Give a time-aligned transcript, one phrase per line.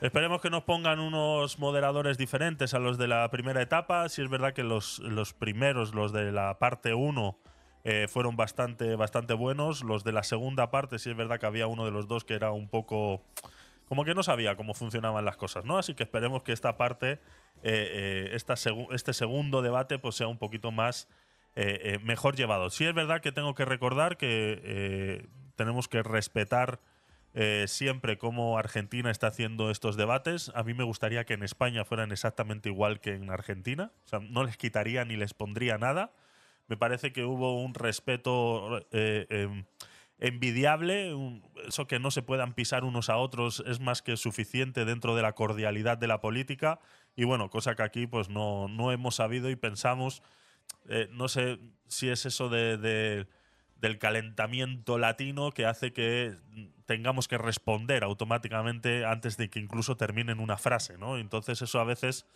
[0.00, 4.08] Esperemos que nos pongan unos moderadores diferentes a los de la primera etapa.
[4.08, 7.36] Si es verdad que los, los primeros, los de la parte 1,
[7.82, 9.82] eh, fueron bastante, bastante buenos.
[9.82, 12.34] Los de la segunda parte, si es verdad que había uno de los dos que
[12.34, 13.24] era un poco.
[13.88, 15.78] como que no sabía cómo funcionaban las cosas, ¿no?
[15.78, 17.18] Así que esperemos que esta parte, eh,
[17.64, 18.54] eh, esta
[18.92, 21.08] este segundo debate, pues sea un poquito más.
[22.04, 22.70] mejor llevado.
[22.70, 25.26] Sí es verdad que tengo que recordar que
[25.56, 26.78] tenemos que respetar
[27.34, 30.50] eh, siempre cómo Argentina está haciendo estos debates.
[30.54, 33.92] A mí me gustaría que en España fueran exactamente igual que en Argentina.
[34.30, 36.12] No les quitaría ni les pondría nada.
[36.68, 39.64] Me parece que hubo un respeto eh, em,
[40.18, 41.14] envidiable.
[41.66, 45.22] eso que no se puedan pisar unos a otros es más que suficiente dentro de
[45.22, 46.80] la cordialidad de la política.
[47.14, 50.22] Y bueno, cosa que aquí pues no, no hemos sabido y pensamos.
[50.88, 53.26] Eh, no sé si es eso de
[53.80, 56.34] del calentamiento latino que hace que
[56.86, 61.18] tengamos que responder automáticamente antes de que incluso terminen una frase, ¿no?
[61.18, 62.26] Entonces eso a veces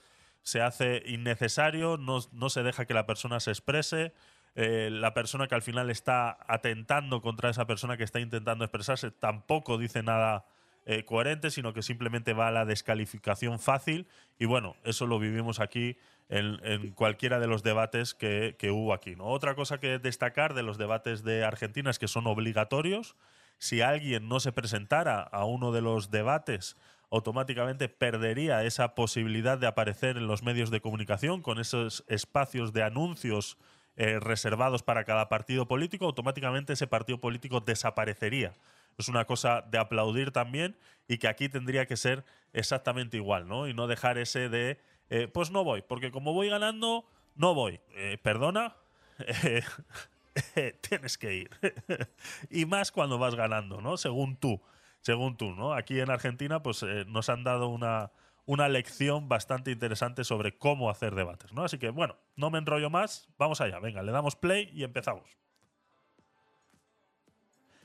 [0.43, 4.13] se hace innecesario, no, se deja que la persona se exprese,
[4.55, 9.11] eh, la persona que al final está atentando contra esa persona que está intentando expresarse
[9.11, 10.45] tampoco dice nada
[10.85, 14.07] eh, coherente, sino que simplemente va a la descalificación fácil
[14.39, 15.97] y bueno, eso lo vivimos aquí
[16.29, 19.17] en, cualquiera de los debates que, hubo aquí.
[19.17, 19.27] ¿no?
[19.27, 23.17] Otra cosa que destacar de los debates de Argentina es que son obligatorios.
[23.59, 26.77] Si alguien no se presentara a uno de los debates,
[27.11, 32.83] automáticamente perdería esa posibilidad de aparecer en los medios de comunicación con esos espacios de
[32.83, 33.59] anuncios
[33.97, 38.55] eh, reservados para cada partido político, automáticamente ese partido político desaparecería.
[38.97, 43.69] Es una cosa de aplaudir también y que aquí tendría que ser exactamente igual, ¿no?
[43.69, 44.81] Y no dejar ese de
[45.13, 47.81] eh, pues no voy, porque como voy ganando, no voy.
[47.91, 48.77] Eh, perdona,
[50.81, 51.51] tienes que ir.
[52.51, 53.99] y más cuando vas ganando, ¿no?
[53.99, 54.63] Según tú,
[55.03, 55.75] según tú, ¿no?
[55.75, 58.11] Aquí en Argentina, pues eh, nos han dado una,
[58.47, 61.63] una lección bastante interesante sobre cómo hacer debates, ¿no?
[61.63, 65.29] Así que, bueno, no me enrollo más, vamos allá, venga, le damos play y empezamos.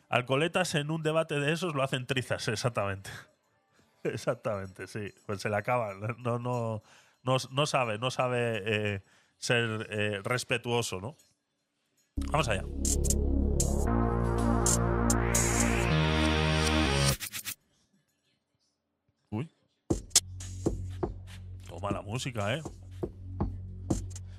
[0.08, 3.10] Alcoletas en un debate de esos lo hacen trizas, exactamente.
[4.04, 5.14] exactamente, sí.
[5.26, 6.00] Pues se le acaban.
[6.20, 6.84] No, no,
[7.28, 9.04] no, sabe, no sabe eh,
[9.38, 11.16] ser eh, respetuoso, ¿no?
[12.32, 12.64] Vamos allá.
[19.30, 19.50] Uy.
[21.68, 22.62] Toma la música, ¿eh?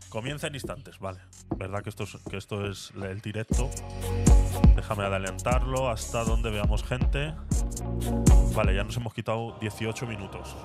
[0.09, 1.21] Comienza en instantes, vale.
[1.57, 3.71] Verdad que esto es, que esto es el directo.
[4.75, 7.35] Déjame adelantarlo hasta donde veamos gente.
[8.55, 10.57] Vale, ya nos hemos quitado 18 minutos.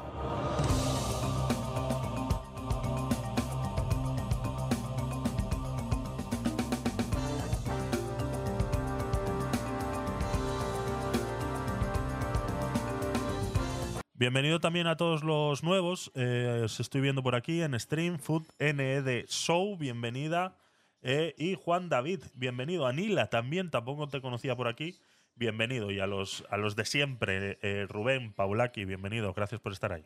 [14.24, 16.10] Bienvenido también a todos los nuevos.
[16.16, 20.56] Eh, os estoy viendo por aquí en Stream, Food NED Show, bienvenida.
[21.02, 22.88] Eh, y Juan David, bienvenido.
[22.88, 24.98] Anila también, tampoco te conocía por aquí.
[25.36, 25.92] Bienvenido.
[25.92, 29.34] Y a los, a los de siempre, eh, Rubén, Paulaki, bienvenido.
[29.34, 30.06] Gracias por estar ahí.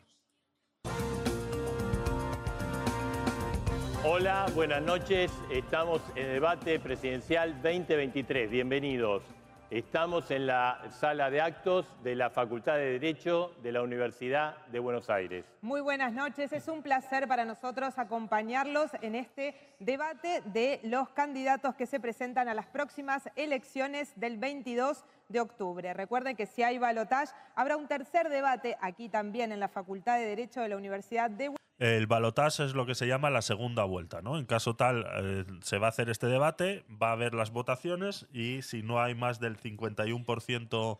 [4.02, 5.30] Hola, buenas noches.
[5.48, 8.50] Estamos en debate presidencial 2023.
[8.50, 9.22] Bienvenidos.
[9.70, 14.78] Estamos en la sala de actos de la Facultad de Derecho de la Universidad de
[14.78, 15.44] Buenos Aires.
[15.60, 21.74] Muy buenas noches, es un placer para nosotros acompañarlos en este debate de los candidatos
[21.74, 25.92] que se presentan a las próximas elecciones del 22 de octubre.
[25.92, 30.24] Recuerden que si hay balotaje, habrá un tercer debate aquí también en la Facultad de
[30.24, 34.20] Derecho de la Universidad de el balotaje es lo que se llama la segunda vuelta,
[34.20, 34.36] ¿no?
[34.36, 38.26] En caso tal, eh, se va a hacer este debate, va a haber las votaciones
[38.32, 40.98] y si no hay más del 51%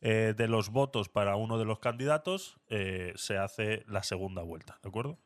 [0.00, 4.78] eh, de los votos para uno de los candidatos, eh, se hace la segunda vuelta,
[4.82, 5.18] ¿de acuerdo?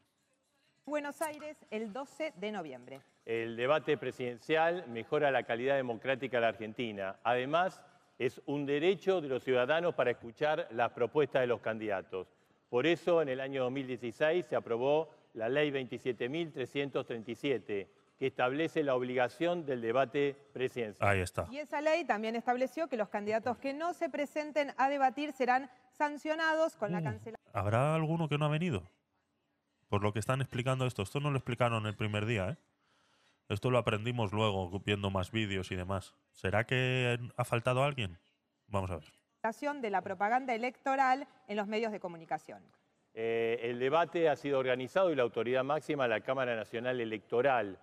[0.86, 3.00] Buenos Aires el 12 de noviembre.
[3.24, 7.16] El debate presidencial mejora la calidad democrática de la Argentina.
[7.24, 7.82] Además,
[8.18, 12.28] es un derecho de los ciudadanos para escuchar las propuestas de los candidatos.
[12.68, 17.86] Por eso, en el año 2016 se aprobó la Ley 27.337,
[18.18, 21.08] que establece la obligación del debate presidencial.
[21.08, 21.46] Ahí está.
[21.50, 25.70] Y esa ley también estableció que los candidatos que no se presenten a debatir serán
[25.92, 27.04] sancionados con la mm.
[27.04, 27.52] cancelación.
[27.52, 28.88] ¿Habrá alguno que no ha venido?
[29.88, 31.02] Por lo que están explicando esto.
[31.02, 32.56] Esto no lo explicaron el primer día, ¿eh?
[33.48, 36.16] Esto lo aprendimos luego viendo más vídeos y demás.
[36.32, 38.18] ¿Será que ha faltado alguien?
[38.66, 39.04] Vamos a ver
[39.46, 42.60] de la propaganda electoral en los medios de comunicación.
[43.14, 47.78] Eh, el debate ha sido organizado y la autoridad máxima, la Cámara Nacional Electoral.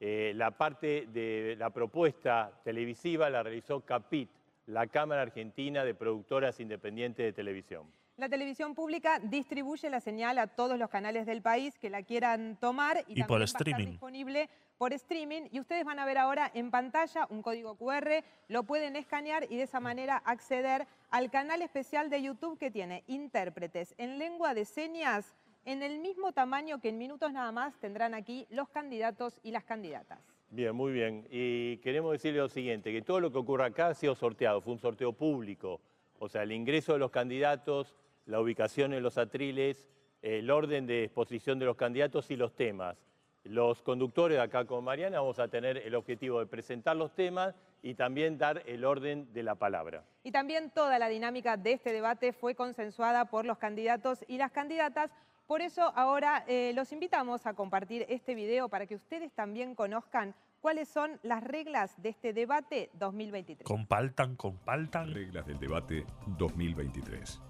[0.00, 4.30] Eh, la parte de la propuesta televisiva la realizó CAPIT,
[4.66, 7.86] la Cámara Argentina de Productoras Independientes de Televisión.
[8.16, 12.56] La televisión pública distribuye la señal a todos los canales del país que la quieran
[12.56, 14.48] tomar y, Y por también va a estar disponible
[14.82, 15.42] por streaming.
[15.52, 19.56] Y ustedes van a ver ahora en pantalla un código QR, lo pueden escanear y
[19.56, 24.64] de esa manera acceder al canal especial de YouTube que tiene intérpretes en lengua de
[24.64, 29.52] señas en el mismo tamaño que en minutos nada más tendrán aquí los candidatos y
[29.52, 30.18] las candidatas.
[30.50, 31.28] Bien, muy bien.
[31.30, 34.72] Y queremos decirle lo siguiente, que todo lo que ocurre acá ha sido sorteado, fue
[34.72, 35.80] un sorteo público.
[36.18, 37.94] O sea, el ingreso de los candidatos,
[38.26, 39.88] la ubicación en los atriles,
[40.22, 43.11] el orden de exposición de los candidatos y los temas.
[43.44, 47.94] Los conductores acá con Mariana vamos a tener el objetivo de presentar los temas y
[47.94, 50.04] también dar el orden de la palabra.
[50.22, 54.52] Y también toda la dinámica de este debate fue consensuada por los candidatos y las
[54.52, 55.10] candidatas.
[55.48, 60.36] Por eso ahora eh, los invitamos a compartir este video para que ustedes también conozcan
[60.60, 63.66] cuáles son las reglas de este debate 2023.
[63.66, 65.12] Compaltan, compaltan.
[65.12, 66.06] Reglas del debate
[66.38, 67.40] 2023.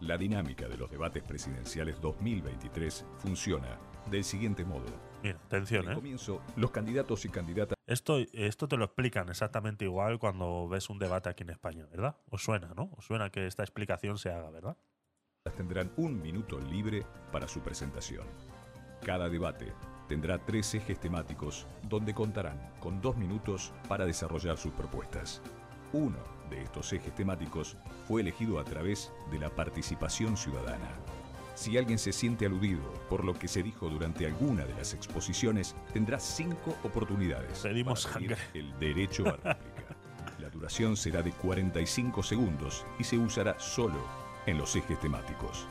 [0.00, 3.78] La dinámica de los debates presidenciales 2023 funciona
[4.10, 5.07] del siguiente modo.
[5.22, 5.94] Mira, atención, ¿eh?
[5.94, 10.98] comienzo, los candidatos y candidatas Esto, esto te lo explican exactamente igual cuando ves un
[10.98, 12.16] debate aquí en España, ¿verdad?
[12.30, 12.90] Os suena, ¿no?
[12.96, 14.76] Os suena que esta explicación se haga, ¿verdad?
[15.56, 18.26] tendrán un minuto libre para su presentación.
[19.04, 19.72] Cada debate
[20.08, 25.40] tendrá tres ejes temáticos donde contarán con dos minutos para desarrollar sus propuestas.
[25.92, 26.18] Uno
[26.50, 27.76] de estos ejes temáticos
[28.06, 30.90] fue elegido a través de la participación ciudadana.
[31.58, 35.74] Si alguien se siente aludido por lo que se dijo durante alguna de las exposiciones,
[35.92, 38.60] tendrá cinco oportunidades Pedimos para pedir sangre.
[38.60, 39.96] el derecho a réplica.
[40.38, 43.98] La duración será de 45 segundos y se usará solo
[44.46, 45.66] en los ejes temáticos.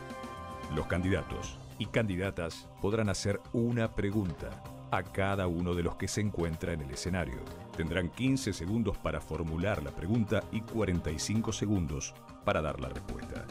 [0.75, 4.61] Los candidatos y candidatas podrán hacer una pregunta
[4.91, 7.39] a cada uno de los que se encuentra en el escenario.
[7.77, 12.13] Tendrán 15 segundos para formular la pregunta y 45 segundos
[12.43, 13.45] para dar la respuesta.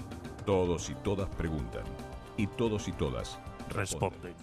[0.45, 1.85] Todos y todas preguntan
[2.37, 3.39] y todos y todas
[3.71, 4.35] Responden.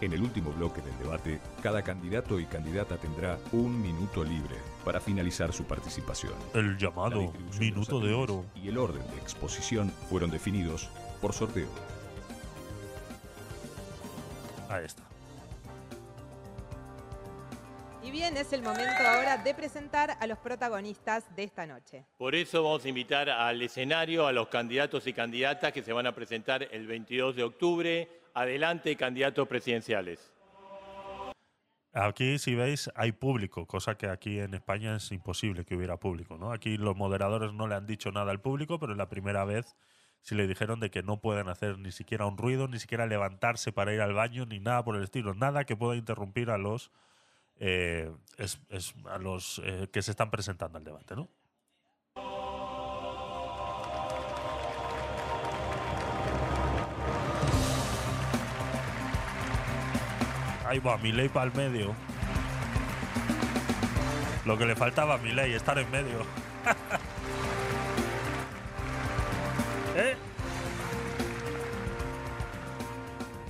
[0.00, 5.00] en el último bloque del debate, cada candidato y candidata tendrá un minuto libre para
[5.00, 6.32] finalizar su participación.
[6.54, 8.44] El La llamado de minuto de atriles oro.
[8.54, 10.88] Y el orden de exposición fueron definidos
[11.20, 11.68] por sorteo.
[14.68, 15.09] Ahí está.
[18.10, 22.04] Y bien, es el momento ahora de presentar a los protagonistas de esta noche.
[22.18, 26.08] Por eso vamos a invitar al escenario a los candidatos y candidatas que se van
[26.08, 28.08] a presentar el 22 de octubre.
[28.34, 30.32] Adelante, candidatos presidenciales.
[31.92, 36.36] Aquí, si veis, hay público, cosa que aquí en España es imposible que hubiera público,
[36.36, 36.50] ¿no?
[36.50, 39.76] Aquí los moderadores no le han dicho nada al público, pero es la primera vez
[40.22, 43.72] sí le dijeron de que no pueden hacer ni siquiera un ruido, ni siquiera levantarse
[43.72, 46.90] para ir al baño, ni nada por el estilo, nada que pueda interrumpir a los
[47.60, 51.28] eh, es- es- a los eh, que se están presentando al debate, ¿no?
[60.66, 61.94] Ahí va, Milei para el medio.
[64.46, 66.20] Lo que le faltaba a Milei, estar en medio.
[69.96, 70.14] ¿Eh?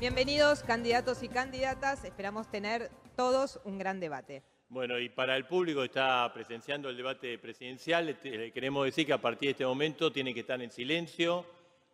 [0.01, 2.05] Bienvenidos, candidatos y candidatas.
[2.05, 4.43] Esperamos tener todos un gran debate.
[4.69, 9.21] Bueno, y para el público que está presenciando el debate presidencial, queremos decir que a
[9.21, 11.45] partir de este momento tienen que estar en silencio,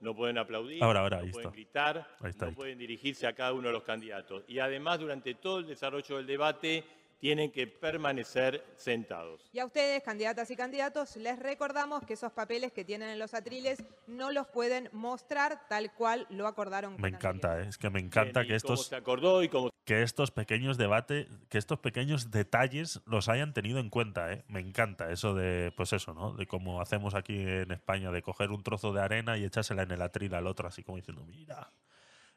[0.00, 1.54] no pueden aplaudir, Ahora, ahora, no ahí pueden está.
[1.56, 2.54] gritar, Ahí está, no ahí.
[2.54, 4.44] pueden dirigirse a cada uno de los candidatos.
[4.46, 6.84] Y además, durante todo el desarrollo del debate,
[7.18, 9.48] tienen que permanecer sentados.
[9.52, 13.34] Y a ustedes, candidatas y candidatos, les recordamos que esos papeles que tienen en los
[13.34, 16.92] atriles no los pueden mostrar tal cual lo acordaron.
[16.94, 17.60] Me con encanta.
[17.60, 17.66] ¿eh?
[17.68, 21.28] es que me encanta Bien, que estos, se acordó y como que estos pequeños debates,
[21.48, 24.44] que estos pequeños detalles los hayan tenido en cuenta, ¿eh?
[24.48, 26.32] Me encanta eso de, pues eso, ¿no?
[26.32, 29.92] De cómo hacemos aquí en España, de coger un trozo de arena y echársela en
[29.92, 31.70] el atril al otro, así como diciendo, mira,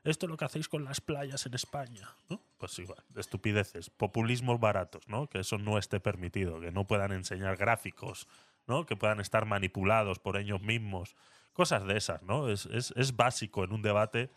[0.03, 2.41] esto es lo que hacéis con las playas en España, ¿no?
[2.57, 5.27] Pues igual, estupideces, populismos baratos, ¿no?
[5.27, 8.27] Que eso no esté permitido, que no puedan enseñar gráficos,
[8.67, 8.85] ¿no?
[8.85, 11.15] Que puedan estar manipulados por ellos mismos,
[11.53, 12.49] cosas de esas, ¿no?
[12.49, 14.29] Es, es, es básico en un debate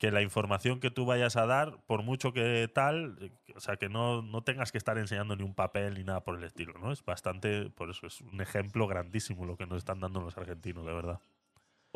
[0.00, 3.90] que la información que tú vayas a dar, por mucho que tal, o sea, que
[3.90, 6.90] no, no tengas que estar enseñando ni un papel ni nada por el estilo, ¿no?
[6.90, 10.86] Es bastante, por eso es un ejemplo grandísimo lo que nos están dando los argentinos,
[10.86, 11.20] de verdad.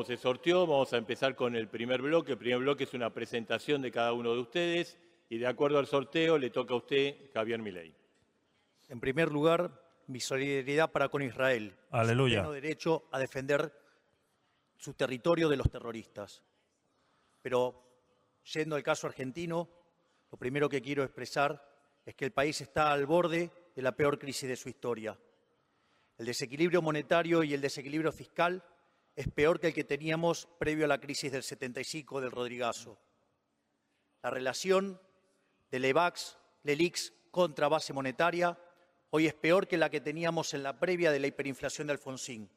[0.03, 2.33] Se sorteó, vamos a empezar con el primer bloque.
[2.33, 4.99] El primer bloque es una presentación de cada uno de ustedes
[5.29, 7.95] y de acuerdo al sorteo le toca a usted, Javier Milei.
[8.89, 9.71] En primer lugar,
[10.09, 11.77] mi solidaridad para con Israel.
[11.91, 12.39] Aleluya.
[12.39, 13.73] Su pleno derecho a defender
[14.77, 16.43] su territorio de los terroristas.
[17.41, 17.81] Pero,
[18.53, 19.69] yendo al caso argentino,
[20.33, 21.65] lo primero que quiero expresar
[22.05, 25.17] es que el país está al borde de la peor crisis de su historia.
[26.19, 28.63] El desequilibrio monetario y el desequilibrio fiscal
[29.17, 32.99] es peor que el que teníamos previo a la crisis del 75 del Rodrigazo.
[34.23, 35.01] La relación
[35.71, 38.59] del EVAX, LELIX contra base monetaria
[39.11, 42.51] hoy es peor que la que teníamos en la previa de la hiperinflación de Alfonsín.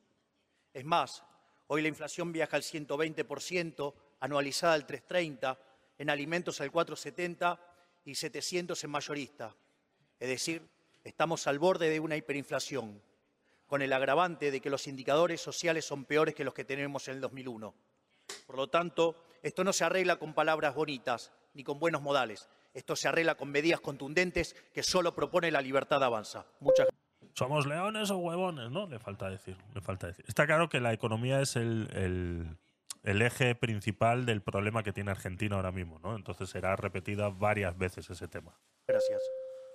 [0.73, 1.23] Es más,
[1.67, 5.57] hoy la inflación viaja al 120%, anualizada al 330%,
[5.99, 7.59] en alimentos al 470%
[8.05, 9.55] y 700 en mayorista.
[10.19, 10.67] Es decir,
[11.03, 13.03] estamos al borde de una hiperinflación,
[13.67, 17.15] con el agravante de que los indicadores sociales son peores que los que tenemos en
[17.15, 17.73] el 2001.
[18.45, 22.49] Por lo tanto, esto no se arregla con palabras bonitas ni con buenos modales.
[22.73, 26.45] Esto se arregla con medidas contundentes que solo propone la libertad avanza.
[26.59, 26.87] Muchas
[27.33, 28.71] ¿Somos leones o huevones?
[28.71, 29.57] No, le falta decir.
[29.75, 30.25] Le falta decir.
[30.27, 32.57] Está claro que la economía es el, el,
[33.03, 36.15] el eje principal del problema que tiene Argentina ahora mismo, ¿no?
[36.15, 38.57] Entonces será repetida varias veces ese tema.
[38.87, 39.21] gracias.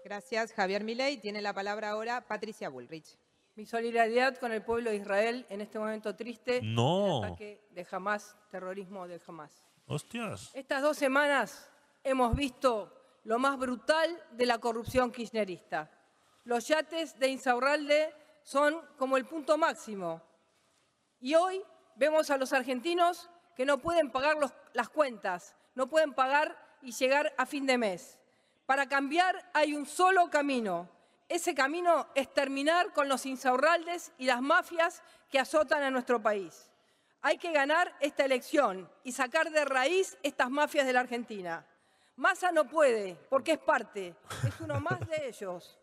[0.04, 1.18] Gracias, Javier Milei.
[1.18, 3.16] Tiene la palabra ahora Patricia Bullrich.
[3.54, 6.60] Mi solidaridad con el pueblo de Israel en este momento triste.
[6.62, 7.20] No.
[7.20, 9.62] del ataque de Hamas, terrorismo del Hamas.
[9.86, 10.50] Hostias.
[10.54, 11.68] Estas dos semanas
[12.02, 15.90] hemos visto lo más brutal de la corrupción kirchnerista.
[16.44, 20.22] Los yates de Insaurralde son como el punto máximo.
[21.20, 21.62] Y hoy
[21.96, 26.92] vemos a los argentinos que no pueden pagar los- las cuentas, no pueden pagar y
[26.92, 28.18] llegar a fin de mes.
[28.64, 30.88] Para cambiar hay un solo camino.
[31.28, 36.70] Ese camino es terminar con los insaurraldes y las mafias que azotan a nuestro país.
[37.22, 41.64] Hay que ganar esta elección y sacar de raíz estas mafias de la Argentina.
[42.16, 44.14] Massa no puede, porque es parte,
[44.46, 45.78] es uno más de ellos.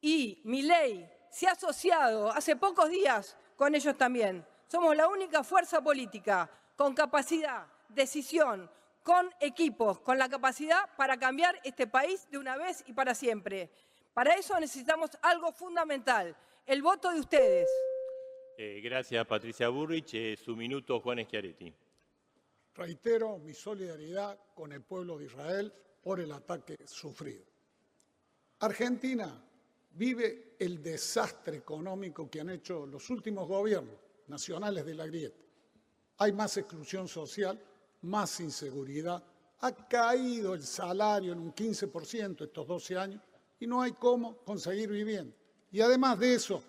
[0.00, 4.46] Y Milei se ha asociado hace pocos días con ellos también.
[4.68, 8.70] Somos la única fuerza política con capacidad, decisión,
[9.02, 13.70] con equipos, con la capacidad para cambiar este país de una vez y para siempre.
[14.14, 17.68] Para eso necesitamos algo fundamental, el voto de ustedes.
[18.56, 20.14] Eh, gracias, Patricia Burrich.
[20.14, 21.74] Eh, su minuto, Juan Schiaretti.
[22.76, 27.44] Reitero mi solidaridad con el pueblo de Israel por el ataque sufrido.
[28.60, 29.44] Argentina
[29.90, 33.96] vive el desastre económico que han hecho los últimos gobiernos
[34.28, 35.42] nacionales de la grieta.
[36.18, 37.60] Hay más exclusión social,
[38.02, 39.24] más inseguridad,
[39.60, 43.20] ha caído el salario en un 15% estos 12 años
[43.58, 45.34] y no hay cómo conseguir vivienda.
[45.70, 46.62] Y además de eso,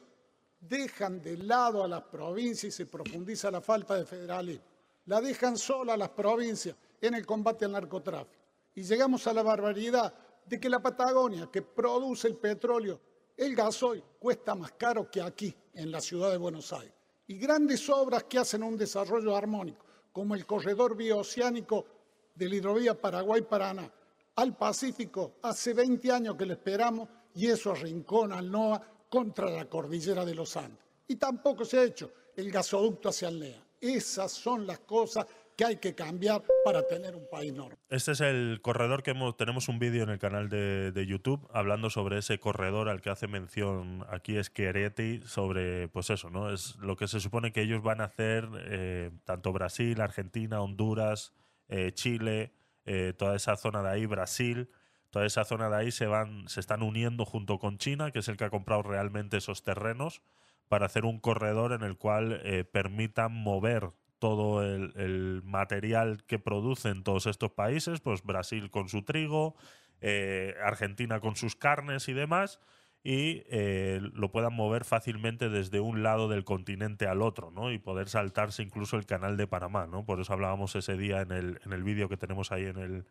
[0.60, 4.66] dejan de lado a las provincias y se profundiza la falta de federalismo.
[5.06, 8.44] La dejan sola a las provincias en el combate al narcotráfico.
[8.74, 10.14] Y llegamos a la barbaridad
[10.46, 13.00] de que la Patagonia, que produce el petróleo,
[13.38, 16.94] el gasoil, cuesta más caro que aquí, en la ciudad de Buenos Aires.
[17.28, 21.86] Y grandes obras que hacen un desarrollo armónico, como el corredor bioceánico
[22.34, 23.92] de la hidrovía Paraguay-Paraná
[24.36, 29.66] al Pacífico, hace 20 años que le esperamos y eso arrincona al NOA contra la
[29.66, 30.84] cordillera de los Andes.
[31.08, 33.64] Y tampoco se ha hecho el gasoducto hacia el NEA.
[33.80, 35.26] Esas son las cosas
[35.56, 37.78] que hay que cambiar para tener un país normal.
[37.90, 41.48] Este es el corredor que hemos, tenemos un vídeo en el canal de, de YouTube
[41.54, 46.52] hablando sobre ese corredor al que hace mención aquí Schiaretti sobre, pues eso, ¿no?
[46.52, 51.32] Es lo que se supone que ellos van a hacer eh, tanto Brasil, Argentina, Honduras,
[51.70, 52.52] eh, Chile,
[52.86, 54.70] eh, toda esa zona de ahí, Brasil,
[55.10, 58.28] toda esa zona de ahí se van, se están uniendo junto con China, que es
[58.28, 60.22] el que ha comprado realmente esos terrenos,
[60.68, 67.04] para hacer un corredor en el cual eh, permitan mover todo el, material que producen
[67.04, 69.56] todos estos países, pues Brasil con su trigo,
[70.02, 72.60] eh, Argentina con sus carnes y demás,
[73.08, 77.72] y eh, lo puedan mover fácilmente desde un lado del continente al otro, ¿no?
[77.72, 80.04] Y poder saltarse incluso el canal de Panamá, ¿no?
[80.04, 83.06] Por eso hablábamos ese día en el, en el vídeo que tenemos ahí en el,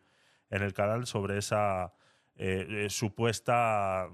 [0.49, 1.93] en el canal sobre esa
[2.35, 4.09] eh, eh, supuesta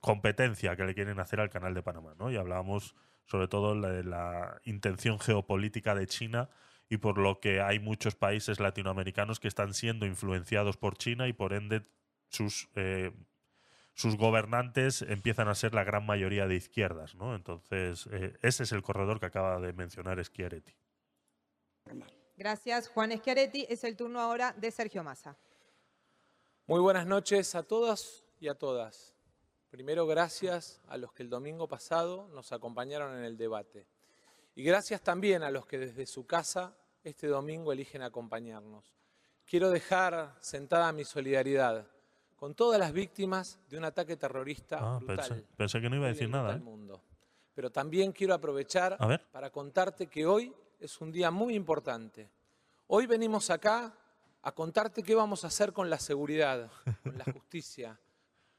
[0.00, 2.30] competencia que le quieren hacer al canal de Panamá, ¿no?
[2.30, 6.48] Y hablábamos sobre todo de la intención geopolítica de China
[6.88, 11.34] y por lo que hay muchos países latinoamericanos que están siendo influenciados por China y
[11.34, 11.82] por ende
[12.30, 12.70] sus
[13.98, 17.34] sus gobernantes empiezan a ser la gran mayoría de izquierdas, ¿no?
[17.34, 20.72] Entonces eh, ese es el corredor que acaba de mencionar Schiaretti.
[22.36, 23.66] Gracias, Juan Schiaretti.
[23.68, 25.36] Es el turno ahora de Sergio Massa.
[26.68, 29.16] Muy buenas noches a todos y a todas.
[29.68, 33.88] Primero, gracias a los que el domingo pasado nos acompañaron en el debate.
[34.54, 38.94] Y gracias también a los que desde su casa este domingo eligen acompañarnos.
[39.44, 41.97] Quiero dejar sentada mi solidaridad
[42.38, 45.16] con todas las víctimas de un ataque terrorista Ah, brutal.
[45.28, 46.54] pensé, pensé que no iba a decir nada.
[46.54, 46.58] ¿eh?
[46.60, 47.02] mundo.
[47.52, 48.96] Pero también quiero aprovechar
[49.32, 52.30] para contarte que hoy es un día muy importante.
[52.86, 53.92] Hoy venimos acá
[54.42, 56.70] a contarte qué vamos a hacer con la seguridad,
[57.02, 57.98] con la justicia,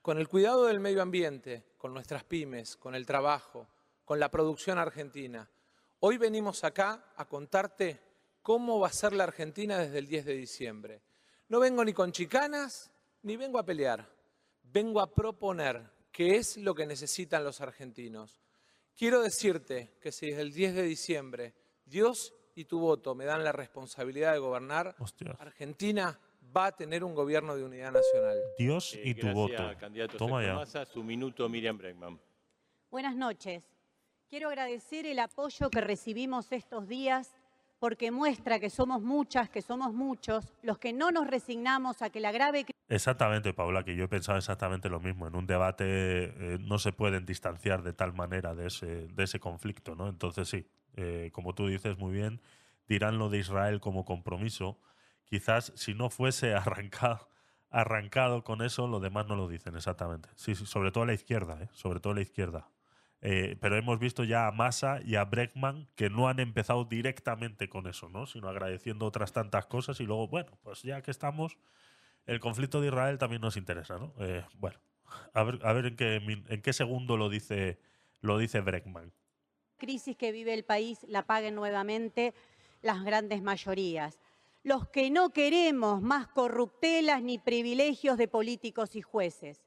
[0.01, 3.69] con el cuidado del medio ambiente, con nuestras pymes, con el trabajo,
[4.03, 5.49] con la producción argentina.
[6.01, 8.01] Hoy venimos acá a contarte
[8.41, 11.01] cómo va a ser la Argentina desde el 10 de diciembre.
[11.47, 12.91] No vengo ni con chicanas,
[13.23, 14.07] ni vengo a pelear.
[14.63, 18.41] Vengo a proponer qué es lo que necesitan los argentinos.
[18.95, 21.53] Quiero decirte que si desde el 10 de diciembre
[21.85, 25.39] Dios y tu voto me dan la responsabilidad de gobernar, Hostias.
[25.39, 26.19] Argentina
[26.55, 28.37] va a tener un gobierno de unidad nacional.
[28.57, 29.77] Dios Eh, y tu gracias, voto.
[29.79, 30.53] candidato Toma ya.
[30.55, 30.85] Massa.
[30.85, 32.19] Su minuto, Miriam Bregman.
[32.91, 33.63] Buenas noches.
[34.27, 37.31] Quiero agradecer el apoyo que recibimos estos días
[37.79, 42.19] porque muestra que somos muchas, que somos muchos, los que no nos resignamos a que
[42.19, 45.27] la grave crisis Exactamente, Paula, que yo he pensado exactamente lo mismo.
[45.27, 49.39] En un debate eh, no se pueden distanciar de tal manera de ese, de ese
[49.39, 50.09] conflicto, ¿no?
[50.09, 50.65] Entonces sí,
[50.95, 52.41] eh, como tú dices muy bien,
[52.87, 54.79] dirán lo de Israel como compromiso.
[55.25, 57.29] Quizás si no fuese arrancado,
[57.69, 60.29] arrancado con eso, lo demás no lo dicen exactamente.
[60.35, 61.69] Sí, sí, sobre todo a la izquierda, ¿eh?
[61.73, 62.71] Sobre todo a la izquierda.
[63.21, 67.69] Eh, pero hemos visto ya a Massa y a Breckman que no han empezado directamente
[67.69, 68.25] con eso, ¿no?
[68.25, 71.57] Sino agradeciendo otras tantas cosas y luego, bueno, pues ya que estamos,
[72.29, 74.13] el conflicto de Israel también nos interesa, ¿no?
[74.19, 74.79] Eh, bueno,
[75.33, 77.79] a ver, a ver en, qué, segundo lo dice,
[78.21, 79.11] lo dice Breckman.
[79.77, 82.35] crisis que vive el país la paguen nuevamente
[82.81, 84.19] las grandes mayorías.
[84.61, 89.63] Los que no queremos más corruptelas ni privilegios de políticos y jueces.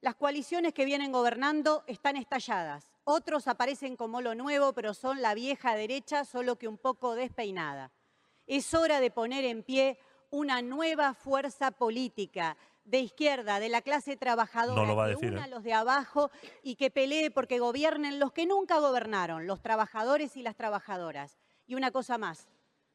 [0.00, 2.88] Las coaliciones que vienen gobernando están estalladas.
[3.02, 7.90] Otros aparecen como lo nuevo, pero son la vieja derecha, solo que un poco despeinada.
[8.46, 9.98] Es hora de poner en pie
[10.36, 15.26] una nueva fuerza política de izquierda, de la clase trabajadora, No lo va a que
[15.26, 15.44] una ¿eh?
[15.44, 16.30] a los de abajo
[16.62, 21.38] y que pelee porque gobiernen los que nunca gobernaron, los trabajadores y las trabajadoras.
[21.66, 22.48] Y una cosa más,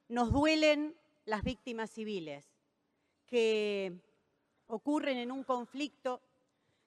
[0.07, 0.95] nos duelen
[1.25, 2.45] las víctimas civiles
[3.25, 3.99] que
[4.67, 6.21] ocurren en un conflicto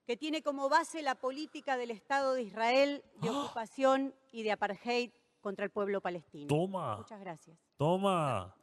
[0.06, 5.10] que tiene como base la política del Estado de Israel de ocupación y de apartheid
[5.40, 6.46] contra el pueblo palestino.
[6.46, 6.96] Toma.
[6.96, 7.58] Muchas gracias.
[7.76, 8.54] Toma.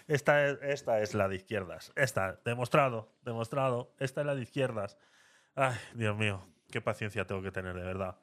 [0.08, 1.92] Esta es, esta es la de izquierdas.
[1.96, 3.94] Esta, demostrado, demostrado.
[4.00, 4.98] Esta es la de izquierdas.
[5.54, 8.18] Ay, Dios mío, qué paciencia tengo que tener, de verdad.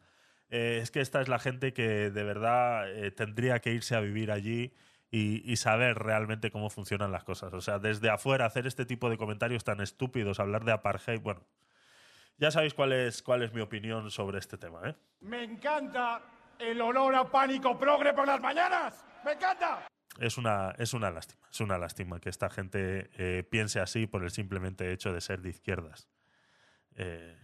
[0.48, 4.00] Eh, es que esta es la gente que de verdad eh, tendría que irse a
[4.00, 4.74] vivir allí
[5.10, 7.52] y, saber realmente cómo funcionan las cosas.
[7.54, 11.46] O sea, desde afuera hacer este tipo de comentarios tan estúpidos, hablar de apartheid, bueno,
[12.36, 14.96] ya sabéis cuál es, cuál es mi opinión sobre este tema, ¿eh?
[15.20, 16.20] Me encanta
[16.58, 19.04] el olor a pánico progre por las mañanas.
[19.24, 19.86] ¡Me encanta!
[20.18, 24.22] Es una, es una lástima, es una lástima que esta gente eh, piense así por
[24.22, 26.08] el simplemente hecho de ser de izquierdas.
[26.94, 27.36] Eh,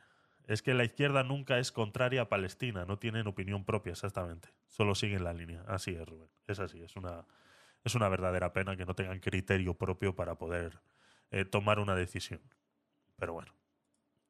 [0.47, 4.95] es que la izquierda nunca es contraria a Palestina, no tienen opinión propia exactamente, solo
[4.95, 5.65] siguen la línea.
[5.67, 7.25] Así es, Rubén, es así, es una,
[7.85, 10.81] es una verdadera pena que no tengan criterio propio para poder
[11.33, 12.41] eh, tomar una decisión.
[13.17, 13.53] Pero bueno.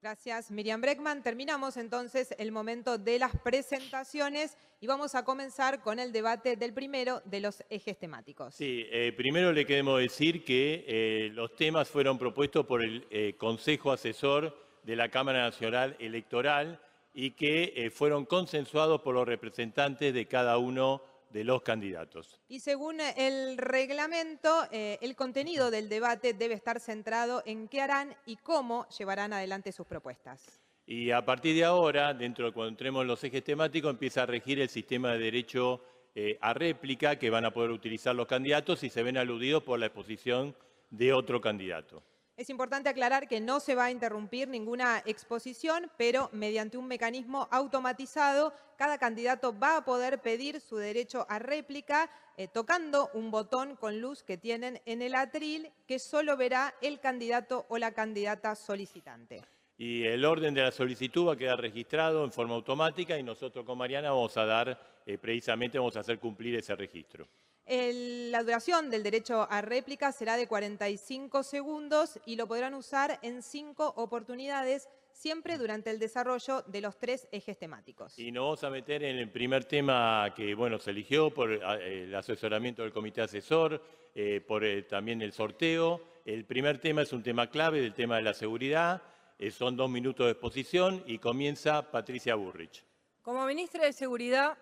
[0.02, 1.22] Gracias, Miriam Breckman.
[1.22, 6.72] Terminamos entonces el momento de las presentaciones y vamos a comenzar con el debate del
[6.72, 8.54] primero de los ejes temáticos.
[8.54, 13.34] Sí, eh, primero le queremos decir que eh, los temas fueron propuestos por el eh,
[13.36, 16.80] Consejo Asesor de la Cámara Nacional Electoral
[17.12, 22.40] y que fueron consensuados por los representantes de cada uno de los candidatos.
[22.48, 28.14] Y según el reglamento, eh, el contenido del debate debe estar centrado en qué harán
[28.26, 30.60] y cómo llevarán adelante sus propuestas.
[30.86, 34.26] Y a partir de ahora, dentro de cuando entremos en los ejes temáticos, empieza a
[34.26, 35.82] regir el sistema de derecho
[36.14, 39.78] eh, a réplica que van a poder utilizar los candidatos si se ven aludidos por
[39.78, 40.56] la exposición
[40.90, 42.02] de otro candidato.
[42.40, 47.46] Es importante aclarar que no se va a interrumpir ninguna exposición, pero mediante un mecanismo
[47.50, 53.76] automatizado, cada candidato va a poder pedir su derecho a réplica eh, tocando un botón
[53.76, 58.54] con luz que tienen en el atril que solo verá el candidato o la candidata
[58.54, 59.42] solicitante.
[59.76, 63.66] Y el orden de la solicitud va a quedar registrado en forma automática y nosotros
[63.66, 67.28] con Mariana vamos a dar, eh, precisamente vamos a hacer cumplir ese registro.
[67.70, 73.20] El- la duración del derecho a réplica será de 45 segundos y lo podrán usar
[73.22, 78.18] en cinco oportunidades, siempre durante el desarrollo de los tres ejes temáticos.
[78.18, 82.02] Y nos vamos a meter en el primer tema que bueno, se eligió por eh,
[82.02, 83.80] el asesoramiento del comité asesor,
[84.16, 86.00] eh, por eh, también el sorteo.
[86.24, 89.00] El primer tema es un tema clave, del tema de la seguridad.
[89.38, 92.84] Eh, son dos minutos de exposición y comienza Patricia Burrich.
[93.22, 94.58] Como ministra de Seguridad,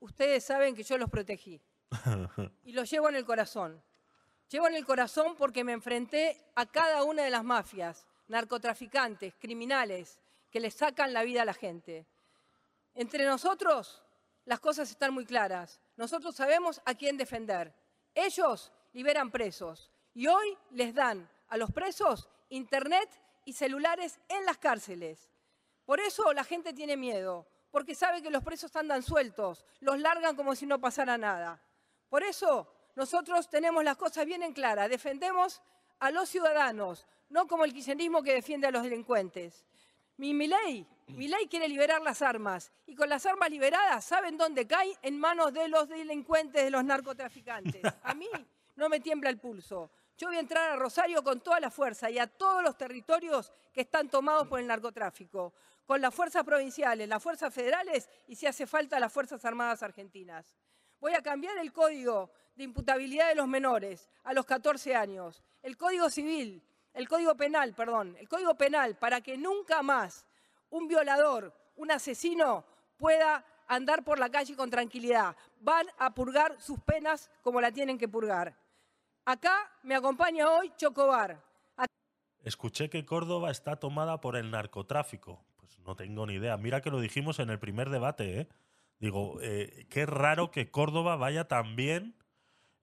[0.00, 1.60] ustedes saben que yo los protegí
[2.64, 3.82] y los llevo en el corazón.
[4.48, 10.18] Llevo en el corazón porque me enfrenté a cada una de las mafias, narcotraficantes, criminales,
[10.50, 12.06] que le sacan la vida a la gente.
[12.94, 14.02] Entre nosotros,
[14.44, 15.80] las cosas están muy claras.
[15.96, 17.74] Nosotros sabemos a quién defender.
[18.14, 23.08] Ellos liberan presos y hoy les dan a los presos internet
[23.44, 25.30] y celulares en las cárceles.
[25.84, 30.36] Por eso la gente tiene miedo, porque sabe que los presos andan sueltos, los largan
[30.36, 31.60] como si no pasara nada.
[32.12, 35.62] Por eso nosotros tenemos las cosas bien en clara, defendemos
[35.98, 39.64] a los ciudadanos, no como el kirchnerismo que defiende a los delincuentes.
[40.18, 44.36] Mi, mi ley, mi ley quiere liberar las armas y con las armas liberadas, ¿saben
[44.36, 44.94] dónde cae?
[45.00, 47.80] En manos de los delincuentes, de los narcotraficantes.
[48.02, 48.28] A mí
[48.76, 49.90] no me tiembla el pulso.
[50.18, 53.50] Yo voy a entrar a Rosario con toda la fuerza y a todos los territorios
[53.72, 55.54] que están tomados por el narcotráfico,
[55.86, 60.54] con las fuerzas provinciales, las fuerzas federales y si hace falta las Fuerzas Armadas Argentinas.
[61.02, 65.76] Voy a cambiar el código de imputabilidad de los menores a los 14 años, el
[65.76, 66.62] código civil,
[66.94, 70.24] el código penal, perdón, el código penal para que nunca más
[70.70, 72.64] un violador, un asesino
[72.98, 75.34] pueda andar por la calle con tranquilidad.
[75.60, 78.56] Van a purgar sus penas como la tienen que purgar.
[79.24, 81.42] Acá me acompaña hoy Chocobar.
[82.44, 85.44] Escuché que Córdoba está tomada por el narcotráfico.
[85.56, 86.56] Pues no tengo ni idea.
[86.58, 88.48] Mira que lo dijimos en el primer debate, ¿eh?
[89.02, 92.14] Digo, eh, qué raro que Córdoba vaya tan bien,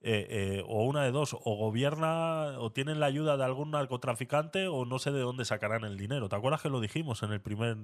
[0.01, 4.67] eh, eh, o una de dos, o gobierna, o tienen la ayuda de algún narcotraficante,
[4.67, 6.27] o no sé de dónde sacarán el dinero.
[6.27, 7.77] ¿Te acuerdas que lo dijimos en el primer,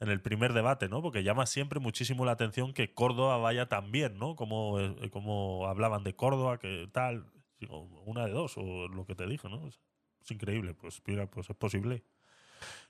[0.00, 1.02] en el primer debate, ¿no?
[1.02, 4.36] Porque llama siempre muchísimo la atención que Córdoba vaya tan bien, ¿no?
[4.36, 7.26] Como, eh, como hablaban de Córdoba, que tal.
[7.60, 9.68] Digo, una de dos, o lo que te dije, ¿no?
[9.68, 9.80] Es,
[10.30, 10.74] increíble.
[10.74, 12.04] Pues mira, pues es posible.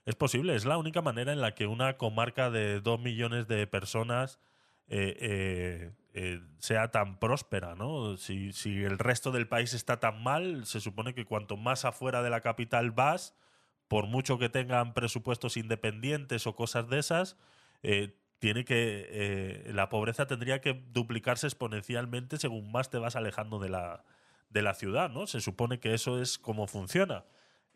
[0.05, 3.67] Es posible, es la única manera en la que una comarca de dos millones de
[3.67, 4.39] personas
[4.87, 8.17] eh, eh, eh, sea tan próspera, ¿no?
[8.17, 8.51] Si,
[8.83, 12.41] el resto del país está tan mal, se supone que cuanto más afuera de la
[12.41, 13.35] capital vas,
[13.87, 17.37] por mucho que tengan presupuestos independientes o cosas de esas,
[18.39, 24.03] tiene que la pobreza tendría que duplicarse exponencialmente según más te vas alejando de la,
[24.49, 25.27] de la ciudad, ¿no?
[25.27, 27.25] Se supone que eso es como funciona.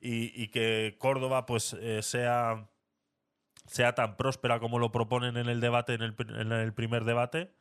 [0.01, 2.69] Y, y que Córdoba, pues, eh, sea,
[3.65, 7.51] sea tan próspera como lo proponen en el debate, en el, en el primer debate,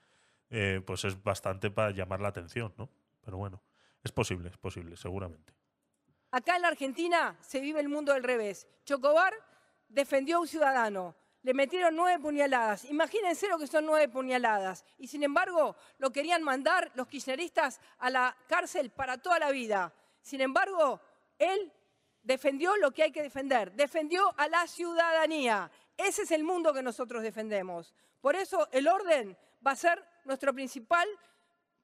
[0.51, 2.89] eh, pues es bastante para llamar la atención, ¿no?
[3.25, 3.63] Pero bueno,
[4.03, 5.53] es posible, es posible, seguramente.
[6.31, 8.67] Acá en la Argentina se vive el mundo del revés.
[8.85, 9.35] Chocobar
[9.89, 11.17] defendió a un ciudadano.
[11.43, 12.85] Le metieron nueve puñaladas.
[12.85, 14.85] Imagínense lo que son nueve puñaladas.
[14.99, 19.95] Y sin embargo, lo querían mandar los kirchneristas a la cárcel para toda la vida.
[20.21, 21.01] Sin embargo,
[21.39, 21.73] él
[22.29, 23.73] defendió lo que hay que defender.
[23.73, 25.71] Defendió a la ciudadanía.
[25.97, 27.95] Ese es el mundo que nosotros defendemos.
[28.21, 29.37] Por eso el orden
[29.67, 31.09] va a ser nuestro principal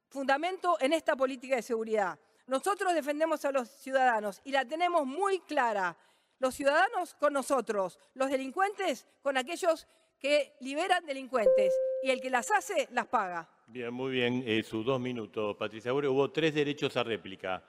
[0.09, 2.19] fundamento en esta política de seguridad.
[2.47, 5.97] Nosotros defendemos a los ciudadanos y la tenemos muy clara.
[6.39, 9.87] Los ciudadanos con nosotros, los delincuentes con aquellos
[10.19, 13.49] que liberan delincuentes y el que las hace las paga.
[13.67, 14.45] Bien, muy bien.
[14.47, 16.09] Eh, sus dos minutos, Patricia Bure.
[16.09, 17.65] Hubo tres derechos a réplica.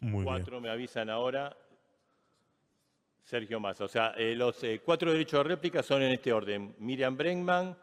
[0.00, 1.56] Muy cuatro me avisan ahora.
[3.22, 3.84] Sergio Massa.
[3.84, 6.74] O sea, eh, los eh, cuatro derechos a réplica son en este orden.
[6.78, 7.76] Miriam Bregman,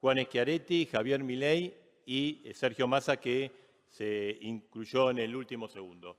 [0.00, 1.74] Juan Schiaretti, Javier Milei
[2.06, 3.50] y eh, Sergio Massa, que
[3.88, 6.16] se incluyó en el último segundo.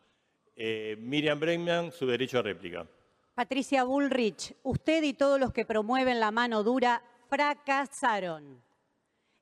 [0.56, 2.88] Eh, Miriam Bregman, su derecho a réplica.
[3.34, 8.62] Patricia Bullrich, usted y todos los que promueven la mano dura fracasaron.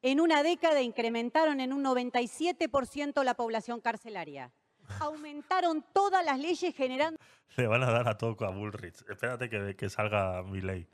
[0.01, 4.51] En una década incrementaron en un 97% la población carcelaria.
[4.99, 7.19] Aumentaron todas las leyes generando
[7.57, 9.03] Le van a dar a toco a Bullrich.
[9.09, 10.87] Espérate que, que salga Milei.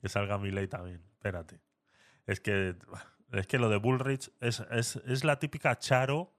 [0.00, 1.02] Que salga Milei también.
[1.14, 1.60] Espérate.
[2.26, 2.74] Es que,
[3.32, 6.32] es que lo de Bullrich es, es, es la típica Charo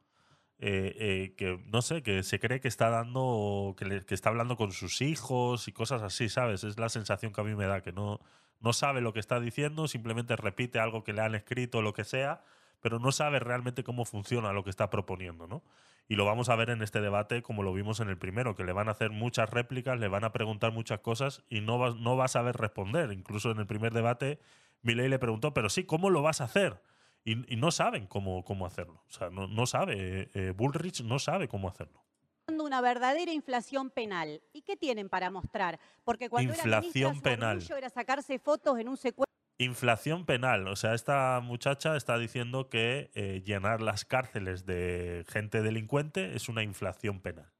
[0.59, 4.29] eh, eh, que, no sé, que se cree que está dando, que, le- que está
[4.29, 6.63] hablando con sus hijos y cosas así, ¿sabes?
[6.63, 8.19] Es la sensación que a mí me da, que no,
[8.59, 11.93] no sabe lo que está diciendo, simplemente repite algo que le han escrito o lo
[11.93, 12.43] que sea,
[12.81, 15.63] pero no sabe realmente cómo funciona lo que está proponiendo, ¿no?
[16.07, 18.65] Y lo vamos a ver en este debate como lo vimos en el primero, que
[18.65, 21.91] le van a hacer muchas réplicas, le van a preguntar muchas cosas y no va,
[21.91, 23.11] no va a saber responder.
[23.13, 24.39] Incluso en el primer debate,
[24.81, 26.81] Milei le preguntó, pero sí, ¿cómo lo vas a hacer?
[27.23, 29.03] Y, y no saben cómo, cómo hacerlo.
[29.07, 32.03] O sea, no, no sabe, eh, eh, Bullrich no sabe cómo hacerlo.
[32.47, 34.41] una verdadera inflación penal.
[34.51, 35.79] ¿Y qué tienen para mostrar?
[36.03, 37.63] Porque cuando era Inflación su penal.
[37.77, 39.30] era sacarse fotos en un secuestro
[39.61, 40.67] Inflación penal.
[40.67, 46.49] O sea, esta muchacha está diciendo que eh, llenar las cárceles de gente delincuente es
[46.49, 47.53] una inflación penal.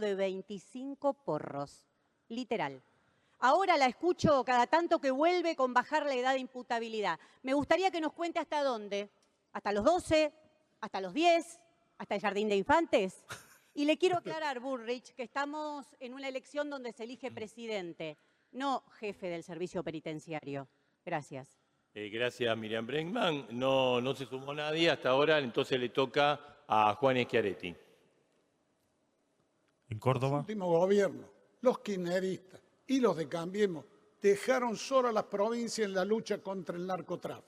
[0.00, 1.86] de 25 porros.
[2.28, 2.82] Literal.
[3.38, 7.20] Ahora la escucho cada tanto que vuelve con bajar la edad de imputabilidad.
[7.42, 9.10] Me gustaría que nos cuente hasta dónde.
[9.52, 10.32] ¿Hasta los 12?
[10.80, 11.60] ¿Hasta los 10?
[11.98, 13.22] ¿Hasta el jardín de infantes?
[13.74, 18.16] Y le quiero aclarar, Burrich, que estamos en una elección donde se elige presidente,
[18.52, 20.68] no jefe del servicio penitenciario.
[21.04, 21.58] Gracias.
[21.94, 23.46] Eh, gracias, Miriam Bregman.
[23.50, 27.74] No, no se sumó nadie hasta ahora, entonces le toca a Juan Schiaretti.
[29.90, 30.40] ¿En Córdoba?
[30.40, 33.84] último gobierno los kirchneristas y los de Cambiemos
[34.20, 37.46] dejaron solo a las provincias en la lucha contra el narcotráfico.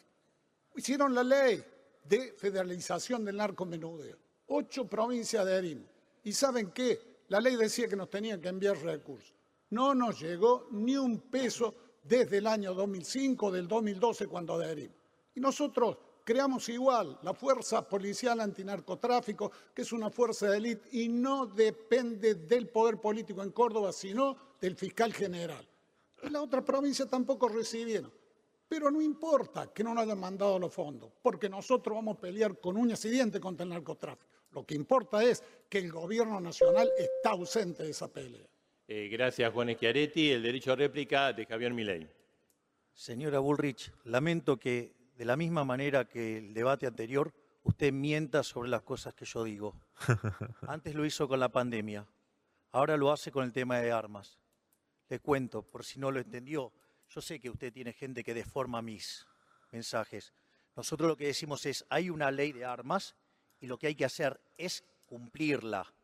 [0.76, 1.62] Hicieron la ley
[2.04, 4.16] de federalización del narcomenudeo.
[4.48, 5.88] Ocho provincias adherimos.
[6.24, 7.20] ¿Y saben qué?
[7.28, 9.34] La ley decía que nos tenían que enviar recursos.
[9.70, 14.96] No nos llegó ni un peso desde el año 2005, del 2012, cuando adherimos.
[15.34, 21.08] Y nosotros creamos igual la Fuerza Policial Antinarcotráfico, que es una fuerza de élite y
[21.08, 25.66] no depende del poder político en Córdoba, sino del fiscal general.
[26.22, 28.12] Y la otra provincia tampoco recibieron.
[28.68, 32.58] Pero no importa que no nos hayan mandado los fondos, porque nosotros vamos a pelear
[32.58, 34.30] con uñas y dientes contra el narcotráfico.
[34.52, 38.49] Lo que importa es que el gobierno nacional está ausente de esa pelea.
[38.92, 40.32] Eh, gracias, Juan Schiaretti.
[40.32, 42.10] El derecho a réplica de Javier Milei.
[42.92, 48.68] Señora Bullrich, lamento que de la misma manera que el debate anterior, usted mienta sobre
[48.68, 49.80] las cosas que yo digo.
[50.66, 52.04] Antes lo hizo con la pandemia,
[52.72, 54.40] ahora lo hace con el tema de armas.
[55.08, 56.72] Le cuento, por si no lo entendió,
[57.10, 59.24] yo sé que usted tiene gente que deforma mis
[59.70, 60.34] mensajes.
[60.74, 63.14] Nosotros lo que decimos es, hay una ley de armas
[63.60, 65.94] y lo que hay que hacer es cumplirla.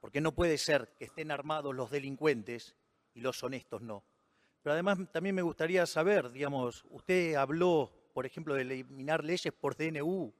[0.00, 2.74] Porque no puede ser que estén armados los delincuentes
[3.14, 4.04] y los honestos no.
[4.62, 9.76] Pero además también me gustaría saber, digamos, usted habló, por ejemplo, de eliminar leyes por
[9.76, 10.32] DNU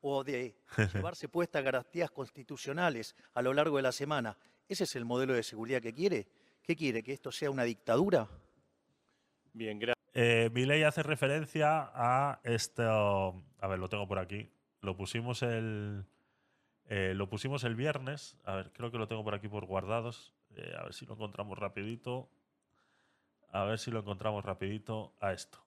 [0.00, 0.56] o de
[0.94, 4.36] llevarse puestas garantías constitucionales a lo largo de la semana.
[4.68, 6.28] ¿Ese es el modelo de seguridad que quiere?
[6.62, 7.02] ¿Qué quiere?
[7.02, 8.28] ¿Que esto sea una dictadura?
[9.52, 10.02] Bien, gracias.
[10.14, 13.42] Eh, mi ley hace referencia a esto.
[13.58, 14.50] A ver, lo tengo por aquí.
[14.80, 16.04] Lo pusimos el.
[16.88, 18.36] Eh, lo pusimos el viernes.
[18.44, 20.32] A ver, creo que lo tengo por aquí por guardados.
[20.56, 22.28] Eh, a ver si lo encontramos rapidito.
[23.50, 25.58] A ver si lo encontramos rapidito a esto.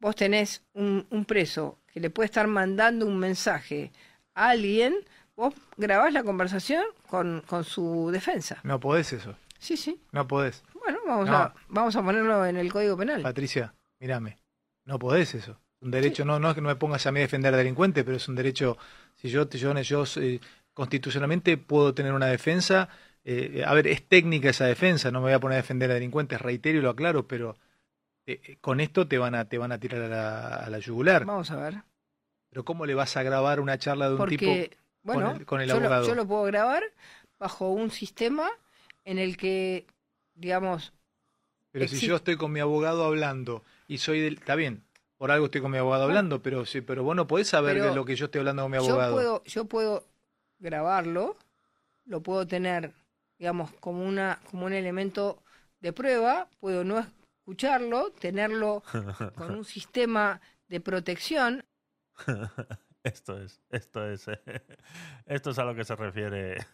[0.00, 3.90] Vos tenés un, un preso que le puede estar mandando un mensaje
[4.34, 4.94] a alguien,
[5.36, 8.60] vos grabás la conversación con, con su defensa.
[8.62, 9.34] No podés eso.
[9.58, 10.00] Sí, sí.
[10.12, 10.62] No podés.
[10.74, 11.36] Bueno, vamos, No.
[11.36, 13.22] a, vamos a ponerlo en el Código Penal.
[13.22, 14.38] Patricia, mírame.
[14.84, 15.60] No podés eso.
[15.80, 18.16] Un derecho, no, no es que no me pongas a mí a defender delincuente, pero
[18.16, 18.76] es un derecho.
[19.14, 20.40] Si yo, yo, yo eh,
[20.74, 22.88] constitucionalmente puedo tener una defensa.
[23.24, 25.94] eh, a ver, es técnica esa defensa, no me voy a poner a defender a
[25.94, 27.56] delincuentes, reitero y lo aclaro, pero
[28.26, 30.78] eh, eh, con esto te van a, te van a tirar a la, a la
[30.78, 31.24] yugular.
[31.24, 31.82] Vamos a ver.
[32.50, 34.68] Pero ¿cómo le vas a grabar una charla de un tipo con
[35.02, 36.06] bueno, el, con el yo, lo, abogado?
[36.08, 36.82] yo lo puedo grabar
[37.38, 38.48] bajo un sistema
[39.04, 39.86] en el que,
[40.34, 40.92] digamos,
[41.70, 44.34] Pero si yo estoy con mi abogado hablando y soy del...
[44.34, 44.82] Está bien,
[45.18, 47.90] por algo estoy con mi abogado hablando, pero sí, pero vos no podés saber Pero
[47.90, 49.14] de lo que yo estoy hablando con mi yo abogado.
[49.14, 50.04] puedo, yo puedo
[50.60, 51.36] grabarlo,
[52.06, 52.94] lo puedo tener,
[53.36, 55.42] digamos, como una, como un elemento
[55.80, 57.04] de prueba, puedo no
[57.40, 58.82] escucharlo, tenerlo
[59.34, 61.64] con un sistema de protección.
[63.02, 64.26] esto es, esto es,
[65.26, 66.64] esto es a lo que se refiere.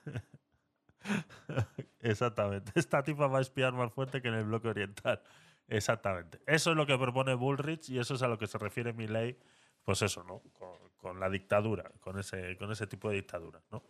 [2.00, 2.72] Exactamente.
[2.74, 5.22] Esta tipa va a espiar más fuerte que en el bloque oriental.
[5.68, 6.40] Exactamente.
[6.46, 9.06] Eso es lo que propone Bullrich y eso es a lo que se refiere mi
[9.06, 9.38] ley.
[9.82, 10.40] Pues eso, ¿no?
[10.52, 13.82] Con, con la dictadura, con ese, con ese tipo de dictadura, ¿no?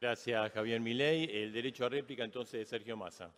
[0.00, 1.24] Gracias, Javier Milei.
[1.24, 3.32] El derecho a réplica entonces de Sergio Massa.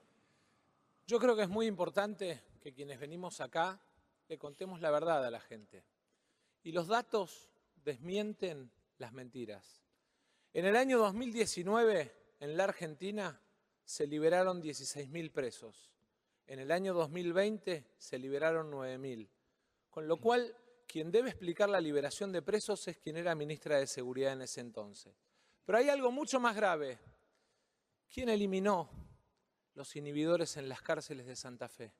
[1.07, 3.81] Yo creo que es muy importante que quienes venimos acá
[4.29, 5.85] le contemos la verdad a la gente.
[6.63, 7.49] Y los datos
[7.85, 9.83] desmienten las mentiras.
[10.53, 13.41] En el año 2019, en la Argentina,
[13.85, 15.91] se liberaron 16.000 presos.
[16.49, 19.29] En el año 2020 se liberaron 9.000.
[19.91, 20.57] Con lo cual,
[20.87, 24.63] quien debe explicar la liberación de presos es quien era ministra de Seguridad en ese
[24.63, 25.15] entonces.
[25.67, 26.99] Pero hay algo mucho más grave.
[28.11, 28.89] ¿Quién eliminó
[29.75, 31.93] los inhibidores en las cárceles de Santa Fe?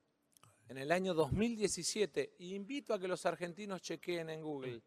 [0.67, 4.81] En el año 2017, y invito a que los argentinos chequeen en Google,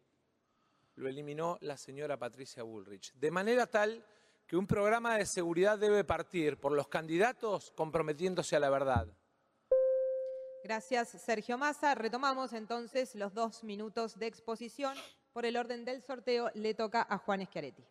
[0.95, 3.13] lo eliminó la señora Patricia Bullrich.
[3.13, 4.05] De manera tal
[4.45, 9.07] que un programa de seguridad debe partir por los candidatos comprometiéndose a la verdad.
[10.63, 11.93] Gracias, Sergio Massa.
[11.93, 14.95] Retomamos entonces los dos minutos de exposición.
[15.33, 17.83] Por el orden del sorteo, le toca a Juan Schiaretti.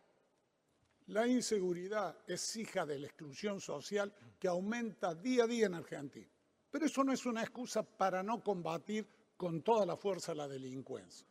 [1.07, 6.27] La inseguridad es hija de la exclusión social que aumenta día a día en Argentina.
[6.71, 9.07] Pero eso no es una excusa para no combatir
[9.37, 11.27] con toda la fuerza la delincuencia.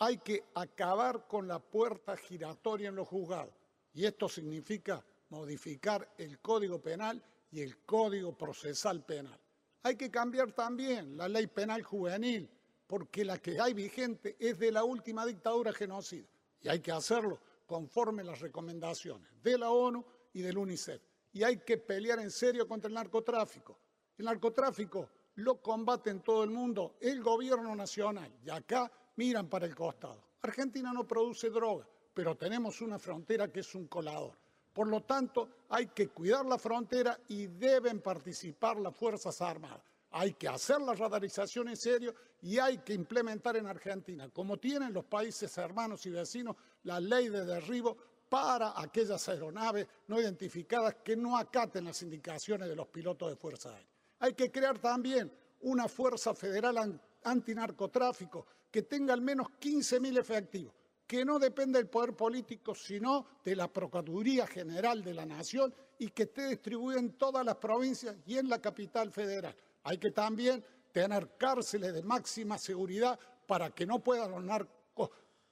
[0.00, 3.54] Hay que acabar con la puerta giratoria en los juzgados.
[3.94, 9.40] Y esto significa modificar el Código Penal y el Código Procesal Penal.
[9.82, 12.50] Hay que cambiar también la ley penal juvenil,
[12.86, 16.26] porque la que hay vigente es de la última dictadura genocida.
[16.60, 21.00] Y hay que hacerlo conforme las recomendaciones de la ONU y del UNICEF.
[21.32, 23.78] Y hay que pelear en serio contra el narcotráfico.
[24.18, 28.30] El narcotráfico lo combate en todo el mundo el gobierno nacional.
[28.44, 30.22] Y acá miran para el costado.
[30.42, 34.36] Argentina no produce droga, pero tenemos una frontera que es un colador.
[34.72, 39.82] Por lo tanto, hay que cuidar la frontera y deben participar las Fuerzas Armadas.
[40.12, 44.92] Hay que hacer la radarización en serio y hay que implementar en Argentina, como tienen
[44.92, 47.96] los países hermanos y vecinos, la ley de derribo
[48.28, 53.70] para aquellas aeronaves no identificadas que no acaten las indicaciones de los pilotos de Fuerza
[53.70, 53.88] Aérea.
[54.20, 60.74] Hay que crear también una fuerza federal antinarcotráfico que tenga al menos 15.000 efectivos,
[61.10, 66.10] que no dependa del poder político, sino de la Procuraduría General de la Nación y
[66.10, 69.52] que esté distribuida en todas las provincias y en la capital federal.
[69.82, 74.44] Hay que también tener cárceles de máxima seguridad para que no puedan los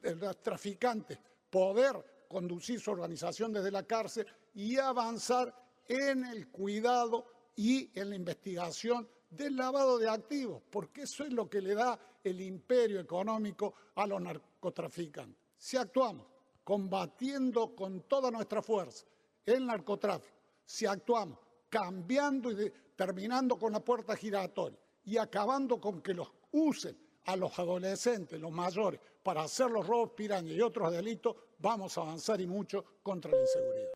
[0.00, 1.18] narcotraficantes
[1.50, 5.52] poder conducir su organización desde la cárcel y avanzar
[5.88, 11.50] en el cuidado y en la investigación del lavado de activos, porque eso es lo
[11.50, 15.47] que le da el imperio económico a los narcotraficantes.
[15.58, 16.26] Si actuamos
[16.64, 19.04] combatiendo con toda nuestra fuerza
[19.44, 26.14] el narcotráfico, si actuamos cambiando y terminando con la puerta giratoria y acabando con que
[26.14, 31.36] los usen a los adolescentes, los mayores, para hacer los robos piraña y otros delitos,
[31.58, 33.92] vamos a avanzar y mucho contra la inseguridad.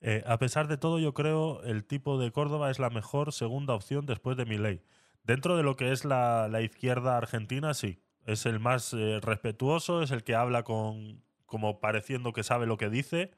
[0.00, 3.74] Eh, a pesar de todo, yo creo el tipo de Córdoba es la mejor segunda
[3.74, 4.82] opción después de mi ley.
[5.24, 7.98] Dentro de lo que es la, izquierda argentina, sí.
[8.26, 12.76] Es el más eh, respetuoso, es el que habla con como pareciendo que sabe lo
[12.76, 13.30] que dice.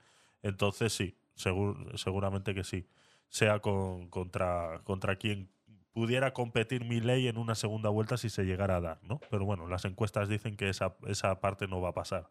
[0.42, 2.88] Entonces sí, seguramente que sí.
[3.29, 5.51] Sea con, contra, contra quien
[5.92, 9.20] pudiera competir mi ley en una segunda vuelta si se llegara a dar, ¿no?
[9.31, 12.31] Pero bueno, las encuestas dicen que esa, esa parte no va a pasar.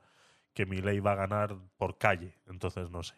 [0.53, 2.33] Que mi ley va a ganar por calle.
[2.47, 3.15] Entonces no sé.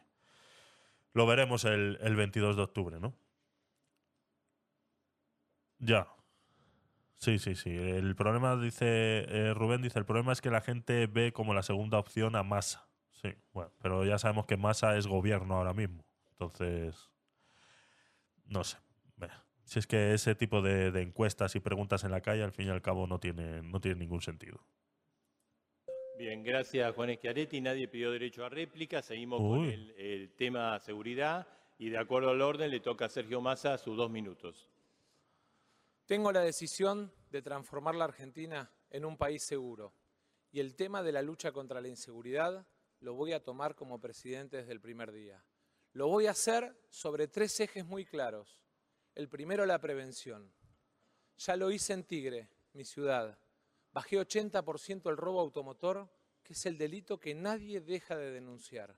[1.13, 3.13] Lo veremos el, 22 de octubre, ¿no?
[5.79, 6.07] Ya.
[7.19, 7.69] Sí, sí, sí.
[7.69, 11.63] El problema, dice eh, Rubén, dice, el problema es que la gente ve como la
[11.63, 12.87] segunda opción a Massa.
[13.11, 16.05] Sí, bueno, pero ya sabemos que Massa es gobierno ahora mismo.
[16.31, 17.11] Entonces,
[18.45, 18.77] no sé.
[19.69, 22.69] Si es que ese tipo de, encuestas y preguntas en la calle, al fin y
[22.71, 24.59] al cabo, no tiene, no tiene ningún sentido.
[26.17, 27.61] Bien, gracias Juan Schiaretti.
[27.61, 29.03] Nadie pidió derecho a réplica.
[29.03, 33.77] Seguimos con el, tema seguridad y de acuerdo al orden le toca a Sergio Massa
[33.77, 34.67] sus dos minutos.
[36.09, 39.93] Tengo la decisión de transformar la Argentina en un país seguro
[40.51, 42.65] y el tema de la lucha contra la inseguridad
[42.99, 45.45] lo voy a tomar como presidente desde el primer día.
[45.93, 48.59] Lo voy a hacer sobre tres ejes muy claros.
[49.13, 50.51] El primero, la prevención.
[51.37, 53.37] Ya lo hice en Tigre, mi ciudad
[53.91, 56.09] Bajé 80% el robo automotor,
[56.41, 58.97] que es el delito que nadie deja de denunciar.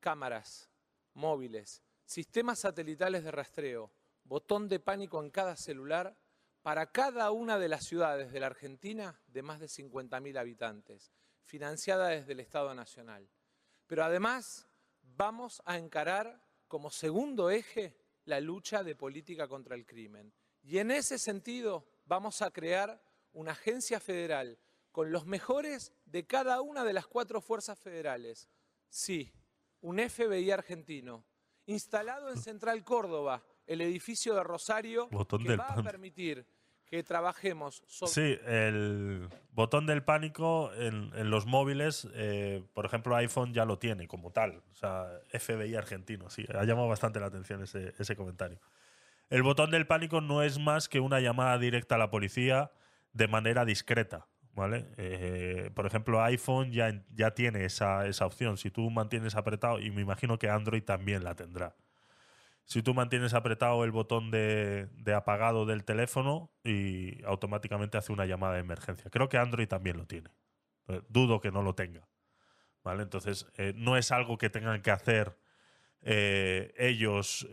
[0.00, 0.70] Cámaras,
[1.12, 3.92] móviles, sistemas satelitales de rastreo,
[4.24, 6.16] botón de pánico en cada celular
[6.62, 12.08] para cada una de las ciudades de la Argentina de más de 50.000 habitantes, financiada
[12.08, 13.28] desde el Estado Nacional.
[13.86, 14.66] Pero además
[15.02, 20.32] vamos a encarar como segundo eje la lucha de política contra el crimen.
[20.62, 24.58] Y en ese sentido vamos a crear una agencia federal
[24.92, 28.48] con los mejores de cada una de las cuatro fuerzas federales.
[28.88, 29.32] Sí,
[29.80, 31.24] un FBI argentino,
[31.66, 36.46] instalado en Central Córdoba, el edificio de Rosario, que va a permitir
[36.86, 38.12] que trabajemos sobre...
[38.12, 44.06] Sí, el botón del pánico en, los móviles, eh, por ejemplo, iPhone ya lo tiene
[44.06, 44.62] como tal.
[44.70, 48.60] O sea, FBI argentino, sí, ha llamado bastante la atención ese, ese comentario.
[49.30, 52.70] El botón del pánico no es más que una llamada directa a la policía
[53.14, 54.26] de manera discreta.
[54.54, 54.84] ¿Vale?
[54.98, 58.58] Eh, por ejemplo, iPhone ya, ya tiene esa, esa, opción.
[58.58, 61.74] Si tú mantienes apretado, y me imagino que Android también la tendrá.
[62.64, 68.54] Si tú mantienes apretado el botón de, apagado del teléfono y automáticamente hace una llamada
[68.54, 69.10] de emergencia.
[69.10, 70.30] Creo que Android también lo tiene.
[70.88, 72.08] Eh, dudo que no lo tenga.
[72.82, 73.02] ¿Vale?
[73.02, 75.38] Entonces, eh, no es algo que tengan que hacer
[76.04, 77.46] ellos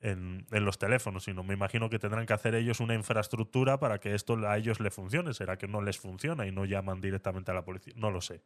[0.00, 4.14] en, los teléfonos, sino me imagino que tendrán que hacer ellos una infraestructura para que
[4.14, 5.34] esto a ellos les funcione.
[5.34, 7.92] ¿Será que no les funciona y no llaman directamente a la policía?
[7.96, 8.42] No lo sé.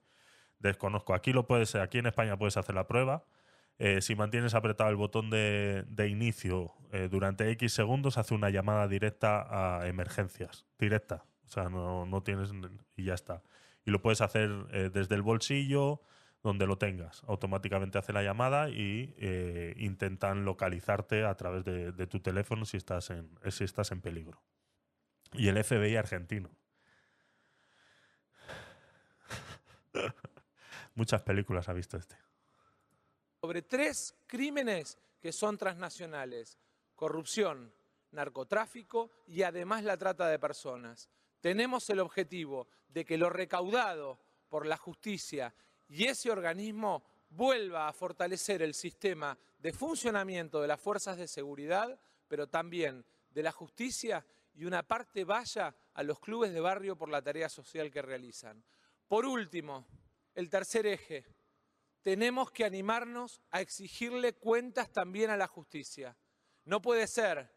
[0.59, 1.15] Desconozco.
[1.15, 3.25] Aquí lo puedes, aquí en España puedes hacer la prueba.
[3.79, 8.87] Eh, si mantienes apretado el botón de, inicio eh, durante X segundos, hace una llamada
[8.89, 9.47] directa
[9.81, 10.67] a emergencias.
[10.79, 11.25] Directa.
[11.47, 12.53] O sea, no, no tienes.
[12.97, 13.43] y ya está.
[13.85, 16.03] Y lo puedes hacer eh, desde el bolsillo,
[16.43, 17.23] donde lo tengas.
[17.27, 19.15] Automáticamente hace la llamada y
[19.77, 24.43] intentan localizarte a través de, tu teléfono si estás, en, si estás en peligro.
[25.33, 26.51] Y el FBI argentino.
[30.95, 32.24] Muchas películas ha visto este.
[33.45, 36.57] Sobre tres crímenes que son transnacionales.
[36.95, 37.75] Corrupción,
[38.13, 41.11] narcotráfico y además la trata de personas.
[41.43, 44.19] Tenemos el objetivo de que lo recaudado
[44.49, 45.55] por la justicia
[45.89, 52.01] y ese organismo vuelva a fortalecer el sistema de funcionamiento de las fuerzas de seguridad,
[52.27, 54.25] pero también de la justicia
[54.55, 58.65] y una parte vaya a los clubes de barrio por la tarea social que realizan.
[59.07, 59.85] Por último,
[60.35, 61.27] el tercer eje,
[62.05, 66.15] tenemos que animarnos a exigirle cuentas también a la justicia.
[66.67, 67.51] No puede ser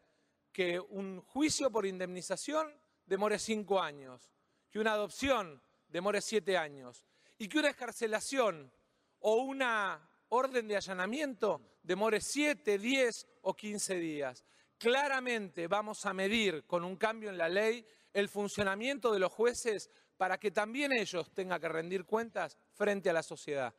[0.50, 2.74] que un juicio por indemnización
[3.04, 4.32] demore cinco años,
[4.70, 7.04] que una adopción demore siete años
[7.36, 8.72] y que una escarcelación
[9.18, 14.46] o una orden de allanamiento demore siete, diez o quince días.
[14.78, 19.90] Claramente vamos a medir con un cambio en la ley el funcionamiento de los jueces
[20.16, 23.74] para que también ellos tengan que rendir cuentas frente a la sociedad.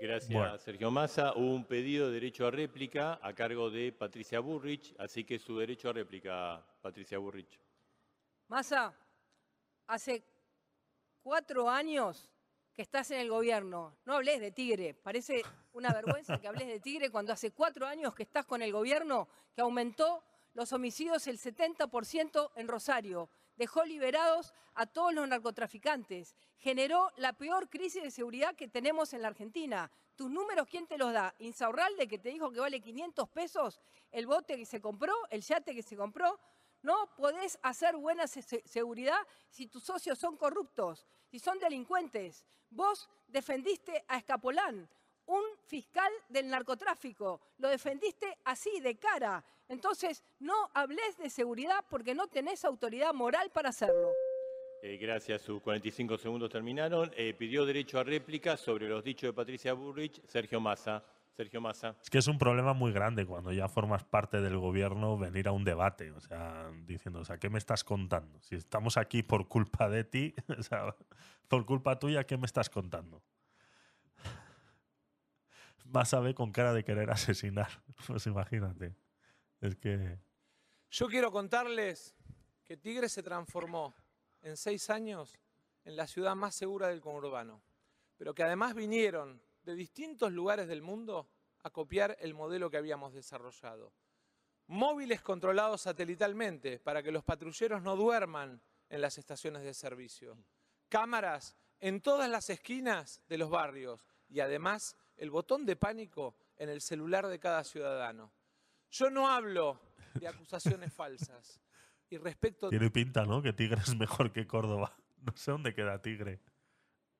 [0.00, 1.32] Gracias, Sergio Massa.
[1.34, 5.56] Hubo un pedido de derecho a réplica a cargo de Patricia Burrich, así que su
[5.58, 7.58] derecho a réplica, Patricia Burrich.
[8.48, 8.92] Massa,
[9.86, 10.24] hace
[11.22, 12.30] cuatro años
[12.74, 13.96] que estás en el gobierno.
[14.04, 14.94] No hables de Tigre.
[14.94, 15.42] Parece
[15.72, 19.28] una vergüenza que hables de Tigre cuando hace cuatro años que estás con el gobierno
[19.54, 20.24] que aumentó
[20.54, 23.30] los homicidios el 70% en Rosario.
[23.56, 26.34] Dejó liberados a todos los narcotraficantes.
[26.58, 29.90] Generó la peor crisis de seguridad que tenemos en la Argentina.
[30.16, 31.34] ¿Tus números quién te los da?
[31.38, 33.80] ¿Insaurralde que te dijo que vale 500 pesos
[34.10, 36.38] el bote que se compró, el yate que se compró?
[36.82, 42.44] No podés hacer buena seguridad si tus socios son corruptos, si son delincuentes.
[42.68, 44.88] Vos defendiste a Escapolán,
[45.26, 47.40] un fiscal del narcotráfico.
[47.58, 49.44] Lo defendiste así, de cara.
[49.68, 54.12] Entonces, no hables de seguridad porque no tenés autoridad moral para hacerlo.
[54.82, 57.10] Eh, gracias, sus 45 segundos terminaron.
[57.16, 61.02] Eh, pidió derecho a réplica sobre los dichos de Patricia Burrich, Sergio Massa.
[61.36, 61.96] Sergio Massa.
[62.02, 65.52] Es que es un problema muy grande cuando ya formas parte del gobierno venir a
[65.52, 68.40] un debate, o sea, diciendo, o sea, ¿qué me estás contando?
[68.40, 70.94] Si estamos aquí por culpa de ti, o sea,
[71.48, 73.22] por culpa tuya, ¿qué me estás contando?
[75.94, 78.96] Massa ve con cara de querer asesinar, pues imagínate.
[79.60, 80.18] Es que...
[80.90, 82.16] Yo quiero contarles
[82.64, 83.94] que Tigre se transformó
[84.42, 85.38] en seis años
[85.84, 87.62] en la ciudad más segura del conurbano,
[88.16, 91.30] pero que además vinieron de distintos lugares del mundo
[91.62, 93.92] a copiar el modelo que habíamos desarrollado.
[94.66, 100.36] Móviles controlados satelitalmente para que los patrulleros no duerman en las estaciones de servicio.
[100.88, 106.68] Cámaras en todas las esquinas de los barrios y además el botón de pánico en
[106.68, 108.32] el celular de cada ciudadano.
[108.90, 109.80] Yo no hablo
[110.14, 111.60] de acusaciones falsas.
[112.10, 112.68] Y respecto...
[112.68, 113.42] Tiene pinta, ¿no?
[113.42, 114.94] Que Tigre es mejor que Córdoba.
[115.24, 116.38] No sé dónde queda Tigre.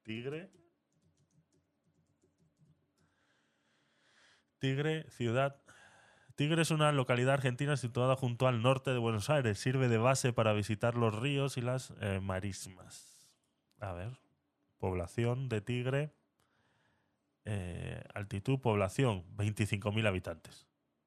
[0.03, 0.53] Tigre
[4.65, 5.61] Tigre, ciudad.
[6.37, 9.59] Tigre es una localidad argentina situada junto al norte de Buenos Aires.
[9.59, 13.29] Sirve de base para visitar los ríos y las eh, marismas.
[13.79, 14.19] A ver.
[14.79, 16.15] Población de Tigre.
[17.45, 20.67] Eh, altitud, población, 25.000 habitantes.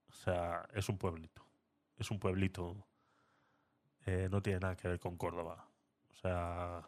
[0.10, 1.44] O sea, es un pueblito.
[1.98, 2.86] Es un pueblito.
[4.06, 5.68] Eh, no tiene nada que ver con Córdoba.
[6.12, 6.88] O sea,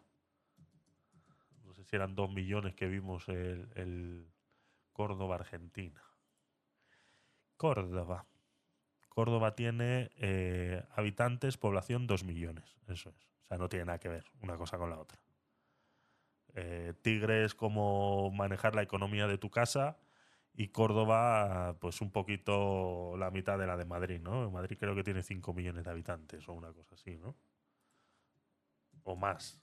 [1.66, 4.28] no sé si eran dos millones que vimos el, el
[4.94, 6.02] Córdoba, Argentina.
[7.58, 8.26] Córdoba.
[9.10, 12.78] Córdoba tiene eh, habitantes, población 2 millones.
[12.88, 13.28] Eso es.
[13.44, 15.20] O sea, no tiene nada que ver una cosa con la otra.
[16.56, 19.98] Eh, Tigre es como manejar la economía de tu casa
[20.54, 24.50] y Córdoba, pues un poquito la mitad de la de Madrid, ¿no?
[24.52, 27.36] Madrid creo que tiene 5 millones de habitantes o una cosa así, ¿no?
[29.04, 29.60] O más.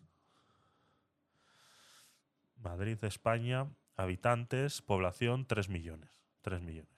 [2.56, 6.10] Madrid, España, habitantes, población 3 millones.
[6.42, 6.96] 3 millones.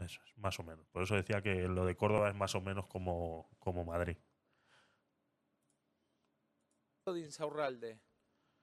[0.00, 0.86] Eso es, más o menos.
[0.88, 4.16] Por eso decía que lo de Córdoba es más o menos como, como Madrid.
[7.06, 8.00] de Insaurralde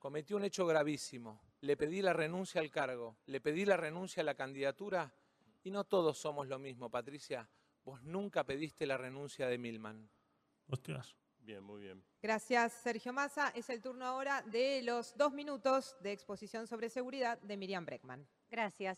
[0.02, 1.40] cometió un hecho gravísimo.
[1.62, 5.14] Le pedí la renuncia al cargo, le pedí la renuncia a la candidatura
[5.64, 7.48] y no todos somos lo mismo, Patricia.
[7.86, 10.10] Vos nunca pediste la renuncia de Milman.
[10.68, 11.16] Hostias.
[11.38, 12.04] Bien, muy bien.
[12.20, 13.50] Gracias, Sergio Massa.
[13.50, 18.28] Es el turno ahora de los dos minutos de exposición sobre seguridad de Miriam Breckman.
[18.50, 18.98] Gracias.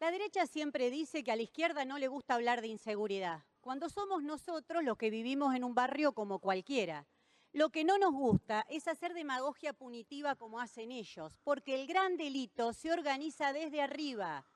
[0.00, 3.88] La derecha siempre dice que a la izquierda no le gusta hablar de inseguridad, cuando
[3.88, 7.06] somos nosotros los que vivimos en un barrio como cualquiera.
[7.52, 12.16] Lo que no nos gusta es hacer demagogia punitiva como hacen ellos, porque el gran
[12.16, 14.46] delito se organiza desde arriba.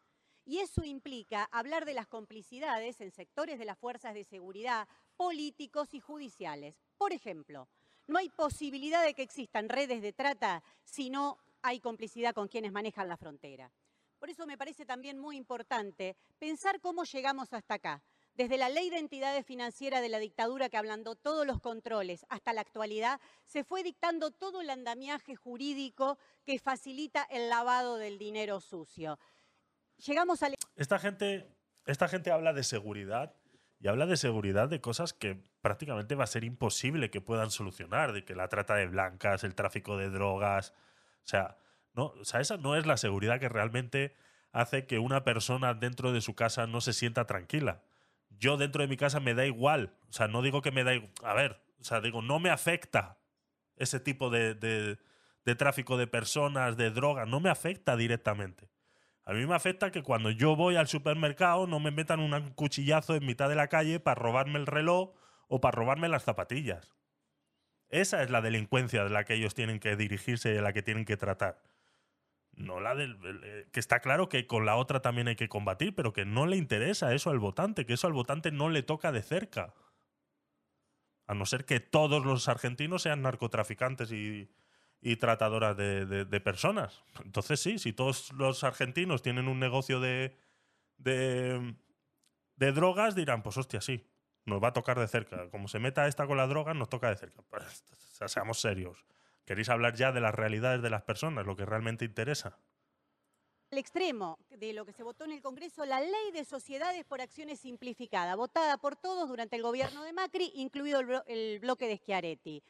[0.47, 4.89] Y eso implica hablar de las complicidades en sectores de las fuerzas de seguridad,
[5.19, 6.75] políticos y judiciales.
[6.97, 7.69] Por ejemplo,
[8.07, 12.73] no hay posibilidad de que existan redes de trata si no hay complicidad con quienes
[12.73, 13.71] manejan la frontera.
[14.19, 18.03] Por eso me parece también muy importante pensar cómo llegamos hasta acá.
[18.37, 22.53] Desde la ley de entidades financieras de la dictadura que ablandó todos los controles hasta
[22.53, 28.61] la actualidad, se fue dictando todo el andamiaje jurídico que facilita el lavado del dinero
[28.61, 29.19] sucio.
[30.05, 30.51] Llegamos a...
[30.75, 31.49] Esta gente,
[31.87, 33.35] esta gente habla de seguridad
[33.81, 38.13] y habla de seguridad de cosas que prácticamente va a ser imposible que puedan solucionar,
[38.13, 40.75] de que la trata de blancas, el tráfico de drogas,
[41.25, 41.57] o sea,
[41.95, 44.15] no, o sea, esa no es la seguridad que realmente
[44.53, 47.83] hace que una persona dentro de su casa no se sienta tranquila
[48.31, 49.95] yo dentro de mi casa me da igual.
[50.09, 51.13] O sea, no digo que me da igual.
[51.23, 53.19] A ver, o sea, digo, no me afecta
[53.77, 58.71] ese tipo de, de, tráfico de personas, de drogas, no me afecta directamente.
[59.25, 63.15] A mí me afecta que cuando yo voy al supermercado no me metan un cuchillazo
[63.15, 65.15] en mitad de la calle para robarme el reloj
[65.49, 66.95] o para robarme las zapatillas.
[67.89, 70.83] Esa es la delincuencia de la que ellos tienen que dirigirse y de la que
[70.83, 71.63] tienen que tratar.
[72.57, 73.19] No la del.
[73.45, 76.47] Eh, que está claro que con la otra también hay que combatir, pero que no
[76.47, 79.75] le interesa eso al votante, que eso al votante no le toca de cerca.
[81.27, 84.49] A no ser que todos los argentinos sean narcotraficantes y,
[85.01, 87.03] y tratadoras de, de, personas.
[87.25, 90.37] Entonces sí, si todos los argentinos tienen un negocio de,
[90.97, 91.75] de,
[92.57, 94.09] de drogas, dirán, pues hostia, sí,
[94.47, 95.51] nos va a tocar de cerca.
[95.51, 97.43] Como se meta esta con la droga, nos toca de cerca.
[97.51, 97.85] Pues,
[98.27, 99.05] seamos serios.
[99.47, 102.59] Queréis hablar ya de las realidades de las personas, lo que realmente interesa.
[103.71, 107.21] El extremo de lo que se votó en el Congreso, la ley de sociedades por
[107.21, 112.63] acciones simplificada, votada por todos durante el gobierno de Macri, incluido el, bloque de Schiaretti.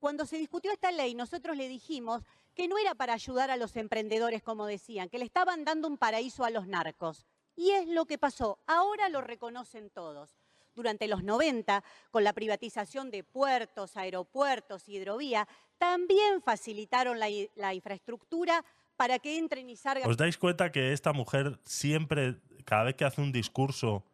[0.00, 2.22] Cuando se discutió esta ley, nosotros le dijimos
[2.54, 5.96] que no era para ayudar a los emprendedores, como decían, que le estaban dando un
[5.96, 7.24] paraíso a los narcos.
[7.54, 8.58] Y es lo que pasó.
[8.66, 10.36] Ahora lo reconocen todos
[10.76, 15.48] durante los 90, con la privatización de puertos, aeropuertos, hidrovía,
[15.78, 18.64] también facilitaron la, infraestructura
[18.96, 20.08] para que entren y salgan.
[20.08, 24.04] ¿Os dais cuenta que esta mujer siempre, cada vez que hace un discurso,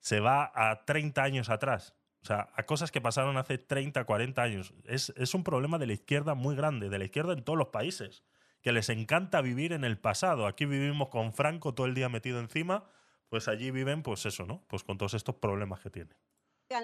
[0.00, 1.94] se va a 30 años atrás?
[2.22, 4.74] O sea, a cosas que pasaron hace 30, 40 años.
[4.84, 7.68] Es, es un problema de la izquierda muy grande, de la izquierda en todos los
[7.68, 8.24] países,
[8.62, 10.46] que les encanta vivir en el pasado.
[10.46, 12.84] Aquí vivimos con Franco todo el día metido encima
[13.28, 14.62] pues allí viven, pues eso, ¿no?
[14.68, 16.16] Pues con todos estos problemas que tienen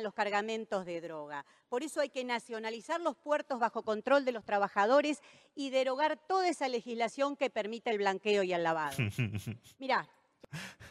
[0.02, 1.44] los cargamentos de droga.
[1.68, 5.20] Por eso hay que nacionalizar los puertos bajo control de los trabajadores
[5.54, 8.96] y derogar toda esa legislación que permite el blanqueo y el lavado.
[9.78, 10.08] Mirá.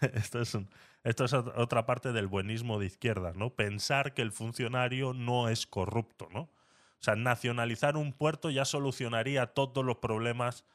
[0.01, 0.57] Esto es,
[1.03, 3.51] esto es otra parte del buenismo de izquierda, ¿no?
[3.51, 6.41] Pensar que el funcionario no es corrupto, ¿no?
[6.41, 10.65] O sea, nacionalizar un puerto ya solucionaría todos los problemas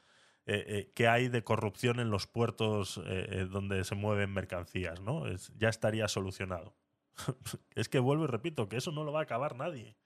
[0.49, 5.25] eh, eh, que hay de corrupción en los puertos eh, donde se mueven mercancías, ¿no?
[5.57, 6.77] ya estaría solucionado.
[7.75, 9.97] es que vuelvo y repito, que eso no lo va a acabar nadie.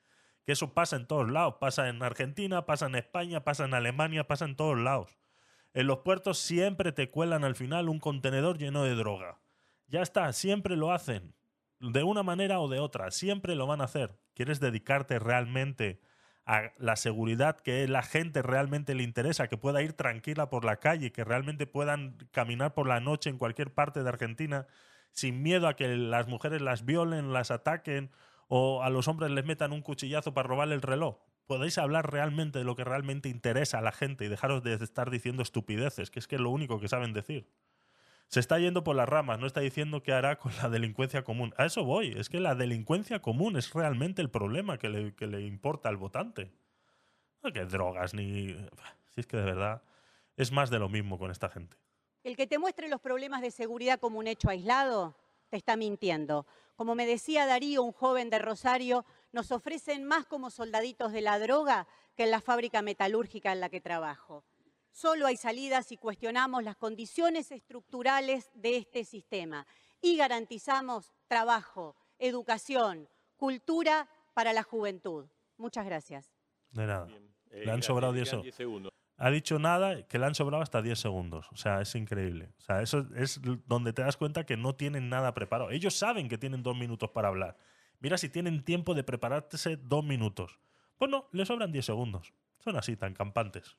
[0.46, 1.56] Que eso pasa en todos lados.
[1.60, 5.18] Pasa en Argentina, pasa en España, pasa en Alemania, pasa en todos lados.
[5.74, 9.42] En los puertos siempre te cuelan al final un contenedor lleno de droga.
[9.88, 11.34] Ya está, siempre lo hacen.
[11.80, 14.18] De una manera o de otra, siempre lo van a hacer.
[14.34, 16.00] ¿Quieres dedicarte realmente
[16.78, 21.12] la seguridad que la gente realmente le interesa, que pueda ir tranquila por la calle,
[21.12, 24.66] que realmente puedan caminar por la noche en cualquier parte de Argentina
[25.12, 28.10] sin miedo a que las mujeres las violen, las ataquen
[28.48, 31.18] o a los hombres les metan un cuchillazo para robarle el reloj.
[31.46, 35.10] Podéis hablar realmente de lo que realmente interesa a la gente y dejaros de estar
[35.10, 37.48] diciendo estupideces, que es que es lo único que saben decir
[38.30, 41.52] se está yendo por las ramas, no está diciendo qué hará con la delincuencia común.
[41.58, 45.88] A eso voy, es que la delincuencia común es realmente el problema que le, importa
[45.88, 46.52] al votante.
[47.42, 48.54] No que drogas ni...
[49.08, 49.82] Si es que de verdad
[50.36, 51.76] es más de lo mismo con esta gente.
[52.22, 55.16] El que te muestre los problemas de seguridad como un hecho aislado,
[55.48, 56.46] te está mintiendo.
[56.76, 61.40] Como me decía Darío, un joven de Rosario, nos ofrecen más como soldaditos de la
[61.40, 64.44] droga que en la fábrica metalúrgica en la que trabajo.
[64.92, 69.66] Solo hay salidas si cuestionamos las condiciones estructurales de este sistema
[70.00, 75.26] y garantizamos trabajo, educación, cultura para la juventud.
[75.56, 76.32] Muchas gracias.
[76.70, 77.08] De nada.
[77.50, 78.92] Eh, le han sobrado 10 segundos.
[79.16, 81.46] Ha dicho nada que le han sobrado hasta 10 segundos.
[81.52, 82.54] O sea, es increíble.
[82.58, 85.70] O sea, eso es donde te das cuenta que no tienen nada preparado.
[85.70, 87.58] Ellos saben que tienen dos minutos para hablar.
[87.98, 90.58] Mira si tienen tiempo de prepararse dos minutos.
[90.96, 92.32] Pues no, le sobran 10 segundos.
[92.60, 93.76] Son así, tan campantes.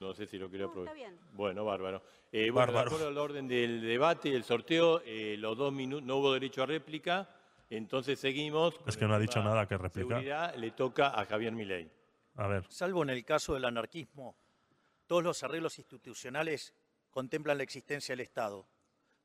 [0.00, 1.12] No sé si lo quiero aprovechar.
[1.34, 2.02] Bueno, bárbaro.
[2.32, 2.72] Eh, bueno, bárbaro.
[2.72, 6.32] de acuerdo al orden del debate y el sorteo, eh, los dos minutos, no hubo
[6.32, 7.28] derecho a réplica,
[7.68, 8.80] entonces seguimos.
[8.86, 10.58] Es que no ha dicho nada que replicar.
[10.58, 11.90] le toca a Javier Milei.
[12.36, 12.64] A ver.
[12.70, 14.34] Salvo en el caso del anarquismo,
[15.06, 16.72] todos los arreglos institucionales
[17.10, 18.66] contemplan la existencia del Estado,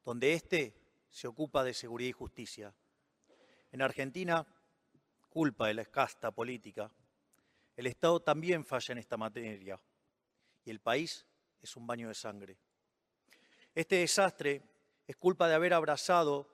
[0.04, 0.76] donde éste
[1.10, 2.76] se ocupa de seguridad y justicia.
[3.72, 4.46] En Argentina,
[5.30, 6.92] culpa de la escasta política,
[7.78, 9.80] el Estado también falla en esta materia
[10.66, 11.26] y el país
[11.62, 12.58] es un baño de sangre.
[13.74, 14.64] Este desastre
[15.08, 16.50] es culpa de haber abrazado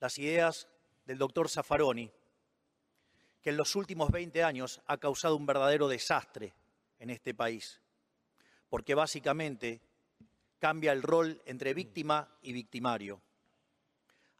[0.00, 0.68] las ideas
[1.04, 2.10] del doctor Zaffaroni,
[3.42, 6.54] que en los últimos 20 años ha causado un verdadero desastre
[6.98, 7.80] en este país,
[8.68, 9.80] porque básicamente
[10.58, 13.20] cambia el rol entre víctima y victimario,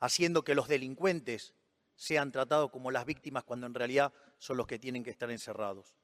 [0.00, 1.54] haciendo que los delincuentes
[1.96, 5.97] sean tratados como las víctimas cuando en realidad son los que tienen que estar encerrados.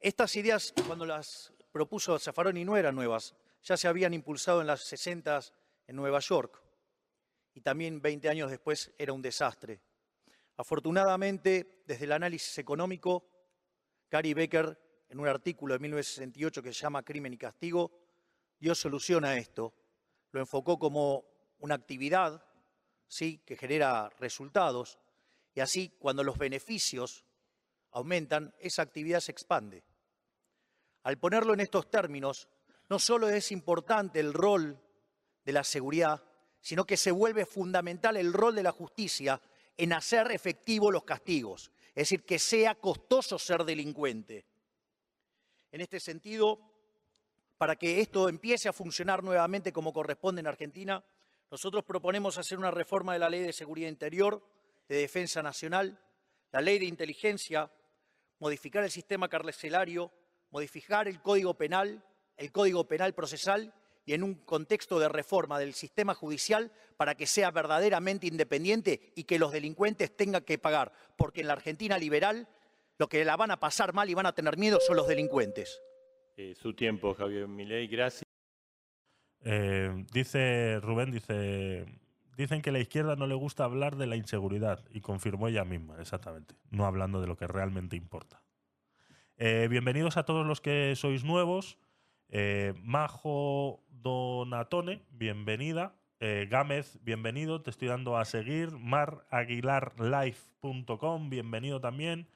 [0.00, 4.80] Estas ideas, cuando las propuso Zaffaroni, no eran nuevas, ya se habían impulsado en las
[4.84, 5.40] 60
[5.88, 6.58] en Nueva York
[7.52, 9.82] y también 20 años después era un desastre.
[10.56, 13.28] Afortunadamente, desde el análisis económico,
[14.08, 17.92] Cary Becker, en un artículo de 1968 que se llama Crimen y Castigo,
[18.58, 19.74] dio solución a esto.
[20.32, 21.26] Lo enfocó como
[21.58, 22.42] una actividad
[23.06, 23.42] ¿sí?
[23.44, 24.98] que genera resultados
[25.52, 27.26] y así cuando los beneficios
[27.90, 29.84] aumentan, esa actividad se expande.
[31.02, 32.48] Al ponerlo en estos términos,
[32.88, 34.78] no solo es importante el rol
[35.44, 36.22] de la seguridad,
[36.60, 39.40] sino que se vuelve fundamental el rol de la justicia
[39.76, 44.44] en hacer efectivos los castigos, es decir, que sea costoso ser delincuente.
[45.72, 46.60] En este sentido,
[47.56, 51.02] para que esto empiece a funcionar nuevamente como corresponde en Argentina,
[51.50, 54.42] nosotros proponemos hacer una reforma de la Ley de Seguridad Interior,
[54.88, 55.98] de Defensa Nacional,
[56.52, 57.70] la Ley de Inteligencia,
[58.38, 60.12] modificar el sistema carcelario,
[60.50, 62.02] modificar el Código Penal,
[62.36, 63.72] el Código Penal Procesal
[64.04, 69.24] y en un contexto de reforma del sistema judicial para que sea verdaderamente independiente y
[69.24, 72.48] que los delincuentes tengan que pagar, porque en la Argentina liberal
[72.98, 75.80] lo que la van a pasar mal y van a tener miedo son los delincuentes.
[76.36, 78.24] Eh, su tiempo, Javier Milei, gracias.
[79.42, 81.86] Eh, dice Rubén, dice,
[82.36, 85.64] dicen que a la izquierda no le gusta hablar de la inseguridad y confirmó ella
[85.64, 88.42] misma, exactamente, no hablando de lo que realmente importa.
[89.42, 91.78] Eh, bienvenidos a todos los que sois nuevos.
[92.28, 95.94] Eh, Majo Donatone, bienvenida.
[96.20, 97.62] Eh, Gámez, bienvenido.
[97.62, 98.72] Te estoy dando a seguir.
[98.72, 102.28] Maraguilarlife.com, bienvenido también.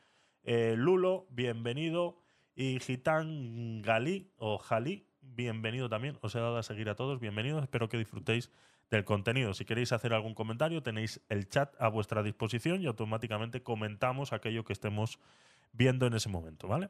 [0.47, 2.23] Lulo, bienvenido.
[2.55, 6.17] Y Gitán Galí o Jalí, bienvenido también.
[6.23, 7.21] Os he dado a seguir a todos.
[7.21, 7.65] Bienvenidos.
[7.65, 8.51] Espero que disfrutéis
[8.91, 9.53] del contenido.
[9.53, 14.65] Si queréis hacer algún comentario, tenéis el chat a vuestra disposición y automáticamente comentamos aquello
[14.65, 15.19] que estemos
[15.75, 16.89] viendo en ese momento, ¿vale?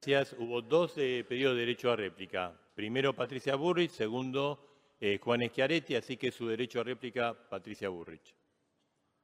[0.00, 0.34] Gracias.
[0.38, 2.58] Hubo dos eh, pedidos de derecho a réplica.
[2.74, 8.34] Primero Patricia Burrich, segundo eh, Juan Schiaretti, así que su derecho a réplica, Patricia Burrich.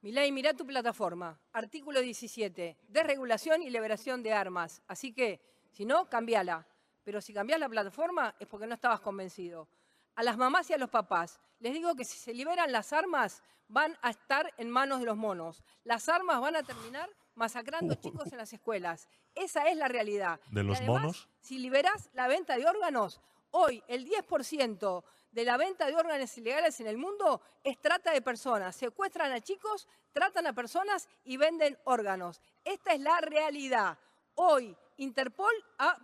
[0.03, 1.41] Milay, mirá tu plataforma.
[1.53, 2.79] Artículo 17.
[2.87, 4.83] Desregulación y liberación de armas.
[4.87, 5.41] Así que,
[5.73, 6.69] si no, cambiala.
[7.03, 9.69] Pero si cambiás la plataforma es porque no estabas convencido.
[10.14, 13.43] A las mamás y a los papás, les digo que si se liberan las armas,
[13.66, 15.64] van a estar en manos de los monos.
[15.85, 17.09] Las armas van a terminar
[17.39, 19.09] masacrando chicos en las escuelas.
[19.34, 20.41] Esa es la realidad.
[20.51, 21.28] ¿De los y además, monos?
[21.41, 23.20] Si liberás la venta de órganos,
[23.53, 28.20] hoy el 10% de la venta de órganos ilegales en el mundo es trata de
[28.20, 28.74] personas.
[28.74, 32.43] Secuestran a chicos, tratan a personas y venden órganos.
[32.64, 33.97] Esta es la realidad.
[34.34, 35.97] Hoy Interpol ha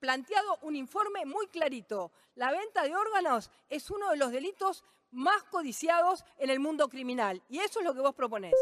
[0.00, 2.10] planteado un informe muy clarito.
[2.36, 7.42] La venta de órganos es uno de los delitos más codiciados en el mundo criminal.
[7.48, 8.54] Y eso es lo que vos proponés.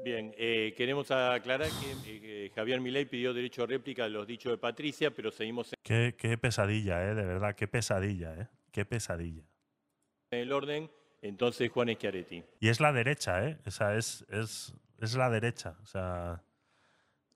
[0.00, 1.68] Bien, eh, queremos aclarar
[2.04, 5.72] que eh, Javier Milei pidió derecho a réplica de los dichos de Patricia, pero seguimos
[5.82, 7.14] Qué, qué pesadilla, ¿eh?
[7.14, 8.48] De verdad, qué pesadilla, ¿eh?
[8.70, 9.42] Qué pesadilla.
[10.30, 10.90] en el orden.
[11.20, 12.44] Entonces, Juan Schiaretti.
[12.60, 13.58] Y es la derecha, ¿eh?
[13.66, 15.76] O sea, es, es, es la derecha.
[15.82, 16.44] O sea,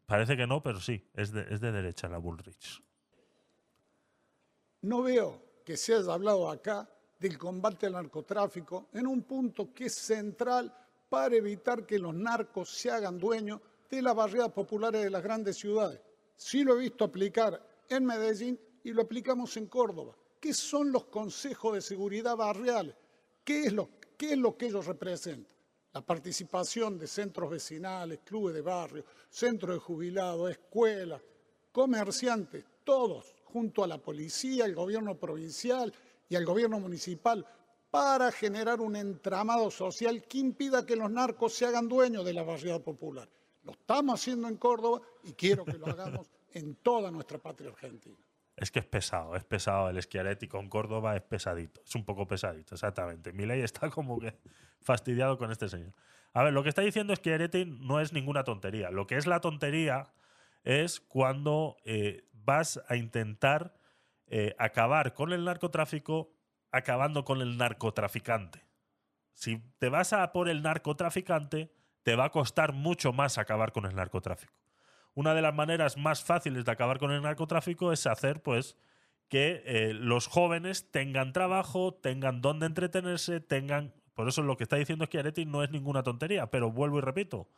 [0.06, 2.80] parece que no, pero sí, es de, es de derecha la Bullrich.
[4.82, 6.88] No veo que se haya hablado acá
[7.18, 10.72] del combate al narcotráfico en un punto que es central
[11.12, 13.60] para evitar que los narcos se hagan dueños
[13.90, 16.00] de las barriadas populares de las grandes ciudades.
[16.34, 20.16] Sí lo he visto aplicar en Medellín y lo aplicamos en Córdoba.
[20.40, 22.94] ¿Qué son los consejos de seguridad barriales?
[23.44, 24.32] ¿Qué es lo, que
[24.66, 25.54] ellos representan?
[25.92, 31.20] La participación de centros vecinales, clubes de barrio, centros de jubilados, escuelas,
[31.72, 35.92] comerciantes, todos, junto a la policía, el gobierno provincial
[36.26, 37.46] y al gobierno municipal,
[37.92, 42.42] para generar un entramado social que impida que los narcos se hagan dueños de la
[42.42, 43.28] barriada popular.
[43.64, 48.16] Lo estamos haciendo en Córdoba y quiero que lo hagamos en toda nuestra patria argentina.
[48.56, 52.26] Es que es pesado, es pesado el Schiaretti con Córdoba, es pesadito, es un poco
[52.26, 53.30] pesadito, exactamente.
[53.34, 54.38] Milei está como que
[54.80, 55.92] fastidiado con este señor.
[56.32, 58.90] A ver, lo que está diciendo Schiaretti no es ninguna tontería.
[58.90, 60.14] Lo que es la tontería
[60.64, 63.74] es cuando eh, vas a intentar
[64.28, 66.32] eh, acabar con el narcotráfico
[66.72, 68.66] acabando con el narcotraficante.
[69.34, 73.86] Si te vas a por el narcotraficante, te va a costar mucho más acabar con
[73.86, 74.54] el narcotráfico.
[75.14, 78.76] Una de las maneras más fáciles de acabar con el narcotráfico es hacer, pues,
[79.28, 84.76] que eh, los jóvenes tengan trabajo, tengan dónde entretenerse, tengan Por eso lo que está
[84.76, 87.48] diciendo Schiaretti no es ninguna tontería, pero vuelvo y repito,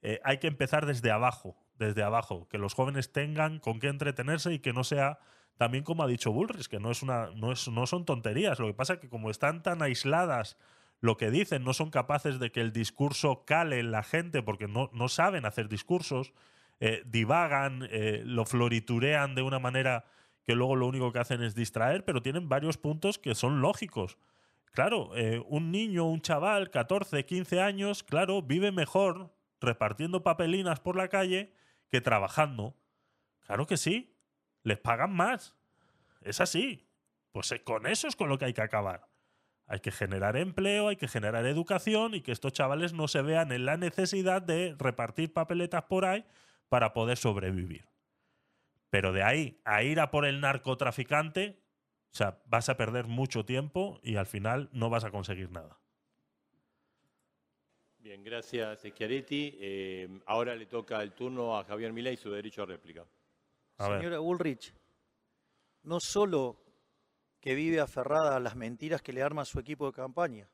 [0.00, 4.52] eh, hay que empezar desde abajo, desde abajo, que los jóvenes tengan con qué entretenerse
[4.52, 5.18] y que no sea
[5.56, 8.66] también como ha dicho Bullrich, que no es una no es no son tonterías, lo
[8.66, 10.56] que pasa es que como están tan aisladas
[11.00, 14.68] lo que dicen, no son capaces de que el discurso cale en la gente porque
[14.68, 16.32] no, no saben hacer discursos,
[16.80, 20.06] eh, divagan, eh, lo floriturean de una manera
[20.44, 24.16] que luego lo único que hacen es distraer, pero tienen varios puntos que son lógicos.
[24.72, 30.96] Claro, eh, un niño, un chaval, 14, 15 años, claro, vive mejor repartiendo papelinas por
[30.96, 31.52] la calle
[31.90, 32.74] que trabajando.
[33.40, 34.13] Claro que sí,
[34.64, 35.54] les pagan más.
[36.22, 36.88] Es así.
[37.30, 39.06] Pues con eso es con lo que hay que acabar.
[39.66, 43.52] Hay que generar empleo, hay que generar educación y que estos chavales no se vean
[43.52, 46.24] en la necesidad de repartir papeletas por ahí
[46.68, 47.88] para poder sobrevivir.
[48.90, 51.60] Pero de ahí a ir a por el narcotraficante,
[52.12, 55.80] o sea, vas a perder mucho tiempo y al final no vas a conseguir nada.
[57.98, 59.56] Bien, gracias Schiaretti.
[59.58, 63.04] Eh, ahora le toca el turno a Javier Milei su derecho a réplica.
[63.78, 64.00] A ver.
[64.00, 64.74] Señora Bullrich,
[65.82, 66.60] no solo
[67.40, 70.48] que vive aferrada a las mentiras que le arma su equipo de campaña,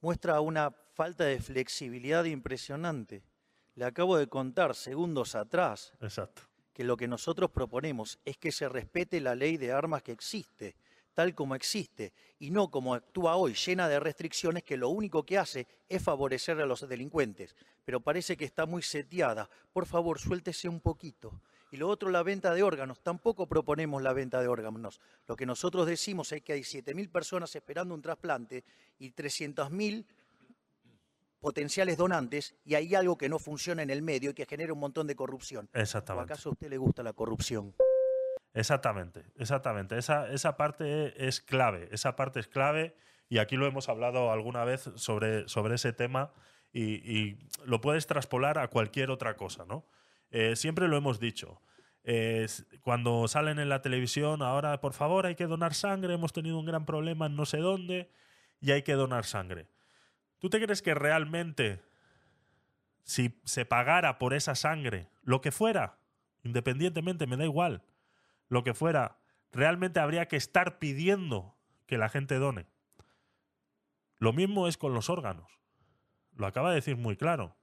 [0.00, 3.22] muestra una falta de flexibilidad impresionante.
[3.74, 6.42] Le acabo de contar segundos atrás Exacto.
[6.72, 10.76] que lo que nosotros proponemos es que se respete la ley de armas que existe,
[11.14, 15.38] tal como existe, y no como actúa hoy, llena de restricciones que lo único que
[15.38, 17.54] hace es favorecer a los delincuentes.
[17.84, 19.48] Pero parece que está muy seteada.
[19.72, 21.42] Por favor, suéltese un poquito.
[21.72, 23.00] Y lo otro, la venta de órganos.
[23.00, 25.00] Tampoco proponemos la venta de órganos.
[25.26, 28.62] Lo que nosotros decimos es que hay 7.000 personas esperando un trasplante
[28.98, 30.04] y 300.000
[31.40, 34.80] potenciales donantes y hay algo que no funciona en el medio y que genera un
[34.80, 35.70] montón de corrupción.
[35.74, 36.34] ¿O Exactamente.
[36.34, 37.74] acaso a usted le gusta la corrupción?
[38.52, 39.96] Exactamente, exactamente.
[39.96, 42.94] Esa, esa parte es clave, esa parte es clave
[43.30, 46.34] y aquí lo hemos hablado alguna vez sobre, sobre ese tema
[46.70, 49.86] y, y lo puedes traspolar a cualquier otra cosa, ¿no?
[50.32, 51.62] Eh, siempre lo hemos dicho.
[52.80, 56.66] Cuando salen en la televisión, ahora por favor hay que donar sangre, hemos tenido un
[56.66, 58.10] gran problema en no sé dónde
[58.60, 59.68] y hay que donar sangre.
[60.40, 61.80] ¿Tú te crees que realmente
[63.04, 65.98] si se pagara por esa sangre, lo que fuera,
[66.42, 67.82] independientemente, me da igual,
[68.48, 69.18] lo que fuera,
[69.52, 71.56] realmente habría que estar pidiendo
[71.86, 72.66] que la gente done.
[74.18, 75.50] Lo mismo es con los órganos.
[76.34, 77.56] Lo acaba de decir muy claro.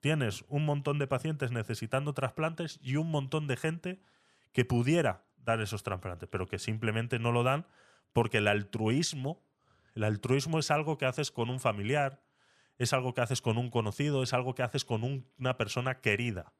[0.00, 4.00] Tienes un montón de pacientes necesitando trasplantes y un montón de gente
[4.52, 7.66] que pudiera dar esos trasplantes, pero que simplemente no lo dan
[8.12, 9.42] porque el altruismo,
[9.94, 12.22] el altruismo es algo que haces con un familiar,
[12.78, 16.00] es algo que haces con un conocido, es algo que haces con un- una persona
[16.00, 16.52] querida.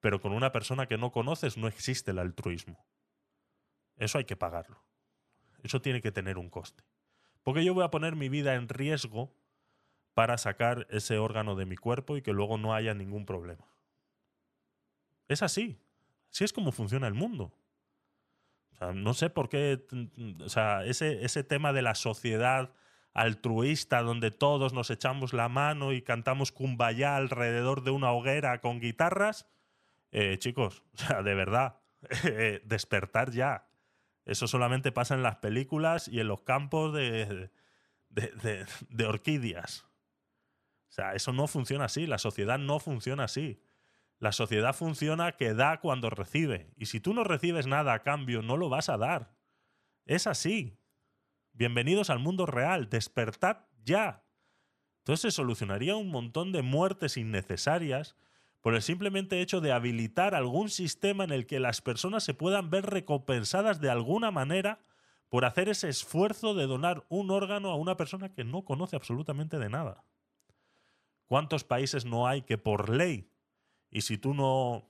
[0.00, 2.84] Pero con una persona que no conoces no existe el altruismo.
[3.96, 4.82] Eso hay que pagarlo.
[5.62, 6.82] Eso tiene que tener un coste.
[7.44, 9.32] Porque yo voy a poner mi vida en riesgo
[10.14, 13.66] para sacar ese órgano de mi cuerpo y que luego no haya ningún problema.
[15.28, 15.78] Es así.
[16.30, 17.52] Así es como funciona el mundo.
[18.72, 19.84] O sea, no sé por qué.
[20.44, 22.72] O sea, ese, ese tema de la sociedad
[23.14, 28.80] altruista donde todos nos echamos la mano y cantamos kumbaya alrededor de una hoguera con
[28.80, 29.46] guitarras.
[30.12, 31.78] eh, chicos, o sea, de verdad,
[32.24, 33.68] eh, despertar ya.
[34.24, 37.50] Eso solamente pasa en las películas y en los campos de,
[38.08, 39.86] de, de- de orquídeas.
[40.92, 42.06] O sea, eso no funciona así.
[42.06, 43.62] La sociedad no funciona así.
[44.18, 46.70] La sociedad funciona que da cuando recibe.
[46.76, 49.34] Y si tú no recibes nada a cambio, no lo vas a dar.
[50.04, 50.78] Es así.
[51.54, 52.90] Bienvenidos al mundo real.
[52.90, 54.26] Despertad ya.
[54.98, 58.14] Entonces se solucionaría un montón de muertes innecesarias
[58.60, 62.68] por el simplemente hecho de habilitar algún sistema en el que las personas se puedan
[62.68, 64.84] ver recompensadas de alguna manera
[65.30, 69.58] por hacer ese esfuerzo de donar un órgano a una persona que no conoce absolutamente
[69.58, 70.04] de nada.
[71.32, 73.26] ¿Cuántos países no hay que por ley,
[73.90, 74.86] y si tú no,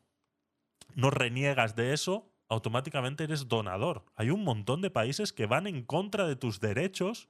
[0.97, 4.05] no reniegas de eso, automáticamente eres donador?
[4.17, 7.29] Hay un montón de países que van en contra de tus derechos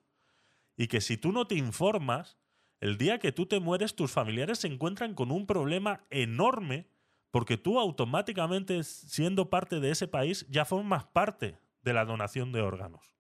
[0.78, 2.38] y que si tú no te informas,
[2.80, 6.88] el día que tú te mueres, tus familiares se encuentran con un problema enorme
[7.30, 12.62] porque tú automáticamente, siendo parte de ese país, ya formas parte de la donación de
[12.62, 13.11] órganos.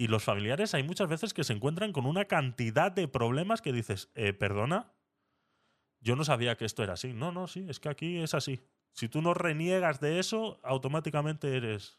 [0.00, 3.70] Y los familiares hay muchas veces que se encuentran con una cantidad de problemas que
[3.70, 4.94] dices, eh, perdona,
[6.00, 7.12] yo no sabía que esto era así.
[7.12, 8.62] No, no, sí, es que aquí es así.
[8.92, 11.98] Si tú no reniegas de eso, automáticamente eres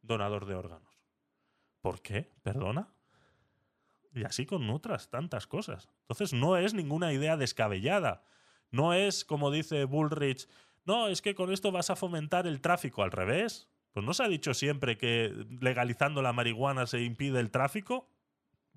[0.00, 1.02] donador de órganos.
[1.82, 2.32] ¿Por qué?
[2.42, 2.94] ¿Perdona?
[4.14, 5.90] Y así con otras tantas cosas.
[6.04, 8.24] Entonces no es ninguna idea descabellada.
[8.70, 10.48] No es como dice Bullrich,
[10.86, 13.02] no, es que con esto vas a fomentar el tráfico.
[13.02, 13.68] Al revés.
[13.98, 18.08] Pues no se ha dicho siempre que legalizando la marihuana se impide el tráfico.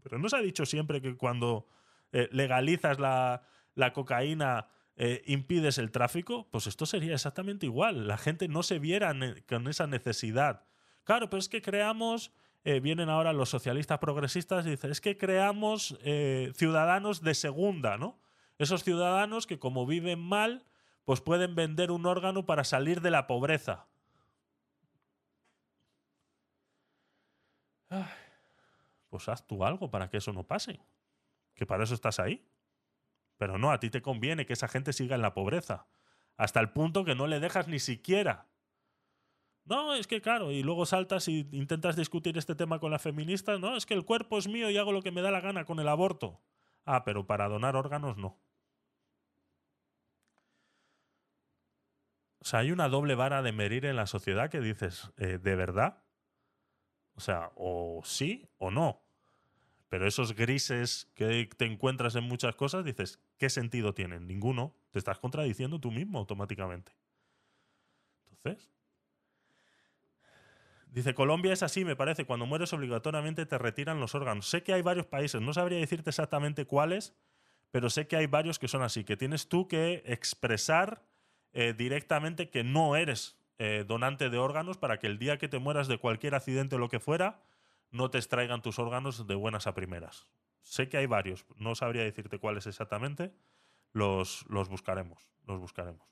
[0.02, 1.68] Pero no se ha dicho siempre que cuando
[2.12, 3.44] eh, legalizas la,
[3.76, 4.66] la cocaína
[4.96, 8.08] eh, impides el tráfico, pues esto sería exactamente igual.
[8.08, 9.14] La gente no se viera
[9.48, 10.64] con esa necesidad.
[11.04, 12.32] Claro, pero es que creamos,
[12.64, 16.00] eh, vienen ahora los socialistas progresistas y dicen, es que creamos
[16.56, 18.20] ciudadanos de segunda, ¿no?
[18.58, 20.66] Esos ciudadanos que como viven mal,
[21.06, 23.86] pues pueden vender un órgano para salir de la pobreza.
[29.10, 30.80] Pues haz tú algo para que eso no pase.
[31.54, 32.48] Que para eso estás ahí.
[33.38, 35.88] Pero no, a ti te conviene que esa gente siga en la pobreza.
[36.38, 38.48] Hasta el punto que no le dejas ni siquiera.
[39.66, 43.60] No, es que claro, y luego saltas y intentas discutir este tema con las feministas.
[43.60, 45.66] No, es que el cuerpo es mío y hago lo que me da la gana
[45.66, 46.42] con el aborto.
[46.86, 48.40] Ah, pero para donar órganos no.
[52.40, 55.56] O sea, hay una doble vara de medir en la sociedad que dices, eh, ¿de
[55.56, 56.04] verdad?
[57.16, 59.02] O sea, o sí o no.
[59.90, 64.26] Pero esos grises que te encuentras en muchas cosas, dices, ¿qué sentido tienen?
[64.26, 64.74] Ninguno.
[64.92, 66.94] Te estás contradiciendo tú mismo automáticamente.
[68.30, 68.72] Entonces,
[70.88, 74.50] dice, Colombia es así, me parece, cuando mueres obligatoriamente te retiran los órganos.
[74.50, 77.14] Sé que hay varios países, no sabría decirte exactamente cuáles,
[77.72, 81.04] pero sé que hay varios que son así, que tienes tú que expresar
[81.54, 85.60] eh, directamente que no eres eh, donante de órganos para que el día que te
[85.60, 87.44] mueras de cualquier accidente o lo que fuera,
[87.92, 90.28] no te extraigan tus órganos de buenas a primeras.
[90.64, 93.32] Sé que hay varios, no sabría decirte cuáles exactamente,
[93.94, 96.04] los, los buscaremos, los buscaremos.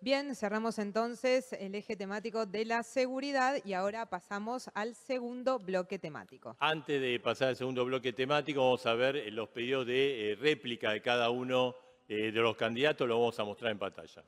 [0.00, 5.98] Bien, cerramos entonces el eje temático de la seguridad y ahora pasamos al segundo bloque
[5.98, 6.56] temático.
[6.60, 10.36] Antes de pasar al segundo bloque temático, vamos a ver eh, los pedidos de eh,
[10.36, 11.74] réplica de cada uno
[12.06, 14.22] eh, de los candidatos, lo vamos a mostrar en pantalla.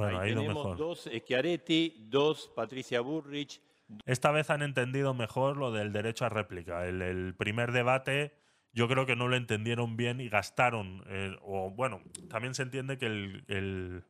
[0.00, 0.76] Bueno, Ahí tenemos mejor.
[0.76, 3.60] dos Schiaretti, dos Patricia Burrich,
[4.06, 6.86] Esta vez han entendido mejor lo del derecho a réplica.
[6.86, 8.32] El, el primer debate
[8.72, 12.98] yo creo que no lo entendieron bien y gastaron, eh, o bueno, también se entiende
[12.98, 14.04] que el, el-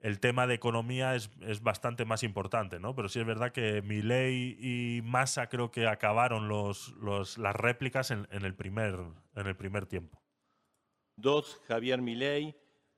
[0.00, 2.94] el tema de economía es, es bastante más importante, ¿no?
[2.94, 8.10] Pero sí es verdad que Milei y Massa creo que acabaron los, los, las réplicas
[8.10, 8.96] en, en el primer,
[9.34, 10.20] en el primer tiempo.
[11.16, 12.54] dos Javier Milei,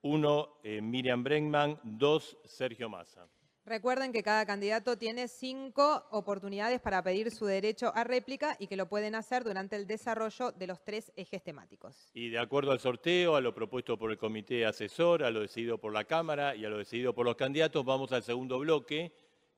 [0.07, 3.27] uno eh, Miriam Bregman, dos Sergio Massa.
[3.65, 8.77] Recuerden que cada candidato tiene cinco oportunidades para pedir su derecho a réplica y que
[8.77, 12.09] lo pueden hacer durante el desarrollo de los tres ejes temáticos.
[12.15, 15.79] Y de acuerdo al sorteo, a lo propuesto por el comité asesor, a lo decidido
[15.79, 19.13] por la Cámara y a lo decidido por los candidatos, vamos al segundo bloque,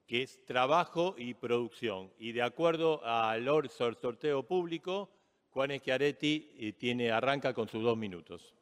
[0.07, 2.11] que es trabajo y producción.
[2.19, 5.11] Y de acuerdo al or- sor- sorteo público,
[5.51, 8.55] Juan Schiaretti eh, tiene, arranca con sus dos minutos.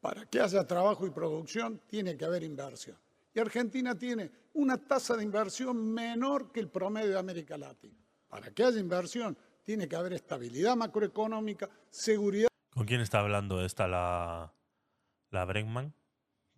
[0.00, 2.96] Para que haya trabajo y producción tiene que haber inversión.
[3.34, 7.98] Y Argentina tiene una tasa de inversión menor que el promedio de América Latina.
[8.28, 12.48] Para que haya inversión tiene que haber estabilidad macroeconómica, seguridad.
[12.70, 14.52] ¿Con quién está hablando esta la,
[15.30, 15.94] la Bregman?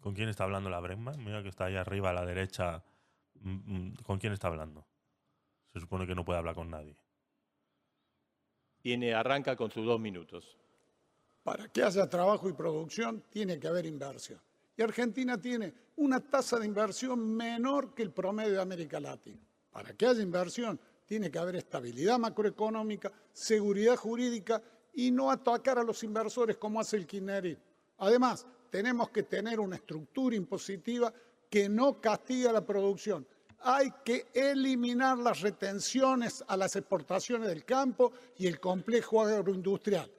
[0.01, 1.22] ¿Con quién está hablando la Bregman?
[1.22, 2.82] Mira que está ahí arriba a la derecha.
[3.41, 4.86] Mm, mm, ¿Con quién está hablando?
[5.72, 6.97] Se supone que no puede hablar con nadie.
[8.80, 10.57] Tiene, arranca con sus dos minutos.
[11.43, 14.41] Para que haya trabajo y producción tiene que haber inversión.
[14.76, 19.41] Y Argentina tiene una tasa de inversión menor que el promedio de América Latina.
[19.70, 24.62] Para que haya inversión tiene que haber estabilidad macroeconómica, seguridad jurídica
[24.95, 27.64] y no atacar a los inversores como hace el kirchnerismo.
[27.99, 31.12] Además, tenemos que tener una estructura impositiva
[31.49, 33.26] que no castiga la producción.
[33.62, 40.11] Hay que eliminar las retenciones a las exportaciones del campo y el complejo agroindustrial.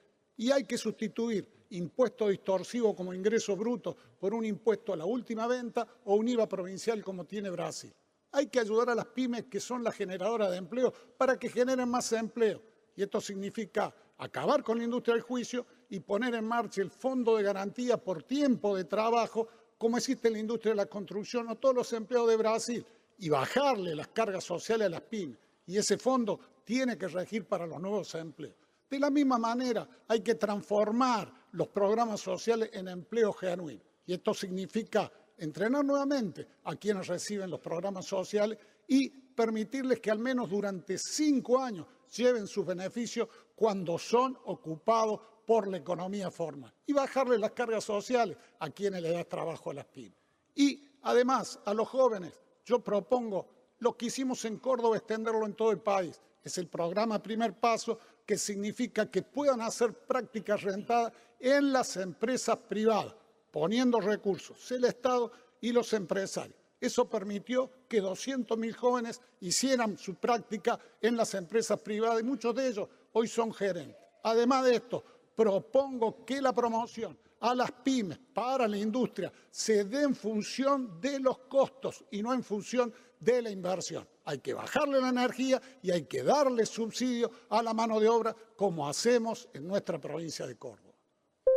[0.41, 5.45] Y hay que sustituir impuesto distorsivo como ingreso bruto por un impuesto a la última
[5.45, 7.93] venta o un IVA provincial como tiene Brasil.
[8.31, 11.87] Hay que ayudar a las pymes que son las generadoras de empleo para que generen
[11.87, 12.59] más empleo.
[12.95, 17.37] Y esto significa acabar con la industria del juicio y poner en marcha el fondo
[17.37, 21.55] de garantía por tiempo de trabajo como existe en la industria de la construcción o
[21.55, 22.83] todos los empleos de Brasil
[23.19, 25.37] y bajarle las cargas sociales a las pymes.
[25.67, 28.55] Y ese fondo tiene que regir para los nuevos empleos.
[28.91, 33.81] De la misma manera, hay que transformar los programas sociales en empleo genuino.
[34.05, 40.19] Y esto significa entrenar nuevamente a quienes reciben los programas sociales y permitirles que al
[40.19, 46.73] menos durante cinco años lleven sus beneficios cuando son ocupados por la economía formal.
[46.85, 50.19] Y bajarle las cargas sociales a quienes le das trabajo a las pymes.
[50.53, 52.33] Y además, a los jóvenes,
[52.65, 53.47] yo propongo
[53.79, 56.19] lo que hicimos en Córdoba, extenderlo en todo el país.
[56.43, 57.99] Es el programa Primer Paso,
[58.31, 63.13] que significa que puedan hacer prácticas rentadas en las empresas privadas,
[63.51, 66.55] poniendo recursos, el Estado y los empresarios.
[66.79, 72.69] Eso permitió que 200.000 jóvenes hicieran su práctica en las empresas privadas y muchos de
[72.69, 73.97] ellos hoy son gerentes.
[74.23, 75.03] Además de esto,
[75.35, 81.19] propongo que la promoción a las pymes para la industria se dé en función de
[81.19, 84.07] los costos y no en función de la inversión.
[84.25, 88.35] Hay que bajarle la energía y hay que darle subsidio a la mano de obra
[88.55, 90.95] como hacemos en nuestra provincia de Córdoba.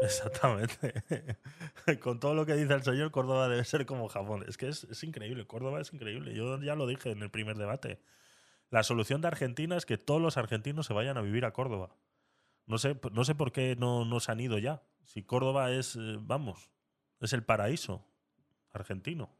[0.00, 1.04] Exactamente.
[2.00, 4.44] Con todo lo que dice el señor, Córdoba debe ser como Japón.
[4.48, 5.46] Es que es, es, increíble.
[5.46, 6.34] Córdoba es increíble.
[6.34, 8.00] Yo ya lo dije en el primer debate.
[8.70, 11.94] La solución de Argentina es que todos los argentinos se vayan a vivir a Córdoba.
[12.66, 14.82] No sé, no sé por qué no, no se han ido ya.
[15.04, 16.70] Si Córdoba es, eh, vamos,
[17.20, 18.04] es el paraíso
[18.72, 19.30] argentino.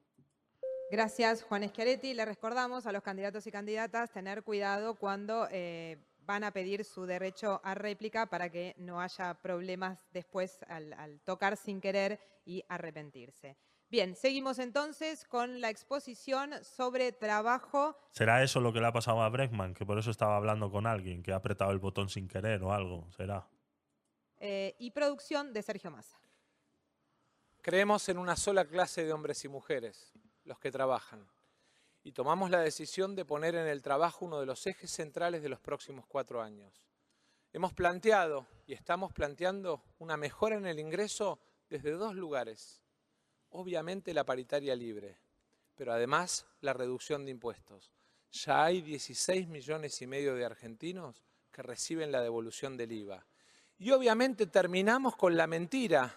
[0.90, 2.14] Gracias, Juan Schiaretti.
[2.14, 7.06] Le recordamos a los candidatos y candidatas tener cuidado cuando eh, van a pedir su
[7.06, 12.62] derecho a réplica para que no haya problemas después al, al, tocar sin querer y
[12.68, 13.56] arrepentirse.
[13.90, 17.96] Bien, seguimos entonces con la exposición sobre trabajo.
[18.10, 19.74] ¿Será eso lo que le ha pasado a Bregman?
[19.74, 22.72] Que por eso estaba hablando con alguien, que ha apretado el botón sin querer o
[22.72, 23.10] algo.
[23.16, 23.46] ¿Será?
[24.38, 26.18] Eh, y producción de Sergio Massa.
[27.62, 30.12] Creemos en una sola clase de hombres y mujeres,
[30.44, 31.26] los que trabajan
[32.04, 35.48] y tomamos la decisión de poner en el trabajo uno de los ejes centrales de
[35.48, 36.86] los próximos cuatro años.
[37.50, 42.82] Hemos planteado y estamos planteando una mejora en el ingreso desde dos lugares.
[43.56, 45.16] Obviamente la paritaria libre,
[45.76, 47.92] pero además la reducción de impuestos.
[48.32, 53.24] Ya hay 16 millones y medio de argentinos que reciben la devolución del IVA.
[53.78, 56.16] Y obviamente terminamos con la mentira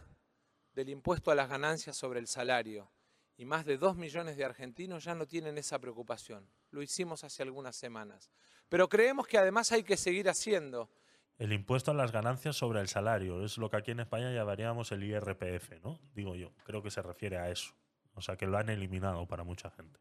[0.74, 2.90] del impuesto a las ganancias sobre el salario
[3.38, 6.50] y más de dos millones de argentinos ya no tienen esa preocupación.
[6.72, 8.32] Lo hicimos hace algunas semanas.
[8.68, 10.90] Pero creemos que además hay que seguir haciendo.
[11.38, 14.92] El impuesto a las ganancias sobre el salario es lo que aquí en España llamaríamos
[14.92, 16.00] el IRPF, ¿no?
[16.14, 17.74] Digo yo, creo que se refiere a eso.
[18.16, 20.00] O sea, que lo han eliminado para mucha gente.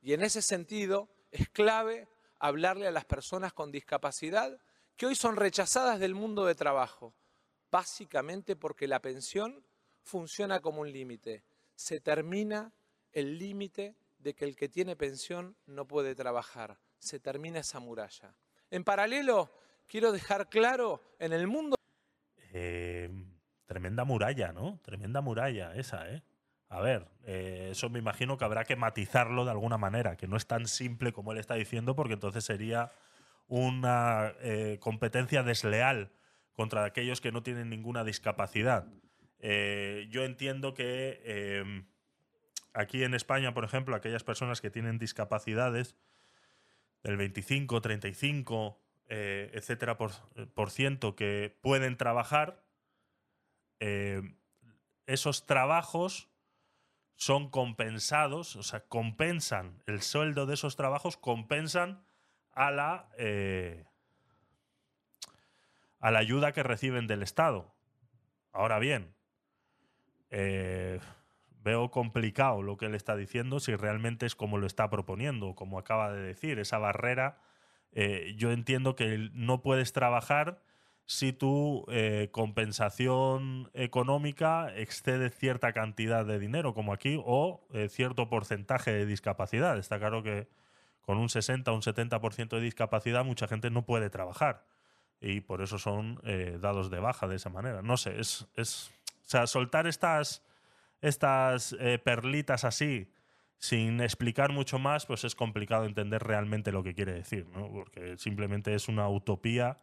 [0.00, 2.08] Y en ese sentido es clave
[2.38, 4.60] hablarle a las personas con discapacidad
[4.96, 7.14] que hoy son rechazadas del mundo de trabajo,
[7.70, 9.64] básicamente porque la pensión
[10.02, 11.42] funciona como un límite
[11.82, 12.72] se termina
[13.12, 16.78] el límite de que el que tiene pensión no puede trabajar.
[16.98, 18.36] Se termina esa muralla.
[18.70, 19.52] En paralelo,
[19.86, 21.76] quiero dejar claro, en el mundo...
[22.52, 23.10] Eh,
[23.66, 24.80] tremenda muralla, ¿no?
[24.82, 26.22] Tremenda muralla esa, ¿eh?
[26.68, 30.36] A ver, eh, eso me imagino que habrá que matizarlo de alguna manera, que no
[30.36, 32.92] es tan simple como él está diciendo, porque entonces sería
[33.46, 36.12] una eh, competencia desleal
[36.54, 38.86] contra aquellos que no tienen ninguna discapacidad.
[39.40, 41.84] Yo entiendo que
[42.72, 45.96] aquí en España, por ejemplo, aquellas personas que tienen discapacidades
[47.02, 48.81] del 25, 35,
[49.14, 50.12] eh, etcétera, por,
[50.54, 52.64] por, ciento que pueden trabajar,
[53.78, 54.22] eh,
[55.06, 56.30] esos trabajos
[57.14, 62.02] son compensados, o sea, compensan el sueldo de esos trabajos, compensan
[62.52, 63.84] a la, eh,
[66.00, 67.70] a la ayuda que reciben del Estado.
[68.50, 69.14] Ahora bien,
[70.30, 71.00] eh,
[71.62, 75.78] veo complicado lo que él está diciendo si realmente es como lo está proponiendo, como
[75.78, 77.51] acaba de decir, esa barrera.
[77.92, 80.62] Eh, yo entiendo que no puedes trabajar
[81.04, 88.92] si tu eh, compensación económica excede cierta cantidad de dinero, como aquí, o cierto porcentaje
[88.92, 89.78] de discapacidad.
[89.78, 90.48] Está claro que
[91.02, 94.64] con un 60 o un 70% de discapacidad mucha gente no puede trabajar
[95.20, 96.20] y por eso son
[96.60, 97.82] dados de baja de esa manera.
[97.82, 98.90] No sé, es, es
[99.24, 100.42] o sea, soltar estas,
[101.00, 103.10] estas eh, perlitas así
[103.62, 107.70] sin explicar mucho más, pues es complicado entender realmente lo que quiere decir, ¿no?
[107.70, 109.76] Porque simplemente es una utopía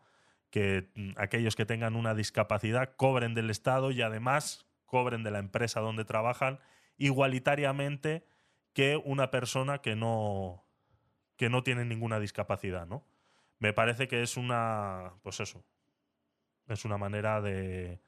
[0.50, 5.40] que mm, aquellos que tengan una discapacidad cobren del Estado y además cobren de la
[5.40, 6.60] empresa donde trabajan
[6.98, 8.28] igualitariamente
[8.74, 10.66] que una persona que no,
[11.38, 13.06] que no tiene ninguna discapacidad, ¿no?
[13.60, 15.64] Me parece que es una, pues eso,
[16.68, 18.02] es una manera de,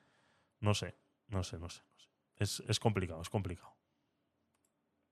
[0.59, 0.95] no sé,
[1.29, 1.81] no sé, no sé.
[1.81, 2.09] No sé.
[2.35, 3.73] Es, es, complicado, es complicado.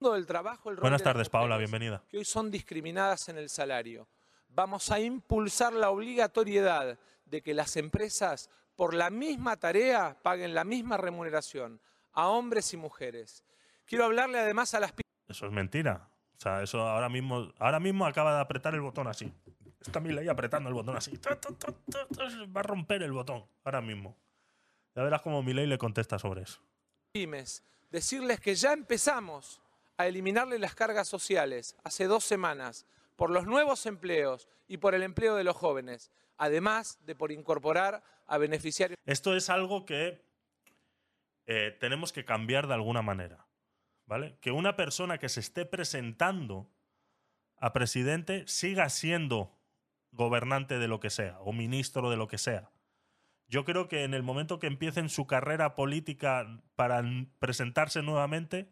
[0.01, 2.01] Del trabajo, el Buenas tardes, Paola, bienvenida.
[2.07, 4.07] Que hoy son discriminadas en el salario.
[4.47, 10.63] Vamos a impulsar la obligatoriedad de que las empresas por la misma tarea paguen la
[10.63, 11.81] misma remuneración
[12.13, 13.43] a hombres y mujeres.
[13.85, 14.93] Quiero hablarle además a las
[15.27, 16.09] Eso es mentira.
[16.37, 19.29] O sea, eso ahora mismo, ahora mismo acaba de apretar el botón así.
[19.81, 21.19] Está mi ley apretando el botón así.
[22.55, 24.15] Va a romper el botón ahora mismo.
[24.95, 26.61] Ya verás cómo Milei le contesta sobre eso.
[27.91, 29.61] Decirles que ya empezamos
[29.99, 32.85] a eliminarle las cargas sociales hace dos semanas
[33.17, 38.01] por los nuevos empleos y por el empleo de los jóvenes, además de por incorporar
[38.25, 38.97] a beneficiarios.
[39.05, 40.23] Esto es algo que
[41.47, 43.45] eh, tenemos que cambiar de alguna manera,
[44.05, 44.37] ¿vale?
[44.39, 46.71] Que una persona que se esté presentando
[47.57, 49.59] a presidente siga siendo
[50.13, 52.71] gobernante de lo que sea o ministro de lo que sea.
[53.49, 57.03] Yo creo que en el momento que empiecen su carrera política para
[57.39, 58.71] presentarse nuevamente,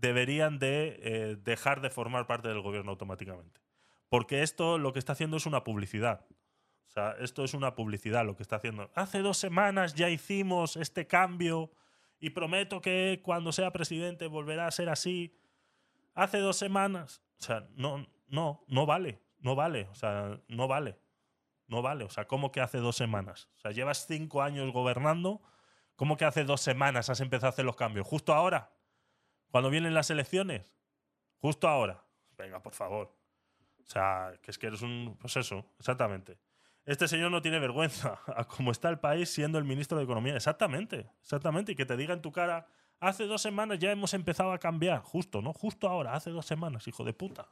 [0.00, 3.60] deberían de eh, dejar de formar parte del gobierno automáticamente.
[4.08, 6.24] Porque esto lo que está haciendo es una publicidad.
[6.86, 8.90] O sea, esto es una publicidad lo que está haciendo.
[8.94, 11.70] Hace dos semanas ya hicimos este cambio
[12.18, 15.38] y prometo que cuando sea presidente volverá a ser así.
[16.14, 17.22] Hace dos semanas.
[17.40, 19.20] O sea, no, no, no vale.
[19.40, 19.86] No vale.
[19.90, 20.98] O sea, no vale.
[21.66, 22.04] No vale.
[22.04, 23.50] O sea, ¿cómo que hace dos semanas?
[23.56, 25.42] O sea, llevas cinco años gobernando.
[25.96, 28.06] ¿Cómo que hace dos semanas has empezado a hacer los cambios?
[28.06, 28.72] ¿Justo ahora?
[29.50, 30.70] ¿Cuando vienen las elecciones?
[31.38, 32.04] ¿Justo ahora?
[32.36, 33.12] Venga, por favor.
[33.80, 35.16] O sea, que es que eres un.
[35.18, 36.38] Pues eso, exactamente.
[36.84, 40.36] Este señor no tiene vergüenza a cómo está el país siendo el ministro de Economía.
[40.36, 41.72] Exactamente, exactamente.
[41.72, 42.66] Y que te diga en tu cara,
[43.00, 45.02] hace dos semanas ya hemos empezado a cambiar.
[45.02, 45.52] Justo, ¿no?
[45.52, 47.46] Justo ahora, hace dos semanas, hijo de puta.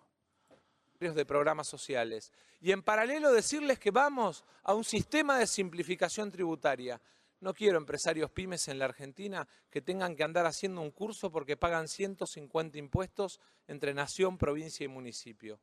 [0.99, 2.32] De programas sociales.
[2.61, 7.01] Y en paralelo decirles que vamos a un sistema de simplificación tributaria.
[7.41, 11.57] No quiero empresarios pymes en la Argentina que tengan que andar haciendo un curso porque
[11.57, 15.61] pagan 150 impuestos entre nación, provincia y municipio.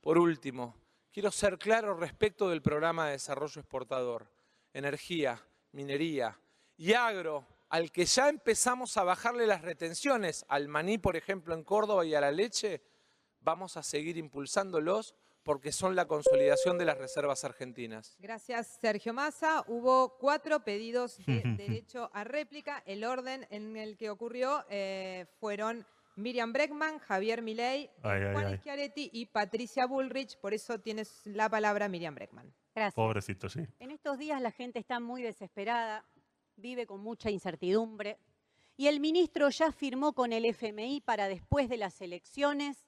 [0.00, 0.74] Por último,
[1.12, 4.30] Quiero ser claro respecto del programa de desarrollo exportador,
[4.72, 6.38] energía, minería
[6.76, 11.64] y agro, al que ya empezamos a bajarle las retenciones, al maní, por ejemplo, en
[11.64, 12.80] Córdoba y a la leche,
[13.40, 18.16] vamos a seguir impulsándolos porque son la consolidación de las reservas argentinas.
[18.18, 19.64] Gracias, Sergio Massa.
[19.66, 22.82] Hubo cuatro pedidos de derecho a réplica.
[22.86, 25.86] El orden en el que ocurrió eh, fueron
[26.16, 30.36] Miriam Breckman, Javier Milei, Juan Schiaretti y Patricia Bullrich.
[30.38, 32.52] Por eso tienes la palabra Miriam Breckman.
[32.74, 32.94] Gracias.
[32.94, 33.66] Pobrecito, sí.
[33.78, 36.04] En estos días la gente está muy desesperada,
[36.56, 38.18] vive con mucha incertidumbre.
[38.76, 42.86] Y el ministro ya firmó con el FMI para después de las elecciones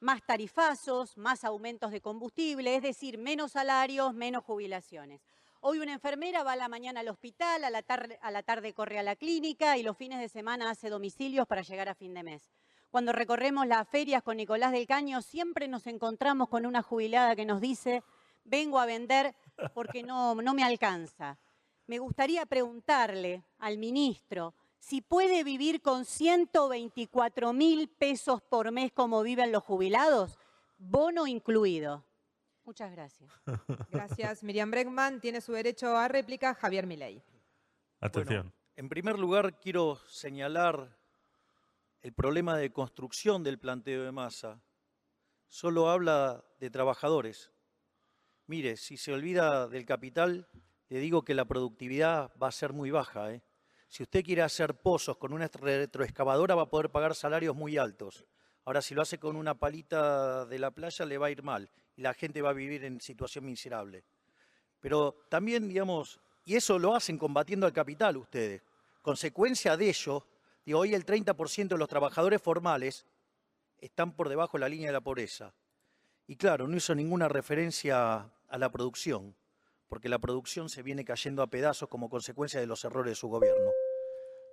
[0.00, 5.20] más tarifazos, más aumentos de combustible, es decir, menos salarios, menos jubilaciones.
[5.60, 8.72] Hoy una enfermera va a la mañana al hospital, a la, tarde, a la tarde
[8.72, 12.14] corre a la clínica y los fines de semana hace domicilios para llegar a fin
[12.14, 12.50] de mes.
[12.90, 17.44] Cuando recorremos las ferias con Nicolás del Caño, siempre nos encontramos con una jubilada que
[17.44, 18.02] nos dice,
[18.44, 19.34] vengo a vender
[19.74, 21.38] porque no, no me alcanza.
[21.86, 29.22] Me gustaría preguntarle al ministro si puede vivir con 124 mil pesos por mes como
[29.22, 30.38] viven los jubilados,
[30.78, 32.04] bono incluido.
[32.64, 33.30] Muchas gracias.
[33.90, 35.20] Gracias, Miriam Bregman.
[35.20, 37.22] Tiene su derecho a réplica Javier Milei.
[38.00, 38.52] Atención.
[38.74, 40.96] en primer lugar, quiero señalar
[42.02, 44.60] el problema de construcción del planteo de masa.
[45.48, 47.52] Solo habla de trabajadores.
[48.46, 50.48] Mire, si se olvida del capital,
[50.88, 53.32] le digo que la productividad va a ser muy baja.
[53.32, 53.42] ¿eh?
[53.88, 58.26] Si usted quiere hacer pozos con una retroexcavadora, va a poder pagar salarios muy altos.
[58.64, 61.70] Ahora, si lo hace con una palita de la playa, le va a ir mal
[61.94, 64.04] y la gente va a vivir en situación miserable.
[64.80, 68.62] Pero también, digamos, y eso lo hacen combatiendo al capital ustedes.
[69.02, 70.26] Consecuencia de ello,
[70.64, 73.06] digo, hoy el 30% de los trabajadores formales
[73.78, 75.54] están por debajo de la línea de la pobreza.
[76.26, 79.36] Y claro, no hizo ninguna referencia a la producción,
[79.88, 83.28] porque la producción se viene cayendo a pedazos como consecuencia de los errores de su
[83.28, 83.70] gobierno.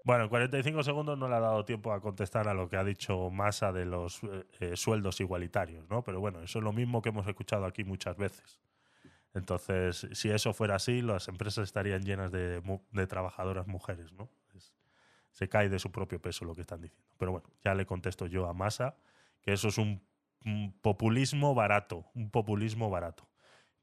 [0.05, 2.83] Bueno, en 45 segundos no le ha dado tiempo a contestar a lo que ha
[2.83, 6.03] dicho Massa de los eh, eh, sueldos igualitarios, ¿no?
[6.03, 8.59] Pero bueno, eso es lo mismo que hemos escuchado aquí muchas veces.
[9.33, 12.61] Entonces, si eso fuera así, las empresas estarían llenas de,
[13.07, 14.29] trabajadoras mujeres, ¿no?
[15.31, 17.07] se cae de su propio peso lo que están diciendo.
[17.17, 18.95] Pero bueno, ya le contesto yo a Massa
[19.41, 19.99] que eso es un
[20.83, 23.27] populismo barato, un populismo barato.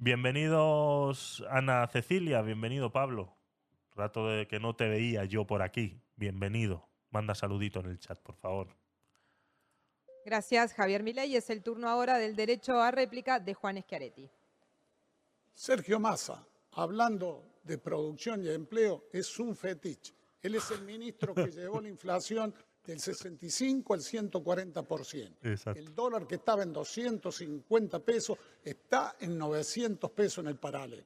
[0.02, 3.36] Bienvenidos Ana Cecilia, bienvenido Pablo.
[3.94, 6.01] Rato de que no te veía yo por aquí.
[6.16, 6.89] Bienvenido.
[7.10, 8.74] Manda saludito en el chat, por favor.
[10.24, 11.36] Gracias, Javier Milei.
[11.36, 14.31] Es el turno ahora del derecho a réplica de Juan Schiaretti.
[15.52, 20.14] Sergio Massa, hablando de producción y empleo, es un fetiche.
[20.40, 22.55] Él es el ministro que llevó la inflación
[22.85, 25.77] del 65 al 140%.
[25.77, 31.05] El dólar que estaba en 250 pesos está en 900 pesos en el paralelo.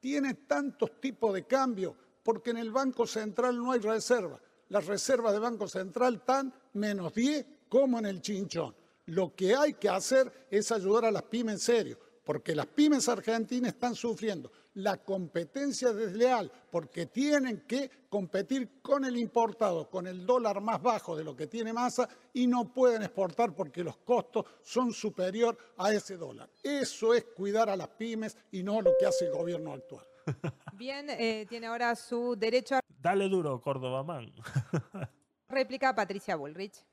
[0.00, 4.40] Tiene tantos tipos de cambios porque en el Banco Central no hay reserva.
[4.68, 8.74] Las reservas de Banco Central están menos 10 como en el chinchón.
[9.06, 13.08] Lo que hay que hacer es ayudar a las pymes en serio, porque las pymes
[13.08, 20.26] argentinas están sufriendo la competencia desleal, porque tienen que competir con el importado, con el
[20.26, 24.44] dólar más bajo de lo que tiene masa, y no pueden exportar porque los costos
[24.60, 26.50] son superior a ese dólar.
[26.64, 30.04] Eso es cuidar a las pymes y no lo que hace el gobierno actual.
[30.74, 32.80] Bien, eh, tiene ahora su derecho a...
[32.88, 34.34] Dale duro, Córdoba Man.
[35.48, 36.84] Réplica Patricia Bullrich.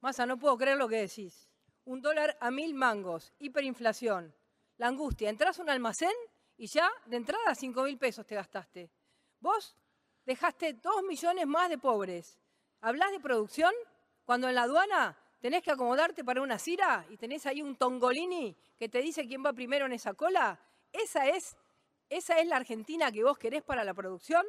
[0.00, 1.48] Massa, no puedo creer lo que decís.
[1.84, 4.34] Un dólar a mil mangos, hiperinflación.
[4.78, 6.12] La angustia, entras a un almacén
[6.56, 8.90] y ya de entrada cinco mil pesos te gastaste.
[9.40, 9.76] Vos
[10.24, 12.38] dejaste dos millones más de pobres.
[12.80, 13.72] ¿Hablás de producción?
[14.24, 18.56] Cuando en la aduana tenés que acomodarte para una cira y tenés ahí un tongolini
[18.76, 20.60] que te dice quién va primero en esa cola.
[20.92, 21.56] ¿Esa es,
[22.08, 24.46] esa es la Argentina que vos querés para la producción?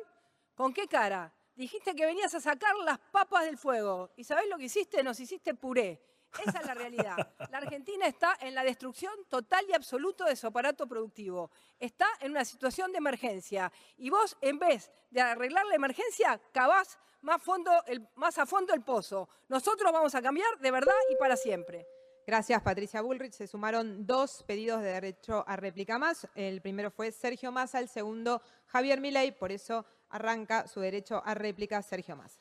[0.53, 1.34] ¿Con qué cara?
[1.56, 4.11] Dijiste que venías a sacar las papas del fuego.
[4.15, 5.01] ¿Y sabés lo que hiciste?
[5.01, 5.99] Nos hiciste puré.
[6.45, 7.34] Esa es la realidad.
[7.49, 11.49] La Argentina está en la destrucción total y absoluta de su aparato productivo.
[11.80, 13.72] Está en una situación de emergencia.
[13.97, 18.73] Y vos, en vez de arreglar la emergencia, cavás más, fondo, el, más a fondo
[18.73, 19.27] el pozo.
[19.47, 21.88] Nosotros vamos a cambiar de verdad y para siempre.
[22.26, 23.34] Gracias, Patricia Bullrich.
[23.34, 26.27] Se sumaron dos pedidos de derecho a réplica más.
[26.35, 29.31] El primero fue Sergio Massa, el segundo Javier Milei.
[29.31, 32.39] Por eso arranca su derecho a réplica Sergio Massa.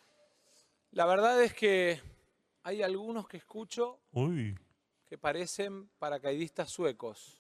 [0.90, 2.02] La verdad es que
[2.69, 4.55] hay algunos que escucho Uy.
[5.07, 7.39] que parecen paracaidistas suecos,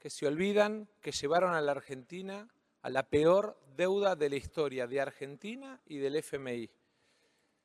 [0.00, 2.48] que se olvidan que llevaron a la Argentina
[2.82, 6.68] a la peor deuda de la historia de Argentina y del FMI.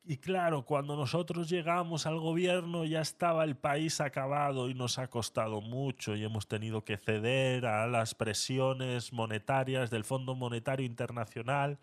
[0.04, 5.08] Y claro, cuando nosotros llegamos al gobierno ya estaba el país acabado y nos ha
[5.08, 11.80] costado mucho y hemos tenido que ceder a las presiones monetarias del Fondo Monetario Internacional,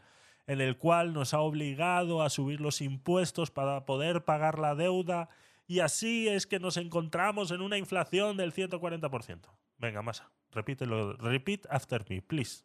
[0.47, 5.29] en el cual nos ha obligado a subir los impuestos para poder pagar la deuda
[5.67, 9.41] y así es que nos encontramos en una inflación del 140%.
[9.79, 12.65] Venga, Masa, repítelo, repeat after me, please.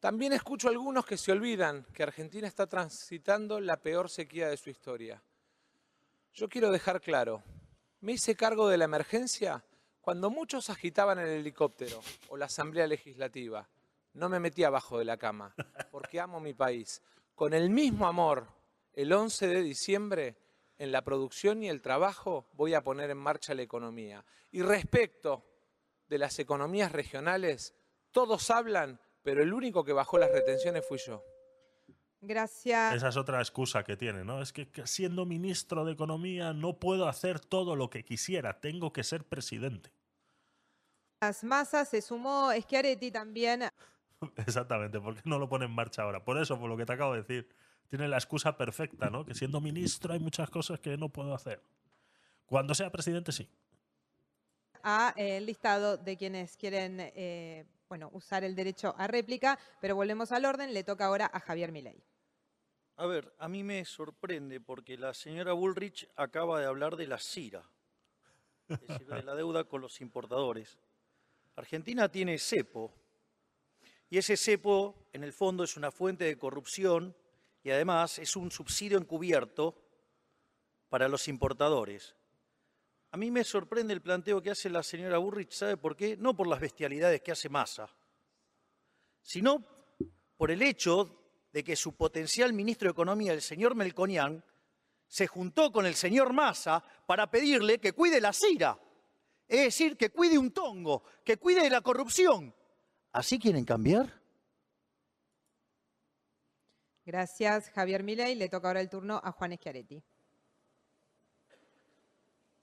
[0.00, 4.70] También escucho algunos que se olvidan que Argentina está transitando la peor sequía de su
[4.70, 5.22] historia.
[6.34, 7.42] Yo quiero dejar claro,
[8.00, 9.64] me hice cargo de la emergencia
[10.00, 13.66] cuando muchos agitaban el helicóptero o la Asamblea Legislativa.
[14.14, 15.54] No me metí abajo de la cama,
[15.90, 17.02] porque amo mi país.
[17.34, 18.48] Con el mismo amor,
[18.92, 20.36] el 11 de diciembre,
[20.78, 24.24] en la producción y el trabajo, voy a poner en marcha la economía.
[24.50, 25.44] Y respecto
[26.08, 27.74] de las economías regionales,
[28.10, 31.24] todos hablan pero el único que bajó las retenciones fui yo.
[32.20, 32.94] Gracias.
[32.94, 34.40] Esa es otra excusa que tiene, ¿no?
[34.40, 39.02] Es que siendo ministro de Economía no puedo hacer todo lo que quisiera, tengo que
[39.02, 39.90] ser presidente.
[41.20, 43.64] Las masas se sumó Schiaretti también.
[44.36, 46.24] Exactamente, ¿por qué no lo pone en marcha ahora?
[46.24, 47.48] Por eso, por lo que te acabo de decir.
[47.88, 49.24] Tiene la excusa perfecta, ¿no?
[49.24, 51.62] Que siendo ministro hay muchas cosas que no puedo hacer.
[52.46, 53.48] Cuando sea presidente, sí.
[54.82, 60.32] A el listado de quienes quieren eh, bueno, usar el derecho a réplica, pero volvemos
[60.32, 62.02] al orden, le toca ahora a Javier Milei.
[62.96, 67.18] A ver, a mí me sorprende porque la señora Bullrich acaba de hablar de la
[67.18, 67.62] CIRA,
[68.68, 70.78] es decir, de la deuda con los importadores.
[71.56, 72.92] Argentina tiene cepo
[74.10, 77.16] y ese cepo en el fondo es una fuente de corrupción
[77.62, 79.74] y además es un subsidio encubierto
[80.88, 82.14] para los importadores.
[83.10, 86.16] A mí me sorprende el planteo que hace la señora Burrich, ¿sabe por qué?
[86.16, 87.88] No por las bestialidades que hace Massa,
[89.22, 89.64] sino
[90.36, 91.20] por el hecho
[91.52, 94.44] de que su potencial ministro de Economía, el señor Melconian,
[95.06, 98.78] se juntó con el señor Massa para pedirle que cuide la CIRA,
[99.46, 102.54] es decir, que cuide un tongo, que cuide de la corrupción.
[103.14, 104.12] ¿Así quieren cambiar?
[107.06, 108.34] Gracias, Javier Milei.
[108.34, 110.04] Le toca ahora el turno a Juan Schiaretti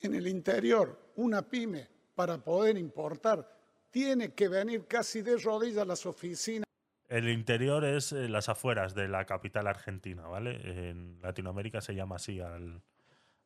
[0.02, 3.48] en el interior, una pyme, para poder importar,
[3.90, 6.66] tiene que venir casi de rodillas a las oficinas.
[7.08, 10.90] El interior es eh, las afueras de la capital argentina, ¿vale?
[10.90, 12.82] En Latinoamérica se llama así al,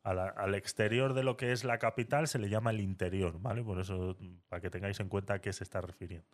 [0.02, 3.64] al, exterior de lo que es la capital se le llama el interior, ¿vale?
[3.64, 4.16] Por eso,
[4.48, 6.28] para que tengáis en cuenta a qué se está refiriendo.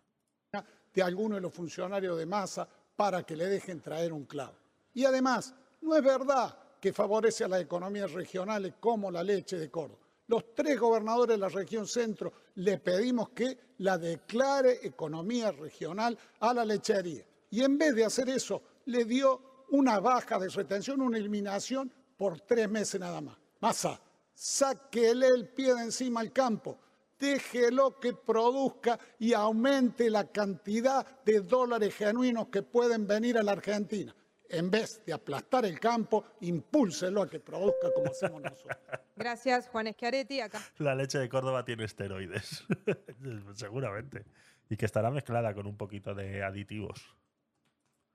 [0.93, 4.55] De alguno de los funcionarios de masa para que le dejen traer un clavo.
[4.93, 9.71] Y además, no es verdad que favorece a las economías regionales como la leche de
[9.71, 9.99] Córdoba.
[10.27, 16.53] Los tres gobernadores de la región centro le pedimos que la declare economía regional a
[16.53, 17.25] la lechería.
[17.49, 22.41] Y en vez de hacer eso, le dio una baja de retención, una eliminación por
[22.41, 23.37] tres meses nada más.
[23.59, 23.99] Masa,
[24.33, 26.79] sáquele el pie de encima al campo,
[27.23, 33.53] déjelo que produzca y aumente la cantidad de dólares genuinos que pueden venir a la
[33.53, 34.13] Argentina
[34.49, 38.77] en vez de aplastar el campo, impúlselo a que produzca como hacemos nosotros.
[39.15, 40.41] Gracias, Juan Schiaretti.
[40.41, 40.61] Acá.
[40.77, 42.65] La leche de Córdoba tiene esteroides,
[43.55, 44.25] seguramente,
[44.69, 47.15] y que estará mezclada con un poquito de aditivos.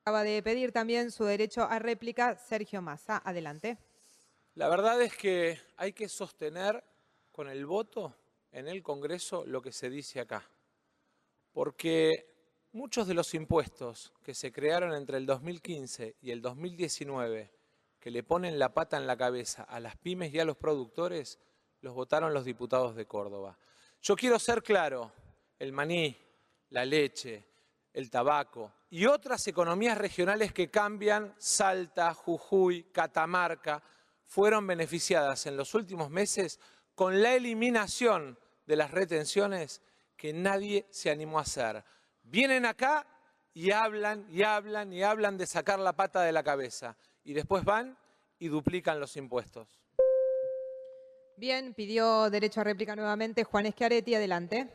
[0.02, 3.20] Acaba de pedir también su derecho a réplica Sergio Massa.
[3.24, 3.78] Adelante.
[4.54, 6.84] La verdad es que hay que sostener
[7.32, 8.14] con el voto
[8.52, 10.48] en el Congreso lo que se dice acá.
[11.52, 12.38] Porque
[12.72, 17.50] Muchos de los impuestos que se crearon entre el 2015 y el 2019
[17.98, 21.38] que le ponen la pata en la cabeza a las pymes y a los productores,
[21.80, 23.58] los votaron los diputados de Córdoba.
[24.02, 25.10] Yo quiero ser claro,
[25.58, 26.14] el maní,
[26.68, 27.42] la leche,
[27.94, 33.82] el tabaco y otras economías regionales que cambian, Salta, Jujuy, Catamarca,
[34.24, 36.60] fueron beneficiadas en los últimos meses
[36.98, 39.82] con la eliminación de las retenciones
[40.16, 41.84] que nadie se animó a hacer.
[42.24, 43.06] Vienen acá
[43.54, 47.62] y hablan y hablan y hablan de sacar la pata de la cabeza y después
[47.62, 47.96] van
[48.40, 49.80] y duplican los impuestos.
[51.36, 54.68] Bien, pidió derecho a réplica nuevamente Juan Schiaretti, adelante.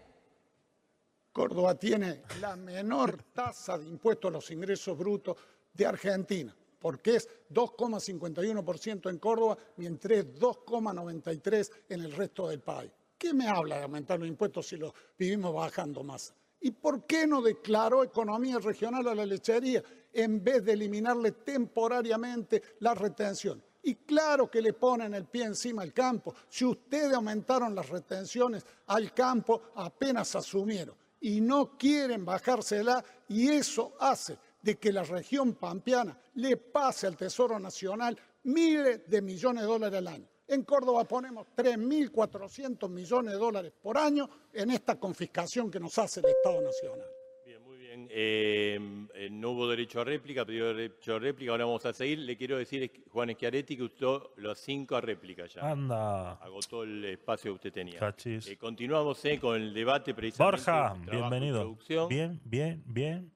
[1.34, 5.36] Córdoba tiene la menor tasa de impuesto a los ingresos brutos
[5.74, 12.92] de Argentina, porque es 2,51% en Córdoba, mientras es 2,93% en el resto del país.
[13.18, 16.34] ¿Qué me habla de aumentar los impuestos si los vivimos bajando más?
[16.60, 19.82] ¿Y por qué no declaró economía regional a la lechería
[20.12, 23.64] en vez de eliminarle temporariamente la retención?
[23.82, 26.36] Y claro que le ponen el pie encima al campo.
[26.50, 30.96] Si ustedes aumentaron las retenciones al campo, apenas asumieron.
[31.22, 37.18] Y no quieren bajársela y eso hace de que la región pampeana le pase al
[37.18, 40.28] Tesoro Nacional miles de millones de dólares al año.
[40.48, 46.22] En Córdoba ponemos 3.400 millones de dólares por año en esta confiscación que nos hace
[46.22, 47.08] el Estado Nacional.
[47.46, 48.08] Bien, muy bien.
[48.10, 52.20] Eh, eh, no hubo derecho a réplica, pidió derecho a réplica, ahora vamos a seguir.
[52.20, 55.72] Le quiero decir, Juan Schiaretti, que usó los cinco a réplica ya.
[55.72, 56.34] Anda.
[56.34, 58.00] Agotó el espacio que usted tenía.
[58.00, 58.48] Cachis.
[58.48, 60.58] Eh, continuamos con el debate precisamente.
[60.58, 61.62] Borja, bienvenido.
[61.62, 62.10] producción.
[62.10, 63.32] Bien, bien, bien,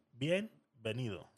[0.88, 1.30] bienvenido.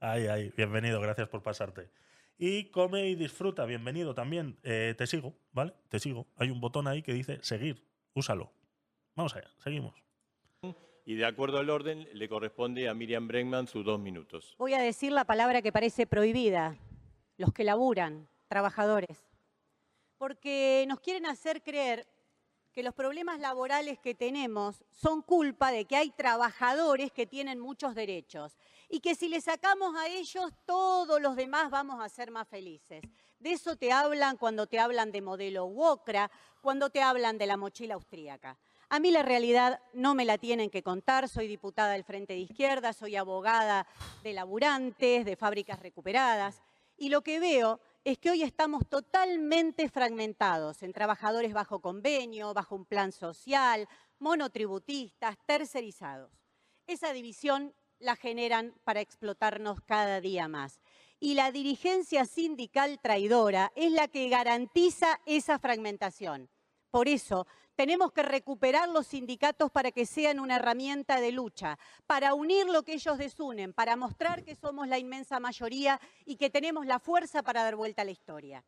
[0.00, 1.90] Ay, ay, bienvenido, gracias por pasarte.
[2.36, 4.58] Y come y disfruta, bienvenido también.
[4.62, 5.72] Eh, te sigo, ¿vale?
[5.88, 6.26] Te sigo.
[6.36, 7.82] Hay un botón ahí que dice seguir,
[8.12, 8.52] úsalo.
[9.16, 9.94] Vamos allá, seguimos.
[11.06, 14.54] Y de acuerdo al orden, le corresponde a Miriam Bregman sus dos minutos.
[14.58, 16.76] Voy a decir la palabra que parece prohibida,
[17.38, 19.33] los que laburan, trabajadores.
[20.24, 22.08] Porque nos quieren hacer creer
[22.72, 27.94] que los problemas laborales que tenemos son culpa de que hay trabajadores que tienen muchos
[27.94, 28.56] derechos
[28.88, 33.02] y que si le sacamos a ellos, todos los demás vamos a ser más felices.
[33.38, 36.30] De eso te hablan cuando te hablan de modelo Wokra,
[36.62, 38.56] cuando te hablan de la mochila austríaca.
[38.88, 42.38] A mí la realidad no me la tienen que contar, soy diputada del Frente de
[42.38, 43.86] Izquierda, soy abogada
[44.22, 46.62] de laburantes, de fábricas recuperadas,
[46.96, 52.76] y lo que veo es que hoy estamos totalmente fragmentados en trabajadores bajo convenio, bajo
[52.76, 56.30] un plan social, monotributistas, tercerizados.
[56.86, 60.80] Esa división la generan para explotarnos cada día más.
[61.18, 66.50] Y la dirigencia sindical traidora es la que garantiza esa fragmentación.
[66.90, 72.34] Por eso, tenemos que recuperar los sindicatos para que sean una herramienta de lucha, para
[72.34, 76.86] unir lo que ellos desunen, para mostrar que somos la inmensa mayoría y que tenemos
[76.86, 78.64] la fuerza para dar vuelta a la historia.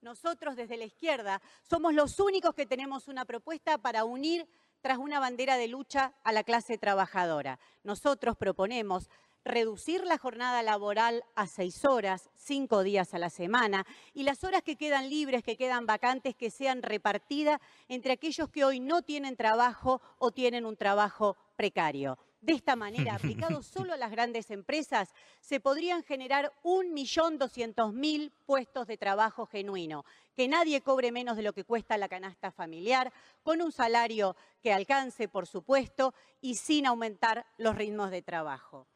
[0.00, 4.46] Nosotros desde la izquierda somos los únicos que tenemos una propuesta para unir
[4.80, 7.58] tras una bandera de lucha a la clase trabajadora.
[7.82, 9.10] Nosotros proponemos
[9.46, 14.62] reducir la jornada laboral a seis horas, cinco días a la semana, y las horas
[14.62, 19.36] que quedan libres, que quedan vacantes, que sean repartidas entre aquellos que hoy no tienen
[19.36, 22.18] trabajo o tienen un trabajo precario.
[22.40, 28.96] De esta manera, aplicado solo a las grandes empresas, se podrían generar 1.200.000 puestos de
[28.96, 30.04] trabajo genuino,
[30.34, 33.12] que nadie cobre menos de lo que cuesta la canasta familiar,
[33.42, 38.86] con un salario que alcance, por supuesto, y sin aumentar los ritmos de trabajo.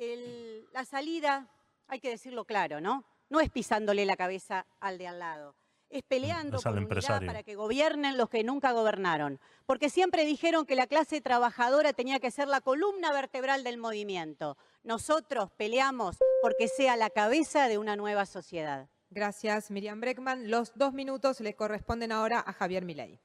[0.00, 1.46] El- la salida,
[1.86, 3.04] hay que decirlo claro, ¿no?
[3.28, 5.54] No es pisándole la cabeza al de al lado.
[5.90, 9.38] Es peleando Es con unidad para que gobiernen los que nunca gobernaron.
[9.66, 14.56] Porque siempre dijeron que la clase trabajadora tenía que ser la columna vertebral del movimiento.
[14.84, 18.88] Nosotros peleamos porque sea la cabeza de una nueva sociedad.
[19.10, 20.48] Gracias, Miriam Breckman.
[20.50, 23.20] Los dos minutos le corresponden ahora a Javier Milei.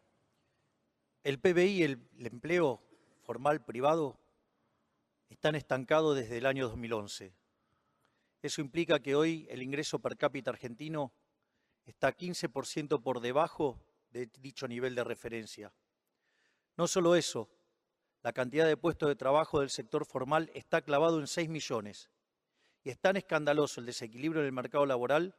[1.24, 2.82] El PBI el empleo
[3.22, 4.20] formal privado
[5.30, 7.34] están estancados desde el año 2011.
[8.42, 11.12] Eso implica que hoy el ingreso per cápita argentino
[11.86, 13.80] está 15% por debajo
[14.12, 15.74] de dicho nivel de referencia.
[16.78, 17.50] No solo eso,
[18.22, 22.10] la cantidad de puestos de trabajo del sector formal está clavado en 6 millones.
[22.84, 25.36] Y es tan escandaloso el desequilibrio en el mercado laboral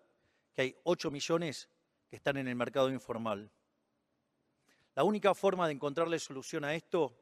[0.53, 1.69] que hay 8 millones
[2.09, 3.51] que están en el mercado informal.
[4.95, 7.17] La única forma de encontrarle solución a esto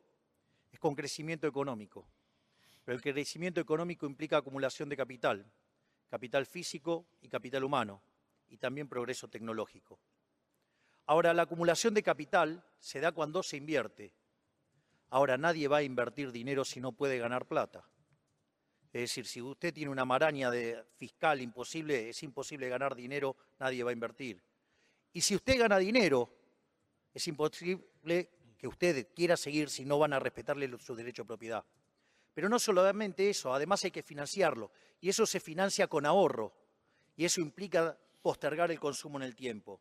[0.70, 2.06] es con crecimiento económico.
[2.84, 5.50] Pero el crecimiento económico implica acumulación de capital,
[6.08, 8.02] capital físico y capital humano,
[8.48, 9.98] y también progreso tecnológico.
[11.06, 14.14] Ahora, la acumulación de capital se da cuando se invierte.
[15.10, 17.84] Ahora, nadie va a invertir dinero si no puede ganar plata.
[18.92, 23.82] Es decir, si usted tiene una maraña de fiscal imposible, es imposible ganar dinero, nadie
[23.82, 24.40] va a invertir.
[25.12, 26.30] Y si usted gana dinero,
[27.12, 31.64] es imposible que usted quiera seguir si no van a respetarle su derecho a propiedad.
[32.34, 34.72] Pero no solamente eso, además hay que financiarlo.
[35.00, 36.52] Y eso se financia con ahorro.
[37.16, 39.80] Y eso implica postergar el consumo en el tiempo.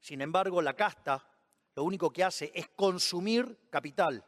[0.00, 1.26] Sin embargo, la casta
[1.74, 4.24] lo único que hace es consumir capital,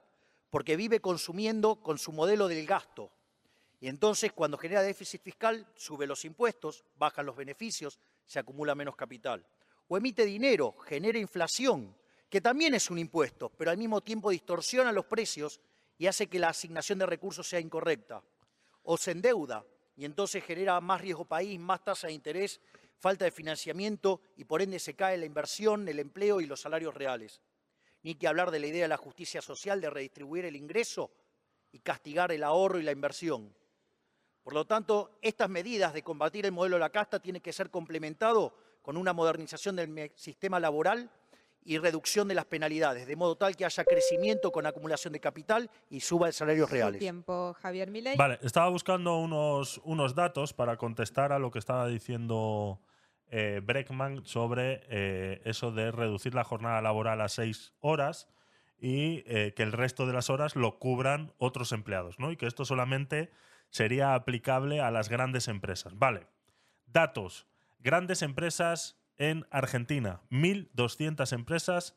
[0.51, 3.13] porque vive consumiendo con su modelo del gasto.
[3.81, 8.95] Y entonces, cuando genera déficit fiscal, sube los impuestos, bajan los beneficios, se acumula menos
[8.95, 9.47] capital.
[9.89, 11.97] O emite dinero, genera inflación,
[12.29, 15.61] que también es un impuesto, pero al mismo tiempo distorsiona los precios
[16.01, 18.23] y hace que la asignación de recursos sea incorrecta.
[18.85, 22.59] O se endeuda y entonces genera más riesgo país, más tasa de interés,
[22.97, 26.95] falta de financiamiento y por ende se cae la inversión, el empleo y los salarios
[26.95, 27.43] reales.
[28.03, 31.11] Ni que hablar de la idea de la justicia social, de redistribuir el ingreso
[31.71, 33.55] y castigar el ahorro y la inversión.
[34.43, 37.69] Por lo tanto, estas medidas de combatir el modelo de la casta tienen que ser
[37.69, 41.11] complementado con una modernización del sistema laboral
[41.63, 45.71] y reducción de las penalidades, de modo tal que haya crecimiento con acumulación de capital
[45.89, 46.99] y suba el salario reales.
[46.99, 48.17] Tiempo, Javier Milei.
[48.17, 52.81] Vale, estaba buscando unos, unos datos para contestar a lo que estaba diciendo
[53.31, 58.29] eh, Breckman sobre eh, eso de reducir la jornada laboral a seis horas
[58.79, 62.33] y eh, que el resto de las horas lo cubran otros empleados, ¿no?
[62.33, 63.31] Y que esto solamente
[63.69, 65.97] sería aplicable a las grandes empresas.
[65.99, 66.27] Vale.
[66.87, 67.47] Datos.
[67.79, 70.21] Grandes empresas en Argentina.
[70.31, 71.97] 1.200 empresas.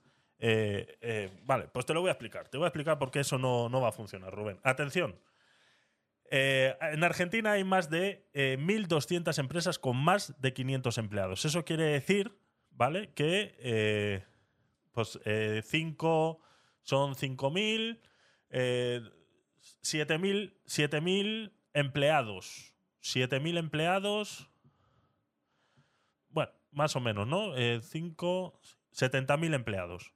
[1.45, 2.49] vale, pues te lo voy a explicar.
[2.49, 4.59] Te voy a explicar por qué eso no, no va a funcionar, Rubén.
[4.63, 5.15] Atención.
[6.35, 11.45] Eh, en Argentina hay más de 1.200 eh, empresas con más de 500 empleados.
[11.45, 12.35] Eso quiere decir,
[12.71, 13.13] ¿vale?
[13.13, 14.23] Que eh,
[14.93, 15.19] pues
[15.63, 16.41] 5
[16.81, 18.01] son 5.000,
[19.83, 22.73] 7.000 empleados.
[23.03, 24.49] 7.000 empleados.
[26.73, 27.53] Más o menos, ¿no?
[27.55, 28.59] 5,
[28.93, 30.13] 70.000 empleados.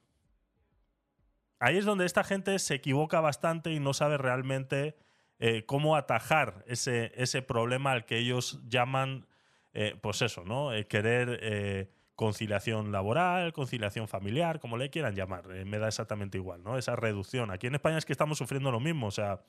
[1.60, 4.98] Ahí es donde esta gente se equivoca bastante y no sabe realmente
[5.40, 9.28] eh, cómo atajar ese, ese, problema al que ellos llaman,
[9.74, 10.74] eh, pues eso, ¿no?
[10.74, 15.48] Eh, querer conciliación laboral, conciliación familiar, como le quieran llamar.
[15.48, 16.78] me da exactamente igual, ¿no?
[16.78, 17.52] Esa reducción.
[17.52, 19.08] Aquí en España es que estamos sufriendo lo mismo.
[19.08, 19.42] O sea,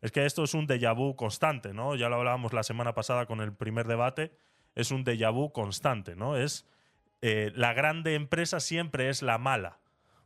[0.00, 1.94] es que esto es un déjà vu constante, ¿no?
[1.94, 4.36] Ya lo hablábamos la semana pasada con el primer debate,
[4.74, 6.36] es un déjà vu constante, ¿no?
[6.36, 6.68] Es
[7.22, 9.80] eh, la grande empresa siempre es la mala,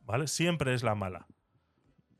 [0.05, 0.27] ¿vale?
[0.27, 1.27] Siempre es la mala.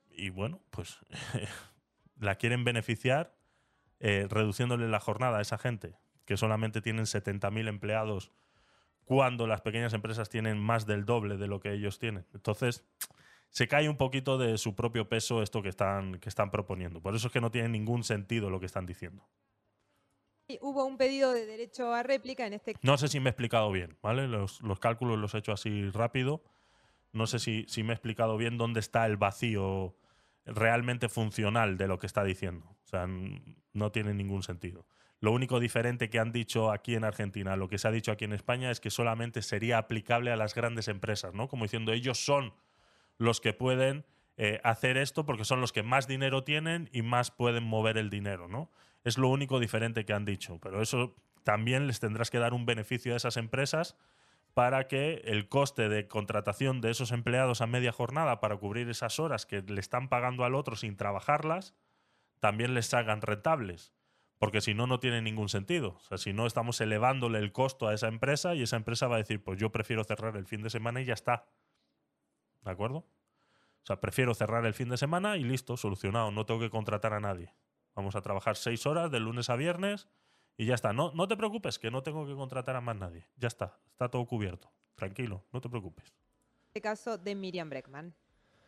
[0.10, 1.00] Y bueno, pues
[2.20, 3.36] la quieren beneficiar
[4.00, 8.32] eh, reduciéndole la jornada a esa gente, que solamente tienen 70.000 empleados
[9.04, 12.26] cuando las pequeñas empresas tienen más del doble de lo que ellos tienen.
[12.34, 12.86] Entonces,
[13.50, 17.02] se cae un poquito de su propio peso esto que están, que están proponiendo.
[17.02, 19.28] Por eso es que no tiene ningún sentido lo que están diciendo.
[20.62, 23.72] Hubo un pedido de derecho a réplica en este No sé si me he explicado
[23.72, 24.28] bien, ¿vale?
[24.28, 26.44] Los, cálculos los he hecho así rápido.
[27.12, 29.96] No sé si, si, me he explicado bien dónde está el vacío
[30.46, 32.66] realmente funcional de lo que está diciendo.
[32.84, 33.08] O sea,
[33.74, 34.88] no tiene ningún sentido.
[35.20, 38.26] Lo único diferente que han dicho aquí en Argentina, lo que se ha dicho aquí
[38.26, 41.48] en España, es que solamente sería aplicable a las grandes empresas, ¿no?
[41.48, 42.54] Como diciendo, ellos son
[43.20, 44.06] los que pueden
[44.38, 48.10] eh, hacer esto porque son los que más dinero tienen y más pueden mover el
[48.10, 48.72] dinero, ¿no?
[49.04, 52.66] Es lo único diferente que han dicho, pero eso también les tendrás que dar un
[52.66, 53.96] beneficio a esas empresas
[54.54, 59.20] para que el coste de contratación de esos empleados a media jornada para cubrir esas
[59.20, 61.76] horas que le están pagando al otro sin trabajarlas,
[62.40, 63.94] también les hagan rentables.
[64.38, 65.98] Porque si no, no tiene ningún sentido.
[65.98, 69.16] O sea, si no, estamos elevándole el costo a esa empresa y esa empresa va
[69.16, 71.46] a decir, pues yo prefiero cerrar el fin de semana y ya está.
[72.64, 73.00] ¿De acuerdo?
[73.00, 76.32] O sea, prefiero cerrar el fin de semana y listo, solucionado.
[76.32, 77.54] No tengo que contratar a nadie.
[77.96, 80.08] Vamos a trabajar seis horas de lunes a viernes
[80.58, 80.94] y ya está.
[80.94, 83.28] No, no te preocupes, que no tengo que contratar a más nadie.
[83.38, 84.72] Ya está, está todo cubierto.
[84.96, 86.14] Tranquilo, no te preocupes.
[86.68, 88.14] Este caso de Miriam Breckman.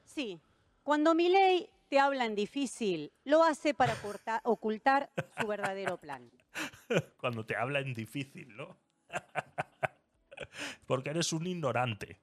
[0.05, 0.39] Sí,
[0.83, 6.31] cuando Milei te habla en difícil, lo hace para oculta- ocultar su verdadero plan.
[7.17, 8.75] Cuando te habla en difícil, ¿no?
[10.85, 12.19] porque eres un ignorante.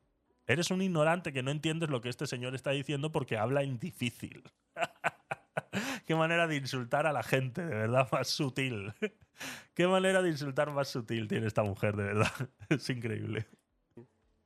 [0.49, 3.79] Eres un ignorante que no entiendes lo que este señor está diciendo porque habla en
[3.79, 4.43] difícil.
[6.07, 8.95] Qué manera de insultar a la gente, de verdad, más sutil.
[9.75, 12.33] Qué manera de insultar más sutil tiene esta mujer, de verdad.
[12.71, 13.47] Es increíble.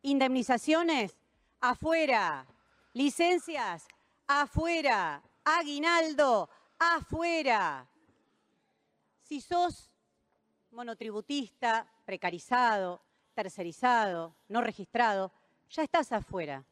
[0.03, 1.17] Indemnizaciones,
[1.61, 2.47] afuera.
[2.95, 3.87] Licencias,
[4.27, 5.23] afuera.
[5.45, 6.51] Aguinaldo,
[6.81, 7.89] afuera.
[9.23, 9.89] Si sos
[10.73, 13.01] monotributista, precarizado,
[13.35, 15.33] tercerizado, no registrado,
[15.73, 16.65] ya estás afuera.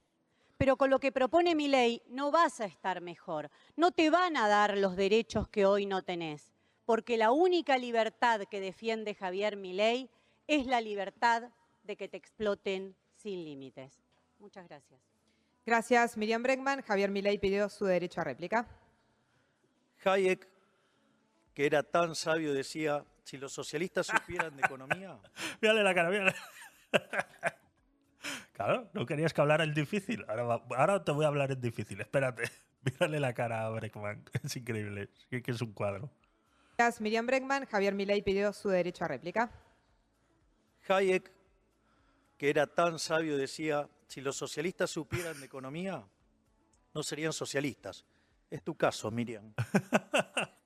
[0.56, 3.50] Pero con lo que propone mi ley no vas a estar mejor.
[3.74, 6.52] No te van a dar los derechos que hoy no tenés.
[6.84, 10.10] Porque la única libertad que defiende Javier Milei
[10.46, 11.50] es la libertad
[11.82, 14.02] de que te exploten sin límites.
[14.38, 15.00] Muchas gracias.
[15.64, 16.82] Gracias, Miriam Breckman.
[16.82, 18.68] Javier Milei pidió su derecho a réplica.
[20.04, 20.46] Hayek,
[21.54, 25.18] que era tan sabio, decía, si los socialistas supieran de economía,
[25.60, 26.34] Mírale la cara, mírale.
[28.62, 30.22] Claro, no querías que hablara en difícil.
[30.28, 31.98] Ahora, va- ahora te voy a hablar en difícil.
[31.98, 32.42] Espérate.
[32.84, 34.22] Mírale la cara a Breckman.
[34.44, 35.08] Es increíble.
[35.30, 36.10] Es que es un cuadro.
[36.76, 37.64] Gracias, Miriam Breckman.
[37.64, 39.50] Javier Milei pidió su derecho a réplica.
[40.88, 41.32] Hayek,
[42.36, 46.04] que era tan sabio, decía, si los socialistas supieran de economía,
[46.92, 48.04] no serían socialistas.
[48.50, 49.54] Es tu caso, Miriam.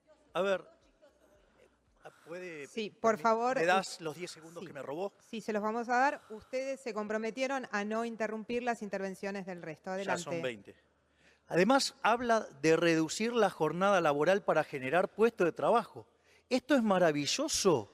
[2.85, 3.55] A ver, ¿puede, Sí, por favor.
[3.57, 4.67] ¿me das los 10 segundos sí.
[4.67, 5.13] que me robó?
[5.29, 6.21] Sí, se los vamos a dar.
[6.29, 9.91] Ustedes se comprometieron a no interrumpir las intervenciones del resto.
[9.91, 10.23] Adelante.
[10.23, 10.75] Ya son 20.
[11.47, 16.07] Además, habla de reducir la jornada laboral para generar puestos de trabajo.
[16.49, 17.91] Esto es maravilloso.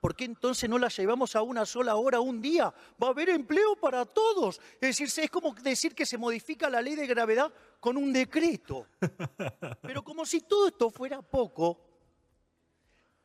[0.00, 2.74] ¿Por qué entonces no la llevamos a una sola hora, un día?
[3.00, 4.60] Va a haber empleo para todos.
[4.80, 8.88] Es decir, es como decir que se modifica la ley de gravedad con un decreto.
[9.82, 11.91] Pero como si todo esto fuera poco,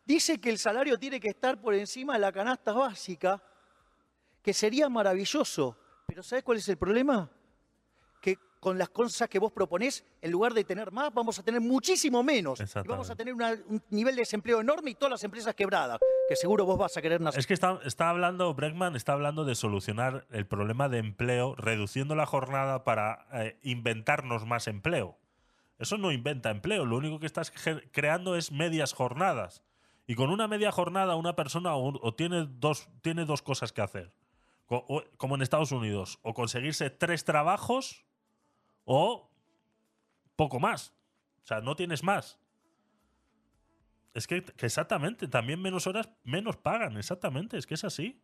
[0.08, 3.42] dice que el salario tiene que estar por encima de la canasta básica,
[4.42, 5.78] que sería maravilloso.
[6.08, 7.30] Pero ¿sabes cuál es el problema?
[8.22, 11.60] Que con las cosas que vos proponés, en lugar de tener más, vamos a tener
[11.60, 12.60] muchísimo menos.
[12.60, 16.00] Y vamos a tener una- un nivel de desempleo enorme y todas las empresas quebradas,
[16.30, 17.40] que seguro vos vas a querer nacer.
[17.40, 22.16] Es que está, está hablando, Breckman está hablando de solucionar el problema de empleo reduciendo
[22.16, 25.18] la jornada para eh, inventarnos más empleo.
[25.78, 27.52] Eso no inventa empleo, lo único que estás
[27.92, 29.62] creando es medias jornadas.
[30.08, 34.14] Y con una media jornada una persona o, tiene, dos, tiene dos cosas que hacer.
[35.18, 38.06] Como en Estados Unidos, o conseguirse tres trabajos
[38.86, 39.30] o
[40.36, 40.94] poco más.
[41.44, 42.40] O sea, no tienes más.
[44.14, 48.22] Es que exactamente, también menos horas, menos pagan, exactamente, es que es así.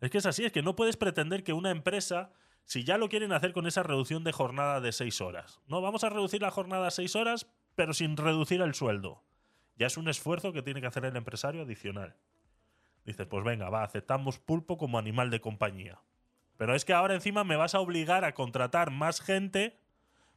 [0.00, 2.32] Es que es así, es que no puedes pretender que una empresa,
[2.64, 6.04] si ya lo quieren hacer con esa reducción de jornada de seis horas, no, vamos
[6.04, 9.22] a reducir la jornada a seis horas, pero sin reducir el sueldo.
[9.76, 12.16] Ya es un esfuerzo que tiene que hacer el empresario adicional.
[13.04, 16.00] Dices, pues venga, va, aceptamos pulpo como animal de compañía.
[16.56, 19.78] Pero es que ahora encima me vas a obligar a contratar más gente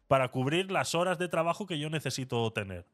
[0.08, 2.88] para cubrir las horas de trabajo que yo necesito tener.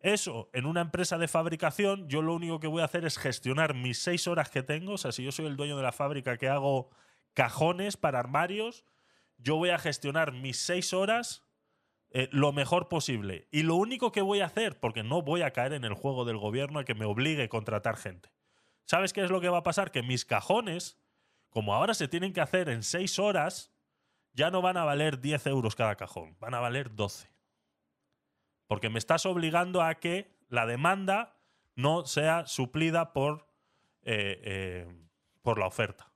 [0.00, 3.74] Eso, en una empresa de fabricación, yo lo único que voy a hacer es gestionar
[3.74, 4.94] mis seis horas que tengo.
[4.94, 6.90] O sea, si yo soy el dueño de la fábrica que hago
[7.34, 8.86] cajones para armarios,
[9.36, 11.44] yo voy a gestionar mis seis horas
[12.10, 13.46] eh, lo mejor posible.
[13.50, 16.24] Y lo único que voy a hacer, porque no voy a caer en el juego
[16.24, 18.30] del gobierno a que me obligue a contratar gente.
[18.84, 19.92] ¿Sabes qué es lo que va a pasar?
[19.92, 20.98] Que mis cajones,
[21.50, 23.72] como ahora se tienen que hacer en seis horas,
[24.32, 27.30] ya no van a valer 10 euros cada cajón, van a valer 12.
[28.66, 31.36] Porque me estás obligando a que la demanda
[31.76, 33.46] no sea suplida por,
[34.02, 35.06] eh, eh,
[35.42, 36.12] por la oferta.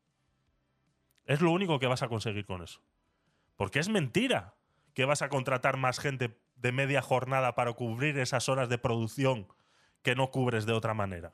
[1.25, 2.81] Es lo único que vas a conseguir con eso.
[3.57, 4.55] Porque es mentira
[4.95, 9.49] que vas a contratar más gente de media jornada para cubrir esas horas de producción
[10.03, 11.33] que no cubres de otra manera.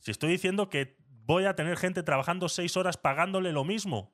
[0.00, 4.12] Si estoy diciendo que voy a tener gente trabajando seis horas pagándole lo mismo.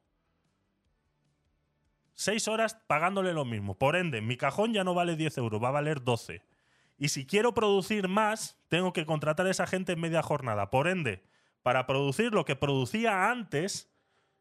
[2.15, 3.79] Seis horas pagándole lo mismo.
[3.79, 6.43] Por ende, mi cajón ya no vale 10 euros, va a valer 12.
[6.99, 10.71] Y si quiero producir más, tengo que contratar a esa gente en media jornada.
[10.71, 11.25] Por ende,
[11.63, 13.91] para producir lo que producía antes,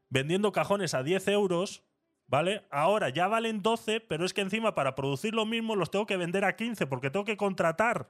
[0.09, 1.83] vendiendo cajones a 10 euros,
[2.31, 2.65] ¿vale?
[2.71, 6.15] Ahora ya valen 12, pero es que encima para producir lo mismo los tengo que
[6.15, 8.09] vender a 15 porque tengo que contratar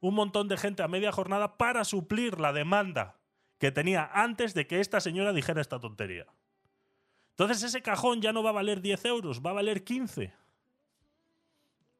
[0.00, 3.18] un montón de gente a media jornada para suplir la demanda
[3.58, 6.24] que tenía antes de que esta señora dijera esta tontería.
[7.32, 10.32] Entonces ese cajón ya no va a valer 10 euros, va a valer 15.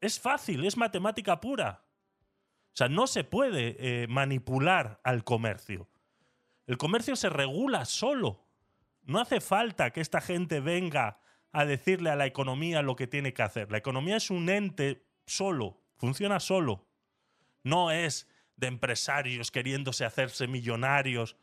[0.00, 1.82] Es fácil, es matemática pura.
[2.72, 5.88] O sea, no se puede eh, manipular al comercio.
[6.66, 8.47] El comercio se regula solo.
[9.08, 11.18] No hace falta que esta gente venga
[11.50, 13.72] a decirle a la economía lo que tiene que hacer.
[13.72, 16.86] La economía es un ente solo, funciona solo.
[17.64, 21.36] No es de empresarios queriéndose hacerse millonarios.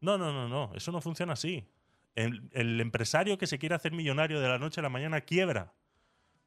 [0.00, 1.70] No, no, no, no, eso no funciona así.
[2.16, 5.74] El, empresario que se quiere hacer millonario de la noche a la mañana quiebra,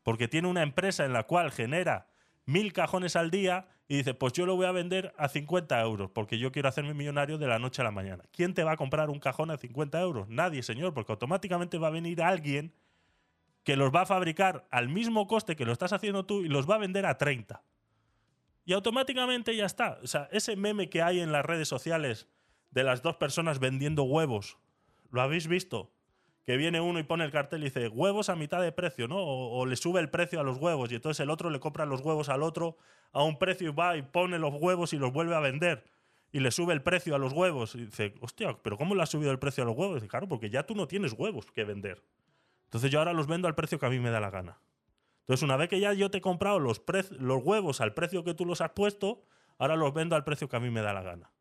[0.03, 2.10] porque tiene una empresa en la cual genera
[2.45, 6.10] mil cajones al día y dice, pues yo lo voy a vender a 50 euros
[6.12, 8.24] porque yo quiero hacerme millonario de la noche a la mañana.
[8.32, 10.28] ¿Quién te va a comprar un cajón a 50 euros?
[10.28, 12.74] Nadie, señor, porque automáticamente va a venir alguien
[13.64, 16.70] que los va a fabricar al mismo coste que lo estás haciendo tú y los
[16.70, 17.64] va a vender a 30.
[18.66, 19.99] Y automáticamente ya está.
[20.03, 22.28] O sea, ese meme que hay en las redes sociales
[22.72, 24.57] de las dos personas vendiendo huevos,
[25.12, 25.95] ¿lo habéis visto?
[26.46, 29.18] Que viene uno y pone el cartel y dice huevos a mitad de precio, ¿no?
[29.18, 32.02] O, le sube el precio a los huevos y entonces el otro le compra los
[32.02, 32.78] huevos al otro
[33.12, 35.84] a un precio y va y pone los huevos y los vuelve a vender
[36.32, 39.06] y le sube el precio a los huevos y dice, hostia, pero ¿cómo le ha
[39.06, 39.94] subido el precio a los huevos?
[39.94, 42.04] Y dice, claro, porque ya tú no tienes huevos que vender.
[42.66, 44.60] Entonces yo ahora los vendo al precio que a mí me da la gana.
[45.22, 48.34] Entonces una vez que ya yo te he comprado los, los huevos al precio que
[48.34, 49.24] tú los has puesto,
[49.58, 51.32] ahora los vendo al precio que a mí me da la gana.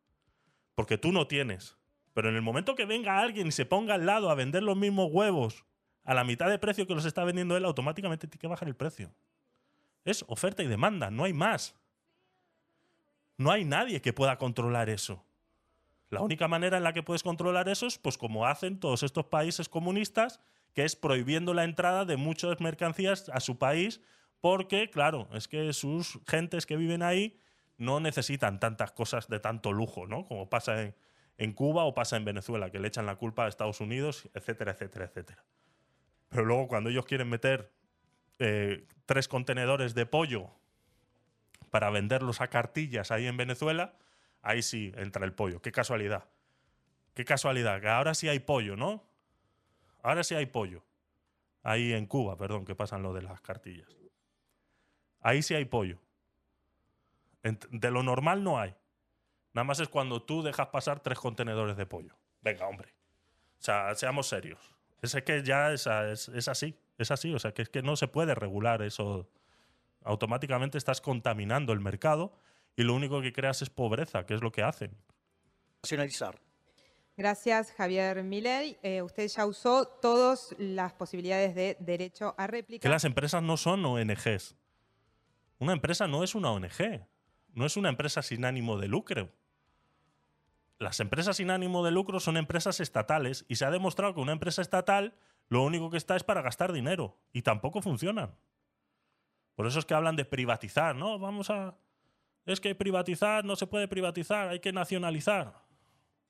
[0.75, 1.77] Porque tú no tienes.
[2.15, 4.77] Pero en el momento que venga alguien y se ponga al lado a vender los
[4.77, 5.65] mismos huevos
[6.05, 8.77] a la mitad de precio que los está vendiendo él, automáticamente tiene que bajar el
[8.77, 9.13] precio.
[10.05, 11.75] Es oferta y demanda, no hay más.
[13.37, 15.25] No hay nadie que pueda controlar eso.
[16.11, 19.27] La única manera en la que puedes controlar eso es pues como hacen todos estos
[19.27, 20.41] países comunistas,
[20.75, 24.01] que es prohibiendo la entrada de muchas mercancías a su país,
[24.41, 27.41] porque, claro, es que sus gentes que viven ahí
[27.79, 30.25] no necesitan tantas cosas de tanto lujo, ¿no?
[30.27, 30.95] Como pasa en,
[31.39, 34.73] en Cuba o pasa en Venezuela, que le echan la culpa a Estados Unidos, etcétera,
[34.73, 35.45] etcétera, etcétera.
[36.29, 37.73] Pero luego cuando ellos quieren meter
[38.39, 40.51] eh, tres contenedores de pollo
[41.71, 43.95] para venderlos a cartillas ahí en Venezuela,
[44.43, 45.61] ahí sí entra el pollo.
[45.61, 46.25] Qué casualidad.
[47.15, 49.05] Qué casualidad, que ahora sí hay pollo, ¿no?
[50.03, 50.83] Ahora sí hay pollo.
[51.63, 53.89] Ahí en Cuba, perdón, que pasan lo de las cartillas.
[55.21, 55.99] Ahí sí hay pollo.
[57.43, 58.75] De lo normal no hay.
[59.55, 62.15] Nada más es cuando tú dejas pasar tres contenedores de pollo.
[62.43, 62.89] Venga, hombre.
[63.61, 64.75] O sea, seamos serios.
[65.01, 66.77] Es que ya es, es, así.
[66.99, 67.33] Es así.
[67.33, 69.31] O sea, que es que no se puede regular eso.
[70.03, 72.37] Automáticamente estás contaminando el mercado
[72.77, 74.91] y lo único que creas es pobreza, que es lo que hacen.
[75.85, 76.41] Nacionalizar.
[77.17, 78.77] Gracias, Javier Milei.
[78.83, 82.83] Eh, usted ya usó todas las posibilidades de derecho a réplica.
[82.83, 84.57] Que las empresas no son ONGs.
[85.61, 87.07] Una empresa no es una ONG.
[87.53, 89.31] No es una empresa sin ánimo de lucro
[90.85, 94.33] las empresas sin ánimo de lucro son empresas estatales y se ha demostrado que una
[94.33, 95.15] empresa estatal
[95.49, 98.37] lo único que está es para gastar dinero y tampoco funcionan.
[99.55, 101.19] Por eso es que hablan de privatizar, ¿no?
[101.19, 101.75] Vamos a...
[102.45, 105.55] Es que privatizar no se puede privatizar, hay que nacionalizar.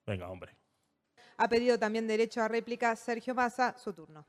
[0.07, 0.57] Venga, hombre.
[1.37, 4.25] Ha pedido también derecho a réplica Sergio Massa, su turno.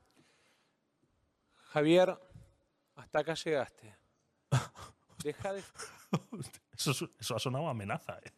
[1.68, 2.18] Javier,
[2.96, 3.94] hasta acá llegaste.
[5.22, 5.62] Deja de...
[6.76, 8.32] eso, eso ha sonado amenaza, ¿eh?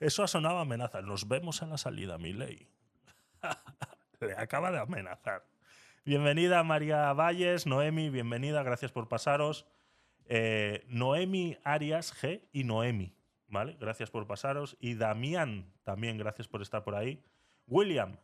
[0.00, 1.02] Eso ha sonado amenaza.
[1.02, 2.68] Nos vemos en la salida, mi ley.
[4.20, 5.46] Le acaba de amenazar.
[6.04, 9.66] Bienvenida María Valles, Noemi, bienvenida, gracias por pasaros.
[10.26, 13.14] Eh, Noemi Arias G y Noemi,
[13.48, 13.76] ¿vale?
[13.80, 14.76] Gracias por pasaros.
[14.80, 17.22] Y Damián, también gracias por estar por ahí.
[17.66, 18.18] William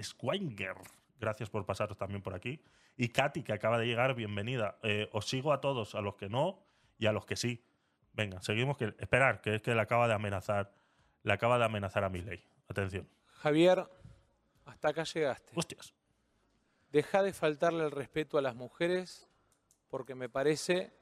[0.00, 0.76] Schweinger,
[1.18, 2.62] gracias por pasaros también por aquí.
[2.96, 4.78] Y Katy, que acaba de llegar, bienvenida.
[4.82, 6.62] Eh, os sigo a todos, a los que no
[6.98, 7.64] y a los que sí.
[8.12, 8.76] Venga, seguimos.
[8.76, 10.72] Que, esperar, que es que le acaba de amenazar.
[11.22, 12.44] Le acaba de amenazar a mi ley.
[12.68, 13.08] Atención.
[13.26, 13.86] Javier,
[14.64, 15.52] hasta acá llegaste.
[15.54, 15.94] Hostias.
[16.90, 19.28] Deja de faltarle el respeto a las mujeres
[19.88, 20.92] porque me parece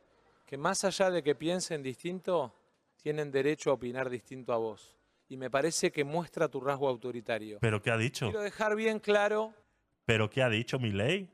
[0.46, 2.52] que más allá de que piensen distinto,
[2.96, 4.96] tienen derecho a opinar distinto a vos.
[5.28, 7.58] Y me parece que muestra tu rasgo autoritario.
[7.60, 8.26] ¿Pero qué ha dicho?
[8.26, 9.54] Quiero dejar bien claro.
[10.06, 11.30] ¿Pero qué ha dicho mi ley?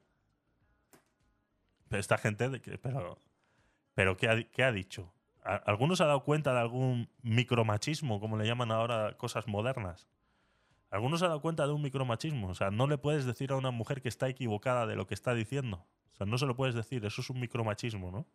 [1.90, 3.18] Esta gente, de que, pero,
[3.94, 5.10] pero ¿qué ha, qué ha dicho?
[5.46, 10.08] ¿Alguno se ha dado cuenta de algún micromachismo, como le llaman ahora cosas modernas?
[10.90, 12.48] Algunos han dado cuenta de un micromachismo.
[12.48, 15.14] O sea, no le puedes decir a una mujer que está equivocada de lo que
[15.14, 15.86] está diciendo.
[16.12, 17.04] O sea, no se lo puedes decir.
[17.04, 18.26] Eso es un micromachismo, ¿no?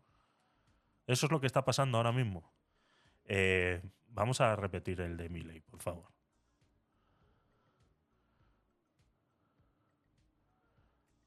[1.07, 2.51] Eso es lo que está pasando ahora mismo.
[3.25, 6.11] Eh, vamos a repetir el de Miley, por favor.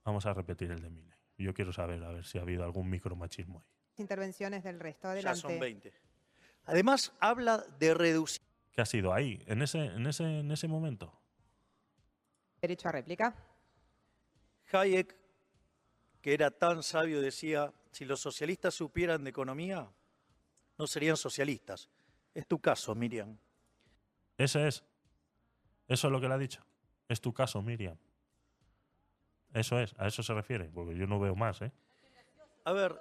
[0.05, 1.19] Vamos a repetir el de Miley.
[1.39, 3.84] Yo quiero saber a ver si ha habido algún micromachismo ahí.
[3.97, 5.09] Intervenciones del resto.
[5.09, 5.41] Ya Adelante.
[5.41, 5.93] son 20.
[6.66, 8.43] Además, habla de reducir
[8.75, 11.16] ¿Qué ha sido ahí, en ese, en ese, en ese momento?
[12.61, 13.33] Derecho a réplica.
[14.73, 15.15] Hayek,
[16.21, 19.89] que era tan sabio, decía, si los socialistas supieran de economía,
[20.77, 21.89] no serían socialistas.
[22.35, 23.39] Es tu caso, Miriam.
[24.37, 24.83] Ese es.
[25.87, 26.66] Eso es lo que le ha dicho.
[27.09, 27.97] Es tu caso, Miriam.
[29.53, 31.71] Eso es, a eso se refiere, porque yo no veo más, ¿eh?
[32.65, 33.01] A ver,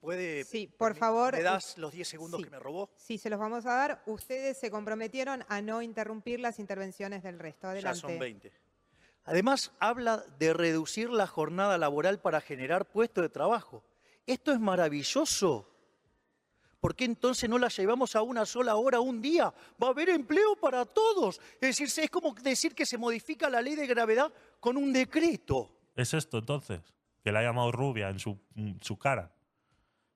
[0.00, 0.44] ¿puede...
[0.44, 1.34] Sí, por favor.
[1.34, 2.44] ¿Me das los 10 segundos sí.
[2.44, 2.90] que me robó?
[2.96, 4.02] Sí, se los vamos a dar.
[4.06, 7.74] Ustedes se comprometieron a no interrumpir las intervenciones del resto.
[7.76, 8.52] Ya son 20.
[9.24, 13.84] Además, habla de reducir la jornada laboral para generar puestos de trabajo.
[14.26, 15.66] Esto es maravilloso.
[16.80, 19.52] ¿Por qué entonces no la llevamos a una sola hora, un día?
[19.82, 21.38] Va a haber empleo para todos.
[21.60, 25.70] Es decir, es como decir que se modifica la ley de gravedad con un decreto.
[25.94, 26.80] Es esto entonces,
[27.22, 29.30] que la ha llamado rubia en su, en su cara.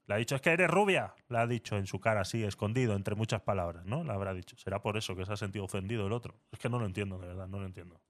[0.06, 1.14] Le ha dicho, es que eres rubia.
[1.28, 4.04] La ha dicho en su cara, así, escondido, entre muchas palabras, ¿no?
[4.04, 4.56] La habrá dicho.
[4.58, 6.34] Será por eso que se ha sentido ofendido el otro.
[6.52, 8.00] Es que no lo entiendo, de verdad, no lo entiendo.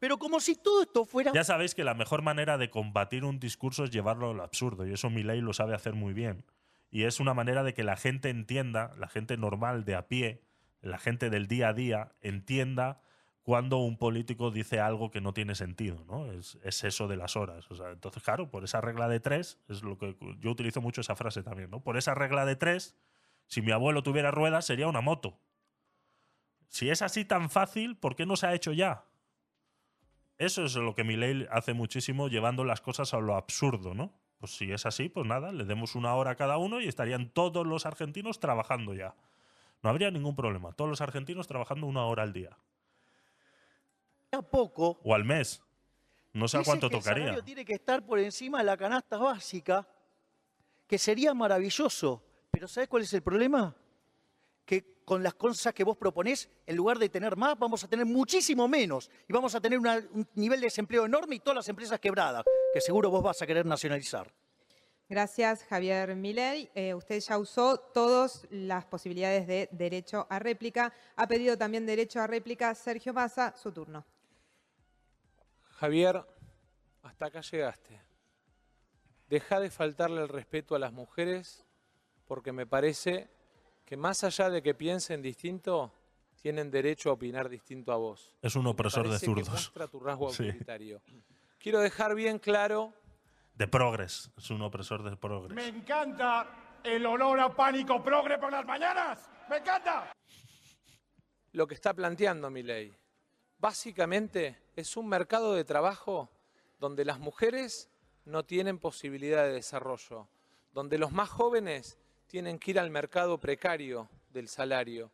[0.00, 1.30] Pero como si todo esto fuera...
[1.32, 4.92] Ya sabéis que la mejor manera de combatir un discurso es llevarlo al absurdo, y
[4.92, 6.44] eso Milei lo sabe hacer muy bien.
[6.90, 10.42] Y es una manera de que la gente entienda, la gente normal de a pie,
[10.80, 13.02] la gente del día a día, entienda
[13.50, 16.30] cuando un político dice algo que no tiene sentido, ¿no?
[16.30, 17.66] Es, es eso de las horas.
[17.92, 21.42] Entonces, claro, por esa regla de tres, es lo que yo utilizo mucho esa frase
[21.42, 21.82] también, ¿no?
[21.82, 22.96] Por esa regla de tres,
[23.48, 25.40] si mi abuelo tuviera ruedas, sería una moto.
[26.68, 29.04] Si es así tan fácil, ¿por qué no se ha hecho ya?
[30.38, 34.12] Eso es lo que Milei hace muchísimo, llevando las cosas a lo absurdo, ¿no?
[34.38, 37.30] Pues si es así, pues nada, le demos una hora a cada uno y estarían
[37.30, 39.16] todos los argentinos trabajando ya.
[39.82, 40.70] No habría ningún problema.
[40.70, 42.56] Todos los argentinos trabajando una hora al día.
[44.32, 45.00] A poco.
[45.02, 45.60] O al mes.
[46.32, 47.24] No sé a cuánto que El tocaría.
[47.24, 49.86] salario tiene que estar por encima de la canasta básica,
[50.86, 52.22] que sería maravilloso.
[52.50, 53.74] Pero ¿sabes cuál es el problema?
[54.64, 58.06] Que con las cosas que vos proponés, en lugar de tener más, vamos a tener
[58.06, 59.10] muchísimo menos.
[59.28, 62.44] Y vamos a tener una- un nivel de desempleo enorme y todas las empresas quebradas,
[62.72, 64.32] que seguro vos vas a querer nacionalizar.
[65.08, 66.70] Gracias, Javier Milei.
[66.76, 70.92] Eh, usted ya usó todas las posibilidades de derecho a réplica.
[71.16, 73.52] Ha pedido también derecho a réplica Sergio Massa.
[73.56, 74.06] Su turno.
[75.80, 76.22] Javier,
[77.02, 77.98] hasta acá llegaste.
[79.28, 81.64] Deja de faltarle el respeto a las mujeres
[82.26, 83.30] porque me parece
[83.86, 85.90] que más allá de que piensen distinto,
[86.36, 88.34] tienen derecho a opinar distinto a vos.
[88.42, 89.48] Es un opresor de que zurdos.
[89.48, 90.44] muestra tu rasgo Sí.
[90.46, 91.00] autoritario.
[91.58, 92.92] Quiero dejar bien claro
[93.54, 94.30] De progres.
[94.36, 95.54] Es un opresor de progres.
[95.54, 99.28] Me encanta el olor a pánico progre por las mañanas.
[99.48, 100.12] ¡Me encanta!
[101.52, 102.94] lo que está planteando mi ley.
[103.60, 106.30] Básicamente es un mercado de trabajo
[106.78, 107.90] donde las mujeres
[108.24, 110.28] no tienen posibilidad de desarrollo,
[110.72, 115.12] donde los más jóvenes tienen que ir al mercado precario del salario,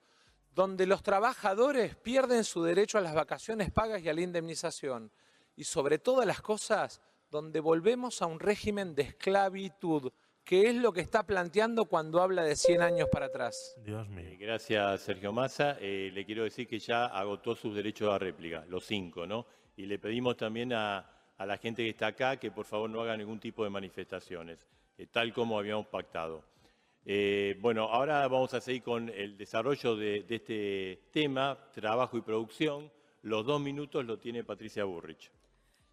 [0.54, 5.10] donde los trabajadores pierden su derecho a las vacaciones pagas y a la indemnización,
[5.56, 7.00] y sobre todas las cosas,
[7.32, 10.12] donde volvemos a un régimen de esclavitud,
[10.46, 13.74] que es lo que está planteando cuando habla de 100 años para atrás.
[13.84, 14.24] Dios mío.
[14.28, 15.76] Eh, Gracias, Sergio Massa.
[15.80, 19.44] Eh, le quiero decir que ya agotó sus derechos a réplica, los cinco, ¿no?
[19.76, 20.98] Y le pedimos también a,
[21.36, 24.64] a la gente que está acá que por favor no haga ningún tipo de manifestaciones,
[24.96, 26.44] eh, tal como habíamos pactado.
[27.04, 32.20] Eh, bueno, ahora vamos a seguir con el desarrollo de, de este tema, trabajo y
[32.20, 32.90] producción.
[33.22, 35.32] Los dos minutos lo tiene Patricia Burrich.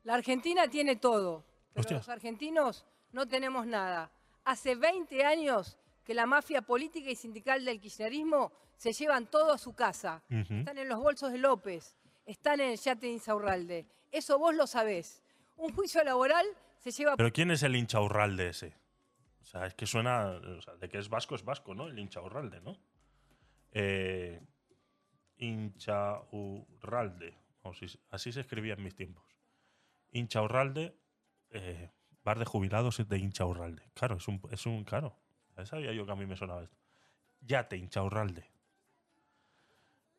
[0.03, 1.43] La Argentina tiene todo,
[1.73, 1.97] pero Hostia.
[1.97, 4.11] los argentinos no tenemos nada.
[4.45, 9.57] Hace 20 años que la mafia política y sindical del kirchnerismo se llevan todo a
[9.57, 10.23] su casa.
[10.29, 11.95] Están en los bolsos de López,
[12.25, 13.85] están en el yate de Insaurralde.
[14.11, 15.23] Eso vos lo sabés.
[15.55, 16.45] Un juicio laboral
[16.77, 18.75] se lleva Pero ¿quién es el hincha Urralde ese?
[19.41, 20.27] O sea, es que suena.
[20.57, 21.87] O sea, de que es vasco, es vasco, ¿no?
[21.87, 22.77] El hincha Urralde, ¿no?
[23.71, 24.41] Eh,
[25.37, 27.37] hincha Urralde.
[27.61, 29.23] O si- así se escribía en mis tiempos.
[30.11, 30.97] Hincha Urralde.
[31.51, 31.91] eh,
[32.23, 33.83] bar de jubilados de hincha Urralde.
[33.93, 34.83] Claro, es un, es un.
[34.83, 35.15] Claro.
[35.57, 36.77] Ya sabía yo que a mí me sonaba esto.
[37.41, 38.53] Yate, hincha Urralde.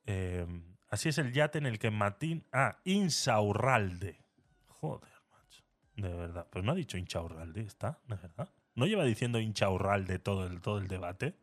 [0.07, 0.47] Eh,
[0.89, 2.45] así es el yate en el que Matín.
[2.53, 4.21] Ah, Insaurralde.
[4.67, 5.65] Joder, macho.
[5.97, 6.47] De verdad.
[6.51, 7.99] Pues no ha dicho Inchaurralde, ¿está?
[8.07, 8.49] ¿De verdad?
[8.75, 11.37] ¿No lleva diciendo Inchaurralde todo el, todo el debate?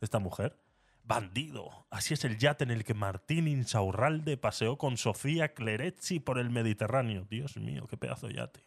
[0.00, 0.58] Esta mujer.
[1.04, 1.86] Bandido.
[1.90, 6.50] Así es el yate en el que Martín Insaurralde paseó con Sofía Clerecci por el
[6.50, 7.26] Mediterráneo.
[7.30, 8.65] Dios mío, qué pedazo de yate.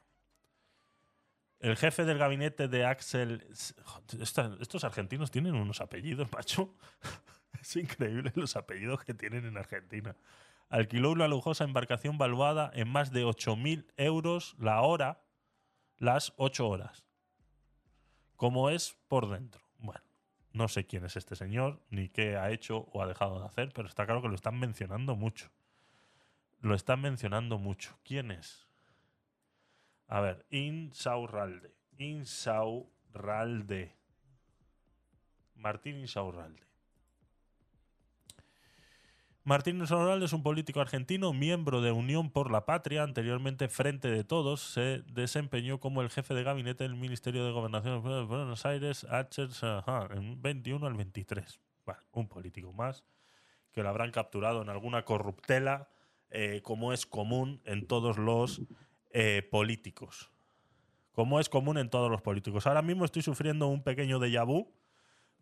[1.60, 3.46] El jefe del gabinete de Axel.
[3.52, 6.74] Estos argentinos tienen unos apellidos, macho.
[7.62, 10.16] es increíble los apellidos que tienen en Argentina.
[10.70, 15.22] Alquiló una lujosa embarcación valuada en más de 8.000 euros la hora,
[15.98, 17.06] las 8 horas.
[18.38, 19.62] Como es por dentro.
[19.80, 20.04] Bueno,
[20.54, 23.74] no sé quién es este señor, ni qué ha hecho o ha dejado de hacer,
[23.74, 25.52] pero está claro que lo están mencionando mucho.
[26.62, 28.00] Lo están mencionando mucho.
[28.04, 28.69] ¿Quién es?
[30.10, 31.72] A ver, Insaurralde.
[32.00, 33.96] Insaurralde.
[35.54, 36.64] Martín Insaurralde.
[39.44, 44.24] Martín Insaurralde es un político argentino, miembro de Unión por la Patria, anteriormente Frente de
[44.24, 44.62] Todos.
[44.62, 49.64] Se desempeñó como el jefe de gabinete del Ministerio de Gobernación de Buenos Aires, Achers,
[49.64, 51.60] ajá, en 21 al 23.
[51.86, 53.06] Bueno, un político más
[53.72, 55.88] que lo habrán capturado en alguna corruptela,
[56.32, 58.62] eh, como es común en todos los
[59.12, 60.32] eh, políticos.
[61.12, 62.68] Como es común en todos los políticos.
[62.68, 64.72] Ahora mismo estoy sufriendo un pequeño déjà vu,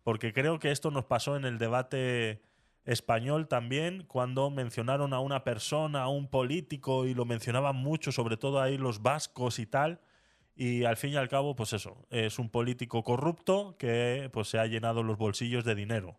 [0.04, 2.42] porque creo que esto nos pasó en el debate
[2.86, 8.38] español también, cuando mencionaron a una persona, a un político, y lo mencionaban mucho, sobre
[8.38, 10.00] todo ahí los vascos y tal.
[10.56, 14.58] Y al fin y al cabo, pues eso, es un político corrupto que pues, se
[14.58, 16.18] ha llenado los bolsillos de dinero.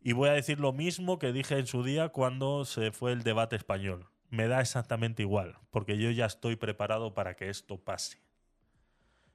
[0.00, 3.22] Y voy a decir lo mismo que dije en su día cuando se fue el
[3.22, 4.08] debate español.
[4.30, 8.18] Me da exactamente igual, porque yo ya estoy preparado para que esto pase.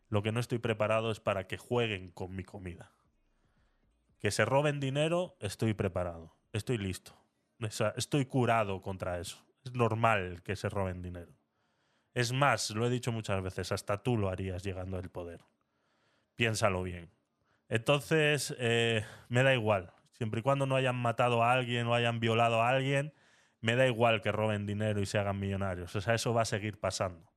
[0.10, 2.92] Lo que no estoy preparado es para que jueguen con mi comida.
[4.20, 6.36] Que se roben dinero, estoy preparado.
[6.54, 7.18] Estoy listo.
[7.96, 9.44] Estoy curado contra eso.
[9.66, 11.34] Es normal que se roben dinero.
[12.14, 15.42] Es más, lo he dicho muchas veces, hasta tú lo harías llegando al poder.
[16.36, 17.10] Piénsalo bien.
[17.70, 19.92] Entonces, eh, me da igual.
[20.12, 23.14] Siempre y cuando no hayan matado a alguien o hayan violado a alguien,
[23.64, 25.96] me da igual que roben dinero y se hagan millonarios.
[25.96, 27.32] O sea, eso va a seguir pasando.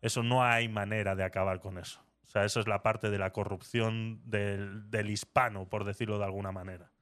[0.00, 2.00] Eso no hay manera de acabar con eso.
[2.22, 6.52] O sea, eso es la parte de la corrupción del, hispano, por decirlo de alguna
[6.52, 6.92] manera.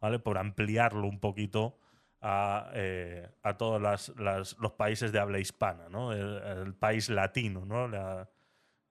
[0.00, 0.18] ¿Vale?
[0.20, 1.78] Por ampliarlo un poquito
[2.22, 3.28] a, eh,
[3.58, 4.10] todos
[4.58, 6.14] los países de habla hispana, ¿no?
[6.14, 7.90] El, país latino, ¿no?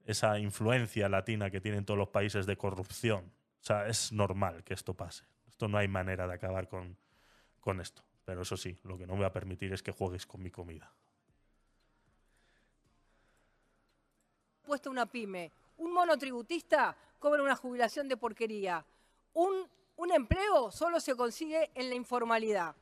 [0.06, 3.34] Esa influencia latina que tienen todos los países de corrupción.
[3.60, 5.26] O sea, es normal que esto pase.
[5.48, 6.98] Esto no hay manera de acabar con,
[7.60, 8.04] con esto.
[8.28, 10.92] Pero eso sí, lo que no voy a permitir es que juegues con mi comida.
[14.68, 15.50] puesto una pyme.
[15.78, 18.86] Un monotributista cobra una jubilación de porquería.
[19.34, 22.76] Un, un empleo solo se consigue en la informalidad.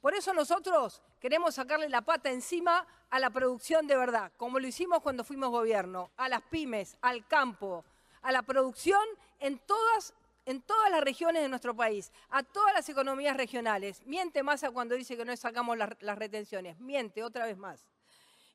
[0.00, 4.66] Por eso nosotros queremos sacarle la pata encima a la producción de verdad, como lo
[4.68, 7.84] hicimos cuando fuimos gobierno, a las pymes, al campo,
[8.22, 9.04] a la producción
[9.40, 10.14] en todas,
[10.44, 14.04] en todas las regiones de nuestro país, a todas las economías regionales.
[14.06, 17.86] Miente Massa cuando dice que no sacamos las- retenciones, miente otra vez más.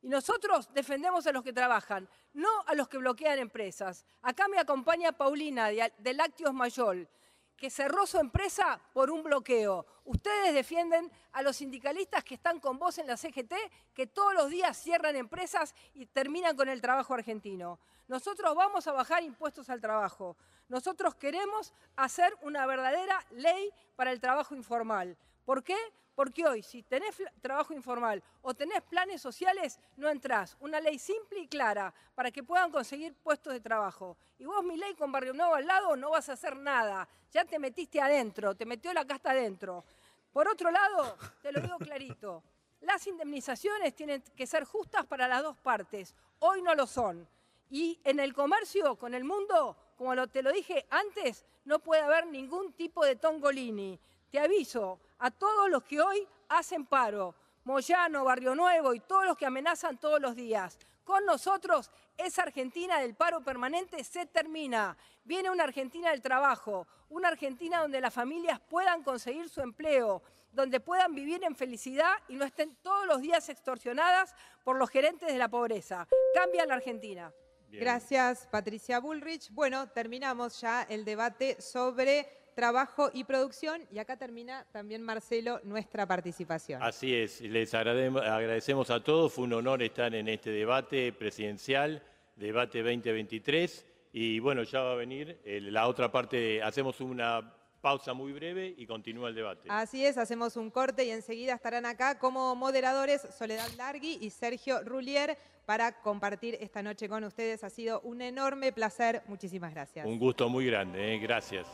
[0.02, 4.06] Y nosotros defendemos a los que trabajan, no a los que bloquean empresas.
[4.22, 7.10] Acá me acompaña Paulina de, de Lácteos Mayol,
[7.58, 9.86] que cerró su empresa por un bloqueo.
[10.06, 13.54] Ustedes defienden a los sindicalistas que están con vos en la CGT,
[13.94, 17.80] que todos los días cierran empresas y terminan con el trabajo argentino.
[18.08, 20.38] Nosotros vamos a bajar impuestos al trabajo.
[20.70, 25.18] Nosotros queremos hacer una verdadera ley para el trabajo informal.
[25.48, 25.78] ¿Por qué?
[26.14, 30.58] Porque hoy, si tenés trabajo informal o tenés planes sociales, no entrás.
[30.60, 34.18] Una ley simple y clara para que puedan conseguir puestos de trabajo.
[34.40, 37.08] Y vos, mi ley, con Barrio Nuevo al lado, no vas a hacer nada.
[37.32, 39.86] Ya te metiste adentro, te metió la casta adentro.
[40.34, 42.44] Por otro lado, te lo digo clarito,
[42.82, 46.14] las indemnizaciones tienen que ser justas para las dos partes.
[46.40, 47.26] Hoy no lo son.
[47.70, 52.28] Y en el comercio con el mundo, como te lo dije antes, no puede haber
[52.28, 53.98] ningún tipo de tongolini.
[54.32, 59.38] Te aviso a todos los que hoy hacen paro, Moyano, Barrio Nuevo y todos los
[59.38, 60.78] que amenazan todos los días.
[61.04, 64.98] Con nosotros, esa Argentina del paro permanente se termina.
[65.24, 70.22] Viene una Argentina del trabajo, una Argentina donde las familias puedan conseguir su empleo,
[70.52, 74.36] donde puedan vivir en felicidad y no estén todos los días extorsionadas
[74.66, 76.08] por los gerentes de la pobreza.
[76.34, 77.34] Cambia la Argentina.
[77.70, 79.52] Gracias, Patricia Bullrich.
[79.52, 86.08] Bueno, terminamos ya el debate sobre trabajo y producción y acá termina también, Marcelo, nuestra
[86.08, 86.82] participación.
[86.82, 92.02] Así es, les agradecemos a todos, fue un honor estar en este debate presidencial,
[92.36, 98.16] debate 2023, y bueno, ya va a venir eh, la otra parte, hacemos una pausa
[98.16, 99.70] muy breve y continúa el debate.
[99.70, 104.82] Así es, hacemos un corte y enseguida estarán acá como moderadores Soledad Largui y Sergio
[104.84, 107.64] Rullier para compartir esta noche con ustedes.
[107.64, 109.22] Ha sido un enorme placer.
[109.28, 110.08] Muchísimas gracias.
[110.08, 111.68] Un gusto muy grande, eh, gracias.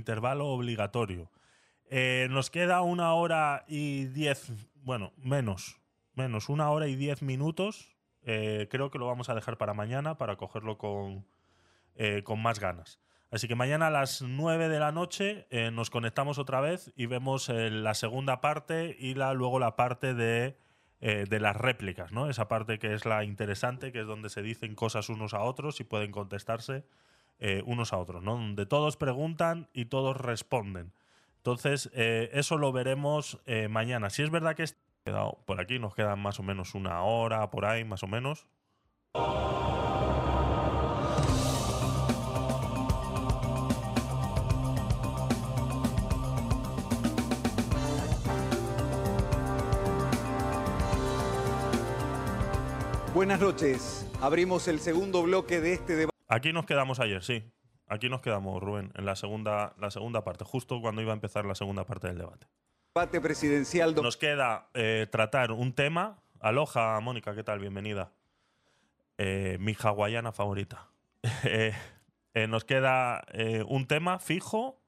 [0.00, 1.30] Intervalo obligatorio.
[1.90, 5.78] Eh, nos queda una hora y diez, bueno, menos,
[6.14, 7.94] menos, una hora y diez minutos.
[8.22, 11.26] Eh, creo que lo vamos a dejar para mañana para cogerlo con,
[11.96, 12.98] eh, con más ganas.
[13.30, 17.48] Así que mañana a las 9 de la noche nos conectamos otra vez y vemos
[17.48, 20.56] la segunda parte y la, luego la parte de,
[20.98, 22.28] de las réplicas, ¿no?
[22.28, 25.78] Esa parte que es la interesante, que es donde se dicen cosas unos a otros
[25.78, 26.82] y pueden contestarse
[27.40, 28.32] eh, unos a otros, ¿no?
[28.32, 30.92] Donde todos preguntan y todos responden.
[31.38, 34.10] Entonces, eh, eso lo veremos eh, mañana.
[34.10, 34.66] Si es verdad que
[35.04, 38.46] quedado por aquí nos quedan más o menos una hora, por ahí, más o menos.
[53.14, 54.06] Buenas noches.
[54.20, 56.09] Abrimos el segundo bloque de este debate.
[56.30, 57.42] Aquí nos quedamos ayer, sí.
[57.88, 61.44] Aquí nos quedamos, Rubén, en la segunda, la segunda parte, justo cuando iba a empezar
[61.44, 62.46] la segunda parte del debate.
[62.94, 63.96] Debate presidencial.
[63.96, 66.22] Nos queda eh, tratar un tema.
[66.38, 67.58] Aloha, Mónica, ¿qué tal?
[67.58, 68.12] Bienvenida.
[69.18, 70.88] Eh, mi hawaiana favorita.
[72.32, 73.24] Eh, nos queda
[73.66, 74.80] un tema fijo.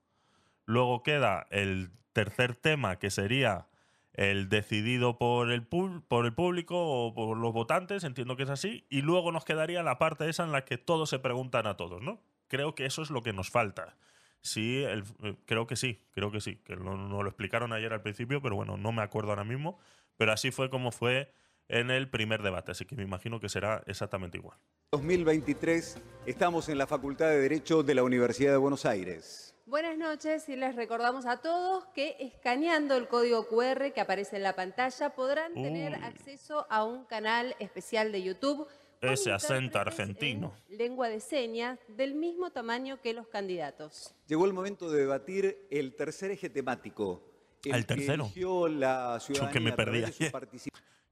[0.65, 3.67] Luego queda el tercer tema, que sería
[4.15, 8.87] el decidido por el, por el público o por los votantes, entiendo que es así.
[8.91, 12.03] Y luego nos quedaría la parte esa en la que todos se preguntan a todos,
[12.03, 12.21] ¿no?
[12.49, 13.97] Creo que eso es lo que nos falta.
[14.43, 15.03] Sí, eh,
[15.47, 16.57] creo que sí, creo que sí.
[16.65, 19.79] Que no, no lo explicaron ayer al principio, pero bueno, no me acuerdo ahora mismo.
[20.17, 21.33] Pero así fue como fue
[21.69, 24.59] en el primer debate, así que me imagino que será exactamente igual.
[24.93, 25.99] 2023.
[26.27, 29.52] Estamos en la Facultad de Derecho de la Universidad de Buenos Aires.
[29.65, 34.43] Buenas noches y les recordamos a todos que escaneando el código QR que aparece en
[34.43, 36.05] la pantalla podrán tener Uy.
[36.05, 38.67] acceso a un canal especial de YouTube
[39.01, 40.53] Ese acento argentino.
[40.69, 44.15] en lengua de señas del mismo tamaño que los candidatos.
[44.27, 47.23] Llegó el momento de debatir el tercer eje temático.
[47.65, 48.25] El que tercero.
[48.25, 50.33] eligió la ciudadanía que me perdí ayer.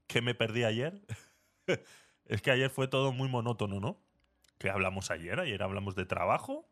[0.07, 1.01] que me perdí ayer.
[2.25, 3.97] es que ayer fue todo muy monótono, ¿no?
[4.57, 5.39] ¿Qué hablamos ayer?
[5.39, 6.67] Ayer hablamos de trabajo.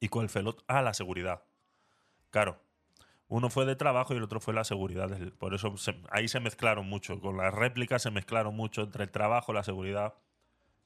[0.00, 0.64] ¿Y cuál fue el otro?
[0.66, 1.42] Ah, la seguridad.
[2.30, 2.58] Claro.
[3.28, 5.08] Uno fue de trabajo y el otro fue la seguridad.
[5.38, 7.20] Por eso se- ahí se mezclaron mucho.
[7.20, 10.14] Con las réplicas se mezclaron mucho entre el trabajo la seguridad.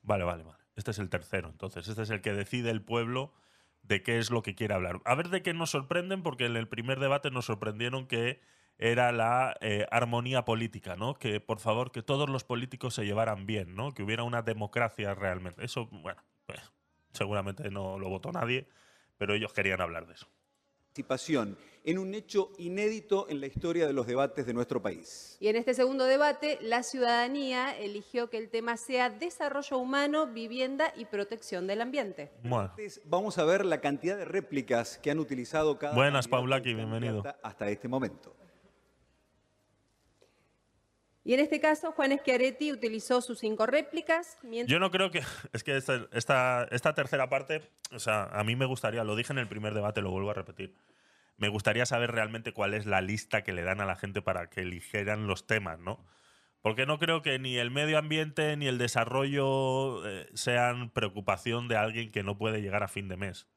[0.02, 0.58] Vale, vale, vale.
[0.76, 1.48] Este es el tercero.
[1.48, 3.32] Entonces, este es el que decide el pueblo
[3.82, 5.00] de qué es lo que quiere hablar.
[5.04, 8.40] A ver de qué nos sorprenden, porque en el primer debate nos sorprendieron que
[8.78, 11.14] era la eh, armonía política, ¿no?
[11.14, 13.92] Que por favor que todos los políticos se llevaran bien, ¿no?
[13.94, 15.64] Que hubiera una democracia realmente.
[15.64, 16.60] Eso, bueno, pues,
[17.12, 18.66] seguramente no lo votó nadie,
[19.18, 20.26] pero ellos querían hablar de eso.
[20.94, 25.36] participación en un hecho inédito en la historia de los debates de nuestro país.
[25.40, 30.92] Y en este segundo debate, la ciudadanía eligió que el tema sea desarrollo humano, vivienda
[30.96, 32.30] y protección del ambiente.
[32.42, 32.70] Bueno.
[32.70, 36.74] Antes, Vamos a ver la cantidad de réplicas que han utilizado cada Buenas, Paulaki, y
[36.74, 37.22] bienvenido.
[37.42, 38.34] hasta este momento.
[41.24, 45.22] Y en este caso, Juan Schiaretti utilizó sus cinco réplicas, Yo no creo que.
[45.54, 49.48] Es que esta, tercera parte, o sea, a mí me gustaría, lo dije en el
[49.48, 50.76] primer debate, lo vuelvo a repetir.
[51.36, 54.50] Me gustaría saber realmente cuál es la lista que le dan a la gente para
[54.50, 56.04] que eligieran los temas, ¿no?
[56.60, 61.76] Porque no creo que ni el medio ambiente ni el desarrollo eh, sean preocupación de
[61.76, 63.48] alguien que no puede llegar a fin de mes.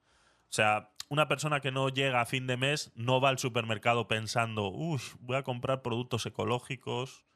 [0.44, 4.08] O sea, una persona que no llega a fin de mes no va al supermercado
[4.08, 7.27] pensando, uy, voy a comprar productos ecológicos,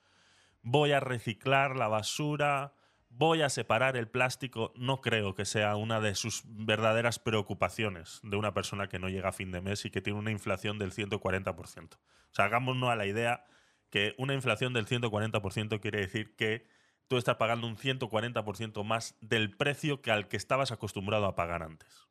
[0.62, 2.74] voy a reciclar la basura,
[3.10, 4.74] voy a separar el plástico.
[4.76, 9.30] No creo que sea una de sus verdaderas preocupaciones de una persona que no llega
[9.30, 11.96] a fin de mes y que tiene una inflación del 140%.
[11.96, 13.46] O sea, hagámonos a la idea
[13.90, 16.66] que una inflación del 140% quiere decir que
[17.08, 21.62] tú estás pagando un 140% más del precio que al que estabas acostumbrado a pagar
[21.62, 22.08] antes.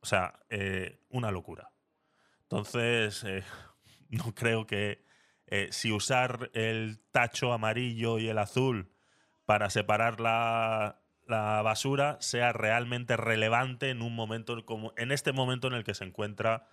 [0.00, 1.70] O sea, eh, una locura.
[2.42, 3.44] Entonces, eh,
[4.08, 5.04] no creo que
[5.48, 8.90] eh, si usar el tacho amarillo y el azul
[9.44, 15.66] para separar la, la basura sea realmente relevante en un momento como en este momento
[15.68, 16.68] en el que se encuentra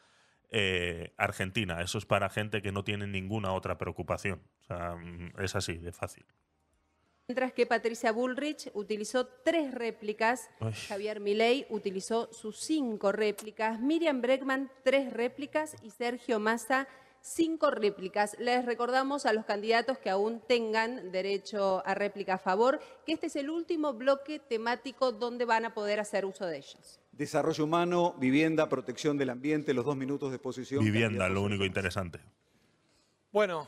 [0.55, 1.81] eh, Argentina.
[1.81, 4.39] Eso es para gente que no tiene ninguna otra preocupación.
[4.61, 6.25] O sea, mm, es así de fácil.
[7.27, 10.73] Mientras que Patricia Bullrich utilizó tres réplicas, Ay.
[10.73, 16.87] Javier Milei utilizó sus cinco réplicas, Miriam Bregman tres réplicas y Sergio Massa
[17.23, 18.35] cinco réplicas.
[18.37, 23.27] Les recordamos a los candidatos que aún tengan derecho a réplica a favor que este
[23.27, 26.99] es el último bloque temático donde van a poder hacer uso de ellos.
[27.11, 30.83] Desarrollo humano, vivienda, protección del ambiente, los dos minutos de exposición.
[30.83, 32.19] Vivienda, lo único interesante.
[33.31, 33.67] Bueno,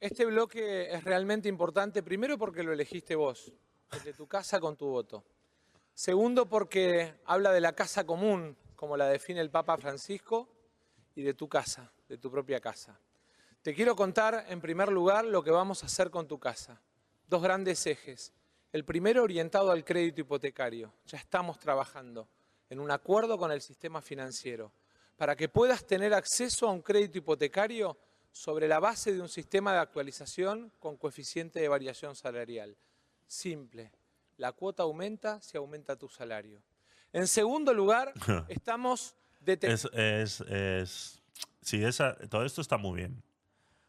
[0.00, 3.52] este bloque es realmente importante, primero porque lo elegiste vos,
[3.90, 5.24] desde tu casa con tu voto.
[5.94, 10.48] Segundo porque habla de la casa común como la define el Papa Francisco,
[11.16, 12.98] y de tu casa, de tu propia casa.
[13.62, 16.80] Te quiero contar, en primer lugar, lo que vamos a hacer con tu casa.
[17.26, 18.32] Dos grandes ejes.
[18.72, 20.92] El primero orientado al crédito hipotecario.
[21.06, 22.28] Ya estamos trabajando
[22.68, 24.72] en un acuerdo con el sistema financiero
[25.16, 27.96] para que puedas tener acceso a un crédito hipotecario
[28.30, 32.76] sobre la base de un sistema de actualización con coeficiente de variación salarial.
[33.26, 33.90] Simple.
[34.36, 36.62] La cuota aumenta si aumenta tu salario.
[37.12, 38.12] En segundo lugar,
[38.48, 39.16] estamos
[39.46, 41.22] es, es, es,
[41.66, 43.22] sí, esa, todo esto está muy bien.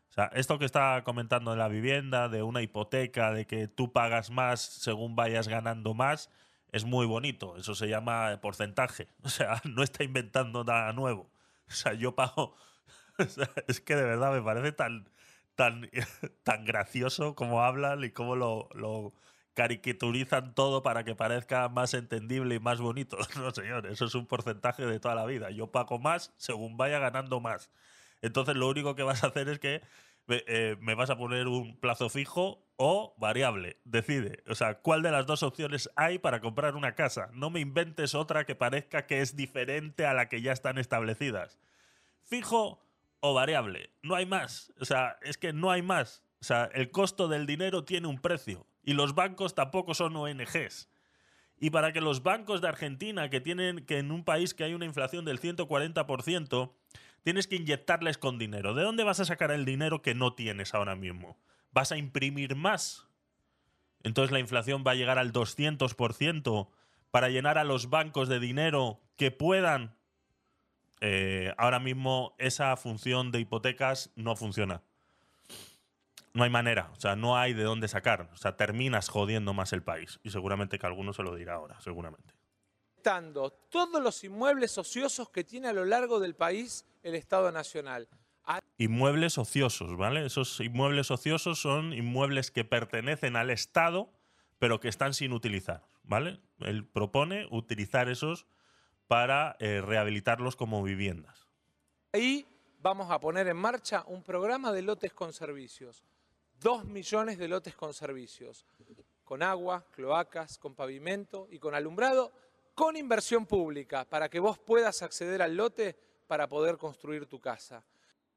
[0.10, 3.94] O sea, esto que está comentando de la vivienda, de una hipoteca, de que tú
[3.94, 6.32] pagas más según vayas ganando más,
[6.72, 7.56] es muy bonito.
[7.58, 9.08] Eso se llama porcentaje.
[9.24, 11.30] O sea, no está inventando nada nuevo.
[11.68, 12.56] O sea, yo pago.
[13.68, 15.10] es que de verdad me parece tan,
[15.56, 15.90] tan,
[16.44, 19.14] tan gracioso como hablan y cómo lo, lo
[19.58, 23.18] caricaturizan todo para que parezca más entendible y más bonito.
[23.38, 25.50] No, señor, eso es un porcentaje de toda la vida.
[25.50, 27.72] Yo pago más según vaya ganando más.
[28.22, 29.82] Entonces lo único que vas a hacer es que
[30.28, 33.78] eh, me vas a poner un plazo fijo o variable.
[33.84, 34.44] Decide.
[34.48, 37.32] O sea, ¿cuál de las dos opciones hay para comprar una casa?
[37.34, 41.58] No me inventes otra que parezca que es diferente a la que ya están establecidas.
[42.22, 42.86] Fijo
[43.22, 43.90] o variable.
[44.04, 44.72] No hay más.
[44.80, 46.22] O sea, es que no hay más.
[46.42, 48.68] O sea, el costo del dinero tiene un precio.
[48.88, 50.88] Y los bancos tampoco son ONGs.
[51.60, 54.74] Y para que los bancos de Argentina, que tienen que en un país que hay
[54.74, 56.72] una inflación del 140%,
[57.22, 58.74] tienes que inyectarles con dinero.
[58.74, 61.38] ¿De dónde vas a sacar el dinero que no tienes ahora mismo?
[61.74, 63.10] ¿Vas a imprimir más?
[64.04, 66.70] Entonces la inflación va a llegar al 200%
[67.12, 69.98] para llenar a los bancos de dinero que puedan.
[71.02, 74.82] Eh, ahora mismo esa función de hipotecas no funciona
[76.38, 78.30] no hay manera, o sea, no hay de dónde sacar.
[78.32, 80.20] O sea, terminas jodiendo más el país.
[80.24, 82.34] Y seguramente que alguno se lo dirá ahora, seguramente.
[83.70, 88.08] Todos los inmuebles ociosos que tiene a lo largo del país el Estado Nacional.
[88.78, 90.26] Inmuebles ociosos, ¿vale?
[90.26, 94.12] Esos inmuebles ociosos son inmuebles que pertenecen al Estado,
[94.60, 96.40] pero que están sin utilizar, ¿vale?
[96.60, 98.46] Él propone utilizar esos
[99.08, 101.48] para eh, rehabilitarlos como viviendas.
[102.14, 102.46] Ahí
[102.80, 106.04] vamos a poner en marcha un programa de lotes con servicios
[106.60, 108.66] Dos millones de lotes con servicios,
[109.24, 112.32] con agua, cloacas, con pavimento y con alumbrado,
[112.74, 115.96] con inversión pública, para que vos puedas acceder al lote
[116.28, 117.84] para poder construir tu casa.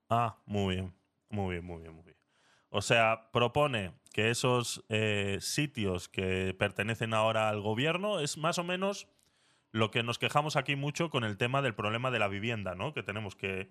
[0.08, 0.94] Ah, muy bien,
[1.28, 2.16] muy bien, muy bien, muy bien.
[2.70, 8.64] O sea, propone que esos eh, sitios que pertenecen ahora al gobierno es más o
[8.64, 9.08] menos
[9.72, 12.92] lo que nos quejamos aquí mucho con el tema del problema de la vivienda, ¿no?
[12.92, 13.70] Que tenemos que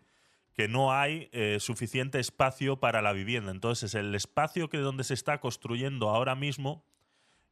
[0.54, 3.52] que no hay eh, suficiente espacio para la vivienda.
[3.52, 6.86] Entonces, el espacio que donde se está construyendo ahora mismo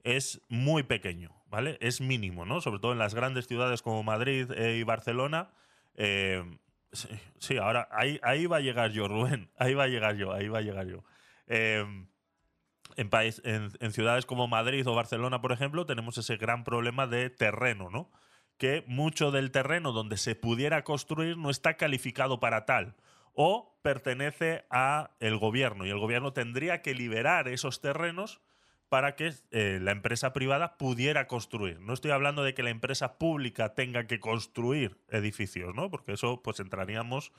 [0.03, 1.77] es muy pequeño, ¿vale?
[1.81, 2.61] Es mínimo, ¿no?
[2.61, 5.51] Sobre todo en las grandes ciudades como Madrid eh, y Barcelona.
[5.95, 6.43] Eh,
[7.39, 9.49] sí, ahora ahí, ahí va a llegar yo, Rubén.
[9.57, 11.03] Ahí va a llegar yo, ahí va a llegar yo.
[11.47, 17.29] En, país, en, ciudades como Madrid o Barcelona, por ejemplo, tenemos ese gran problema de
[17.29, 18.11] terreno, ¿no?
[18.57, 22.95] Que mucho del terreno donde se pudiera construir no está calificado para tal
[23.34, 28.41] o pertenece a el gobierno y el gobierno tendría que liberar esos terrenos
[28.89, 31.79] para que eh, la empresa privada pudiera construir.
[31.81, 35.91] No estoy hablando de que la empresa pública tenga que construir edificios, ¿no?
[35.91, 37.31] Porque eso pues entraríamos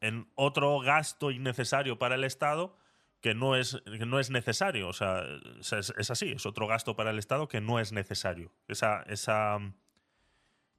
[0.00, 2.76] en otro gasto innecesario para el Estado
[3.20, 4.88] que no es, no es necesario.
[4.88, 5.24] O sea,
[5.60, 8.52] es, es, así, es otro gasto para el Estado que no es necesario.
[8.68, 9.58] Esa, esa,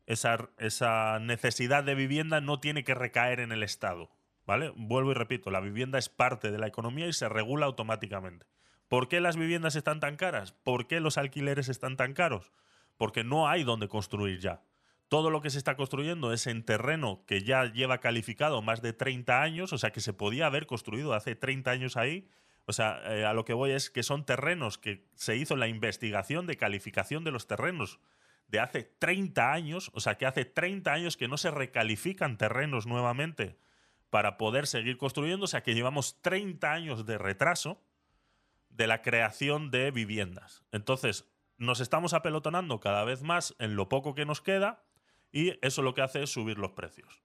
[0.07, 4.09] esa, esa necesidad de vivienda no tiene que recaer en el Estado.
[4.47, 4.71] ¿Vale?
[4.77, 8.45] Vuelvo y repito, la vivienda es parte de la economía y se regula automáticamente.
[8.87, 10.53] ¿Por qué las viviendas están tan caras?
[10.53, 12.53] ¿Por qué los alquileres están tan caros?
[12.95, 14.63] Porque no hay donde construir ya.
[15.09, 18.93] Todo lo que se está construyendo es en terreno que ya lleva calificado más de
[18.93, 22.29] 30 años, o sea que se podía haber construido hace 30 años ahí.
[22.65, 25.67] O sea, eh, a lo que voy es que son terrenos que se hizo la
[25.67, 27.99] investigación de calificación de los terrenos
[28.47, 32.87] de hace 30 años, o sea que hace 30 años que no se recalifican terrenos
[32.87, 33.57] nuevamente
[34.09, 37.81] para poder seguir construyendo, o sea que llevamos 30 años de retraso
[38.69, 40.63] de la creación de viviendas.
[40.71, 44.83] Entonces, nos estamos apelotonando cada vez más en lo poco que nos queda
[45.31, 47.23] y eso lo que hace es subir los precios.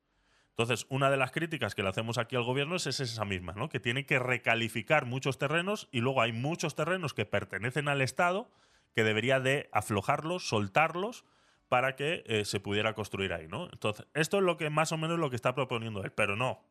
[0.51, 3.69] Entonces, una de las críticas que le hacemos aquí al gobierno es esa misma, ¿no?
[3.69, 8.51] que tiene que recalificar muchos terrenos y luego hay muchos terrenos que pertenecen al Estado
[8.95, 11.25] que debería de aflojarlos, soltarlos
[11.69, 13.69] para que eh, se pudiera construir ahí, ¿no?
[13.73, 16.63] Entonces, esto es lo que más o menos lo que está proponiendo él, pero no.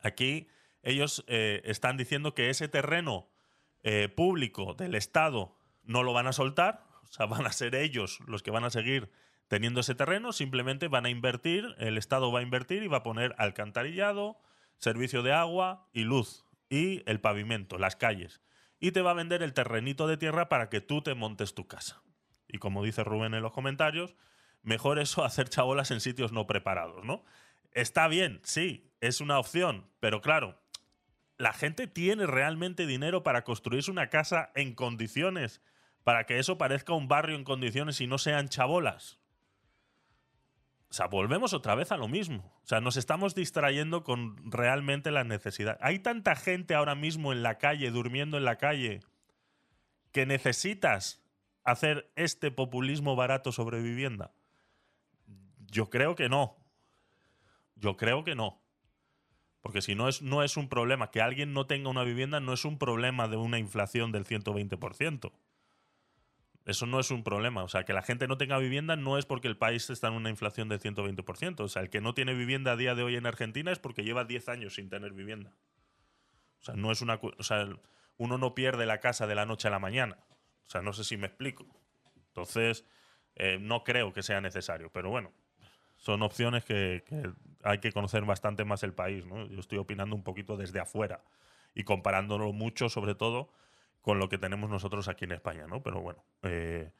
[0.00, 0.48] Aquí
[0.82, 3.28] ellos eh, están diciendo que ese terreno
[3.82, 8.20] eh, público del Estado no lo van a soltar, o sea, van a ser ellos
[8.26, 9.10] los que van a seguir
[9.48, 13.02] Teniendo ese terreno, simplemente van a invertir, el Estado va a invertir y va a
[13.04, 14.38] poner alcantarillado,
[14.78, 18.40] servicio de agua y luz, y el pavimento, las calles.
[18.78, 21.66] Y te va a vender el terrenito de tierra para que tú te montes tu
[21.66, 22.02] casa.
[22.48, 24.14] Y como dice Rubén en los comentarios,
[24.62, 27.24] mejor eso hacer chabolas en sitios no preparados, ¿no?
[27.72, 30.58] Está bien, sí, es una opción, pero claro,
[31.38, 35.60] la gente tiene realmente dinero para construirse una casa en condiciones,
[36.02, 39.18] para que eso parezca un barrio en condiciones y no sean chabolas.
[40.88, 42.52] O sea, volvemos otra vez a lo mismo.
[42.62, 45.78] O sea, nos estamos distrayendo con realmente la necesidad.
[45.80, 49.00] Hay tanta gente ahora mismo en la calle, durmiendo en la calle,
[50.12, 51.22] que necesitas
[51.64, 54.32] hacer este populismo barato sobre vivienda.
[55.66, 56.56] Yo creo que no.
[57.74, 58.62] Yo creo que no.
[59.60, 62.52] Porque si no es, no es un problema, que alguien no tenga una vivienda no
[62.52, 65.32] es un problema de una inflación del 120%.
[66.66, 67.62] Eso no es un problema.
[67.62, 70.14] O sea, que la gente no tenga vivienda no es porque el país está en
[70.14, 71.60] una inflación del 120%.
[71.60, 74.02] O sea, el que no tiene vivienda a día de hoy en Argentina es porque
[74.02, 75.52] lleva 10 años sin tener vivienda.
[76.60, 77.20] O sea, no es una.
[77.38, 77.68] O sea,
[78.16, 80.18] uno no pierde la casa de la noche a la mañana.
[80.66, 81.64] O sea, no sé si me explico.
[82.28, 82.84] Entonces,
[83.36, 84.90] eh, no creo que sea necesario.
[84.90, 85.32] Pero bueno,
[85.96, 87.04] son opciones que,
[87.62, 89.24] hay que conocer bastante más el país.
[89.24, 89.46] ¿no?
[89.46, 91.22] Yo estoy opinando un poquito desde afuera
[91.74, 93.52] y comparándolo mucho, sobre todo,
[94.06, 95.66] con lo que tenemos nosotros aquí en España.
[95.66, 95.82] ¿no?
[95.82, 96.92] Pero bueno, eh,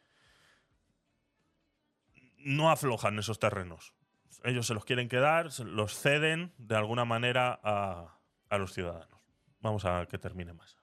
[2.39, 3.95] no aflojan esos terrenos.
[4.43, 8.19] Ellos se los quieren quedar, los ceden de alguna manera a,
[8.49, 9.21] a los ciudadanos.
[9.61, 10.79] Vamos a que termine más.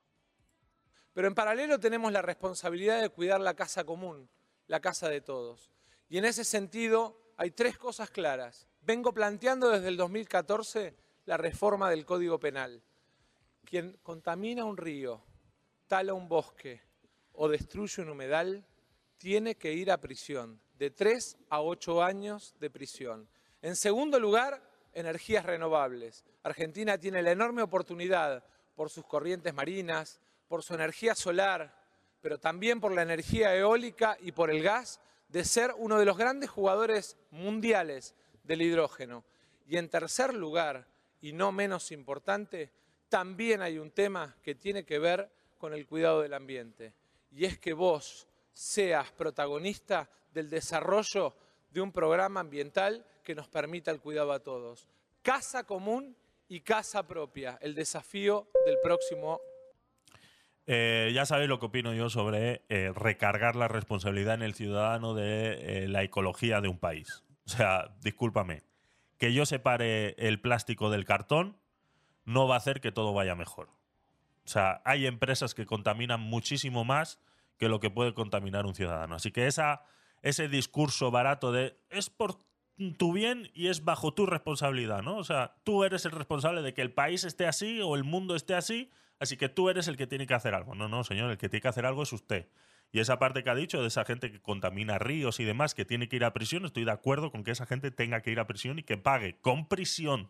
[1.11, 4.29] Pero en paralelo tenemos la responsabilidad de cuidar la casa común,
[4.67, 5.71] la casa de todos.
[6.07, 8.69] Y en ese sentido hay tres cosas claras.
[8.79, 10.95] Vengo planteando desde el 2014
[11.25, 12.81] la reforma del Código Penal.
[13.65, 15.25] Quien contamina un río,
[15.93, 16.81] tala un bosque
[17.33, 18.65] o destruye un humedal,
[19.19, 23.29] tiene que ir a prisión, de tres a ocho años de prisión.
[23.61, 24.59] En segundo lugar,
[24.91, 26.25] energías renovables.
[26.41, 28.43] Argentina tiene la enorme oportunidad
[28.73, 31.79] por sus corrientes marinas, por su energía solar,
[32.21, 36.17] pero también por la energía eólica y por el gas, de ser uno de los
[36.17, 39.25] grandes jugadores mundiales del hidrógeno.
[39.67, 40.87] Y en tercer lugar,
[41.21, 42.71] y no menos importante,
[43.09, 45.29] también hay un tema que tiene que ver
[45.63, 46.93] con el cuidado del ambiente.
[47.31, 51.33] Y es que vos seas protagonista del desarrollo
[51.71, 54.89] de un programa ambiental que nos permita el cuidado a todos.
[55.21, 56.17] Casa común
[56.49, 59.39] y casa propia, el desafío del próximo
[60.67, 65.13] eh, ya sabéis lo que opino yo sobre eh, recargar la responsabilidad en el ciudadano
[65.13, 67.23] de eh, la ecología de un país.
[67.45, 68.63] O sea, discúlpame,
[69.17, 71.55] que yo separe el plástico del cartón
[72.25, 73.69] no va a hacer que todo vaya mejor.
[74.45, 77.19] O sea, hay empresas que contaminan muchísimo más
[77.57, 79.15] que lo que puede contaminar un ciudadano.
[79.15, 79.83] Así que esa,
[80.21, 82.37] ese discurso barato de es por
[82.97, 85.17] tu bien y es bajo tu responsabilidad, ¿no?
[85.17, 88.35] O sea, tú eres el responsable de que el país esté así o el mundo
[88.35, 88.89] esté así
[89.23, 90.75] Así que tú eres el que tiene que hacer algo.
[90.75, 92.49] No, no, señor, el que tiene que hacer algo es usted.
[92.91, 95.85] Y esa parte que ha dicho de esa gente que contamina ríos y demás, que
[95.85, 98.39] tiene que ir a prisión, estoy de acuerdo con que esa gente tenga que ir
[98.41, 100.29] a prisión y que pague con prisión.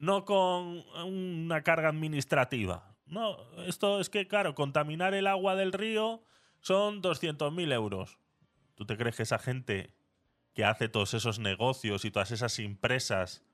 [0.00, 2.96] No con una carga administrativa.
[3.06, 3.36] No,
[3.66, 6.22] esto es que, claro, contaminar el agua del río
[6.60, 8.18] son 200.000 euros.
[8.74, 9.94] ¿Tú te crees que esa gente
[10.54, 13.44] que hace todos esos negocios y todas esas empresas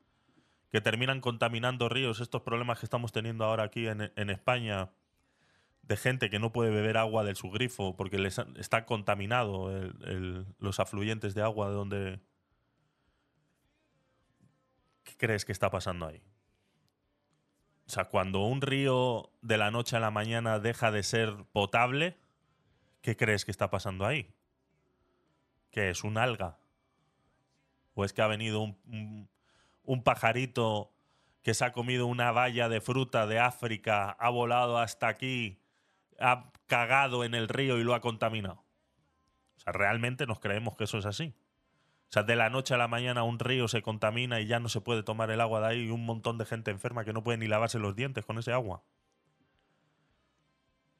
[0.70, 4.90] que terminan contaminando ríos, estos problemas que estamos teniendo ahora aquí en, España,
[5.82, 9.70] de gente que no puede beber agua del su grifo porque les está contaminado
[10.58, 12.20] los afluyentes de agua de donde...
[15.04, 16.22] ¿Qué crees que está pasando ahí?
[17.86, 22.16] O sea, cuando un río de la noche a la mañana deja de ser potable,
[23.00, 24.34] ¿qué crees que está pasando ahí?
[25.70, 26.58] ¿Qué es un alga?
[27.94, 29.28] ¿O es que ha venido un,
[29.84, 30.92] un pajarito
[31.42, 35.60] que se ha comido una valla de fruta de África, ha volado hasta aquí,
[36.18, 38.64] ha cagado en el río y lo ha contaminado.
[39.56, 41.34] O sea, realmente nos creemos que eso es así.
[42.08, 44.68] O sea, de la noche a la mañana un río se contamina y ya no
[44.68, 47.24] se puede tomar el agua de ahí y un montón de gente enferma que no
[47.24, 48.82] puede ni lavarse los dientes con ese agua.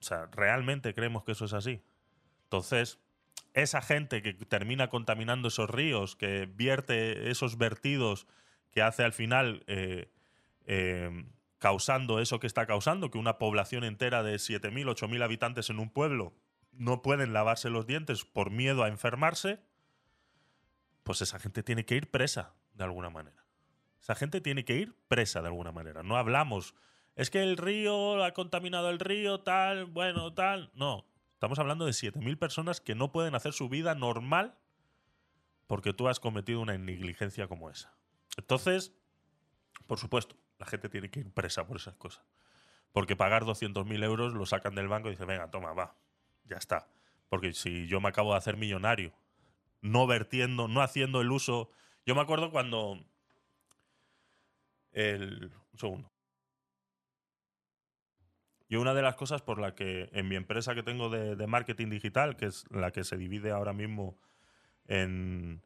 [0.01, 1.83] O sea, realmente creemos que eso es así.
[2.45, 3.01] Entonces,
[3.55, 8.27] esa gente que termina contaminando esos ríos, que vierte esos vertidos
[8.71, 10.11] que hace al final eh,
[10.67, 11.25] eh,
[11.59, 15.91] causando eso que está causando, que una población entera de 7.000, 8.000 habitantes en un
[15.91, 16.35] pueblo
[16.73, 19.61] no pueden lavarse los dientes por miedo a enfermarse,
[21.07, 23.47] pues esa gente tiene que ir presa de alguna manera.
[24.03, 26.03] Esa gente tiene que ir presa de alguna manera.
[26.03, 26.75] No hablamos,
[27.15, 30.73] es que el río ha contaminado el río, tal, bueno, tal.
[30.75, 34.59] No, estamos hablando de 7.000 personas que no pueden hacer su vida normal
[35.69, 37.95] porque tú has cometido una negligencia como esa.
[38.37, 38.93] Entonces,
[39.87, 42.25] por supuesto, la gente tiene que ir presa por esas cosas.
[42.91, 45.95] Porque pagar 200.000 euros lo sacan del banco y dicen, venga, toma, va,
[46.47, 46.89] ya está.
[47.29, 49.13] Porque si yo me acabo de hacer millonario,
[49.91, 51.71] no vertiendo, no haciendo el uso...
[52.05, 53.05] Yo me acuerdo cuando...
[54.93, 56.13] El, un segundo.
[58.69, 61.89] Yo una de las cosas por la que en mi empresa que tengo de, marketing
[61.89, 64.19] digital, que es la que se divide ahora mismo
[64.87, 65.63] en...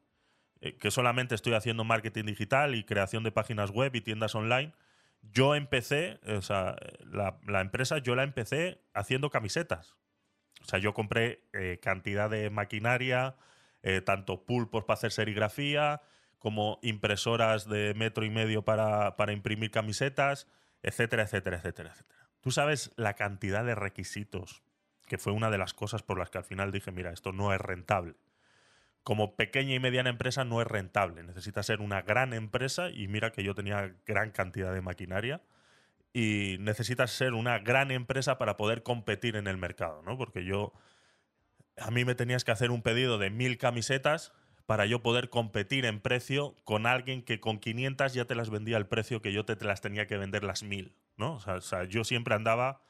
[0.60, 4.72] eh, que solamente estoy haciendo marketing digital y creación de páginas web y tiendas online,
[5.22, 6.76] yo empecé, o sea,
[7.10, 9.96] la, la empresa yo la empecé haciendo camisetas.
[10.62, 13.36] O sea, yo compré eh, cantidad de maquinaria,
[13.82, 16.02] eh, tanto pulpos para hacer serigrafía,
[16.38, 20.46] como impresoras de metro y medio para, para imprimir camisetas,
[20.82, 22.20] etcétera, etcétera, etcétera, etcétera.
[22.40, 24.62] Tú sabes la cantidad de requisitos,
[25.06, 27.52] que fue una de las cosas por las que al final dije, mira, esto no
[27.52, 28.14] es rentable.
[29.02, 31.22] Como pequeña y mediana empresa no es rentable.
[31.22, 35.42] Necesita ser una gran empresa y mira que yo tenía gran cantidad de maquinaria
[36.12, 40.16] y necesitas ser una gran empresa para poder competir en el mercado, ¿no?
[40.16, 40.72] Porque yo,
[41.80, 44.32] a mí me tenías que hacer un pedido de mil camisetas
[44.66, 48.76] para yo poder competir en precio con alguien que con 500 ya te las vendía
[48.76, 51.34] al precio que yo te, las tenía que vender las mil, ¿no?
[51.34, 52.82] O sea, yo siempre andaba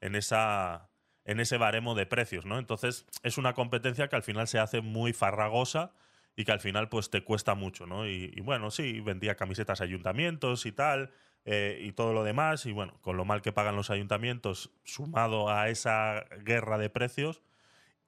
[0.00, 0.88] en esa
[1.24, 2.58] en ese baremo de precios, ¿no?
[2.58, 5.92] Entonces, es una competencia que al final se hace muy farragosa
[6.36, 8.06] y que al final pues te cuesta mucho, ¿no?
[8.06, 11.10] Y, y bueno, sí, vendía camisetas a ayuntamientos y tal,
[11.48, 15.48] eh, y todo lo demás, y bueno, con lo mal que pagan los ayuntamientos, sumado
[15.48, 17.40] a esa guerra de precios,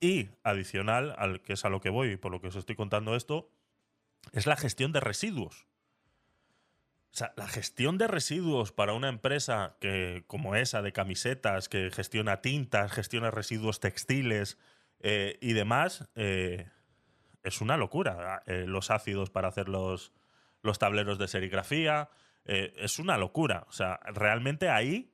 [0.00, 2.76] y adicional, al que es a lo que voy y por lo que os estoy
[2.76, 3.50] contando esto,
[4.32, 5.66] es la gestión de residuos.
[7.10, 11.90] O sea, la gestión de residuos para una empresa que, como esa de camisetas, que
[11.90, 14.58] gestiona tintas, gestiona residuos textiles
[15.00, 16.68] eh, y demás, eh,
[17.42, 18.42] es una locura.
[18.46, 20.12] Eh, los ácidos para hacer los,
[20.62, 22.10] los tableros de serigrafía,
[22.44, 23.66] es una locura.
[23.68, 25.12] O sea, realmente ahí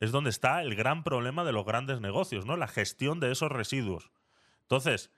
[0.00, 2.56] es donde está el gran problema de los grandes negocios, ¿no?
[2.56, 4.10] La gestión de esos residuos.
[4.70, 5.10] Entonces,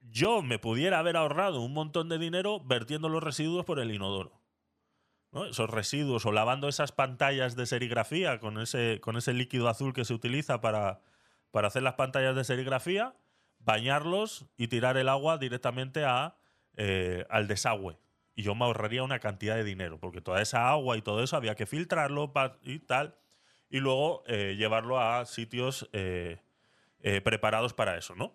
[0.00, 4.42] yo me pudiera haber ahorrado un montón de dinero vertiendo los residuos por el inodoro.
[5.30, 5.44] ¿no?
[5.44, 10.04] Esos residuos o lavando esas pantallas de serigrafía con ese, con ese líquido azul que
[10.04, 11.02] se utiliza para,
[11.52, 13.14] para hacer las pantallas de serigrafía,
[13.60, 16.36] bañarlos y tirar el agua directamente a,
[16.76, 17.96] eh, al desagüe.
[18.34, 21.36] Y yo me ahorraría una cantidad de dinero, porque toda esa agua y todo eso
[21.36, 22.32] había que filtrarlo
[22.64, 23.14] y tal,
[23.70, 26.40] y luego eh, llevarlo a sitios eh,
[27.02, 28.34] eh, preparados para eso, ¿no?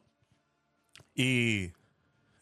[1.16, 1.72] Y,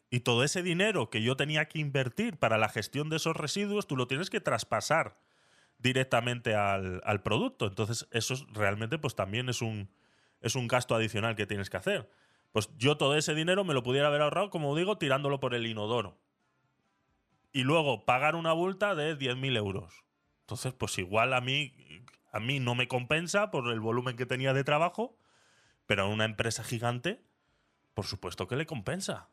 [0.09, 3.87] y todo ese dinero que yo tenía que invertir para la gestión de esos residuos,
[3.87, 5.17] tú lo tienes que traspasar
[5.77, 7.67] directamente al, al producto.
[7.67, 9.89] Entonces, eso es- realmente pues también es un,
[10.41, 12.09] es un gasto adicional que tienes que hacer.
[12.51, 15.65] Pues yo todo ese dinero me lo pudiera haber ahorrado, como digo, tirándolo por el
[15.67, 16.17] inodoro.
[17.51, 20.03] Y luego pagar una multa de 10.000 euros.
[20.41, 21.73] Entonces, pues igual a mí,
[22.31, 25.17] a mí no me compensa por el volumen que tenía de trabajo,
[25.87, 27.21] pero a una empresa gigante,
[27.93, 29.29] por supuesto que le compensa.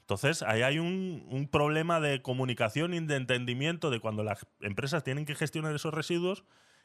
[0.00, 5.24] Entonces, ahí hay un, problema de comunicación y de entendimiento de cuando las empresas tienen
[5.24, 6.44] que gestionar esos residuos,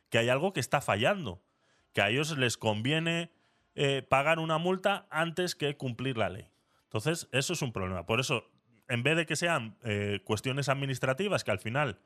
[0.10, 1.42] que hay algo que está fallando,
[1.94, 3.30] que a ellos les conviene
[3.76, 6.50] eh, pagar una multa antes que cumplir la ley.
[6.84, 8.06] Entonces, eso es un problema.
[8.06, 8.50] Por eso,
[8.88, 12.00] en vez de que sean eh, cuestiones administrativas, que al final,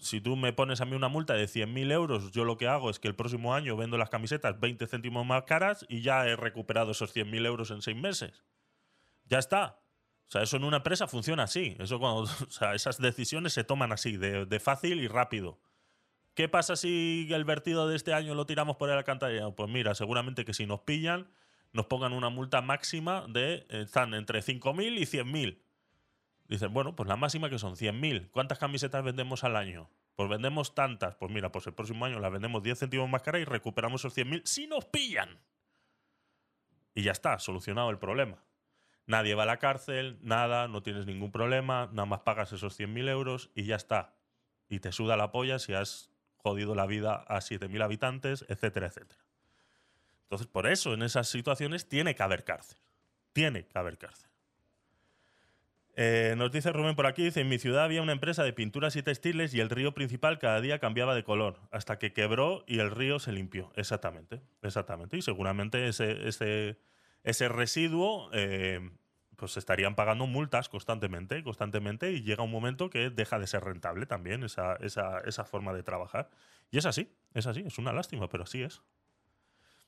[0.00, 2.90] si tú me pones a mí una multa de 100.000 euros, yo lo que hago
[2.90, 6.36] es que el próximo año vendo las camisetas 20 céntimos más caras y ya he
[6.36, 8.44] recuperado esos 100.000 euros en seis meses.
[9.26, 9.80] Ya está.
[10.26, 11.76] O sea, eso en una empresa funciona así.
[11.78, 15.58] Eso cuando, o sea, esas decisiones se toman así, de, de fácil y rápido.
[16.34, 19.54] ¿Qué pasa si el vertido de este año lo tiramos por el alcantarillado?
[19.54, 21.30] Pues mira, seguramente que si nos pillan,
[21.72, 23.66] nos pongan una multa máxima de.
[23.68, 25.58] eh, Están entre 5.000 y 100.000.
[26.46, 28.30] Dicen, bueno, pues la máxima que son 100.000.
[28.30, 29.90] ¿Cuántas camisetas vendemos al año?
[30.14, 31.14] Pues vendemos tantas.
[31.16, 34.16] Pues mira, pues el próximo año las vendemos 10 céntimos más cara y recuperamos esos
[34.16, 35.38] 100.000 si nos pillan.
[36.94, 38.44] Y ya está, solucionado el problema.
[39.06, 43.08] Nadie va a la cárcel, nada, no tienes ningún problema, nada más pagas esos 100.000
[43.08, 44.14] euros y ya está.
[44.68, 49.24] Y te suda la polla si has jodido la vida a 7.000 habitantes, etcétera, etcétera.
[50.22, 52.78] Entonces, por eso en esas situaciones tiene que haber cárcel.
[53.32, 54.30] Tiene que haber cárcel.
[55.96, 58.96] Eh, nos dice Rubén por aquí, dice, en mi ciudad había una empresa de pinturas
[58.96, 62.80] y textiles y el río principal cada día cambiaba de color, hasta que quebró y
[62.80, 63.72] el río se limpió.
[63.76, 65.16] Exactamente, exactamente.
[65.16, 66.78] Y seguramente ese, ese,
[67.22, 68.90] ese residuo, eh,
[69.36, 74.06] pues estarían pagando multas constantemente, constantemente, y llega un momento que deja de ser rentable
[74.06, 76.28] también esa, esa, esa forma de trabajar.
[76.72, 78.82] Y es así, es así, es una lástima, pero así es.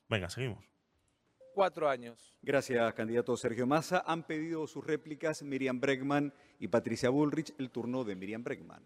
[0.07, 0.76] Venga, seguimos.
[1.57, 2.35] Cuatro años.
[2.43, 4.03] Gracias, candidato Sergio Massa.
[4.05, 7.51] Han pedido sus réplicas Miriam Bregman y Patricia Bullrich.
[7.57, 8.83] El turno de Miriam Bregman.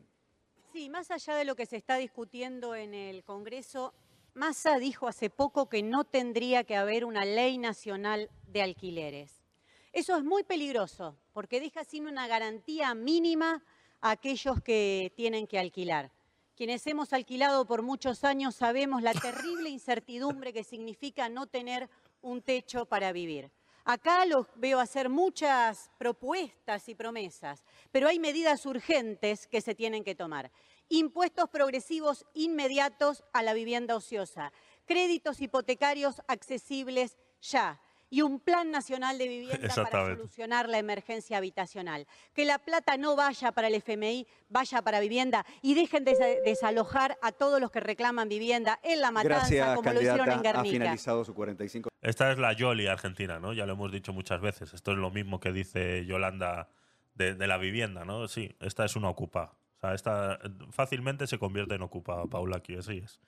[0.72, 3.94] Sí, más allá de lo que se está discutiendo en el Congreso,
[4.36, 9.44] Massa dijo hace poco que no tendría que haber una ley nacional de alquileres.
[9.92, 13.62] Eso es muy peligroso porque deja sin una garantía mínima
[14.00, 16.10] a aquellos que tienen que alquilar.
[16.56, 21.90] Quienes hemos alquilado por muchos años sabemos la terrible incertidumbre que significa no tener
[22.22, 23.52] un techo para vivir.
[23.84, 30.04] Acá los veo hacer muchas propuestas y promesas, pero hay medidas urgentes que se tienen
[30.04, 30.52] que tomar.
[30.90, 34.54] Impuestos progresivos inmediatos a la vivienda ociosa,
[34.86, 37.82] créditos hipotecarios accesibles ya
[38.12, 42.06] y un plan nacional de vivienda para solucionar la emergencia habitacional.
[42.34, 47.18] Que la plata no vaya para el FMI, vaya para vivienda y dejen de desalojar
[47.22, 50.60] a todos los que reclaman vivienda en La Matanza, como lo hicieron en Guernica.
[50.60, 51.90] Ha finalizado su 45.
[52.02, 53.54] Esta es la Yoli argentina, ¿no?
[53.54, 54.74] Ya lo hemos dicho muchas veces.
[54.74, 56.68] Esto es lo mismo que dice Yolanda
[57.16, 58.28] de, de la vivienda, ¿no?
[58.28, 59.56] Sí, esta es una ocupa.
[59.78, 60.38] O sea, esta
[60.72, 63.22] fácilmente se convierte en ocupa, Paula, aquí así es.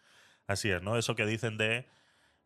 [0.46, 0.98] Así es, ¿no?
[0.98, 1.88] Eso que dicen de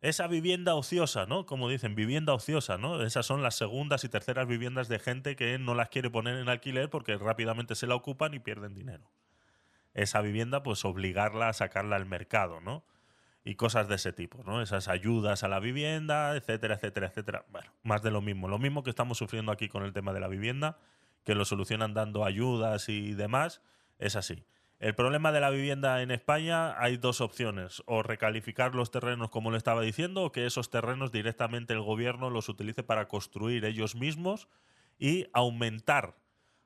[0.00, 1.44] esa vivienda ociosa, ¿no?
[1.44, 3.02] Como dicen, vivienda ociosa, ¿no?
[3.02, 6.48] Esas son las segundas y terceras viviendas de gente que no las quiere poner en
[6.48, 9.10] alquiler porque rápidamente se la ocupan y pierden dinero.
[9.94, 12.84] Esa vivienda, pues obligarla a sacarla al mercado, ¿no?
[13.44, 14.62] Y cosas de ese tipo, ¿no?
[14.62, 17.44] Esas ayudas a la vivienda, etcétera, etcétera, etcétera.
[17.50, 18.46] Bueno, más de lo mismo.
[18.46, 20.78] Lo mismo que estamos sufriendo aquí con el tema de la vivienda,
[21.24, 23.62] que lo solucionan dando ayudas y demás,
[23.98, 24.44] es así.
[24.78, 29.50] El problema de la vivienda en España hay dos opciones, o recalificar los terrenos como
[29.50, 33.96] le estaba diciendo, o que esos terrenos directamente el gobierno los utilice para construir ellos
[33.96, 34.48] mismos
[34.96, 36.16] y aumentar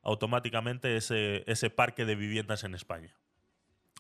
[0.03, 3.15] automáticamente ese, ese parque de viviendas en España.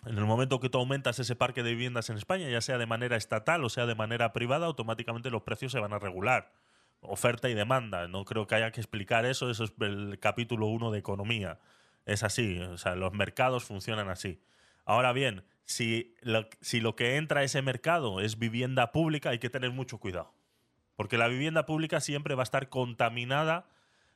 [0.04, 2.86] En el momento que tú aumentas ese parque de viviendas en España, ya sea de
[2.86, 6.52] manera estatal o sea de manera privada, automáticamente los precios se van a regular.
[7.00, 8.08] Oferta y demanda.
[8.08, 11.60] No creo que haya que explicar eso, eso es el capítulo 1 de economía.
[12.06, 14.40] Es así, o sea, los mercados funcionan así.
[14.84, 19.70] Ahora bien, si lo, que entra a ese mercado es vivienda pública, hay que tener
[19.70, 20.32] mucho cuidado.
[20.96, 23.66] Porque la vivienda pública siempre va a estar contaminada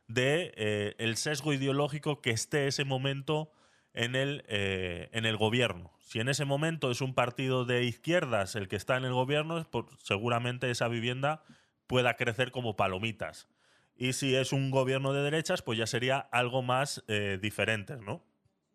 [0.09, 3.51] de eh, el sesgo ideológico que esté ese momento
[3.95, 5.93] en el, eh, en el gobierno.
[6.01, 9.67] Si en ese momento es un partido de izquierdas el que está en el gobierno,
[9.71, 11.43] pues seguramente esa vivienda
[11.87, 13.49] pueda crecer como palomitas.
[13.97, 18.23] Y si es un gobierno de derechas, pues ya sería algo más eh, diferente, ¿no?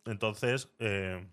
[0.06, 1.28] Entonces, eh,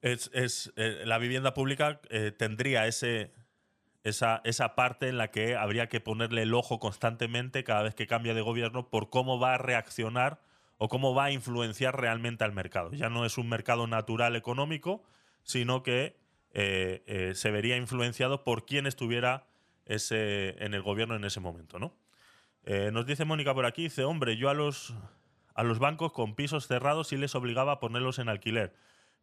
[0.00, 2.00] es, es, eh, la vivienda pública
[2.38, 3.34] tendría ese,
[4.02, 8.06] esa, esa parte en la que habría que ponerle el ojo constantemente cada vez que
[8.06, 10.40] cambia de gobierno por cómo va a reaccionar
[10.78, 12.92] o cómo va a influenciar realmente al mercado.
[12.92, 15.02] Ya no es un mercado natural económico,
[15.42, 16.16] sino que
[16.54, 19.47] se vería influenciado por quien estuviera
[19.88, 21.96] ese, en el gobierno en ese momento, ¿no?
[22.64, 24.94] Eh, nos dice Mónica por aquí, dice, hombre, yo a los,
[25.54, 28.74] a los bancos con pisos cerrados sí les obligaba a ponerlos en alquiler.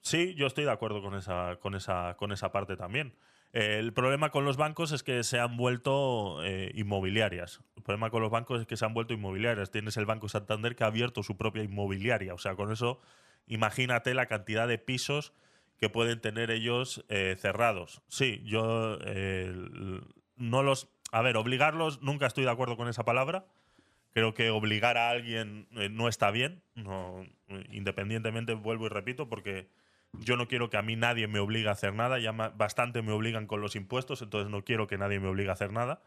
[0.01, 3.15] Sí, yo estoy de acuerdo con esa, con esa, con esa parte también.
[3.53, 7.61] Eh, el problema con los bancos es que se han vuelto eh, inmobiliarias.
[7.77, 9.71] El problema con los bancos es que se han vuelto inmobiliarias.
[9.71, 12.33] Tienes el Banco Santander que ha abierto su propia inmobiliaria.
[12.33, 12.99] O sea, con eso,
[13.47, 15.33] imagínate la cantidad de pisos
[15.77, 18.01] que pueden tener ellos eh, cerrados.
[18.07, 18.97] Sí, yo
[20.35, 20.89] no los...
[21.11, 23.45] A ver, obligarlos, nunca estoy de acuerdo con esa palabra.
[24.11, 26.61] Creo que obligar a alguien eh, no está bien.
[26.73, 27.25] No,
[27.69, 29.69] independientemente, vuelvo y repito, porque
[30.13, 32.19] yo no quiero que a mí nadie me obligue a hacer nada.
[32.19, 35.53] Ya bastante me obligan con los impuestos, entonces no quiero que nadie me obligue a
[35.53, 36.01] hacer nada.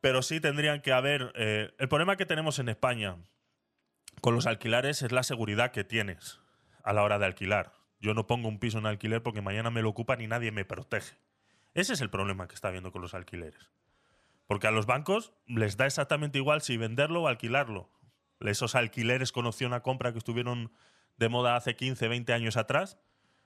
[0.00, 1.32] Pero sí tendrían que haber...
[1.34, 3.16] eh, el problema que tenemos en España
[4.20, 6.40] con los alquilares es la seguridad que tienes
[6.82, 7.72] a la hora de alquilar.
[8.00, 10.64] Yo no pongo un piso en alquiler porque mañana me lo ocupan y nadie me
[10.64, 11.16] protege.
[11.78, 13.70] Ese es el problema que está habiendo con los alquileres.
[14.48, 17.88] Porque a los bancos les da exactamente igual si venderlo o alquilarlo.
[18.40, 20.72] Esos alquileres con opción a compra que estuvieron
[21.18, 22.98] de moda hace 15, 20 años atrás,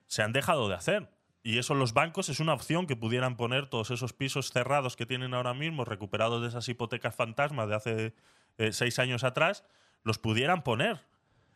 [0.06, 1.10] se han dejado de hacer.
[1.42, 5.04] Y eso los bancos es una opción que pudieran poner todos esos pisos cerrados que
[5.04, 8.14] tienen ahora mismo, recuperados de esas hipotecas fantasmas de hace
[8.56, 9.62] eh, seis años atrás,
[10.04, 11.04] los pudieran poner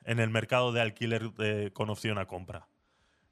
[0.05, 2.69] en el mercado de alquiler eh, con opción a compra.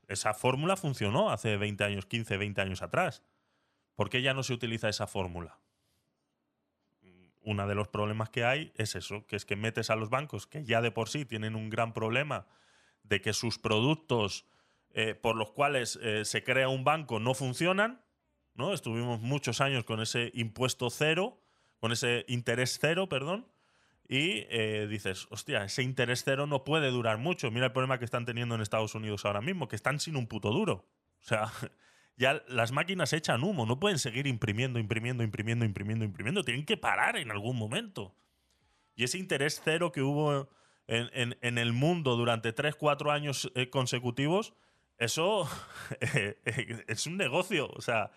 [0.08, 3.22] Esa fórmula funcionó hace 20 años, 15, 20 años atrás.
[3.94, 5.58] ¿Por qué ya no se utiliza esa fórmula?
[7.42, 10.46] Uno de los problemas que hay es eso, que es que metes a los bancos,
[10.46, 12.46] que ya de por sí tienen un gran problema
[13.02, 14.46] de que sus productos
[14.90, 18.00] eh, por los cuales eh, se crea un banco no funcionan,
[18.54, 18.72] ¿no?
[18.72, 21.40] Estuvimos muchos años con ese impuesto cero,
[21.80, 23.46] con ese interés cero, perdón,
[24.08, 27.50] y eh, dices, hostia, ese interés cero no puede durar mucho.
[27.50, 30.26] Mira el problema que están teniendo en Estados Unidos ahora mismo, que están sin un
[30.26, 30.86] puto duro.
[31.20, 31.50] O sea,
[32.16, 36.76] ya las máquinas echan humo, no pueden seguir imprimiendo, imprimiendo, imprimiendo, imprimiendo, imprimiendo, tienen que
[36.76, 38.14] parar en algún momento.
[38.94, 40.48] Y ese interés cero que hubo
[40.86, 44.54] en, en- el mundo durante 3, 4 años eh, consecutivos,
[44.98, 45.48] eso
[46.00, 47.68] eh, eh, es un negocio.
[47.74, 48.10] O sea,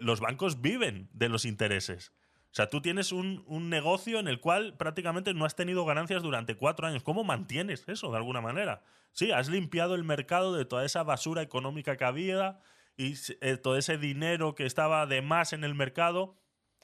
[0.00, 2.12] los bancos viven de los intereses.
[2.52, 6.22] O sea, tú tienes un, un negocio en el cual prácticamente no has tenido ganancias
[6.22, 7.02] durante cuatro años.
[7.02, 8.82] ¿Cómo mantienes eso de alguna manera?
[9.12, 12.60] Sí, has limpiado el mercado de toda esa basura económica que había
[12.96, 16.36] y eh, todo ese dinero que estaba de más en el mercado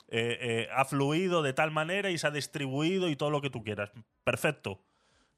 [0.08, 3.50] eh, eh, ha fluido de tal manera y se ha distribuido y todo lo que
[3.50, 3.92] tú quieras.
[4.24, 4.84] Perfecto.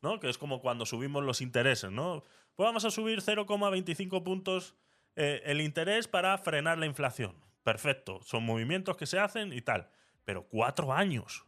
[0.01, 0.19] ¿no?
[0.19, 2.25] Que es como cuando subimos los intereses, ¿no?
[2.57, 4.75] Pues vamos a subir 0,25 puntos
[5.15, 7.37] el interés para frenar la inflación.
[7.63, 8.21] Perfecto.
[8.23, 9.91] Son movimientos que se hacen y tal.
[10.25, 11.45] Pero cuatro años.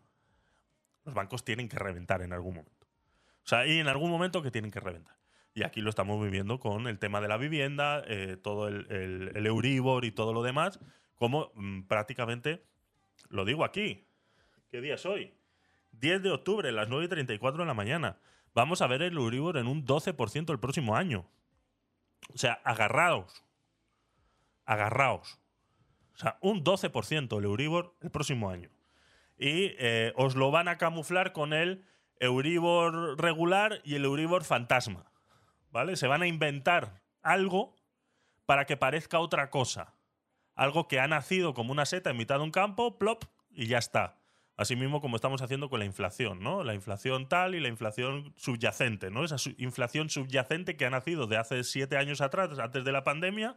[1.04, 2.86] Los bancos tienen que reventar en algún momento.
[3.44, 5.16] O sea, y en algún momento que tienen que reventar.
[5.54, 10.04] Y aquí lo estamos viviendo con el tema de la vivienda, eh, todo el, Euribor
[10.04, 10.80] y todo lo demás,
[11.14, 12.64] como mm, prácticamente,
[13.28, 14.04] lo digo aquí,
[14.70, 15.32] ¿qué día es hoy?
[15.92, 18.18] 10 de octubre, las 9 y 34 de la mañana.
[18.52, 21.24] Vamos a ver el Euribor en un 12% el próximo año.
[22.34, 23.44] O sea, agarraos.
[24.64, 25.38] Agarraos.
[26.14, 28.70] O sea, un 12% el Euribor el próximo año.
[29.38, 31.84] Y eh, os lo van a camuflar con el
[32.18, 35.10] Euribor regular y el Euribor fantasma.
[35.74, 35.96] ¿Vale?
[35.96, 37.74] Se van a inventar algo
[38.46, 39.96] para que parezca otra cosa.
[40.54, 43.78] Algo que ha nacido como una seta en mitad de un campo, plop, y ya
[43.78, 44.20] está.
[44.56, 46.62] Así mismo como estamos haciendo con la inflación, ¿no?
[46.62, 49.24] La inflación tal y la inflación subyacente, ¿no?
[49.24, 53.56] Esa inflación subyacente que ha nacido de hace siete años atrás, antes de la pandemia,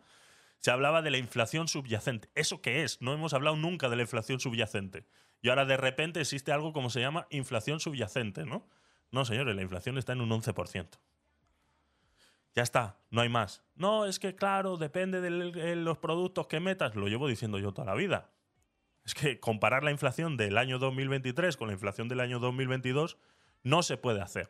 [0.57, 2.31] se hablaba de la inflación subyacente.
[2.33, 2.99] ¿Eso qué es?
[2.99, 5.05] No hemos hablado nunca de la inflación subyacente.
[5.43, 8.67] Y ahora de repente existe algo como se llama inflación subyacente, ¿no?
[9.11, 10.97] No, señores, la inflación está en un 11%.
[12.57, 13.63] Ya está, no hay más.
[13.75, 16.95] No, es que claro, depende de de los productos que metas.
[16.95, 18.31] Lo llevo diciendo yo toda la vida.
[19.05, 23.19] Es que comparar la inflación del año 2023 con la inflación del año 2022
[23.61, 24.49] no se puede hacer.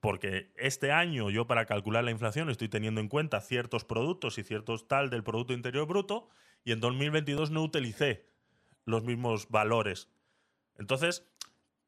[0.00, 4.42] Porque este año yo para calcular la inflación estoy teniendo en cuenta ciertos productos y
[4.42, 6.28] ciertos tal del Producto Interior Bruto
[6.64, 8.26] y en 2022 no utilicé
[8.84, 10.08] los mismos valores.
[10.76, 11.24] Entonces,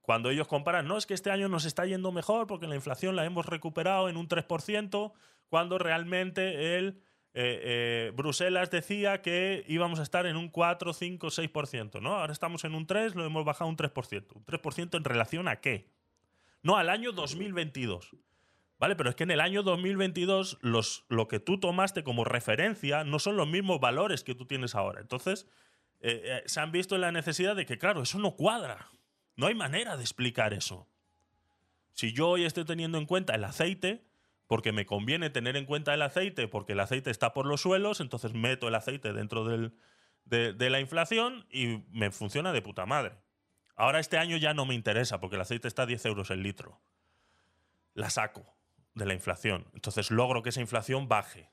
[0.06, 3.16] cuando ellos comparan, no, es que este año nos está yendo mejor porque la inflación
[3.16, 5.12] la hemos recuperado en un 3%,
[5.48, 7.02] cuando realmente el,
[7.34, 12.14] eh, eh, Bruselas decía que íbamos a estar en un 4, 5, 6%, ¿no?
[12.14, 14.36] Ahora estamos en un 3, lo hemos bajado un 3%.
[14.36, 15.90] ¿Un 3% en relación a qué?
[16.62, 18.14] No, al año 2022.
[18.78, 18.94] ¿Vale?
[18.94, 23.18] Pero es que en el año 2022 los, lo que tú tomaste como referencia no
[23.18, 25.00] son los mismos valores que tú tienes ahora.
[25.00, 25.48] Entonces,
[25.98, 28.90] eh, se han visto en la necesidad de que, claro, eso no cuadra.
[29.36, 30.88] No hay manera de explicar eso.
[31.92, 34.04] Si yo hoy estoy teniendo en cuenta el aceite,
[34.46, 38.00] porque me conviene tener en cuenta el aceite, porque el aceite está por los suelos,
[38.00, 39.72] entonces meto el aceite dentro de,
[40.24, 43.16] de la inflación y me funciona de puta madre.
[43.76, 46.42] Ahora este año ya no me interesa, porque el aceite está a 10 euros el
[46.42, 46.80] litro.
[47.92, 48.56] La saco
[48.94, 49.66] de la inflación.
[49.74, 51.50] Entonces logro que esa inflación baje.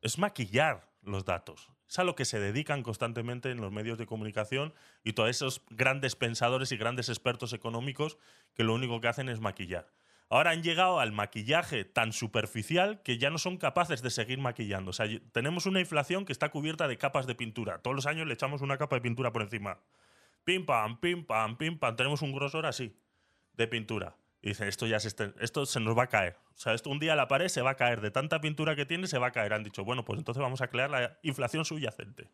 [0.00, 1.71] Es maquillar los datos.
[1.92, 4.72] Es a lo que se dedican constantemente en los medios de comunicación
[5.04, 8.16] y todos esos grandes pensadores y grandes expertos económicos
[8.54, 9.92] que lo único que hacen es maquillar.
[10.30, 14.88] Ahora han llegado al maquillaje tan superficial que ya no son capaces de seguir maquillando.
[14.88, 17.82] O sea, tenemos una inflación que está cubierta de capas de pintura.
[17.82, 19.78] Todos los años le echamos una capa de pintura por encima.
[20.44, 21.94] Pim pam, pim pam, pim pam.
[21.94, 22.96] Tenemos un grosor así
[23.52, 24.16] de pintura.
[24.42, 25.08] Y dicen, esto ya se,
[25.40, 26.36] esto se nos va a caer.
[26.54, 28.00] O sea, esto un día la pared se va a caer.
[28.00, 29.52] De tanta pintura que tiene, se va a caer.
[29.52, 32.28] Han dicho, bueno, pues entonces vamos a crear la inflación subyacente.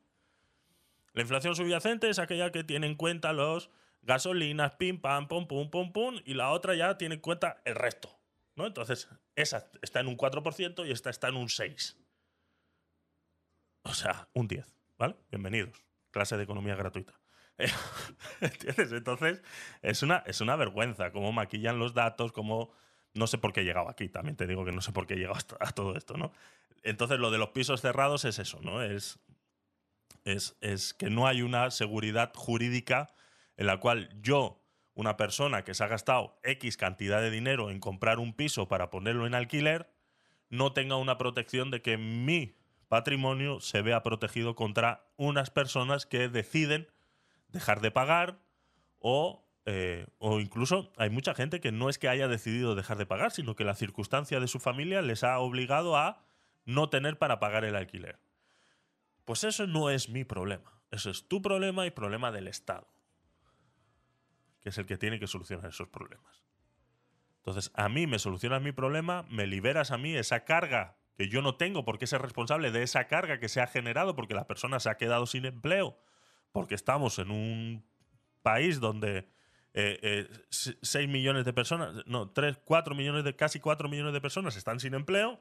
[1.12, 3.70] La inflación subyacente es aquella que tiene en cuenta los
[4.02, 7.74] gasolinas, pim, pam, pum, pum, pum, pum, y la otra ya tiene en cuenta el
[7.74, 8.18] resto.
[8.58, 8.66] ¿no?
[8.66, 11.96] Entonces, esa está en un 4% y esta está en un 6%.
[13.82, 14.66] O sea, un 10%.
[14.98, 15.14] ¿Vale?
[15.30, 15.84] Bienvenidos.
[16.10, 17.14] Clase de economía gratuita.
[18.40, 18.92] ¿Entiendes?
[18.92, 19.42] Entonces,
[19.82, 22.72] es una, es una vergüenza cómo maquillan los datos, cómo...
[23.14, 25.14] No sé por qué he llegado aquí, también te digo que no sé por qué
[25.14, 26.32] he llegado a todo esto, ¿no?
[26.82, 28.82] Entonces, lo de los pisos cerrados es eso, ¿no?
[28.82, 29.18] Es,
[30.24, 33.12] es, es que no hay una seguridad jurídica
[33.56, 34.62] en la cual yo,
[34.94, 38.90] una persona que se ha gastado X cantidad de dinero en comprar un piso para
[38.90, 39.90] ponerlo en alquiler,
[40.50, 42.56] no tenga una protección de que mi
[42.88, 46.88] patrimonio se vea protegido contra unas personas que deciden
[47.48, 48.38] dejar de pagar
[48.98, 53.06] o, eh, o incluso hay mucha gente que no es que haya decidido dejar de
[53.06, 56.24] pagar, sino que la circunstancia de su familia les ha obligado a
[56.64, 58.18] no tener para pagar el alquiler.
[59.24, 60.80] Pues eso no es mi problema.
[60.90, 62.88] Eso es tu problema y problema del Estado,
[64.60, 66.44] que es el que tiene que solucionar esos problemas.
[67.38, 71.42] Entonces, a mí me solucionas mi problema, me liberas a mí esa carga que yo
[71.42, 74.46] no tengo por qué ser responsable de esa carga que se ha generado porque la
[74.46, 75.98] persona se ha quedado sin empleo,
[76.52, 77.84] porque estamos en un
[78.42, 79.28] país donde
[79.74, 84.56] 6 eh, millones de personas, no, 3, 4 millones de, casi 4 millones de personas
[84.56, 85.40] están sin empleo,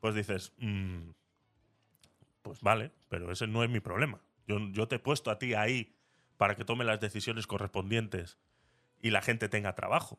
[0.00, 1.10] pues dices, mm,
[2.42, 4.20] pues vale, pero ese no es mi problema.
[4.46, 5.94] Yo, yo te he puesto a ti ahí
[6.36, 8.38] para que tome las decisiones correspondientes
[9.00, 10.18] y la gente tenga trabajo.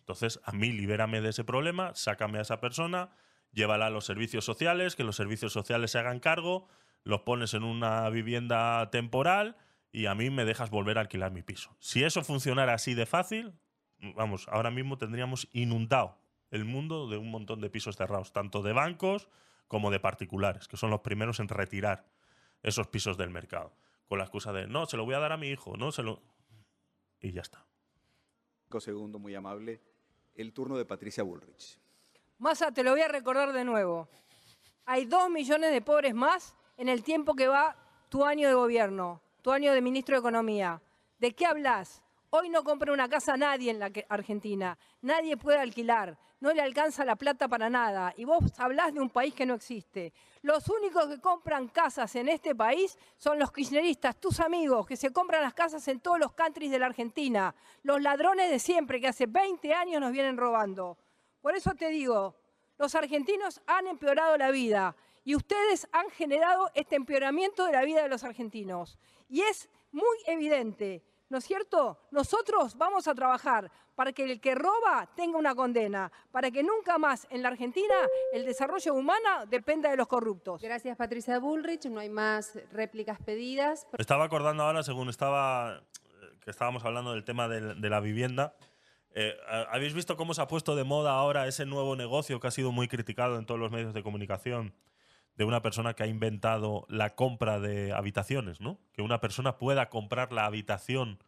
[0.00, 3.10] Entonces, a mí libérame de ese problema, sácame a esa persona,
[3.52, 6.66] llévala a los servicios sociales, que los servicios sociales se hagan cargo,
[7.08, 9.56] los pones en una vivienda temporal
[9.90, 11.74] y a mí me dejas volver a alquilar mi piso.
[11.80, 13.54] Si eso funcionara así de fácil,
[14.14, 16.18] vamos, ahora mismo tendríamos inundado
[16.50, 19.30] el mundo de un montón de pisos cerrados, tanto de bancos
[19.68, 22.04] como de particulares, que son los primeros en retirar
[22.62, 23.74] esos pisos del mercado,
[24.06, 26.02] con la excusa de, no, se lo voy a dar a mi hijo, no, se
[26.02, 26.20] lo...
[27.22, 27.64] Y ya está.
[28.80, 29.80] Segundo, muy amable,
[30.34, 31.80] el turno de Patricia Bullrich.
[32.36, 34.10] Massa, te lo voy a recordar de nuevo.
[34.84, 37.76] Hay dos millones de pobres más en el tiempo que va
[38.08, 40.82] tu año de gobierno tu año de ministro de Economía.
[41.18, 42.02] ¿De qué hablas?
[42.30, 44.76] Hoy no compra una casa nadie en la Argentina.
[45.00, 46.18] Nadie puede alquilar.
[46.40, 48.12] No le alcanza la plata para nada.
[48.16, 50.12] Y vos hablás de un país que no existe.
[50.42, 55.12] Los únicos que compran casas en este país son los kirchneristas, tus amigos, que se
[55.12, 57.54] compran las casas en todos los countries de la Argentina.
[57.82, 60.98] Los ladrones de siempre, que hace 20 años nos vienen robando.
[61.40, 62.36] Por eso te digo,
[62.76, 64.94] los argentinos han empeorado la vida
[65.28, 68.96] y ustedes han generado este empeoramiento de la vida de los argentinos.
[69.28, 71.98] Y es muy evidente, ¿no es cierto?
[72.10, 76.96] Nosotros vamos a trabajar para que el que roba tenga una condena, para que nunca
[76.96, 77.94] más en la Argentina
[78.32, 80.62] el desarrollo humano dependa de los corruptos.
[80.62, 83.86] Gracias Patricia Bullrich, no hay más réplicas pedidas.
[83.98, 85.82] Estaba acordando ahora, según estaba,
[86.42, 88.56] que estábamos hablando del tema de, la vivienda,
[89.10, 89.36] eh,
[89.70, 92.72] ¿habéis visto cómo se ha puesto de moda ahora ese nuevo negocio que ha sido
[92.72, 94.72] muy criticado en todos los medios de comunicación?
[95.38, 98.80] De una persona que ha inventado la compra de habitaciones, ¿no?
[98.92, 101.22] Que una persona pueda comprar la habitación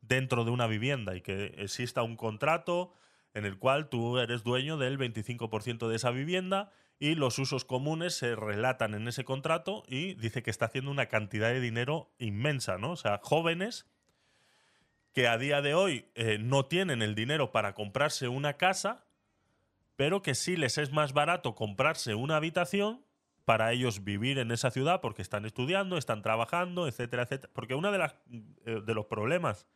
[0.00, 2.94] dentro de una vivienda y que exista un contrato
[3.34, 8.14] en el cual tú eres dueño del 25% de esa vivienda y los usos comunes
[8.14, 12.78] se relatan en ese contrato y dice que está haciendo una cantidad de dinero inmensa,
[12.78, 12.92] ¿no?
[12.92, 13.84] O sea, jóvenes
[15.12, 19.06] que a día de hoy eh, no tienen el dinero para comprarse una casa,
[19.96, 23.05] pero que sí les es más barato comprarse una habitación
[23.46, 27.52] para ellos vivir en esa ciudad porque están estudiando, están trabajando, etcétera, etcétera.
[27.54, 28.10] Porque uno de,
[28.66, 29.68] eh, de los problemas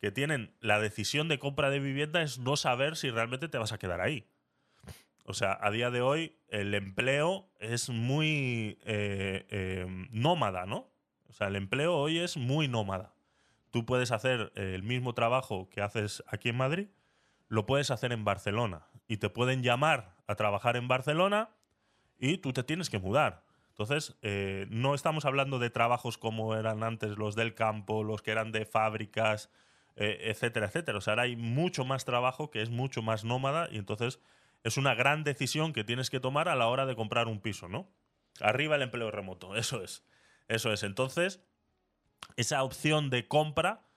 [0.00, 3.72] que tienen la decisión de compra de vivienda es no saber si realmente te vas
[3.72, 4.28] a quedar ahí.
[5.24, 10.92] O sea, a día de hoy el empleo es muy eh, eh, nómada, ¿no?
[11.26, 13.14] O sea, el empleo hoy es muy nómada.
[13.70, 16.88] Tú puedes hacer el mismo trabajo que haces aquí en Madrid,
[17.48, 21.48] lo puedes hacer en Barcelona y te pueden llamar a trabajar en Barcelona
[22.18, 23.44] y tú te tienes que mudar.
[23.70, 28.30] Entonces, eh, no estamos hablando de trabajos como eran antes los del campo, los que
[28.30, 29.50] eran de fábricas,
[29.96, 30.98] eh, etcétera, etcétera.
[30.98, 34.20] O sea, ahora hay mucho más trabajo que es mucho más nómada y entonces
[34.62, 37.68] es una gran decisión que tienes que tomar a la hora de comprar un piso,
[37.68, 37.90] ¿no?
[38.40, 40.04] Arriba el empleo remoto, eso es.
[40.46, 40.84] Eso es.
[40.84, 41.40] Entonces,
[42.36, 43.88] esa opción de compra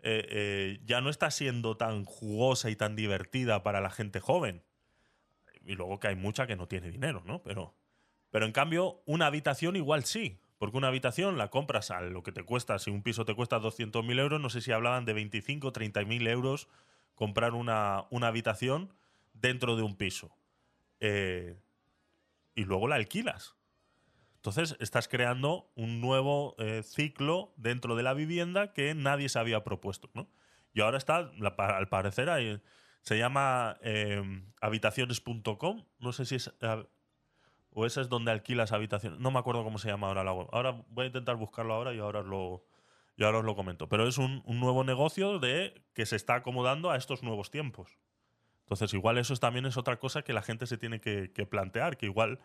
[0.00, 4.62] eh, ya no está siendo tan jugosa y tan divertida para la gente joven
[5.68, 7.42] y luego que hay mucha que no tiene dinero, ¿no?
[7.42, 7.74] Pero,
[8.30, 10.40] pero en cambio, una habitación igual sí.
[10.56, 12.78] Porque una habitación la compras a lo que te cuesta.
[12.80, 16.28] Si un piso te cuesta 200.000 euros, no sé si hablaban de 25 o 30.000
[16.28, 16.68] euros
[17.14, 18.92] comprar una, una, habitación
[19.34, 20.36] dentro de un piso.
[20.98, 21.56] Eh,
[22.56, 23.54] y luego la alquilas.
[24.36, 29.62] Entonces estás creando un nuevo eh, ciclo dentro de la vivienda que nadie se había
[29.62, 30.10] propuesto.
[30.14, 30.28] ¿no?
[30.72, 32.60] Y ahora está, al parecer, hay,
[33.02, 34.22] se llama eh,
[34.60, 35.84] habitaciones.com.
[35.98, 36.52] No sé si es.
[37.72, 39.18] o ese es donde alquilas habitaciones.
[39.18, 40.48] No me acuerdo cómo se llama ahora la web.
[40.52, 42.64] Ahora voy a intentar buscarlo ahora y ahora os lo,
[43.18, 43.88] y ahora os lo comento.
[43.88, 47.98] Pero es un, nuevo negocio de que se está acomodando a estos nuevos tiempos.
[48.60, 52.06] Entonces, igual eso también es otra cosa que la gente se tiene que, plantear, que
[52.06, 52.38] igual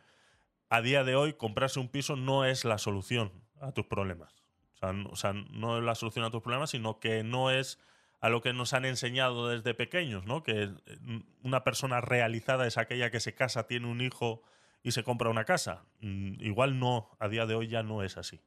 [0.70, 4.34] a día de hoy comprarse un piso no es la solución a tus problemas.
[4.82, 7.80] o sea, no es la solución a tus problemas, sino que no es
[8.24, 10.44] a lo que nos han enseñado desde pequeños, ¿no?
[10.44, 14.42] Que mm, una persona realizada es aquella que se casa, tiene un hijo
[14.82, 15.84] y se compra una casa.
[16.00, 18.40] Mm, igual no, a día de hoy ya no es así.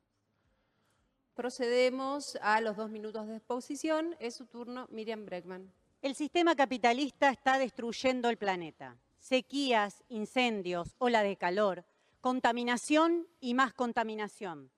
[1.34, 4.16] Procedemos a los dos minutos de exposición.
[4.18, 5.70] Es su turno, Miriam Bregman.
[6.00, 8.96] El sistema capitalista está destruyendo el planeta.
[9.18, 11.84] Sequías, incendios, ola de calor,
[12.22, 14.70] contaminación y más contaminación.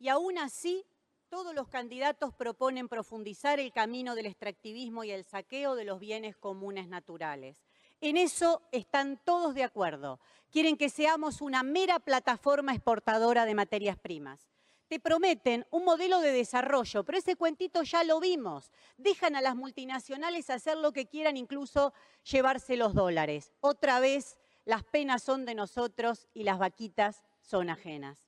[0.00, 0.84] Y aún así
[1.32, 6.36] todos los candidatos proponen profundizar el camino del extractivismo y el saqueo de los bienes
[6.36, 7.64] comunes naturales.
[8.02, 10.20] En eso están todos de acuerdo.
[10.50, 14.46] Quieren que seamos una mera plataforma exportadora de materias primas.
[14.88, 18.70] Te prometen un modelo de desarrollo, pero ese cuentito ya lo vimos.
[18.98, 21.94] Dejan a las multinacionales hacer lo que quieran, incluso
[22.30, 23.54] llevarse los dólares.
[23.60, 24.36] Otra vez,
[24.66, 28.18] las penas son de nosotros y las vaquitas son ajenas.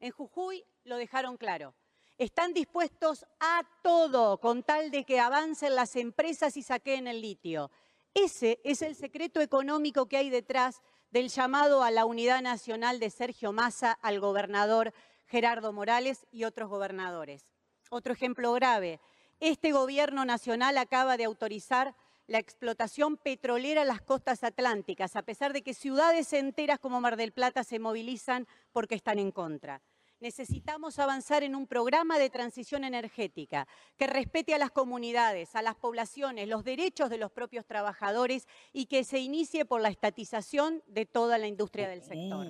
[0.00, 1.76] En Jujuy lo dejaron claro.
[2.20, 7.70] Están dispuestos a todo con tal de que avancen las empresas y saqueen el litio.
[8.12, 13.08] Ese es el secreto económico que hay detrás del llamado a la unidad nacional de
[13.08, 14.92] Sergio Massa al gobernador
[15.28, 17.54] Gerardo Morales y otros gobernadores.
[17.88, 19.00] Otro ejemplo grave,
[19.38, 21.94] este gobierno nacional acaba de autorizar
[22.26, 27.16] la explotación petrolera en las costas atlánticas, a pesar de que ciudades enteras como Mar
[27.16, 29.80] del Plata se movilizan porque están en contra.
[30.20, 33.66] Necesitamos avanzar en un programa de transición energética
[33.96, 38.84] que respete a las comunidades, a las poblaciones, los derechos de los propios trabajadores y
[38.84, 42.46] que se inicie por la estatización de toda la industria del sector.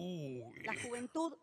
[0.64, 1.36] La juventud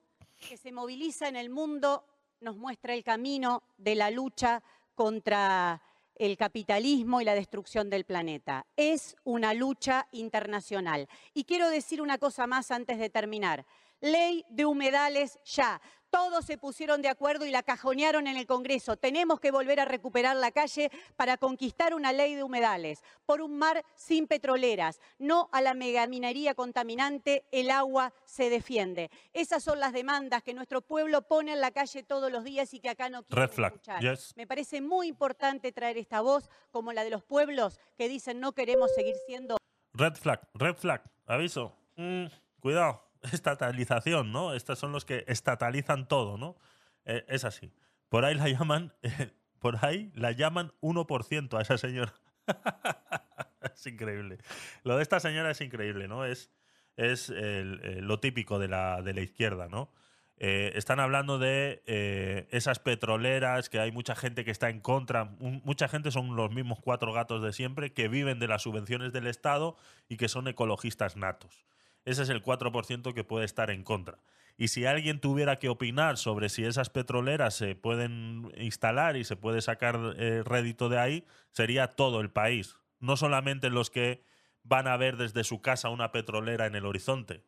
[0.50, 2.04] que se moviliza en el mundo
[2.42, 4.62] nos muestra el camino de la lucha
[4.96, 5.82] contra
[6.16, 8.66] el capitalismo y la destrucción del planeta.
[8.76, 11.08] Es una lucha internacional.
[11.34, 13.66] Y quiero decir una cosa más antes de terminar.
[14.02, 15.82] Ley de humedales ya.
[16.10, 18.96] Todos se pusieron de acuerdo y la cajonearon en el Congreso.
[18.96, 23.04] Tenemos que volver a recuperar la calle para conquistar una ley de humedales.
[23.26, 29.12] Por un mar sin petroleras, no a la megaminería contaminante, el agua se defiende.
[29.34, 32.80] Esas son las demandas que nuestro pueblo pone en la calle todos los días y
[32.80, 34.02] que acá no quieren Red flag, escuchar.
[34.02, 34.34] yes.
[34.38, 38.54] Me parece muy importante traer esta voz como la de los pueblos que dicen no
[38.54, 39.58] queremos seguir siendo
[39.94, 41.74] Red flag, red flag, aviso.
[41.96, 42.26] Mm,
[42.60, 43.02] cuidado,
[43.34, 44.54] estatalización, ¿no?
[44.54, 46.58] Estos son los que estatalizan todo, ¿no?
[47.06, 47.72] Eh, es así.
[48.10, 48.94] Por ahí la llaman,
[49.60, 52.14] por ahí la llaman 1% a esa señora.
[53.76, 54.38] es increíble.
[54.84, 56.26] Lo de esta señora es increíble, ¿no?
[56.26, 56.50] Es,
[56.96, 59.92] es lo típico de la, de la izquierda, ¿no?
[60.40, 65.26] Eh, están hablando de eh, esas petroleras, que hay mucha gente que está en contra.
[65.40, 69.26] Mucha gente son los mismos cuatro gatos de siempre que viven de las subvenciones del
[69.26, 69.76] Estado
[70.08, 71.66] y que son ecologistas natos.
[72.08, 74.20] Ese es el 4% que puede estar en contra.
[74.56, 79.36] Y si alguien tuviera que opinar sobre si esas petroleras se pueden instalar y se
[79.36, 82.78] puede sacar eh, rédito de ahí, sería todo el país.
[83.02, 84.24] No solamente los que
[84.64, 87.44] van a ver desde su casa una petrolera en el horizonte.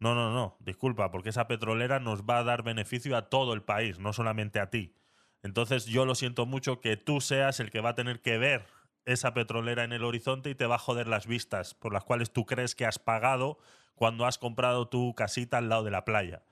[0.00, 3.62] No, no, no, disculpa, porque esa petrolera nos va a dar beneficio a todo el
[3.62, 4.96] país, no solamente a ti.
[5.44, 8.66] Entonces yo lo siento mucho que tú seas el que va a tener que ver
[9.04, 12.32] esa petrolera en el horizonte y te va a joder las vistas por las cuales
[12.32, 13.58] tú crees que has pagado
[13.94, 16.42] cuando has comprado tu casita al lado de la playa.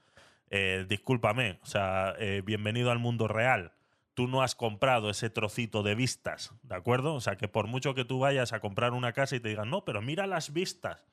[0.51, 3.73] Eh, discúlpame, o sea, eh, bienvenido al mundo real.
[4.15, 7.15] Tú no has comprado ese trocito de vistas, ¿de acuerdo?
[7.15, 9.71] O sea, que por mucho que tú vayas a comprar una casa y te digan,
[9.71, 11.05] no, pero mira las vistas.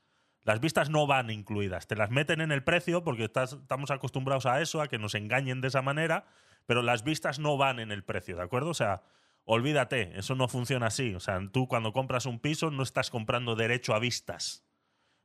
[0.44, 4.62] Las vistas no van incluidas, te las meten en el precio porque estamos acostumbrados a
[4.62, 6.26] eso, a que nos engañen de esa manera,
[6.66, 8.70] pero las vistas no van en el precio, ¿de acuerdo?
[8.70, 9.04] O sea,
[9.48, 11.16] olvídate, eso no funciona así.
[11.16, 14.64] O sea, tú cuando compras un piso no estás comprando derecho a vistas.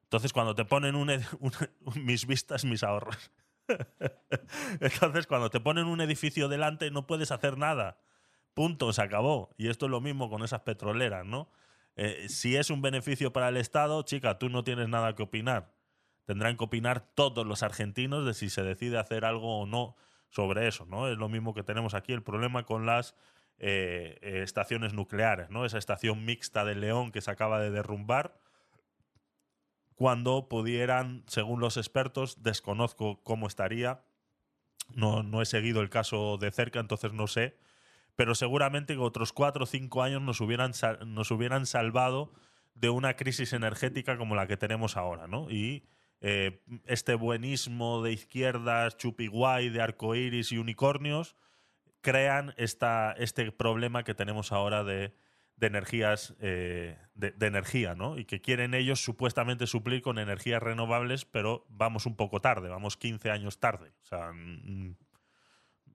[0.04, 1.10] Entonces, cuando te ponen un,
[1.96, 3.32] mis vistas, mis ahorros.
[4.80, 7.98] Entonces, cuando te ponen un edificio delante, no puedes hacer nada.
[8.54, 9.50] Punto, se acabó.
[9.58, 11.50] Y esto es lo mismo con esas petroleras, ¿no?
[11.96, 15.74] Eh, si es un beneficio para el Estado, chica, tú no tienes nada que opinar.
[16.26, 19.96] Tendrán que opinar todos los argentinos de si se decide hacer algo o no
[20.28, 21.08] sobre eso, ¿no?
[21.08, 23.16] Es lo mismo que tenemos aquí el problema con las
[23.58, 25.64] eh, eh, estaciones nucleares, ¿no?
[25.64, 28.40] Esa estación mixta de León que se acaba de derrumbar
[29.94, 34.02] cuando pudieran, según los expertos, desconozco cómo estaría,
[34.94, 37.56] no, no he seguido el caso de cerca, entonces no sé,
[38.16, 40.72] pero seguramente que otros cuatro o cinco años nos hubieran,
[41.06, 42.32] nos hubieran salvado
[42.74, 45.50] de una crisis energética como la que tenemos ahora, ¿no?
[45.50, 45.84] Y
[46.20, 51.36] eh, este buenismo de izquierdas, chupiguay, de arcoíris y unicornios,
[52.02, 55.14] crean esta, este problema que tenemos ahora de,
[55.56, 58.18] de energías eh, de, energía, ¿no?
[58.18, 62.96] Y que quieren ellos supuestamente suplir con energías renovables, pero vamos un poco tarde, vamos
[62.96, 63.92] 15 años tarde.
[64.02, 64.96] O sea, mm,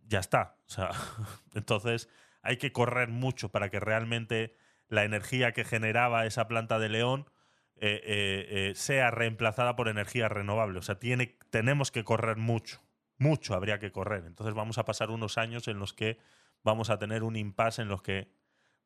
[0.05, 0.55] ya está.
[0.67, 0.89] O sea,
[1.53, 2.07] entonces
[2.41, 4.55] hay que correr mucho para que realmente
[4.87, 7.29] la energía que generaba esa planta de León
[7.75, 10.79] eh, eh, sea reemplazada por energía renovable.
[10.79, 12.81] O sea, tiene, tenemos que correr mucho,
[13.17, 14.25] mucho habría que correr.
[14.25, 16.17] Entonces vamos a pasar unos años en los que
[16.63, 18.29] vamos a tener un impasse en los que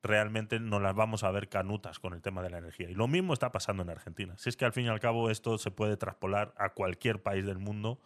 [0.03, 2.89] realmente nos las vamos a ver canutas con el tema de la energía.
[2.89, 4.35] Y lo mismo está pasando en Argentina.
[4.37, 7.45] Si es que al fin y al cabo esto se puede traspolar a cualquier país
[7.45, 7.99] del mundo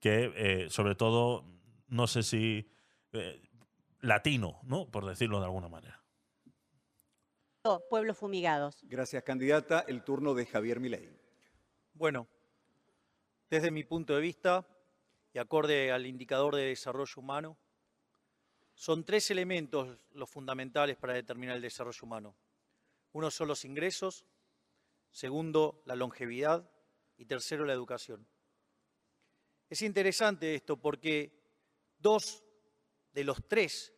[0.00, 1.44] que, eh, sobre todo,
[1.88, 2.68] no sé si
[3.12, 3.42] eh,
[4.00, 4.90] latino, ¿no?
[4.90, 6.02] Por decirlo de alguna manera.
[7.90, 8.80] pueblos fumigados.
[8.82, 9.84] Gracias, candidata.
[9.86, 11.10] El turno de Javier Milei.
[11.94, 12.28] Bueno,
[13.50, 14.66] desde mi punto de vista
[15.36, 17.58] y acorde al indicador de desarrollo humano,
[18.74, 22.34] son tres elementos los fundamentales para determinar el desarrollo humano.
[23.12, 24.24] Uno son los ingresos,
[25.10, 26.70] segundo, la longevidad
[27.18, 28.26] y tercero, la educación.
[29.68, 31.38] Es interesante esto porque
[31.98, 32.42] dos
[33.12, 33.92] de los tres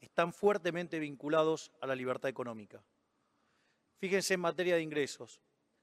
[0.00, 2.82] están fuertemente vinculados a la libertad económica.
[4.00, 5.40] Fíjense en materia de ingresos.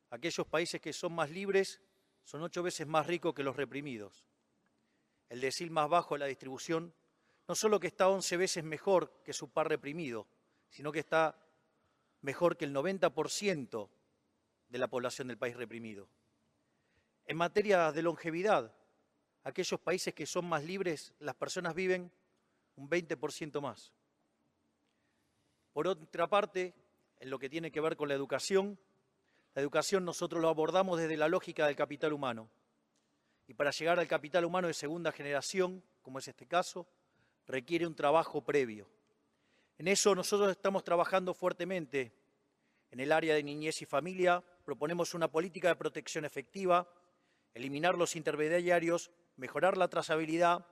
[0.09, 1.79] Aquellos países que son más libres
[2.25, 4.26] son ocho veces más ricos que los reprimidos.
[5.30, 6.93] El decil más bajo de la distribución
[7.47, 10.27] no solo que está once veces mejor que su par reprimido,
[10.69, 11.38] sino que está
[12.22, 13.89] mejor que el 90%
[14.67, 16.09] de la población del país reprimido.
[17.25, 18.73] En materia de longevidad,
[19.43, 22.11] aquellos países que son más libres, las personas viven
[22.75, 23.93] un 20% más.
[25.72, 26.73] Por otra parte,
[27.19, 28.80] en lo que tiene que ver con la educación,
[29.53, 32.49] la educación nosotros lo abordamos desde la lógica del capital humano.
[33.48, 36.85] Y para llegar al capital humano de segunda generación, como es este caso,
[37.48, 38.90] requiere un trabajo previo.
[39.77, 42.11] En eso nosotros estamos trabajando fuertemente.
[42.92, 46.90] En el área de niñez y familia proponemos una política de protección efectiva,
[47.53, 50.66] eliminar los intermediarios, mejorar la trazabilidad,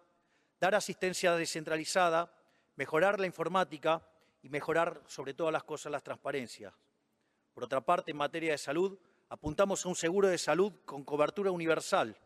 [0.59, 2.33] dar asistencia descentralizada,
[2.75, 4.05] mejorar la informática
[4.41, 6.73] y mejorar sobre todas las cosas las transparencias.
[7.53, 8.97] Por otra parte, en materia de salud,
[9.29, 12.17] apuntamos a un seguro de salud con cobertura universal,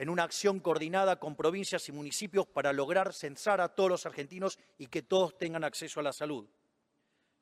[0.00, 4.58] en una acción coordinada con provincias y municipios para lograr censar a todos los argentinos
[4.78, 6.48] y que todos tengan acceso a la salud.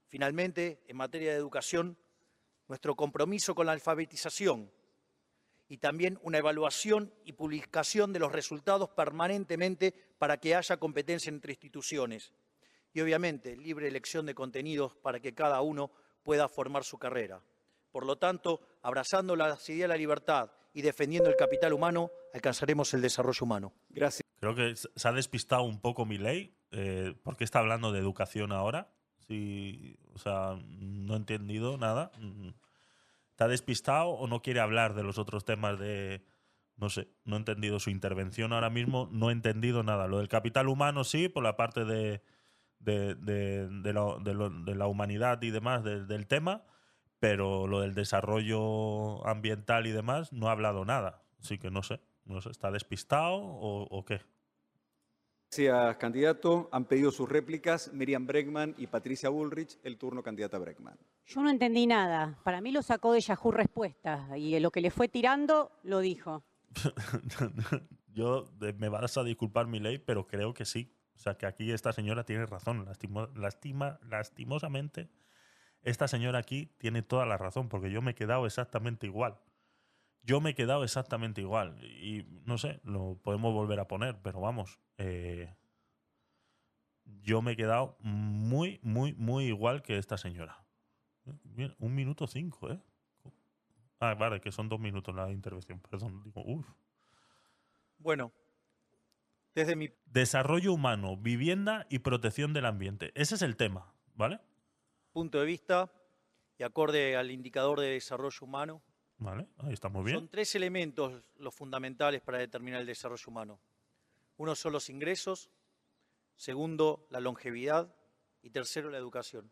[0.09, 1.97] Finalmente, en materia de educación,
[2.67, 4.73] nuestro compromiso con la alfabetización
[5.69, 11.53] y también una evaluación y publicación de los resultados permanentemente para que haya competencia entre
[11.53, 12.33] instituciones.
[12.93, 15.93] Y obviamente, libre elección de contenidos para que cada uno
[16.25, 17.41] pueda formar su carrera.
[17.93, 22.93] Por lo tanto, abrazando la ideas de la libertad y defendiendo el capital humano, alcanzaremos
[22.95, 23.73] el desarrollo humano.
[23.89, 24.23] Gracias.
[24.41, 26.55] Creo que se ha despistado un poco mi ley.
[26.71, 28.93] Eh, ¿Por qué está hablando de educación ahora?
[29.27, 32.13] Sí, o sea, no he entendido nada.
[33.31, 36.25] ¿Está despistado o no quiere hablar de los otros temas de...
[36.77, 40.07] No sé, no he entendido su intervención ahora mismo, no he entendido nada.
[40.07, 42.23] Lo del capital humano sí, por la parte de,
[42.79, 46.63] de, de, de, la humanidad y demás del tema,
[47.21, 51.23] pero lo del desarrollo ambiental y demás no ha hablado nada.
[51.41, 54.21] Así que no sé, no sé, ¿está despistado o, qué?
[55.51, 56.69] Gracias, candidato.
[56.73, 59.79] Han pedido sus réplicas Miriam Bregman y Patricia Bullrich.
[59.83, 60.99] El turno, candidata Bregman.
[61.27, 62.39] Yo no entendí nada.
[62.45, 66.45] Para mí lo sacó de Yahoo Respuestas y lo que le fue tirando lo dijo.
[68.09, 68.45] Yo
[68.77, 70.93] me vas a disculpar mi ley, pero creo que sí.
[71.15, 72.87] O sea, que aquí esta señora tiene razón.
[73.35, 75.09] lastima, lastimosamente
[75.83, 79.39] esta señora aquí tiene toda la razón, porque yo me he quedado exactamente igual.
[80.23, 81.83] Yo me he quedado exactamente igual.
[81.85, 84.79] Y no sé, lo podemos volver a poner, pero vamos.
[84.99, 85.55] Eh,
[87.23, 90.65] yo me he quedado muy, muy, muy igual que esta señora.
[91.79, 92.81] un minuto cinco, ¿eh?
[94.01, 96.23] Ah, vale, que son dos minutos la intervención, perdón.
[96.23, 96.45] Digo,
[97.99, 98.33] Bueno,
[99.55, 99.91] desde mi...
[100.07, 103.13] Desarrollo humano, vivienda y protección del ambiente.
[103.15, 104.41] Ese es el tema, ¿vale?
[105.19, 105.91] Punto de vista
[106.57, 108.81] y acorde al indicador de desarrollo humano.
[109.17, 110.17] Vale, ahí estamos bien.
[110.17, 113.61] Son tres elementos los fundamentales para determinar el desarrollo humano.
[114.37, 115.51] Uno son los ingresos,
[116.37, 117.93] segundo, la longevidad
[118.43, 119.51] y tercero, la educación.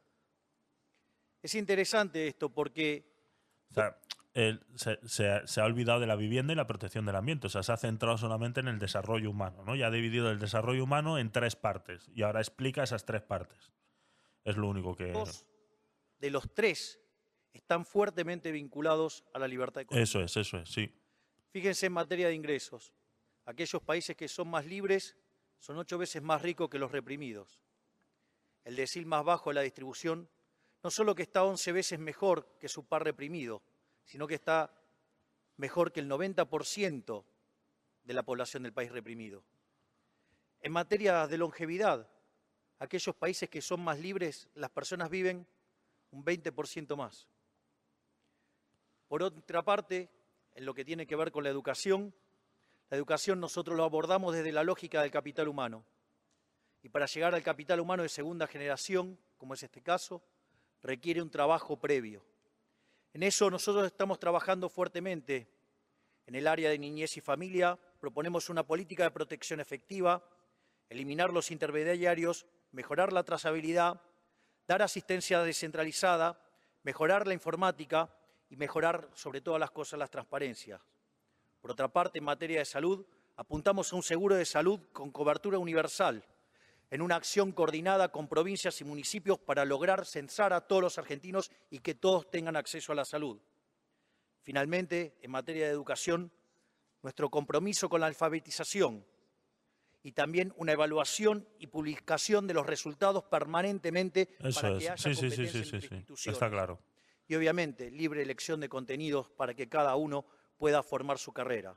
[1.43, 3.13] Es interesante esto porque...
[3.71, 3.99] O sea,
[5.05, 7.49] se, ha olvidado de la vivienda y la protección del ambiente.
[7.49, 9.75] O sea, se ha centrado solamente en el desarrollo humano, ¿no?
[9.75, 13.73] Ya ha dividido el desarrollo humano en tres partes y ahora explica esas tres partes.
[14.45, 15.13] Es lo único que
[16.27, 17.01] de los tres
[17.53, 20.03] están fuertemente vinculados a la libertad económica.
[20.03, 20.93] Eso es, eso es, sí.
[21.51, 22.93] Fíjense en materia de ingresos.
[23.45, 25.17] Aquellos países que son más libres
[25.61, 27.61] son ocho veces más ricos que los reprimidos.
[28.65, 30.29] El decil más bajo de la distribución
[30.83, 33.63] no solo que está once veces mejor que su par reprimido,
[34.05, 34.73] sino que está
[35.57, 37.25] mejor que el 90%
[38.03, 39.45] de la población del país reprimido.
[40.61, 42.11] En materia de longevidad,
[42.81, 45.47] aquellos países que son más libres, las personas viven
[46.11, 47.29] un 20% más.
[49.09, 50.11] Por otra parte,
[50.55, 52.15] en lo que tiene que ver con la educación,
[52.89, 55.85] la educación nosotros lo abordamos desde la lógica del capital humano.
[56.83, 60.23] Y para llegar al capital humano de segunda generación, como es este caso,
[60.83, 62.25] requiere un trabajo previo.
[63.13, 65.49] En eso nosotros estamos trabajando fuertemente.
[66.27, 70.23] En el área de niñez y familia proponemos una política de protección efectiva,
[70.89, 74.01] eliminar los intermediarios, mejorar la trazabilidad
[74.67, 76.41] dar asistencia descentralizada,
[76.83, 78.11] mejorar la informática
[78.49, 80.81] y mejorar sobre todas las cosas las transparencias.
[81.61, 83.05] Por otra parte, en materia de salud,
[83.37, 86.25] apuntamos a un seguro de salud con cobertura universal,
[86.91, 91.51] en una acción coordinada con provincias y municipios para lograr censar a todos los argentinos
[91.71, 93.41] y que todos tengan acceso a la salud.
[94.43, 96.31] Finalmente, en materia de educación,
[97.03, 99.05] nuestro compromiso con la alfabetización
[100.07, 104.79] y también una evaluación y publicación de los resultados permanentemente Eso para es.
[104.79, 105.95] que haya Sí, sí, sí, competencia sí, entre sí, sí.
[105.97, 106.37] instituciones.
[106.37, 106.79] Está claro.
[107.27, 110.25] Y obviamente libre elección de contenidos para que cada uno
[110.59, 111.75] pueda formar su carrera.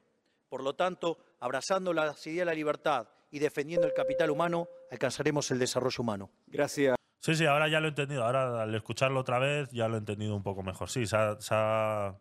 [0.48, 5.49] Por lo tanto, abrazando la ideas de la libertad y defendiendo el capital humano, alcanzaremos
[5.49, 6.30] el desarrollo humano.
[6.45, 6.95] Gracias.
[7.22, 8.24] Sí, sí, ahora ya lo he entendido.
[8.25, 10.88] Ahora al escucharlo otra vez ya lo he entendido un poco mejor.
[10.90, 12.16] Sí, se ha, se ha-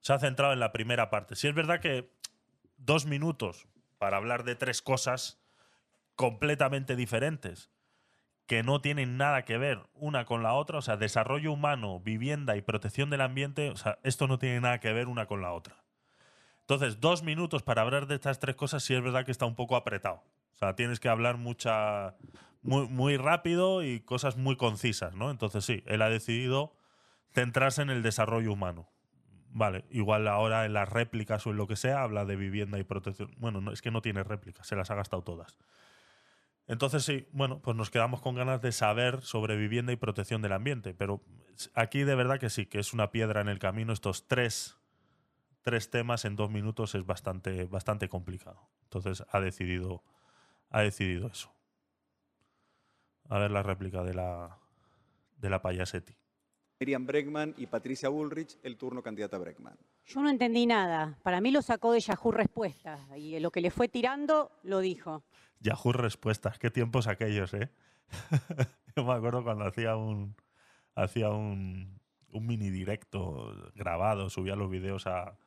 [0.00, 1.36] se ha centrado en la primera parte.
[1.36, 2.10] Sí es verdad que
[2.78, 3.66] dos minutos
[3.98, 5.40] para hablar de tres cosas
[6.14, 7.70] completamente diferentes
[8.46, 12.56] que no tienen nada que ver una con la otra, o sea, desarrollo humano, vivienda
[12.56, 15.52] y protección del ambiente, o sea, esto no tiene nada que ver una con la
[15.52, 15.84] otra.
[16.60, 19.54] Entonces, dos minutos para hablar de estas tres cosas sí es verdad que está un
[19.54, 20.22] poco apretado.
[20.52, 22.16] O sea, tienes que hablar mucha,
[22.62, 25.30] muy, muy rápido y cosas muy concisas, ¿no?
[25.30, 26.76] Entonces sí, él ha decidido
[27.32, 28.88] centrarse en el desarrollo humano.
[29.58, 32.84] Vale, igual ahora en las réplicas o en lo que sea habla de vivienda y
[32.84, 33.34] protección.
[33.38, 35.56] Bueno, no, es que no tiene réplicas, se las ha gastado todas.
[36.66, 40.52] Entonces sí, bueno, pues nos quedamos con ganas de saber sobre vivienda y protección del
[40.52, 41.22] ambiente, pero
[41.72, 43.94] aquí de verdad que sí, que es una piedra en el camino.
[43.94, 44.76] Estos tres,
[45.62, 48.68] tres temas en dos minutos es bastante, bastante complicado.
[48.82, 50.04] Entonces ha decidido,
[50.68, 51.50] ha decidido eso.
[53.30, 54.58] A ver la réplica de la,
[55.38, 56.14] de la Payasetti.
[56.78, 59.78] Miriam Bregman y Patricia Bullrich, el turno candidata Bregman.
[60.04, 61.18] Yo no entendí nada.
[61.22, 65.24] Para mí lo sacó de Yahoo Respuestas y lo que le fue tirando lo dijo.
[65.60, 67.70] Yahoo Respuestas, qué tiempos aquellos, ¿eh?
[68.96, 70.36] Yo me acuerdo cuando hacía un
[70.94, 71.98] hacía un,
[72.30, 75.38] un mini directo grabado, subía los videos a,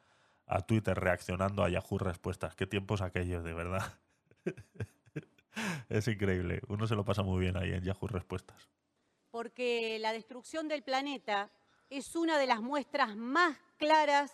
[0.48, 2.56] a Twitter reaccionando a Yahoo Respuestas.
[2.56, 3.99] Qué tiempos aquellos, de verdad.
[5.90, 6.61] es increíble.
[6.67, 8.69] Uno se lo pasa muy bien ahí en Yahoo Respuestas.
[9.32, 11.49] Porque la destrucción del planeta
[11.90, 14.32] es una de las muestras más claras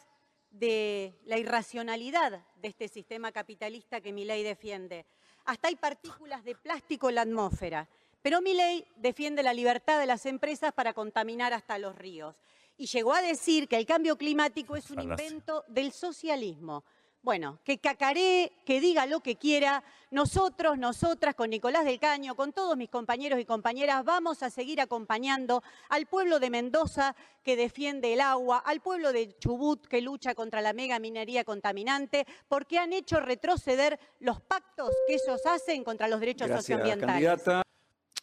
[0.52, 5.06] de la irracionalidad de este sistema capitalista que Milei defiende.
[5.46, 7.88] Hasta hay partículas de plástico en la atmósfera.
[8.22, 12.36] Pero Milei defiende la libertad de las empresas para contaminar hasta los ríos.
[12.78, 16.84] Y llegó a decir que el cambio climático es un invento del socialismo.
[17.26, 19.84] Bueno, que cacaree, que diga lo que quiera.
[20.12, 24.80] Nosotros, nosotras, con Nicolás del Caño, con todos mis compañeros y compañeras, vamos a seguir
[24.80, 30.36] acompañando al pueblo de Mendoza que defiende el agua, al pueblo de Chubut que lucha
[30.36, 36.08] contra la mega minería contaminante, porque han hecho retroceder los pactos que ellos hacen contra
[36.08, 37.40] los derechos socioambientales.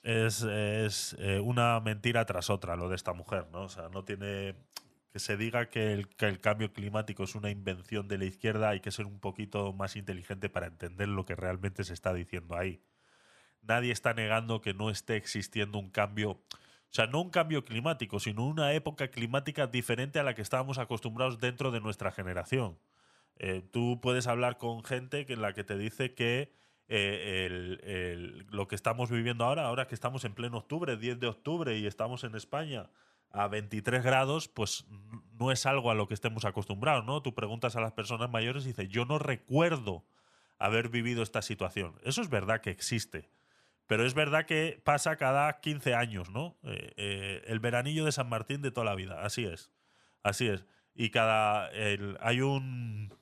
[0.04, 3.64] Es, es, eh, una mentira tras otra lo de esta mujer, ¿no?
[3.64, 4.54] O sea, no tiene.
[5.12, 8.90] Que se diga que el, cambio climático es una invención de la izquierda, hay que
[8.90, 12.82] ser un poquito más inteligente para entender lo que realmente se está diciendo ahí.
[13.60, 16.30] Nadie está negando que no esté existiendo un cambio.
[16.30, 20.78] O sea, no un cambio climático, sino una época climática diferente a la que estábamos
[20.78, 22.78] acostumbrados dentro de nuestra generación.
[23.36, 26.52] Eh, tú puedes hablar con gente que en la que te dice que
[26.88, 31.78] eh, lo que estamos viviendo ahora, ahora que estamos en pleno octubre, 10 de octubre,
[31.78, 32.88] y estamos en España
[33.32, 37.22] a 23 grados, pues n- no es algo a lo que estemos acostumbrados, ¿no?
[37.22, 40.04] Tú preguntas a las personas mayores y dices, yo no recuerdo
[40.58, 41.94] haber vivido esta situación.
[42.04, 43.28] Eso es verdad que existe.
[43.86, 46.56] Pero es verdad que pasa cada 15 años, ¿no?
[46.62, 49.70] Eh, eh, el veranillo de San Martín de toda la vida, así es.
[50.22, 50.64] Así es.
[50.94, 51.68] Y cada.
[51.72, 53.12] el- hay un.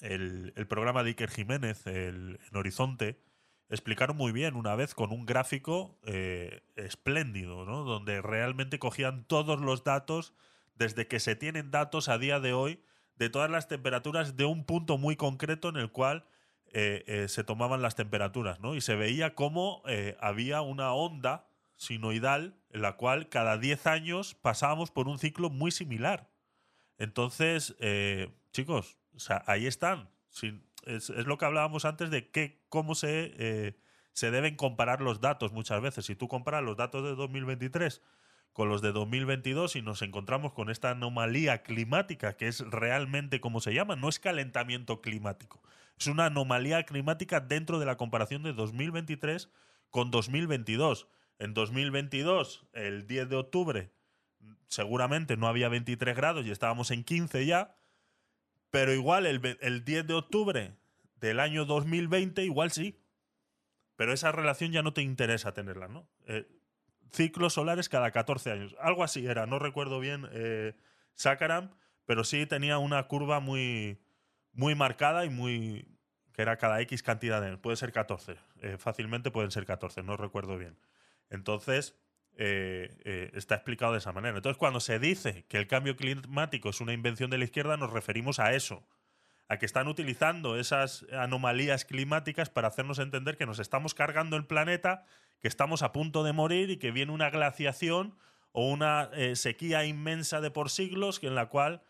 [0.00, 3.20] El, el programa de Iker Jiménez, el, en Horizonte,
[3.72, 7.84] explicaron muy bien una vez con un gráfico eh, espléndido, ¿no?
[7.84, 10.34] Donde realmente cogían todos los datos,
[10.74, 12.82] desde que se tienen datos a día de hoy,
[13.16, 16.24] de todas las temperaturas de un punto muy concreto en el cual
[16.66, 18.74] eh, eh, se tomaban las temperaturas, ¿no?
[18.74, 24.34] Y se veía cómo eh, había una onda sinoidal en la cual cada 10 años
[24.34, 26.30] pasábamos por un ciclo muy similar.
[26.98, 27.74] Entonces,
[28.52, 28.98] chicos,
[29.46, 30.08] ahí están.
[30.28, 33.76] Sin- es, lo que hablábamos antes de que, cómo se, eh,
[34.12, 36.06] se deben comparar los datos muchas veces.
[36.06, 38.02] Si tú comparas los datos de 2023
[38.52, 43.60] con los de 2022 y nos encontramos con esta anomalía climática, que es realmente como
[43.60, 45.62] se llama, no es calentamiento climático,
[45.98, 49.50] es una anomalía climática dentro de la comparación de 2023
[49.90, 51.08] con 2022.
[51.38, 53.92] En 2022, el 10 de octubre,
[54.68, 57.76] seguramente no había 23 grados y estábamos en 15 ya,
[58.72, 60.74] pero igual el, ve- el 10 de octubre
[61.14, 62.98] del año 2020, igual sí.
[63.94, 66.08] Pero esa relación ya no te interesa tenerla, ¿no?
[66.26, 66.48] Eh,
[67.12, 68.74] ciclos solares cada 14 años.
[68.80, 70.74] Algo así era, no recuerdo bien eh,
[71.14, 71.70] Sakaram,
[72.06, 74.00] pero sí tenía una curva muy,
[74.52, 75.86] muy marcada y muy.
[76.32, 77.60] que era cada X cantidad de años.
[77.60, 78.36] Puede ser 14.
[78.62, 80.78] eh, fácilmente pueden ser 14, no recuerdo bien.
[81.28, 81.94] Entonces,
[82.36, 84.36] eh, eh, está explicado de esa manera.
[84.36, 87.92] Entonces, cuando se dice que el cambio climático es una invención de la izquierda, nos
[87.92, 88.86] referimos a eso.
[89.48, 94.46] A que están utilizando esas anomalías climáticas para hacernos entender que nos estamos cargando el
[94.46, 95.04] planeta,
[95.40, 98.16] que estamos a punto de morir y que viene una glaciación
[98.52, 101.82] o una eh, sequía inmensa de por siglos en la cual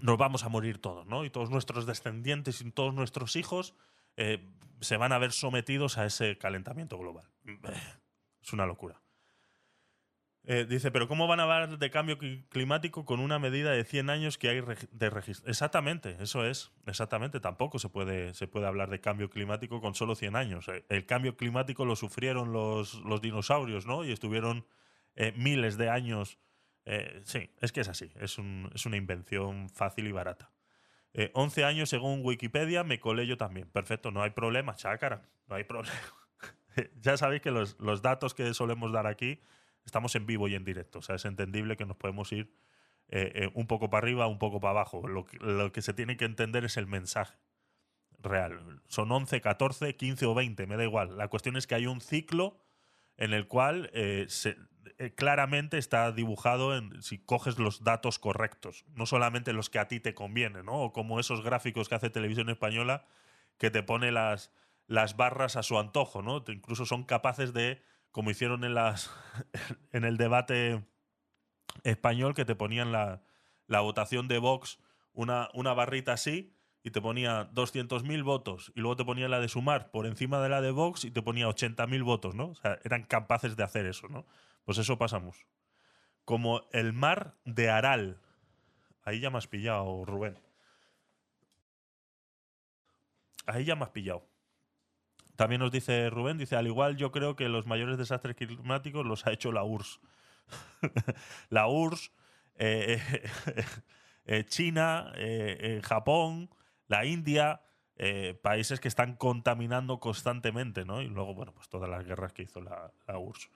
[0.00, 1.24] nos vamos a morir todos, ¿no?
[1.24, 3.74] Y todos nuestros descendientes y todos nuestros hijos
[4.80, 7.28] se van a ver sometidos a ese calentamiento global.
[8.46, 9.02] Es una locura.
[10.48, 13.84] Eh, dice, pero ¿cómo van a hablar de cambio cli- climático con una medida de
[13.84, 14.60] 100 años que hay
[14.92, 15.50] de registro?
[15.50, 17.40] Exactamente, eso es, exactamente.
[17.40, 20.68] Tampoco se puede, se puede hablar de cambio climático con solo 100 años.
[20.68, 24.04] Eh, El cambio climático lo sufrieron los, los dinosaurios, ¿no?
[24.04, 24.68] Y estuvieron
[25.16, 26.38] eh, miles de años.
[27.24, 30.52] sí, es que es así, es, un- es una invención fácil y barata.
[31.14, 33.68] Eh, 11 años según Wikipedia, me colé yo también.
[33.70, 35.96] Perfecto, no hay problema, chácara, no hay problema.
[37.00, 39.40] ya sabéis que los, los datos que solemos dar aquí
[39.84, 40.98] estamos en vivo y en directo.
[40.98, 42.52] O sea, es entendible que nos podemos ir
[43.08, 45.06] eh, eh, un poco para arriba, un poco para abajo.
[45.06, 47.36] Lo que, lo que se tiene que entender es el mensaje
[48.18, 48.82] real.
[48.88, 51.16] Son 11, 14, 15 o 20, me da igual.
[51.16, 52.58] La cuestión es que hay un ciclo
[53.16, 54.26] en el cual eh,
[55.14, 60.00] claramente está dibujado en si coges los datos correctos, no solamente los que a ti
[60.00, 60.82] te convienen, ¿no?
[60.82, 63.06] O como esos gráficos que hace Televisión Española
[63.58, 64.50] que te pone las,
[64.86, 66.44] las barras a su antojo, ¿no?
[66.48, 69.10] Incluso son capaces de, como hicieron en, las,
[69.92, 70.84] en el debate
[71.82, 73.22] español, que te ponían la,
[73.66, 74.78] la votación de Vox,
[75.12, 79.48] una, una barrita así, y te ponía 200.000 votos, y luego te ponía la de
[79.48, 82.50] sumar por encima de la de Vox y te ponía 80.000 votos, ¿no?
[82.50, 84.24] O sea, eran capaces de hacer eso, ¿no?
[84.64, 85.46] Pues eso pasamos.
[86.24, 88.20] Como el mar de Aral.
[89.02, 90.38] Ahí ya me has pillado, Rubén.
[93.46, 94.24] Ahí ya me has pillado.
[95.36, 99.26] También nos dice Rubén, dice, al igual yo creo que los mayores desastres climáticos los
[99.26, 100.00] ha hecho la URSS.
[101.50, 102.12] la URSS,
[102.56, 103.00] eh,
[104.26, 106.50] eh, China, eh, eh, Japón,
[106.88, 107.62] la India,
[108.42, 111.00] países que están contaminando constantemente, ¿no?
[111.00, 113.50] Y luego, bueno, pues todas las guerras que hizo la, URSS.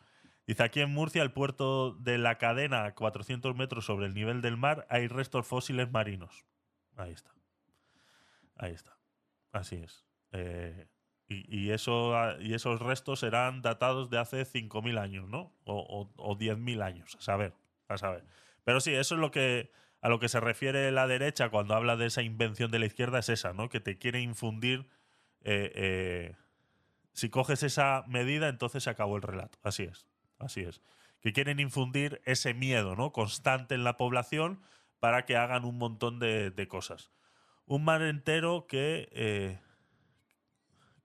[0.46, 4.40] Dice, aquí en Murcia, el puerto de la cadena, a 400 metros sobre el nivel
[4.40, 6.46] del mar, hay restos fósiles marinos.
[6.96, 7.34] Ahí está.
[8.56, 8.96] Ahí está.
[9.52, 10.06] Así es.
[10.32, 10.86] Eh,
[11.48, 15.52] y, eso, ah, y esos restos serán datados de hace 5.000 años, ¿no?
[15.64, 17.54] O, o, o 10.000 años, a saber,
[17.88, 18.24] a saber.
[18.64, 19.70] Pero sí, eso es lo que
[20.02, 23.18] a lo que se refiere la derecha cuando habla de esa invención de la izquierda,
[23.18, 23.68] es esa, ¿no?
[23.68, 24.88] Que te quiere infundir.
[25.42, 26.36] eh, eh,
[27.12, 29.58] si coges esa medida, entonces se acabó el relato.
[29.62, 30.06] Así es,
[30.38, 30.80] así es.
[31.20, 33.12] Que quieren infundir ese miedo, ¿no?
[33.12, 34.62] Constante en la población
[35.00, 37.10] para que hagan un montón de, de cosas.
[37.66, 39.08] Un mar entero que.
[39.12, 39.60] eh,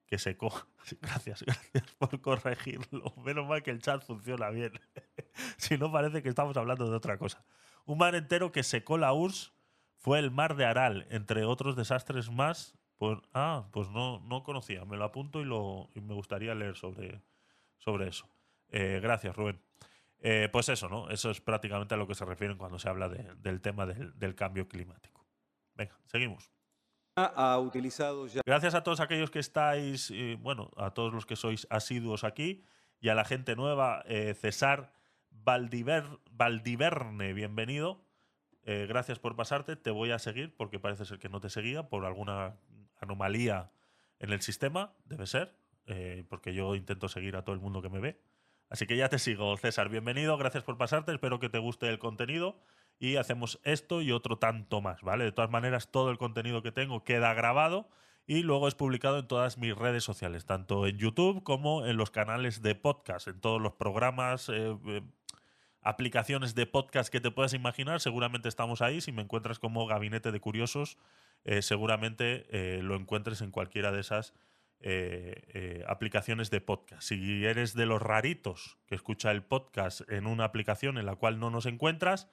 [0.07, 0.67] que se coja.
[1.01, 3.13] Gracias, gracias por corregirlo.
[3.23, 4.71] Menos mal que el chat funciona bien.
[5.57, 7.43] si no, parece que estamos hablando de otra cosa.
[7.85, 9.53] Un mar entero que secó la URSS
[9.97, 12.77] fue el mar de Aral, entre otros desastres más.
[12.97, 14.85] Pues, ah, pues no, no conocía.
[14.85, 17.21] Me lo apunto y, lo, y me gustaría leer sobre,
[17.77, 18.27] sobre eso.
[18.69, 19.59] Eh, gracias, Rubén.
[20.19, 21.09] Eh, pues eso, ¿no?
[21.09, 24.17] Eso es prácticamente a lo que se refieren cuando se habla de- del tema del,
[24.17, 25.25] del cambio climático.
[25.75, 26.51] Venga, seguimos.
[28.45, 32.65] Gracias a todos aquellos que estáis, eh, bueno, a todos los que sois asiduos aquí
[32.99, 34.91] y a la gente nueva, eh, César
[35.31, 38.03] Valdiver- Valdiverne, bienvenido.
[38.63, 41.87] Eh, gracias por pasarte, te voy a seguir porque parece ser que no te seguía
[41.87, 42.57] por alguna
[42.99, 43.71] anomalía
[44.19, 45.55] en el sistema, debe ser,
[46.29, 48.19] porque yo intento seguir a todo el mundo que me ve.
[48.69, 51.99] Así que ya te sigo, César, bienvenido, gracias por pasarte, espero que te guste el
[51.99, 52.59] contenido
[52.99, 55.25] y hacemos esto y otro tanto más, ¿vale?
[55.25, 57.89] De todas maneras, todo el contenido que tengo queda grabado
[58.27, 62.09] y luego es publicado en todas mis redes sociales, tanto en YouTube como en los
[62.09, 65.01] canales de podcast, en todos los programas, eh, eh,
[65.81, 69.01] aplicaciones de podcast que te puedas imaginar, seguramente estamos ahí.
[69.01, 70.97] Si me encuentras como Gabinete de Curiosos,
[71.43, 72.47] eh, seguramente
[72.81, 74.33] lo encuentres en cualquiera de esas
[75.87, 77.03] aplicaciones de podcast.
[77.03, 81.39] Si eres de los raritos que escucha el podcast en una aplicación en la cual
[81.39, 82.27] no nos encuentras,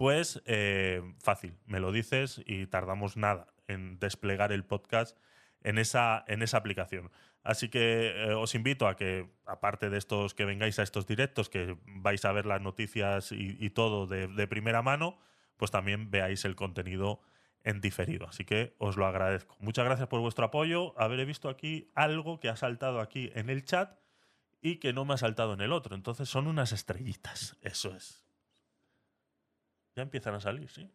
[0.00, 5.14] pues eh, fácil, me lo dices y tardamos nada en desplegar el podcast
[5.62, 7.10] en esa, en esa aplicación.
[7.42, 11.50] Así que eh, os invito a que, aparte de estos que vengáis a estos directos,
[11.50, 15.18] que vais a ver las noticias y, todo de, de primera mano,
[15.58, 17.20] pues también veáis el contenido
[17.62, 18.26] en diferido.
[18.26, 19.54] Así que os lo agradezco.
[19.60, 20.98] Muchas gracias por vuestro apoyo.
[20.98, 23.98] Haber visto aquí algo que ha saltado aquí en el chat
[24.62, 25.94] y que no me ha saltado en el otro.
[25.94, 27.58] Entonces son unas estrellitas.
[27.60, 28.29] Eso es.
[30.02, 30.90] Empiezan a salir, sí.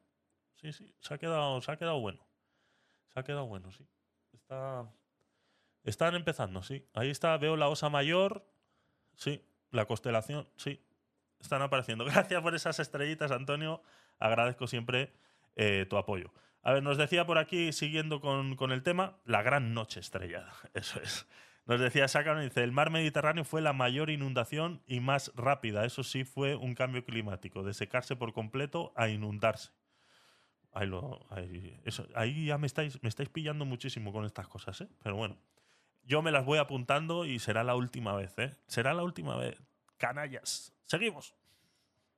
[0.56, 0.94] Sí, sí.
[1.00, 2.26] Se ha quedado, se ha quedado bueno.
[3.14, 3.86] Se ha quedado bueno, sí.
[4.34, 4.90] Está.
[5.84, 6.88] Están empezando, sí.
[6.94, 8.46] Ahí está, veo la osa mayor.
[9.16, 9.44] Sí.
[9.72, 10.84] La constelación, sí.
[11.40, 12.06] Están apareciendo.
[12.06, 13.82] Gracias por esas estrellitas, Antonio.
[14.20, 15.14] Agradezco siempre
[15.56, 16.34] eh, tu apoyo.
[16.62, 20.52] A ver, nos decía por aquí, siguiendo con, con el tema, la gran noche estrellada.
[20.74, 21.28] Eso es.
[21.66, 25.84] Nos decía Sácano, dice, el mar Mediterráneo fue la mayor inundación y más rápida.
[25.84, 29.72] Eso sí fue un cambio climático, de secarse por completo a inundarse.
[30.74, 34.82] Ahí, lo, ahí, eso, ahí ya me estáis, me estáis pillando muchísimo con estas cosas,
[34.82, 34.88] ¿eh?
[35.02, 35.38] Pero bueno,
[36.04, 38.56] yo me las voy apuntando y será la última vez, ¿eh?
[38.68, 39.58] Será la última vez.
[39.98, 40.72] Canallas.
[40.84, 41.34] Seguimos.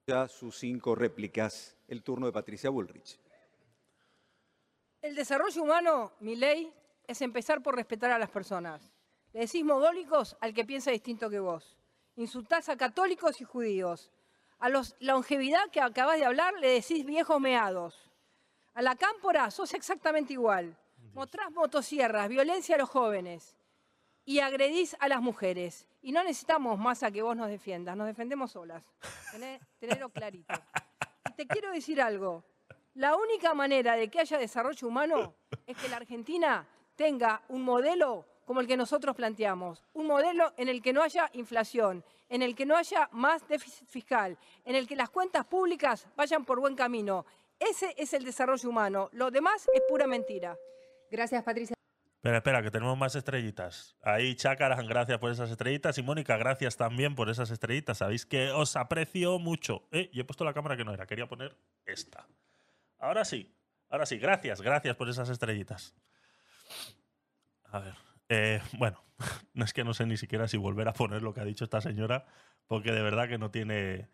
[0.08, 1.78] Ya sus cinco réplicas.
[1.88, 3.18] El turno de Patricia Bullrich.
[5.02, 6.74] El desarrollo humano, mi ley,
[7.08, 8.92] es empezar por respetar a las personas.
[9.38, 11.78] Le decís mogólicos al que piensa distinto que vos.
[12.16, 14.12] Insultás a católicos y judíos.
[14.58, 18.10] A los longevidad que acabas de hablar le decís viejos meados.
[18.74, 20.76] A la cámpora sos exactamente igual.
[21.14, 23.56] Mostrás motosierras, violencia a los jóvenes
[24.26, 25.88] y agredís a las mujeres.
[26.02, 28.84] Y no necesitamos más a que vos nos defiendas, nos defendemos solas.
[29.32, 30.56] Tené, tenerlo clarito.
[31.30, 32.44] Y te quiero decir algo.
[32.96, 35.36] La única manera de que haya desarrollo humano
[35.68, 40.70] es que la Argentina tenga un modelo como el que nosotros planteamos, un modelo en
[40.70, 44.88] el que no haya inflación, en el que no haya más déficit fiscal, en el
[44.88, 47.26] que las cuentas públicas vayan por buen camino.
[47.60, 49.10] Ese es el desarrollo humano.
[49.12, 50.56] Lo demás es pura mentira.
[51.12, 51.76] Gracias, Patricia.
[52.16, 53.98] Espera, espera, que tenemos más estrellitas.
[54.02, 55.98] Ahí, Chácaras, gracias por esas estrellitas.
[55.98, 57.98] Y Mónica, gracias también por esas estrellitas.
[57.98, 59.84] Sabéis que os aprecio mucho.
[59.92, 61.54] Eh, y he puesto la cámara que no era, quería poner
[61.86, 62.26] esta.
[62.98, 63.54] Ahora sí,
[63.90, 65.94] ahora sí, gracias, gracias por esas estrellitas.
[67.66, 68.07] A ver.
[68.30, 69.04] Eh, bueno,
[69.54, 71.64] no es que no sé ni siquiera si volver a poner lo que ha dicho
[71.64, 72.26] esta señora,
[72.68, 74.10] porque de verdad que no tiene.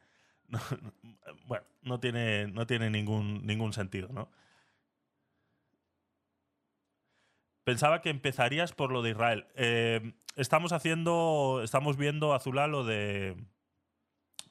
[0.48, 0.60] no-
[1.04, 1.14] no-
[1.46, 4.30] bueno, no tiene, no tiene ningún, ningún sentido, ¿no?
[7.64, 9.46] Pensaba que empezarías por lo de Israel.
[9.56, 11.62] Eh, estamos haciendo.
[11.64, 13.38] Estamos viendo, Azulá, lo de.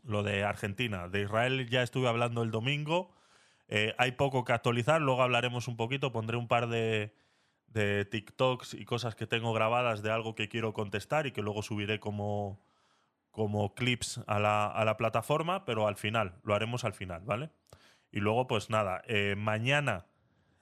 [0.03, 1.09] Lo de Argentina.
[1.09, 3.15] De Israel ya estuve hablando el domingo.
[3.69, 5.01] Eh, hay poco que actualizar.
[5.03, 6.11] Luego hablaremos un poquito.
[6.11, 7.15] Pondré un par de,
[7.73, 11.62] de TikToks y cosas que tengo grabadas de algo que quiero contestar y que luego
[11.62, 12.60] subiré como,
[13.31, 17.51] como clips a la, a la plataforma, pero al final, lo haremos al final, ¿vale?
[18.10, 20.07] Y luego, pues nada, eh, mañana,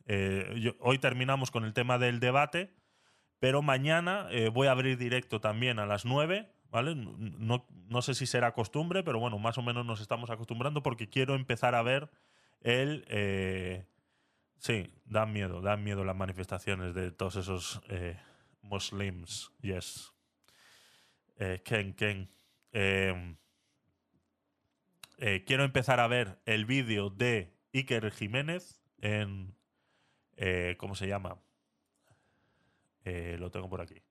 [0.06, 2.72] eh, hoy terminamos con el tema del debate,
[3.40, 6.94] pero mañana eh, voy a abrir directo también a las 9, ¿vale?
[6.94, 11.08] No, no- sé si será costumbre, pero bueno, más o menos nos estamos acostumbrando porque
[11.08, 12.08] quiero empezar a ver
[12.60, 13.04] el...
[14.60, 18.20] Sí, dan miedo, dan miedo las manifestaciones de todos esos eh,
[18.60, 19.50] muslims.
[19.62, 20.12] Yes.
[21.38, 22.30] Eh, Ken, Ken.
[22.72, 23.36] Eh,
[25.16, 29.56] eh, quiero empezar a ver el vídeo de Iker Jiménez en.
[30.36, 31.40] eh, ¿Cómo se llama?
[33.04, 34.02] Eh, lo tengo por aquí.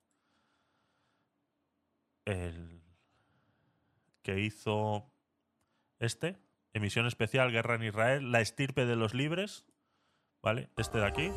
[2.26, 2.82] El
[4.24, 5.14] que hizo
[6.00, 6.38] este.
[6.74, 9.68] Emisión especial Guerra en Israel, La estirpe de los libres.
[10.42, 10.70] ¿Vale?
[10.78, 11.32] Este de aquí.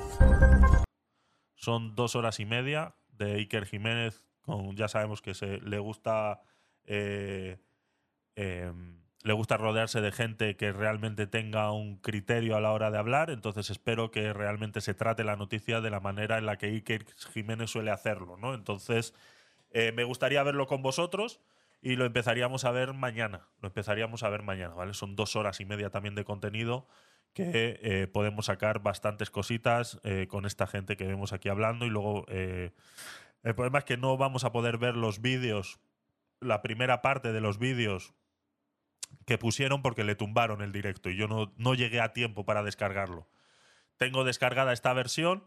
[1.55, 4.25] Son dos horas y media de Iker Jiménez.
[4.43, 6.43] Con, ya sabemos que se, le gusta.
[6.85, 7.59] eh,
[8.37, 12.99] em, le gusta rodearse de gente que realmente tenga un criterio a la hora de
[12.99, 13.31] hablar.
[13.31, 17.07] Entonces espero que realmente se trate la noticia de la manera en la que Iker
[17.33, 18.37] Jiménez suele hacerlo.
[18.37, 18.55] ¿no?
[18.55, 19.15] Entonces
[19.71, 21.41] eh, me gustaría verlo con vosotros
[21.81, 23.49] y lo empezaríamos a ver mañana.
[23.61, 24.95] Lo empezaríamos a ver mañana, ¿vale?
[24.95, 26.87] Son dos horas y media también de contenido
[27.33, 31.91] que eh, podemos sacar bastantes cositas eh, con esta gente que vemos aquí hablando y
[31.91, 32.73] luego eh,
[33.43, 35.81] el problema es que no vamos a poder ver los vídeos,
[36.41, 38.15] la primera parte de los vídeos
[39.27, 42.63] que pusieron porque le tumbaron el directo y yo no, no llegué a tiempo para
[42.63, 43.29] descargarlo.
[43.97, 45.45] Tengo descargada esta versión,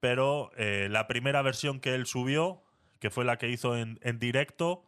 [0.00, 2.62] pero eh, la primera versión que él subió,
[2.98, 4.84] que fue la que hizo en, en directo,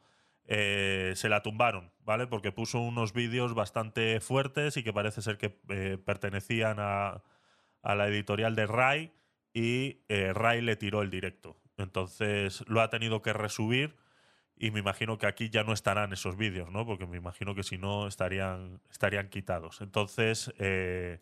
[0.47, 2.27] eh, se la tumbaron, ¿vale?
[2.27, 7.23] Porque puso unos vídeos bastante fuertes y que parece ser que eh, pertenecían a,
[7.83, 9.13] la editorial de Rai
[9.53, 11.57] y eh, Rai le tiró el directo.
[11.77, 13.97] Entonces lo ha tenido que resubir
[14.57, 16.87] y me imagino que aquí ya no estarán esos vídeos, ¿no?
[16.87, 19.81] Porque me imagino que si no estarían, estarían quitados.
[19.81, 21.21] Entonces, eh,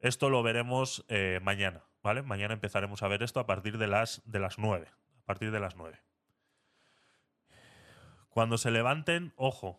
[0.00, 1.04] esto lo veremos
[1.42, 2.22] mañana, ¿vale?
[2.22, 4.88] Mañana empezaremos a ver esto a partir de las, de las 9.
[4.88, 6.00] A partir de las 9.
[8.32, 9.78] Cuando se levanten, ojo.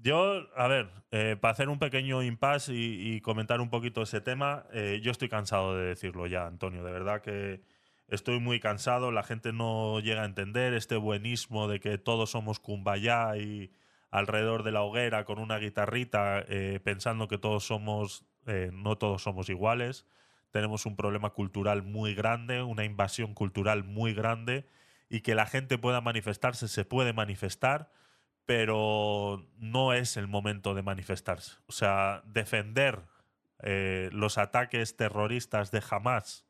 [0.00, 4.20] Yo, a ver, eh, para hacer un pequeño impasse y, y comentar un poquito ese
[4.20, 6.82] tema, eh, yo estoy cansado de decirlo ya, Antonio.
[6.82, 7.60] De verdad que
[8.08, 12.58] estoy muy cansado, la gente no llega a entender este buenismo de que todos somos
[12.58, 13.70] kumbaya y
[14.10, 19.22] alrededor de la hoguera con una guitarrita eh, pensando que todos somos, eh, no todos
[19.22, 20.06] somos iguales.
[20.52, 24.66] Tenemos un problema cultural muy grande, una invasión cultural muy grande
[25.08, 27.90] y que la gente pueda manifestarse, se puede manifestar,
[28.44, 31.56] pero no es el momento de manifestarse.
[31.66, 33.02] O sea, defender
[33.62, 36.46] eh, los ataques terroristas de Hamas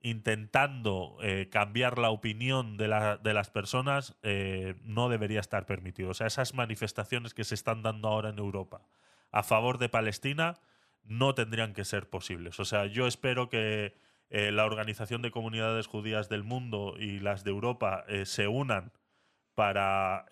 [0.00, 6.10] intentando eh, cambiar la opinión de, las personas eh, no debería estar permitido.
[6.10, 8.82] O sea, esas manifestaciones que se están dando ahora en Europa
[9.30, 10.54] a favor de Palestina
[11.02, 12.60] no tendrían que ser posibles.
[12.60, 13.96] O sea, yo espero que
[14.30, 18.92] eh, la Organización de Comunidades Judías del Mundo y las de Europa se unan
[19.54, 20.26] para,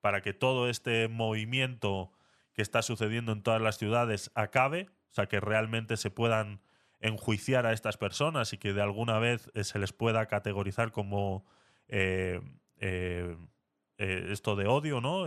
[0.00, 2.12] para que todo este movimiento
[2.56, 6.60] que está sucediendo en todas las ciudades acabe, o sea, que realmente se puedan
[7.00, 11.44] enjuiciar a estas personas y que de alguna vez eh, se les pueda categorizar como
[11.88, 12.40] eh,
[12.78, 13.36] eh,
[13.98, 15.26] esto de odio, ¿no?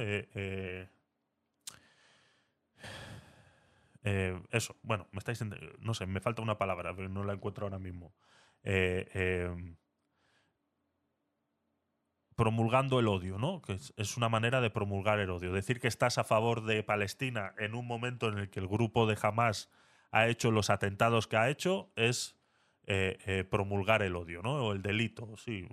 [4.03, 5.43] Eso, bueno, me estáis.
[5.79, 8.13] No sé, me falta una palabra, pero no la encuentro ahora mismo.
[12.35, 13.61] promulgando el odio, ¿no?
[13.61, 15.51] Que es, una manera de promulgar el odio.
[15.51, 19.07] Decir que estás a favor de Palestina en un momento en el que el grupo
[19.07, 19.69] de Hamas
[20.11, 22.39] ha hecho los atentados que ha hecho es
[22.87, 24.65] eh, eh, promulgar el odio, ¿no?
[24.65, 25.67] O el delito, sí.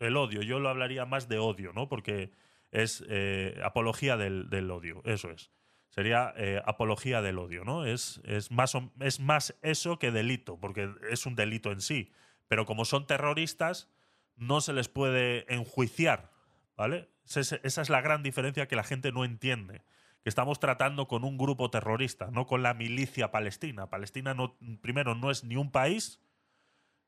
[0.00, 0.42] El, odio.
[0.42, 1.88] Yo lo hablaría más de odio, ¿no?
[1.88, 2.32] Porque
[2.72, 5.52] es eh, apología del, odio, eso es.
[5.88, 6.34] Sería
[6.64, 7.84] apología del odio, ¿no?
[7.84, 12.12] Es, es, más, es más eso que delito, porque es un delito en sí.
[12.46, 13.88] Pero como son terroristas,
[14.36, 16.30] no se les puede enjuiciar,
[16.76, 17.08] ¿vale?
[17.24, 19.82] esa es la gran diferencia que la gente no entiende
[20.22, 23.88] que estamos tratando con un grupo terrorista, no con la milicia palestina.
[23.88, 24.36] Palestina
[24.80, 26.20] primero no es ni un país,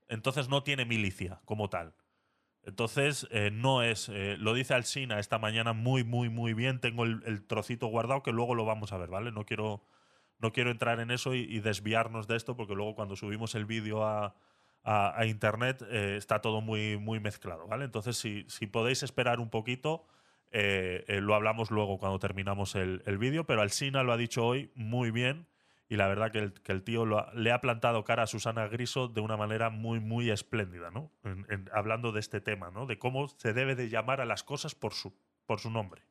[0.09, 1.95] entonces no tiene milicia como tal.
[2.65, 4.09] Entonces, eh, no es.
[4.09, 6.81] Eh, lo dice Alsina esta mañana muy, muy, muy bien.
[6.81, 9.33] Tengo el, trocito guardado que luego lo vamos a ver, ¿vale?
[9.33, 9.83] No quiero,
[10.39, 14.05] no quiero entrar en eso y, desviarnos de esto porque luego cuando subimos el vídeo
[14.05, 14.35] a,
[15.27, 17.85] internet eh, está todo muy, muy mezclado, ¿vale?
[17.85, 20.07] Entonces, si, si podéis esperar un poquito,
[20.53, 25.47] lo hablamos luego cuando terminamos el, vídeo, pero Alsina lo ha dicho hoy muy bien
[25.91, 27.05] y la verdad que el, tío
[27.35, 31.11] le ha plantado cara a Susana Griso de una manera muy, muy espléndida, ¿no?
[31.73, 32.87] hablando de este tema, ¿no?
[32.87, 35.13] De cómo se debe de llamar a las cosas por su,
[35.45, 36.03] por su nombre.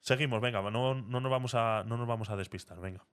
[0.00, 3.04] Seguimos, venga, no, no, nos vamos a, no nos vamos a despistar, venga.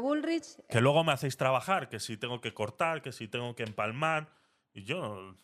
[0.00, 0.66] Bullrich.
[0.68, 4.32] Que luego me hacéis trabajar, que si tengo que cortar, que si tengo que empalmar.
[4.72, 5.36] Y yo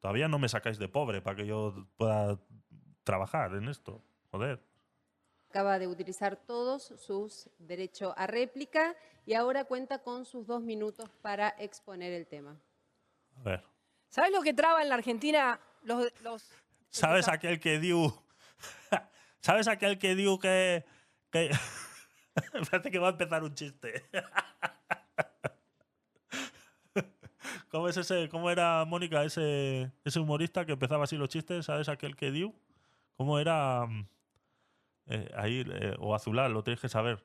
[0.00, 2.38] Todavía no me sacáis de pobre para que yo pueda
[3.02, 4.04] trabajar en esto.
[4.30, 4.62] Joder.
[5.50, 8.94] Acaba de utilizar todos sus derechos a réplica
[9.24, 12.60] y ahora cuenta con sus dos minutos para exponer el tema.
[13.38, 13.64] A ver.
[14.08, 16.10] ¿Sabes lo que traba en la Argentina los...
[16.90, 18.22] ¿Sabes aquel que dio...
[19.40, 20.84] ¿Sabes aquel que dio que...
[21.30, 21.50] que...
[22.70, 24.04] Parece que va a empezar un chiste.
[27.70, 31.66] ¿Cómo es ese, cómo era Mónica, ese, ese humorista que empezaba así los chistes?
[31.66, 32.54] ¿Sabes aquel que dio?
[33.16, 33.86] ¿Cómo era?
[35.08, 37.24] Eh, ahí, eh, o Azulal, lo tienes que saber.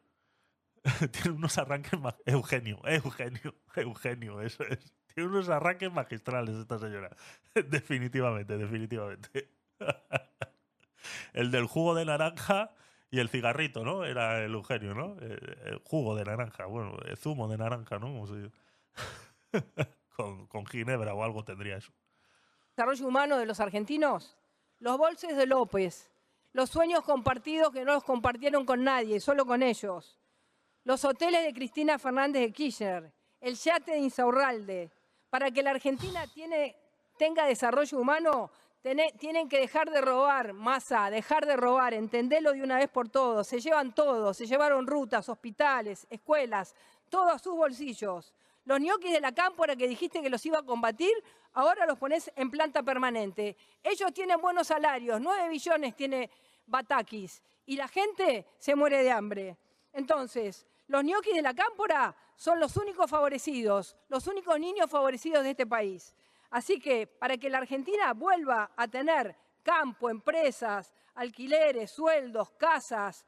[1.12, 4.94] Tiene unos arranques Eugenio, Eugenio, Eugenio, eso es.
[5.14, 7.16] Tiene unos arranques magistrales esta señora.
[7.70, 9.50] definitivamente, definitivamente.
[11.34, 12.72] el del jugo de naranja
[13.12, 14.06] y el cigarrito, ¿no?
[14.06, 15.16] Era el Eugenio, ¿no?
[15.22, 18.26] Eh, el, jugo de naranja, bueno, el zumo de naranja, ¿no?
[20.50, 21.92] con, Ginebra o algo tendría eso.
[22.76, 24.36] Desarrollo humano de los argentinos,
[24.80, 26.12] los bolses de López,
[26.54, 30.18] los sueños compartidos que no los compartieron con nadie, solo con ellos,
[30.84, 34.92] los hoteles de Cristina Fernández de Kirchner, el yate de Insaurralde.
[35.30, 36.26] Para que la Argentina
[37.18, 38.52] tenga desarrollo humano,
[39.18, 43.48] tienen que dejar de robar, masa, dejar de robar, entenderlo de una vez por todas.
[43.48, 46.76] Se llevan todo, se llevaron rutas, hospitales, escuelas,
[47.10, 48.32] todo a sus bolsillos.
[48.66, 51.12] Los ñoquis de la cámpora que dijiste que los iba a combatir,
[51.54, 53.58] ahora los pones en planta permanente.
[53.84, 56.30] Ellos tienen buenos salarios, 9 billones tiene
[56.66, 59.58] Batakis, y la gente se muere de hambre.
[59.92, 65.52] Entonces, los ñoquis de la cámpora son los únicos favorecidos, los únicos niños favorecidos de
[65.52, 66.16] este país.
[66.50, 73.26] Así que para que la Argentina vuelva a tener campo, empresas, alquileres, sueldos, casas,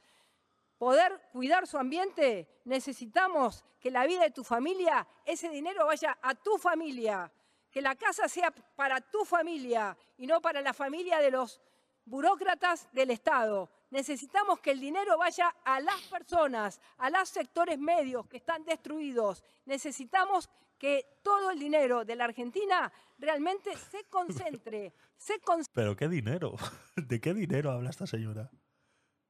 [0.77, 6.35] poder cuidar su ambiente, necesitamos que la vida de tu familia, ese dinero vaya a
[6.35, 7.31] tu familia,
[7.71, 11.61] que la casa sea para tu familia y no para la familia de los
[12.05, 13.69] burócratas del Estado.
[13.89, 19.43] Necesitamos que el dinero vaya a las personas, a los sectores medios que están destruidos.
[19.65, 25.39] Necesitamos que todo el dinero de la Argentina realmente se concentre, se.
[25.73, 26.55] Pero qué dinero.
[26.95, 28.51] ¿De qué dinero habla esta señora?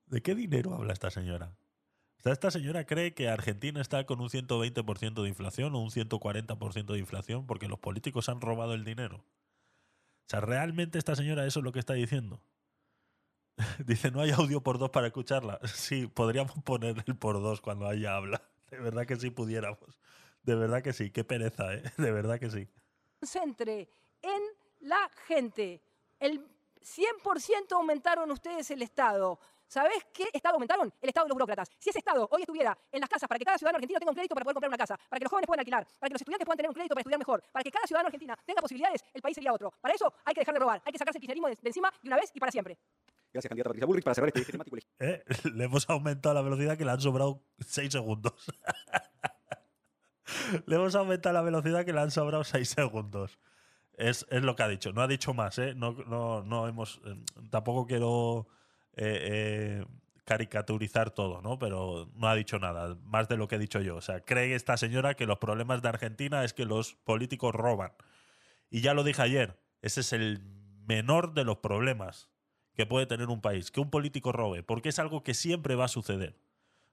[0.08, 1.56] ¿De qué dinero habla esta señora?
[2.20, 5.90] O sea, esta señora cree que Argentina está con un 120% de inflación o un
[5.90, 9.18] 140% de inflación porque los políticos han robado el dinero.
[9.18, 12.42] O sea, ¿realmente esta señora eso es lo que está diciendo?
[13.86, 15.60] Dice, no hay audio por dos para escucharla.
[15.68, 18.42] Sí, podríamos poner el por dos cuando ella habla.
[18.70, 20.00] De verdad que sí pudiéramos.
[20.44, 21.12] De verdad que sí.
[21.12, 21.84] Qué pereza, ¿eh?
[21.98, 22.68] De verdad que sí.
[23.20, 23.90] Concentre
[24.22, 24.42] en
[24.82, 25.82] la gente.
[26.20, 26.46] El
[26.82, 29.40] 100% aumentaron ustedes el Estado.
[29.68, 30.94] ¿Sabés qué Estado aumentaron?
[31.02, 31.70] El Estado de los burócratas.
[31.80, 34.16] Si ese Estado hoy estuviera en las casas para que cada ciudadano argentino tenga un
[34.16, 36.22] crédito para poder comprar una casa, para que los jóvenes puedan alquilar, para que los
[36.22, 39.04] estudiantes puedan tener un crédito para estudiar mejor, para que cada ciudadano argentino tenga posibilidades,
[39.14, 39.74] el país sería otro.
[39.82, 41.92] Para eso hay que dejar de robar, hay que sacarse el kirchnerismo de, de encima
[42.02, 42.78] de una vez y para siempre.
[43.34, 44.06] Gracias, candidata Patricia Bullrich.
[44.06, 45.24] Para cerrar este temático ¿Eh?
[45.54, 48.34] Le hemos aumentado la velocidad que le han sobrado 6 segundos.
[50.66, 53.38] le hemos aumentado la velocidad que le han sobrado 6 segundos.
[53.98, 54.94] Es, es, lo que ha dicho.
[54.94, 55.74] No ha dicho más, ¿eh?
[55.76, 57.02] No, no, no hemos.
[57.06, 57.18] Eh,
[57.50, 58.48] tampoco quiero
[58.98, 59.86] eh, eh,
[60.24, 61.60] caricaturizar todo, ¿no?
[61.60, 63.98] Pero no ha dicho nada, más de lo que he dicho yo.
[63.98, 67.92] O sea, cree esta señora que los problemas de Argentina es que los políticos roban.
[68.72, 70.42] Y ya lo dije ayer, ese es el
[70.88, 72.30] menor de los problemas
[72.74, 75.86] que puede tener un país, que un político robe, porque es algo que siempre va
[75.86, 76.38] a suceder.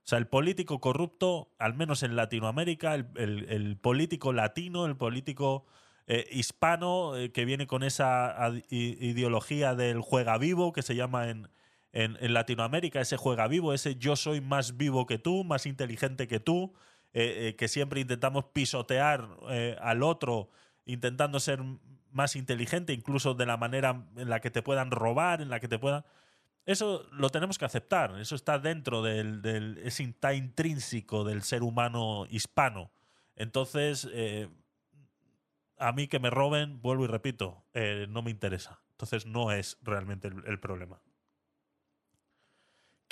[0.03, 5.65] O sea, el político corrupto, al menos en Latinoamérica, el, político latino, el político
[6.07, 11.47] eh, hispano, que viene con esa ideología del juega vivo, que se llama en,
[11.93, 16.39] en, Latinoamérica, ese juega vivo, ese yo soy más vivo que tú, más inteligente que
[16.39, 16.73] tú,
[17.13, 19.29] eh, que siempre intentamos pisotear
[19.79, 20.49] al otro,
[20.85, 21.61] intentando ser
[22.11, 25.67] más inteligente, incluso de la manera en la que te puedan robar, en la que
[25.67, 26.03] te puedan...
[26.65, 29.81] Eso lo tenemos que aceptar, eso está dentro del, del
[30.33, 32.91] intrínseco del ser humano hispano.
[33.35, 34.47] Entonces, eh,
[35.77, 38.79] a mí que me roben, vuelvo y repito, eh, no me interesa.
[38.91, 41.01] Entonces no es realmente el, problema.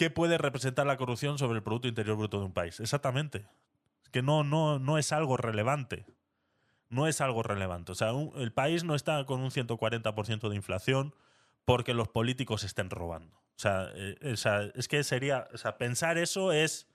[0.02, 2.80] ¿Qué puede representar la corrupción sobre el Producto Interior Bruto de un país?
[2.80, 3.46] Exactamente.
[4.02, 6.08] Es que no, no, no es algo relevante
[6.90, 7.94] no es algo relevante.
[7.94, 11.16] O sea, el país no está con un 140% de inflación
[11.64, 13.38] porque los políticos estén robando.
[13.38, 16.88] O sea, eh, o sea, es que sería, o sea, pensar eso es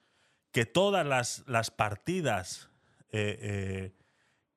[0.52, 2.68] que todas las, las partidas
[3.10, 3.94] eh, eh,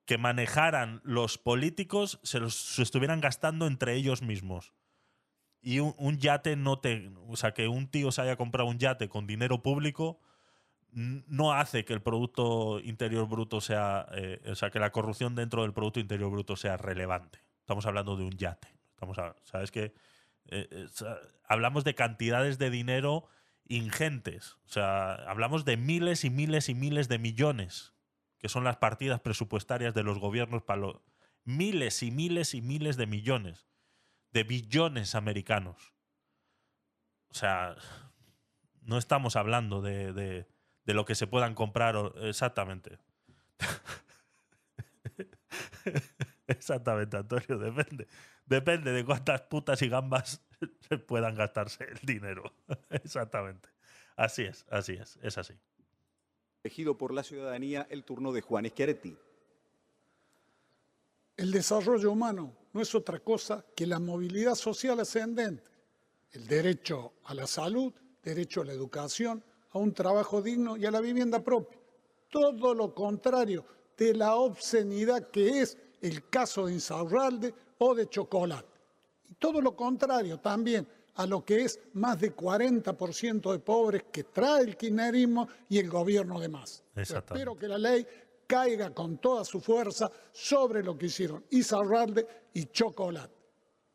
[0.04, 4.74] que manejaran los políticos se los se estuvieran gastando entre ellos mismos.
[5.62, 7.10] Y un, un, yate no te.
[7.28, 10.20] O sea, que un tío se haya comprado un yate con dinero público
[10.92, 15.62] no hace que el Producto Interior Bruto sea, eh, o sea, que la corrupción dentro
[15.62, 17.40] del Producto Interior Bruto sea relevante.
[17.60, 18.68] Estamos hablando de un yate.
[18.94, 19.94] Estamos ¿Sabes que
[20.46, 20.86] eh, eh,
[21.44, 23.26] hablamos de cantidades de dinero
[23.68, 24.56] ingentes.
[24.66, 27.92] O sea, hablamos de miles y miles y miles de millones,
[28.38, 30.96] que son las partidas presupuestarias de los gobiernos para los
[31.44, 33.68] miles y miles y miles de millones,
[34.32, 35.92] de billones americanos.
[37.28, 37.76] O sea,
[38.82, 41.96] no estamos hablando de, de lo que se puedan comprar.
[42.22, 42.98] Exactamente.
[46.46, 48.08] Exactamente, Antonio, depende.
[48.44, 50.44] Depende de cuántas putas y gambas
[51.06, 52.52] puedan gastarse el dinero.
[52.90, 53.68] Exactamente.
[54.16, 55.54] Así es, así es, es así.
[56.64, 59.16] Elegido por la ciudadanía el turno de Juan Schiaretti.
[61.40, 65.70] El desarrollo humano no es otra cosa que la movilidad social ascendente.
[66.32, 70.90] El derecho a la salud, derecho a la educación, a un trabajo digno y a
[70.90, 71.78] la vivienda propia.
[72.28, 73.64] Todo lo contrario
[73.96, 78.78] de la obscenidad que es el caso de Insaurralde o de Chocolate.
[79.30, 84.24] Y todo lo contrario también a lo que es más de 40% de pobres que
[84.24, 86.84] trae el kirchnerismo y el gobierno de más.
[86.94, 88.06] Espero que la ley
[88.50, 93.32] caiga con toda su fuerza sobre lo que hicieron Isarralde y Chocolate.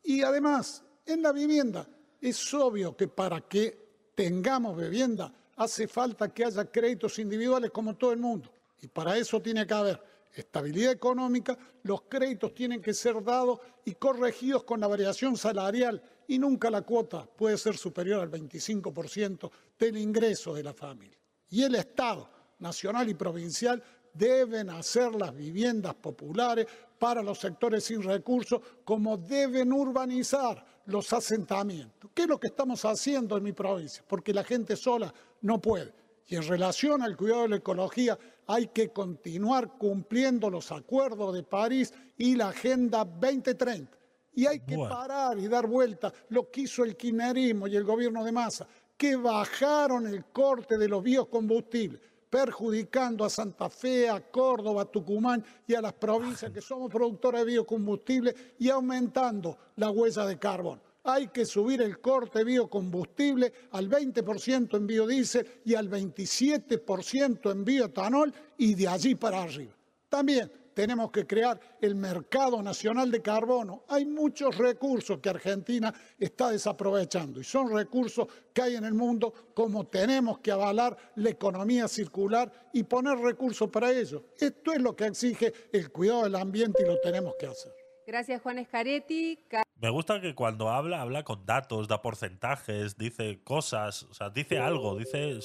[0.02, 1.86] Y además, en la vivienda,
[2.18, 8.12] es obvio que para que tengamos vivienda hace falta que haya créditos individuales como todo
[8.12, 8.50] el mundo.
[8.80, 10.02] Y para eso tiene que haber
[10.32, 16.38] estabilidad económica, los créditos tienen que ser dados y corregidos con la variación salarial y
[16.38, 21.18] nunca la cuota puede ser superior al 25% del ingreso de la familia.
[21.50, 23.82] Y el Estado nacional y provincial
[24.16, 26.66] deben hacer las viviendas populares
[26.98, 32.10] para los sectores sin recursos, como deben urbanizar los asentamientos.
[32.14, 34.04] ¿Qué es lo que estamos haciendo en mi provincia?
[34.06, 35.12] Porque la gente sola
[35.42, 35.92] no puede.
[36.28, 41.42] Y en relación al cuidado de la ecología, hay que continuar cumpliendo los acuerdos de
[41.42, 43.96] París y la Agenda 2030.
[44.34, 44.94] Y hay que bueno.
[44.94, 49.16] parar y dar vuelta lo que hizo el kirchnerismo y el gobierno de masa, que
[49.16, 52.00] bajaron el corte de los biocombustibles
[52.36, 57.40] perjudicando a Santa Fe, a Córdoba, a Tucumán y a las provincias que somos productores
[57.40, 60.78] de biocombustible y aumentando la huella de carbón.
[61.04, 68.34] Hay que subir el corte biocombustible al 20% en biodiesel y al 27% en bioetanol
[68.58, 69.72] y de allí para arriba.
[70.10, 73.84] También tenemos que crear el mercado nacional de carbono.
[73.88, 79.32] Hay muchos recursos que Argentina está desaprovechando y son recursos que hay en el mundo
[79.54, 84.26] como tenemos que avalar la economía circular y poner recursos para ello.
[84.38, 87.72] Esto es lo que exige el cuidado del ambiente y lo tenemos que hacer.
[88.06, 89.38] Gracias, Juan Escaretti.
[89.80, 94.58] Me gusta que cuando habla, habla con datos, da porcentajes, dice cosas, o sea, dice
[94.58, 95.40] algo, dice,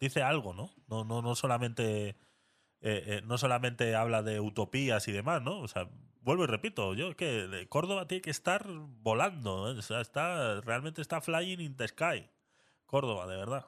[0.00, 0.70] dice algo, ¿no?
[0.88, 2.16] No, no, no solamente
[2.82, 5.60] eh, eh, no solamente habla de utopías y demás, ¿no?
[5.60, 5.88] O sea,
[6.22, 9.78] vuelvo y repito, yo que Córdoba tiene que estar volando, ¿eh?
[9.78, 12.28] o sea, está, realmente está flying in the sky.
[12.86, 13.66] Córdoba, de verdad.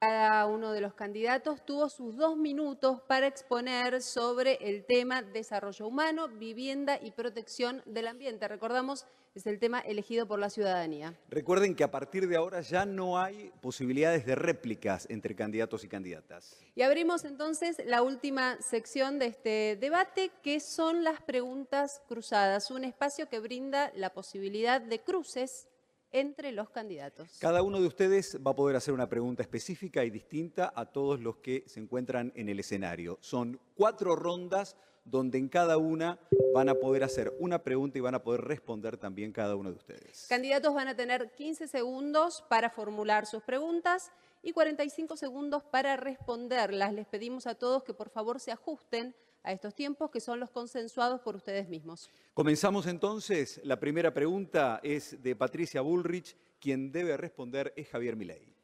[0.00, 5.86] Cada uno de los candidatos tuvo sus dos minutos para exponer sobre el tema desarrollo
[5.86, 8.48] humano, vivienda y protección del ambiente.
[8.48, 9.04] Recordamos,
[9.34, 11.12] es el tema elegido por la ciudadanía.
[11.28, 15.88] Recuerden que a partir de ahora ya no hay posibilidades de réplicas entre candidatos y
[15.88, 16.56] candidatas.
[16.74, 22.84] Y abrimos entonces la última sección de este debate, que son las preguntas cruzadas, un
[22.84, 25.68] espacio que brinda la posibilidad de cruces
[26.12, 27.38] entre los candidatos.
[27.38, 31.20] Cada uno de ustedes va a poder hacer una pregunta específica y distinta a todos
[31.20, 33.18] los que se encuentran en el escenario.
[33.20, 36.18] Son cuatro rondas donde en cada una
[36.54, 39.76] van a poder hacer una pregunta y van a poder responder también cada uno de
[39.76, 40.26] ustedes.
[40.28, 46.92] Candidatos van a tener 15 segundos para formular sus preguntas y 45 segundos para responderlas.
[46.92, 50.50] Les pedimos a todos que por favor se ajusten a estos tiempos que son los
[50.50, 52.10] consensuados por ustedes mismos.
[52.34, 53.60] Comenzamos entonces.
[53.64, 56.36] La primera pregunta es de Patricia Bullrich.
[56.58, 58.54] Quien debe responder es Javier Milei.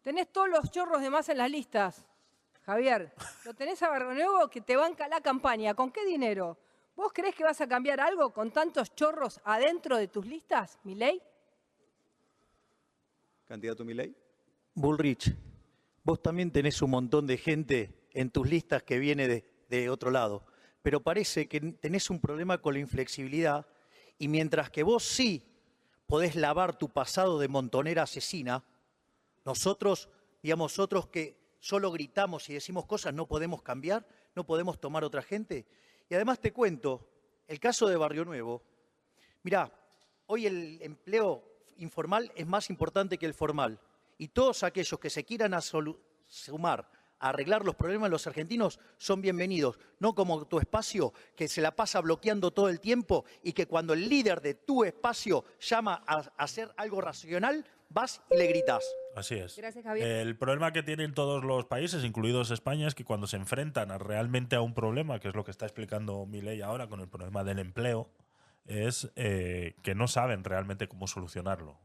[0.00, 2.06] Tenés todos los chorros de más en las listas,
[2.62, 3.12] Javier.
[3.44, 5.74] Lo tenés a Barrio Nuevo que te banca la campaña.
[5.74, 6.58] ¿Con qué dinero?
[6.96, 11.22] ¿Vos crees que vas a cambiar algo con tantos chorros adentro de tus listas, Milei?
[13.44, 14.14] Candidato Milei.
[14.74, 15.34] Bullrich,
[16.02, 20.10] vos también tenés un montón de gente en tus listas que viene de, de otro
[20.10, 20.44] lado,
[20.82, 23.66] pero parece que tenés un problema con la inflexibilidad
[24.18, 25.48] y mientras que vos sí
[26.06, 28.64] podés lavar tu pasado de montonera asesina,
[29.46, 30.10] nosotros,
[30.42, 35.22] digamos, otros que solo gritamos y decimos cosas, no podemos cambiar, no podemos tomar otra
[35.22, 35.64] gente.
[36.10, 37.08] Y además te cuento,
[37.48, 38.62] el caso de Barrio Nuevo,
[39.42, 39.72] mirá,
[40.26, 41.42] hoy el empleo
[41.78, 43.80] informal es más importante que el formal.
[44.18, 45.54] Y todos aquellos que se quieran
[46.26, 46.90] sumar
[47.22, 51.74] arreglar los problemas de los argentinos son bienvenidos, no como tu espacio que se la
[51.74, 56.18] pasa bloqueando todo el tiempo y que cuando el líder de tu espacio llama a,
[56.36, 58.84] hacer algo racional, vas y le gritas.
[59.14, 59.56] Así es.
[59.56, 60.06] Gracias, Javier.
[60.06, 63.98] El problema que tienen todos los países, incluidos España, es que cuando se enfrentan a
[63.98, 67.44] realmente a un problema, que es lo que está explicando Milei ahora con el problema
[67.44, 68.10] del empleo,
[68.66, 71.78] es eh, que no saben realmente cómo solucionarlo.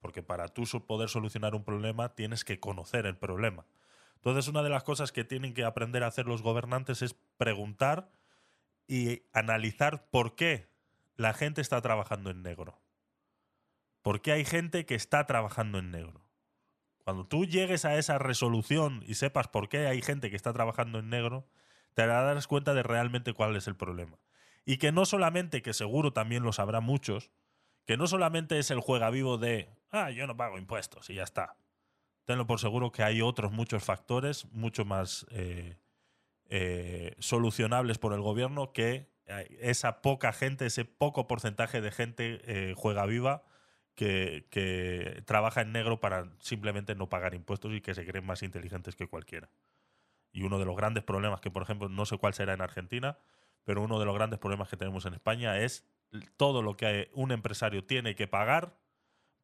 [0.00, 3.64] Porque para tú poder solucionar un problema tienes que conocer el problema.
[4.22, 8.08] Entonces, una de las cosas que tienen que aprender a hacer los gobernantes es preguntar
[8.86, 10.68] y analizar por qué
[11.16, 12.80] la gente está trabajando en negro.
[14.00, 16.24] ¿Por qué hay gente que está trabajando en negro?
[17.02, 21.00] Cuando tú llegues a esa resolución y sepas por qué hay gente que está trabajando
[21.00, 21.48] en negro,
[21.94, 24.20] te darás cuenta de realmente cuál es el problema.
[24.64, 27.32] Y que no solamente, que seguro también lo sabrá muchos,
[27.86, 31.24] que no solamente es el juega vivo de, ah, yo no pago impuestos y ya
[31.24, 31.56] está
[32.24, 35.78] tenlo por seguro que hay otros muchos factores mucho más eh,
[36.48, 42.74] eh, solucionables por el gobierno que eh, esa poca gente, ese poco porcentaje de gente
[42.76, 43.44] juega viva
[43.94, 48.42] que, que, trabaja en negro para simplemente no pagar impuestos y que se creen más
[48.42, 49.50] inteligentes que cualquiera.
[50.32, 53.18] Y uno de los grandes problemas que, por ejemplo, no sé cuál será en Argentina,
[53.64, 55.84] pero uno de los grandes problemas que tenemos en España es
[56.36, 58.78] todo lo que un empresario tiene que pagar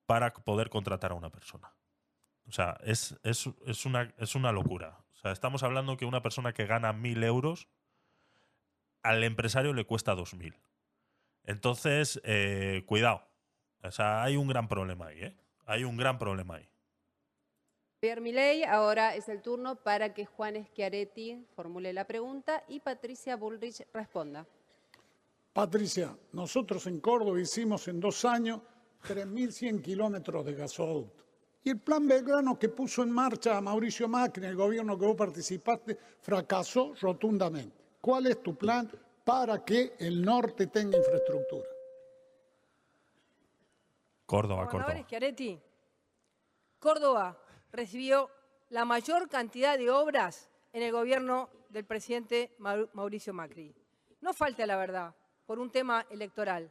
[0.07, 1.73] para poder contratar a una persona.
[2.49, 3.15] O sea, es,
[3.85, 4.99] una, es una locura.
[5.13, 7.69] O sea, estamos hablando que una persona que gana mil euros,
[9.03, 10.55] al empresario le cuesta dos mil.
[11.45, 13.23] Entonces, eh, cuidado.
[13.83, 15.37] O sea, hay un gran problema ahí, ¿eh?
[15.67, 16.69] Hay un gran problema ahí.
[18.01, 23.37] Javier Milei, ahora es el turno para que Juan Schiaretti formule la pregunta y Patricia
[23.37, 24.47] Bullrich responda.
[25.53, 28.61] Patricia, nosotros en Córdoba hicimos en dos años
[29.03, 31.28] 3.100 kilómetros de gasoducto.
[31.65, 35.99] Y el plan Belgrano que puso en marcha Mauricio Macri, el gobierno que vos participaste,
[36.21, 37.77] fracasó rotundamente.
[38.01, 38.91] ¿Cuál es tu plan
[39.25, 41.69] para que el norte tenga infraestructura?
[44.25, 44.95] Córdoba, Córdoba.
[46.79, 47.39] Córdoba
[47.73, 48.31] recibió
[48.71, 53.75] la mayor cantidad de obras en el gobierno del presidente Mau- Mauricio Macri.
[54.21, 55.15] No falte a la verdad
[55.47, 56.71] por un tema electoral.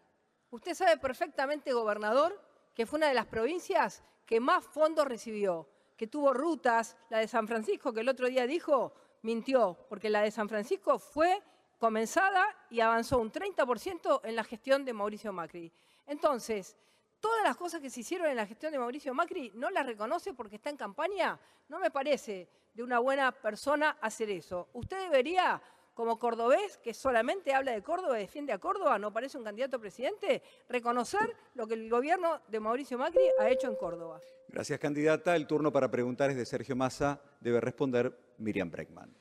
[0.52, 2.40] Usted sabe perfectamente, gobernador,
[2.74, 7.28] que fue una de las provincias que más fondos recibió, que tuvo rutas, la de
[7.28, 11.42] San Francisco, que el otro día dijo, mintió, porque la de San Francisco fue
[11.80, 15.72] comenzada y avanzó un 30% en la gestión de Mauricio Macri.
[16.06, 16.78] Entonces,
[17.20, 20.34] todas las cosas que se hicieron en la gestión de Mauricio Macri no las reconoce
[20.34, 21.40] porque está en campaña,
[21.70, 24.68] no me parece de una buena persona hacer eso.
[24.74, 25.62] Usted debería,
[25.98, 29.78] como cordobés, que solamente habla de Córdoba y defiende a Córdoba, no parece un candidato
[29.78, 34.22] a presidente, reconocer lo que el gobierno de Mauricio Macri ha hecho en Córdoba.
[34.48, 35.36] Gracias, candidata.
[35.36, 37.20] El turno para preguntar es de Sergio Massa.
[37.42, 39.12] Debe responder Miriam Breckman.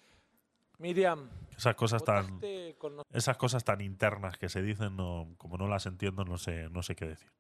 [0.77, 5.35] Miriam, Esas cosas tan, votaste con nos- esas cosas tan internas que se dicen, no,
[5.39, 7.33] como no las entiendo, no sé, no sé qué decir.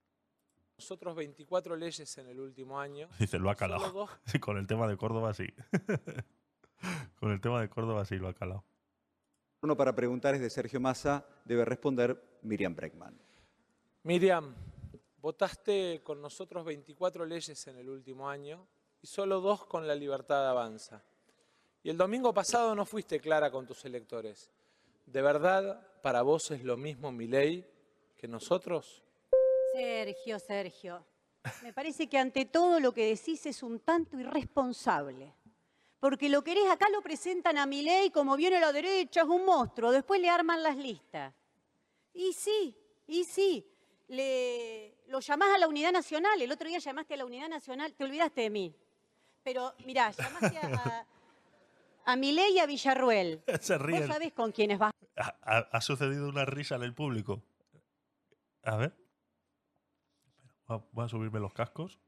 [0.78, 3.08] nosotros 24 leyes en el último año.
[3.20, 4.08] Dice, lo ha calado.
[4.24, 5.46] Sí, con el tema de Córdoba sí.
[7.20, 8.64] con el tema de Córdoba sí lo ha calado.
[9.56, 11.26] El turno para preguntar es de Sergio Massa.
[11.46, 13.18] Debe responder Miriam Breckman.
[14.02, 14.54] Miriam,
[15.22, 18.66] votaste con nosotros 24 leyes en el último año
[19.00, 21.02] y solo dos con la libertad avanza.
[21.82, 24.50] Y el domingo pasado no fuiste clara con tus electores.
[25.06, 27.66] ¿De verdad para vos es lo mismo mi ley
[28.18, 29.02] que nosotros?
[29.72, 31.02] Sergio, Sergio,
[31.62, 35.32] me parece que ante todo lo que decís es un tanto irresponsable.
[36.00, 39.44] Porque lo querés, acá lo presentan a mi ley como viene la derecha, es un
[39.44, 41.34] monstruo, después le arman las listas.
[42.12, 42.76] Y sí,
[43.06, 43.66] y sí,
[44.08, 47.94] le, lo llamás a la unidad nacional, el otro día llamaste a la unidad nacional,
[47.94, 48.74] te olvidaste de mí.
[49.42, 50.66] Pero mirá, llamaste a,
[52.04, 53.42] a, a Milei y a Villarruel.
[53.60, 54.06] Se Vos ríen.
[54.06, 54.92] sabés con quiénes vas.
[55.16, 57.42] Ha, ha- sucedido una risa en el público.
[58.64, 58.94] A ver.
[60.68, 61.98] A- Voy a subirme los cascos.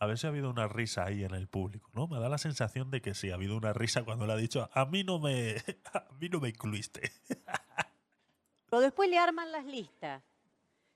[0.00, 2.06] A ver si ha habido una risa ahí en el público, ¿no?
[2.06, 4.68] Me da la sensación de que sí, ha habido una risa cuando le ha dicho,
[4.72, 5.56] a mí no me,
[5.92, 7.10] a mí no me incluiste.
[8.70, 10.22] Pero después le arman las listas.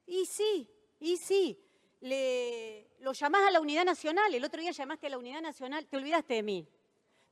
[0.07, 0.69] Y sí,
[1.01, 1.59] y sí,
[2.01, 5.87] le, lo llamás a la unidad nacional, el otro día llamaste a la unidad nacional,
[5.87, 6.69] te olvidaste de mí.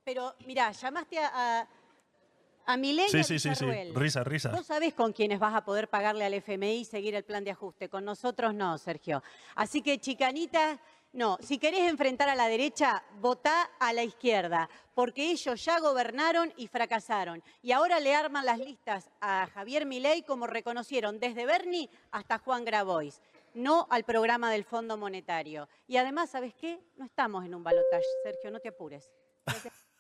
[0.03, 1.69] Pero mirá, llamaste a, a,
[2.67, 2.77] a
[3.09, 3.67] Sí, sí, sí, sí.
[3.95, 4.51] Risa, risa.
[4.51, 7.51] Vos sabés con quiénes vas a poder pagarle al FMI y seguir el plan de
[7.51, 7.89] ajuste.
[7.89, 9.23] Con nosotros no, Sergio.
[9.55, 10.81] Así que, chicanita,
[11.13, 11.39] no.
[11.41, 14.71] Si querés enfrentar a la derecha, votá a la izquierda.
[14.95, 17.43] Porque ellos ya gobernaron y fracasaron.
[17.63, 22.65] Y ahora le arman las listas a Javier Milei como reconocieron desde Bernie hasta Juan
[22.65, 23.21] Grabois.
[23.55, 25.69] No al programa del Fondo Monetario.
[25.89, 26.81] Y además, ¿sabes qué?
[26.97, 29.11] No estamos en un balotaje, Sergio, no te apures.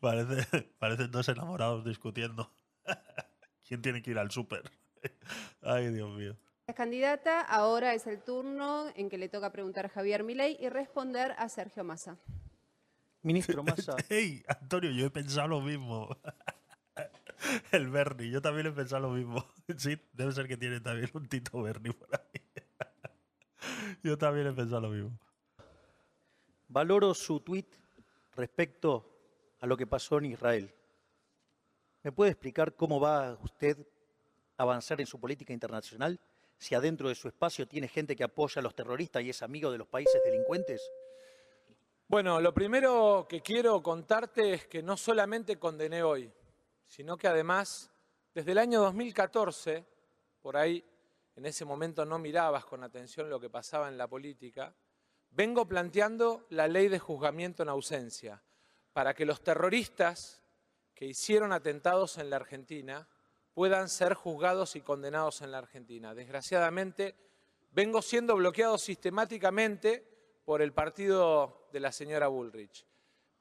[0.00, 2.50] Parece, parecen dos enamorados discutiendo.
[3.68, 4.62] ¿Quién tiene que ir al súper?
[5.62, 6.36] Ay, Dios mío.
[6.68, 10.68] La candidata, ahora es el turno en que le toca preguntar a Javier Milei y
[10.68, 12.18] responder a Sergio Massa.
[13.22, 16.14] Ministro Massa, Hey, Antonio, yo he pensado lo mismo.
[17.72, 19.46] El Bernie, yo también he pensado lo mismo.
[19.78, 22.42] Sí, debe ser que tiene también un Tito Bernie por ahí.
[24.02, 25.18] Yo también he pensado lo mismo.
[26.68, 27.76] valoro su tuit
[28.36, 29.10] respecto
[29.60, 30.70] a lo que pasó en Israel.
[32.02, 33.78] ¿Me puede explicar cómo va usted
[34.58, 36.20] a avanzar en su política internacional
[36.58, 39.70] si adentro de su espacio tiene gente que apoya a los terroristas y es amigo
[39.70, 40.82] de los países delincuentes?
[42.08, 46.32] Bueno, lo primero que quiero contarte es que no solamente condené hoy,
[46.86, 47.90] sino que además,
[48.34, 49.84] desde el año 2014,
[50.40, 50.84] por ahí
[51.36, 54.74] en ese momento no mirabas con atención lo que pasaba en la política,
[55.30, 58.42] vengo planteando la ley de juzgamiento en ausencia,
[58.92, 60.42] para que los terroristas
[60.94, 63.06] que hicieron atentados en la Argentina
[63.58, 66.14] puedan ser juzgados y condenados en la Argentina.
[66.14, 67.16] Desgraciadamente,
[67.72, 70.06] vengo siendo bloqueado sistemáticamente
[70.44, 72.86] por el partido de la señora Bullrich.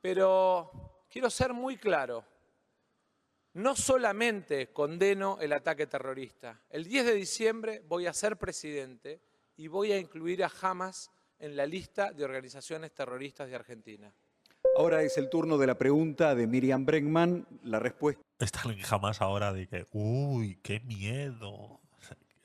[0.01, 2.25] Pero quiero ser muy claro,
[3.53, 9.21] no solamente condeno el ataque terrorista, el 10 de diciembre voy a ser presidente
[9.55, 14.11] y voy a incluir a Hamas en la lista de organizaciones terroristas de Argentina.
[14.77, 17.47] Ahora es el turno de la pregunta de Miriam Breckman.
[17.63, 18.21] La respuesta.
[18.37, 21.81] Están jamás ahora de que, uy, qué miedo.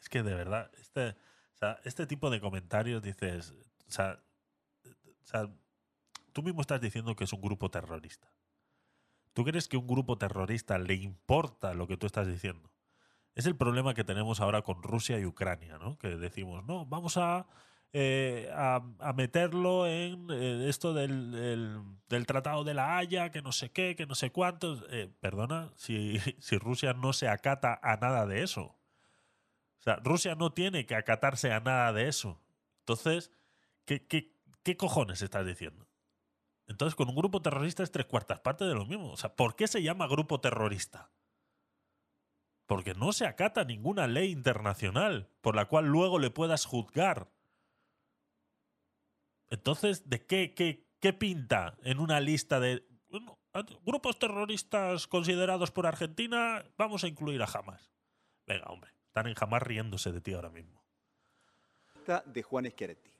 [0.00, 3.52] Es que de verdad, este, o sea, este tipo de comentarios dices,
[3.86, 4.18] o sea,
[4.86, 5.50] o sea,
[6.32, 8.32] tú mismo estás diciendo que es un grupo terrorista.
[9.34, 12.72] ¿Tú crees que a un grupo terrorista le importa lo que tú estás diciendo?
[13.34, 15.98] Es el problema que tenemos ahora con Rusia y Ucrania, ¿no?
[15.98, 17.46] Que decimos, no, vamos a,
[17.92, 18.82] eh, a,
[19.14, 24.06] meterlo en esto del, el- del Tratado de la Haya, que no sé qué, que
[24.06, 24.84] no sé cuántos.
[24.90, 28.62] Eh, perdona, si, si Rusia no se acata a nada de eso.
[29.80, 32.40] O sea, Rusia no tiene que acatarse a nada de eso.
[32.80, 33.30] Entonces,
[33.84, 35.88] ¿qué, qué, qué cojones estás diciendo?
[36.68, 39.10] Entonces, con un grupo terrorista es tres cuartas partes de lo mismo.
[39.10, 41.10] O sea, ¿por qué se llama grupo terrorista?
[42.66, 47.30] Porque no se acata ninguna ley internacional por la cual luego le puedas juzgar.
[49.52, 53.39] Entonces, ¿de qué, qué, qué pinta en una lista de bueno,
[53.84, 56.64] grupos terroristas considerados por Argentina?
[56.78, 57.92] Vamos a incluir a Hamas.
[58.47, 60.82] Venga, hombre, están en Hamas riéndose de ti ahora mismo.
[62.24, 63.10] De Juan Schiaretti.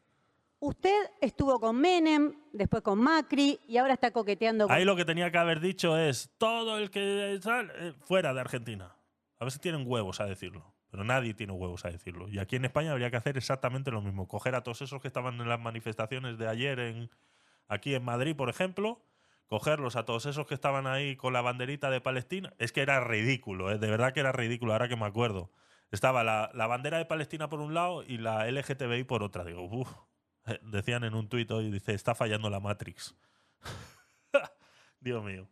[0.61, 4.75] Usted estuvo con Menem, después con Macri y ahora está coqueteando con...
[4.75, 8.41] Ahí lo que tenía que haber dicho es todo el que sal, eh, fuera de
[8.41, 8.97] Argentina.
[9.39, 12.29] A veces tienen huevos a decirlo, pero nadie tiene huevos a decirlo.
[12.29, 14.29] Y aquí en España habría que hacer exactamente lo mismo.
[14.29, 17.11] Coger a todos esos que estaban en las manifestaciones de ayer en,
[17.67, 19.03] aquí en Madrid, por ejemplo,
[19.47, 22.53] cogerlos a todos esos que estaban ahí con la banderita de Palestina.
[22.59, 23.79] Es que era ridículo, ¿eh?
[23.79, 25.51] de verdad que era ridículo, ahora que me acuerdo.
[25.91, 29.47] Estaba la, la bandera de Palestina por un lado y la LGTBI por otra.
[29.47, 29.91] Digo, uff,
[30.61, 33.15] decían en un tuit hoy, dice, está fallando la Matrix.
[35.01, 35.49] Dios mío.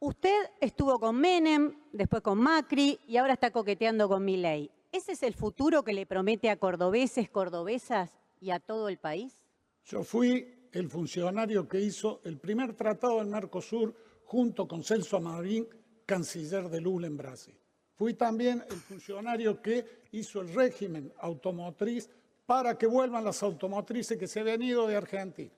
[0.00, 4.70] Usted estuvo con Menem, después con Macri y ahora está coqueteando con Milei.
[4.92, 9.42] ¿Ese es el futuro que le promete a cordobeses, cordobesas y a todo el país?
[9.84, 13.92] Yo fui el funcionario que hizo el primer tratado del Mercosur
[14.24, 15.66] junto con Celso Marín,
[16.06, 17.58] canciller de Lula en Brasil.
[17.96, 22.08] Fui también el funcionario que hizo el régimen automotriz
[22.46, 25.50] para que vuelvan las automotrices que se habían ido de Argentina.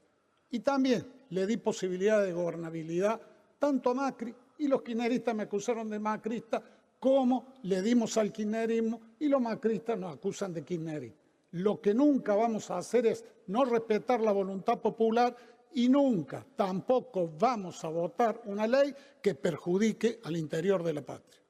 [0.51, 3.20] Y también le di posibilidad de gobernabilidad
[3.61, 6.61] tanto a Macri, y los kirchneristas me acusaron de macrista,
[6.99, 11.17] como le dimos al kirchnerismo y los macristas nos acusan de kirchnerismo.
[11.53, 15.37] Lo que nunca vamos a hacer es no respetar la voluntad popular
[15.73, 21.41] y nunca tampoco vamos a votar una ley que perjudique al interior de la patria.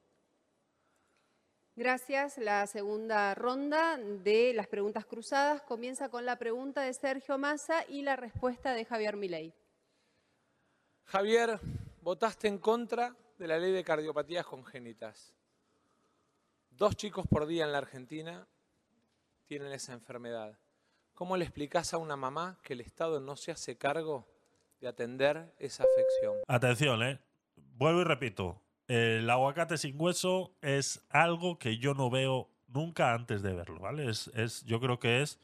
[1.75, 2.37] Gracias.
[2.37, 8.03] La segunda ronda de las preguntas cruzadas comienza con la pregunta de Sergio Massa y
[8.03, 9.53] la respuesta de Javier Milei.
[11.05, 11.59] Javier,
[12.01, 15.33] votaste en contra de la ley de cardiopatías congénitas.
[16.69, 18.47] Dos chicos por día en la Argentina
[19.45, 20.57] tienen esa enfermedad.
[21.13, 24.27] ¿Cómo le explicás a una mamá que el Estado no se hace cargo
[24.79, 26.37] de atender esa afección?
[26.47, 27.19] Atención, ¿eh?
[27.55, 28.61] Vuelvo y repito.
[28.87, 34.09] El aguacate sin hueso es algo que yo no veo nunca antes de verlo, ¿vale?
[34.09, 35.39] Es, es yo creo que es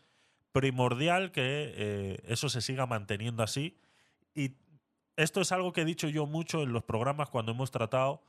[0.51, 3.77] primordial que eh, eso se siga manteniendo así
[4.33, 4.55] y
[5.17, 8.21] esto es algo que he dicho yo mucho en los programas cuando hemos tratado.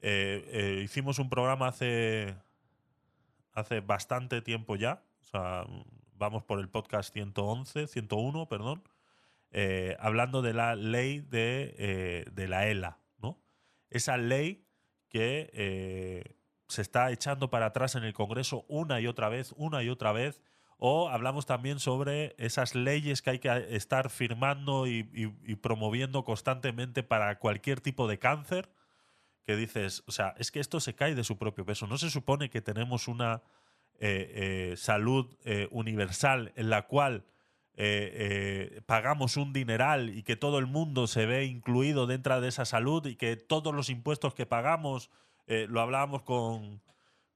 [0.00, 2.36] Eh, eh, hicimos un programa hace,
[3.52, 5.02] hace bastante tiempo ya.
[5.20, 5.66] O sea,
[6.14, 8.84] vamos por el podcast 111, 101, perdón.
[9.50, 13.40] Eh, hablando de la ley de, de, la ELA, ¿no?
[13.90, 14.64] Esa ley
[15.08, 16.36] que
[16.68, 20.12] se está echando para atrás en el Congreso una y otra vez, una y otra
[20.12, 20.42] vez,
[20.78, 25.04] o hablamos también sobre esas leyes que hay que estar firmando y,
[25.60, 28.68] promoviendo constantemente para cualquier tipo de cáncer,
[29.44, 31.86] que dices, o sea, es que esto se cae de su propio peso.
[31.86, 33.42] No se supone que tenemos una
[33.98, 37.24] eh, eh, salud eh, universal en la cual
[38.86, 43.04] pagamos un dineral y que todo el mundo se ve incluido dentro de esa salud
[43.04, 45.10] y que todos los impuestos que pagamos,
[45.46, 46.80] lo hablábamos con,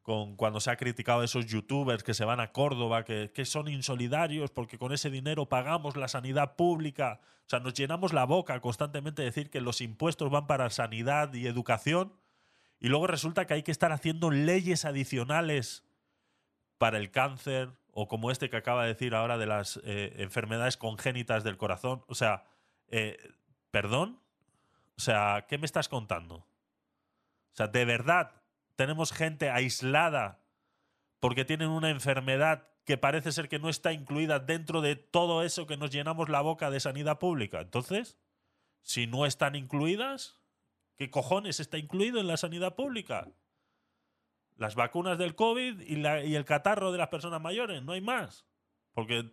[0.03, 3.45] con cuando se ha criticado a esos youtubers que se van a Córdoba, que, que,
[3.45, 7.20] son insolidarios porque con ese dinero pagamos la sanidad pública.
[7.47, 11.35] O sea, nos llenamos la boca constantemente de decir que los impuestos van para sanidad
[11.35, 12.12] y educación
[12.81, 15.85] y luego resulta que hay que estar haciendo leyes adicionales
[16.79, 20.79] para el cáncer o como este que acaba de decir ahora de las eh, enfermedades
[20.79, 22.03] congénitas del corazón.
[22.09, 22.45] O sea,
[22.89, 23.19] eh,
[23.70, 24.19] ¿perdón?
[24.97, 26.37] O sea, ¿qué me estás contando?
[26.37, 26.47] O
[27.53, 28.40] sea, ¿de verdad
[28.81, 30.42] tenemos gente aislada
[31.18, 35.67] porque tienen una enfermedad que parece ser que no está incluida dentro de todo eso
[35.67, 37.60] que nos llenamos la boca de sanidad pública.
[37.60, 38.17] Entonces,
[38.81, 40.41] si no están incluidas,
[40.97, 43.28] ¿qué cojones está incluido en la sanidad pública?
[44.57, 48.47] Las vacunas del COVID y, y el catarro de las personas mayores, no hay más.
[48.94, 49.31] Porque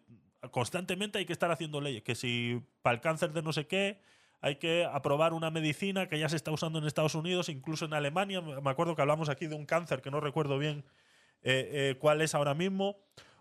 [0.52, 4.02] constantemente hay que estar haciendo leyes, que si para el cáncer de no sé qué,
[4.42, 7.94] hay que aprobar una medicina que ya se está usando en Estados Unidos, incluso en
[7.94, 8.42] Alemania.
[8.42, 10.86] Me acuerdo que hablamos aquí de un cáncer que no recuerdo bien
[11.42, 12.98] eh, eh, cuál es ahora mismo.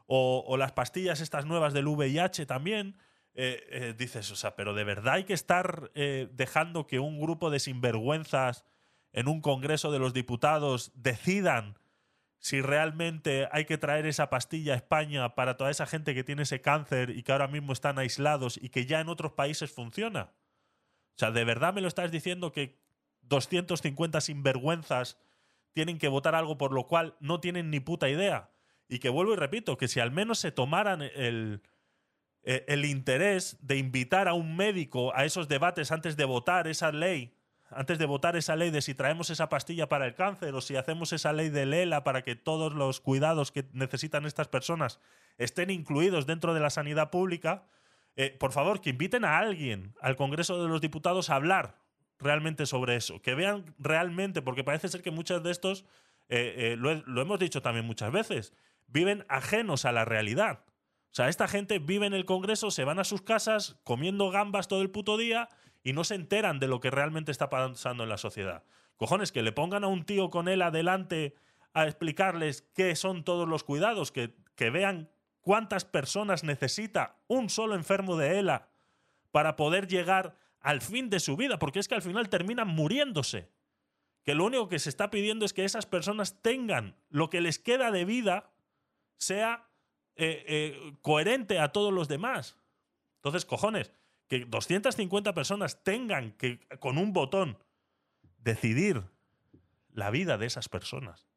[0.08, 2.97] O, las pastillas estas nuevas del VIH también.
[3.34, 7.58] Eh, dices, o sea, pero de verdad hay que estar dejando que un grupo de
[7.58, 8.65] sinvergüenzas
[9.12, 11.76] en un Congreso de los Diputados decidan
[12.39, 16.42] si realmente hay que traer esa pastilla a España para toda esa gente que tiene
[16.42, 20.31] ese cáncer y que ahora mismo están aislados y que ya en otros países funciona.
[21.17, 22.78] O sea, ¿de verdad me lo estás diciendo que
[23.23, 25.19] 250 sinvergüenzas
[25.73, 28.51] tienen que votar algo por lo cual no tienen ni puta idea?
[28.89, 31.62] Y que vuelvo y repito, que si al menos se tomaran el,
[32.43, 36.93] eh, el interés de invitar a un médico a esos debates antes de votar esa
[36.93, 37.35] ley,
[37.70, 40.77] antes de votar esa ley de si traemos esa pastilla para el cáncer o si
[40.77, 45.01] hacemos esa ley de Lela para que todos los cuidados que necesitan estas personas
[45.39, 47.65] estén incluidos dentro de la sanidad pública,
[48.17, 51.78] eh, por favor, que inviten a alguien al Congreso de los Diputados a hablar
[52.19, 55.85] realmente sobre eso, que vean realmente, porque parece ser que muchos de estos,
[56.28, 58.55] eh, eh, lo, lo hemos dicho también muchas veces,
[58.86, 60.65] viven ajenos a la realidad.
[60.67, 64.69] O sea, esta gente vive en el Congreso, se van a sus casas comiendo gambas
[64.69, 65.49] todo el puto día
[65.83, 68.65] y no se enteran de lo que realmente está pasando en la sociedad.
[68.97, 71.35] Cojones, que le pongan a un tío con él adelante
[71.75, 75.11] a explicarles qué son todos los cuidados, que, que vean
[75.47, 78.68] cuántas personas necesita un solo enfermo de ELA
[79.31, 83.49] para poder llegar al fin de su vida, porque es que al final terminan muriéndose.
[84.25, 87.60] Que lo único que se está pidiendo es que esas personas tengan lo que les
[87.60, 88.50] queda de vida
[89.18, 89.70] sea
[90.16, 92.57] eh, eh, coherente a todos los demás.
[93.18, 93.92] Entonces, cojones,
[94.26, 97.57] que 250 personas tengan que con un botón
[98.39, 99.05] decidir
[99.92, 101.28] la vida de esas personas.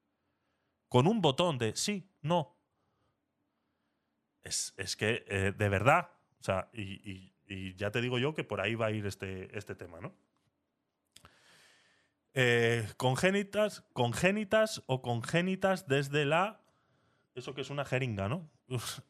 [0.87, 2.58] Con un botón de sí, no.
[4.49, 7.33] Es, que, eh, de verdad, o sea, y,
[7.75, 10.13] ya te digo yo que por ahí va a ir este, este tema, ¿no?
[12.35, 16.61] Eh, congénitas, congénitas o congénitas desde la.
[17.33, 18.49] Eso que es una jeringa, ¿no?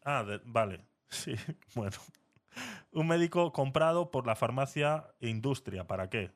[0.03, 0.85] Ah, vale.
[1.11, 1.33] Sí,
[1.73, 1.97] bueno.
[2.91, 5.87] Un médico comprado por la farmacia Industria.
[5.87, 6.31] ¿Para qué?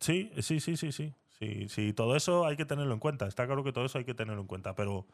[0.00, 1.14] Sí, sí, sí, sí.
[1.38, 3.28] Sí, sí, todo eso hay que tenerlo en cuenta.
[3.28, 4.74] Está claro que todo eso hay que tenerlo en cuenta.
[4.74, 5.06] Pero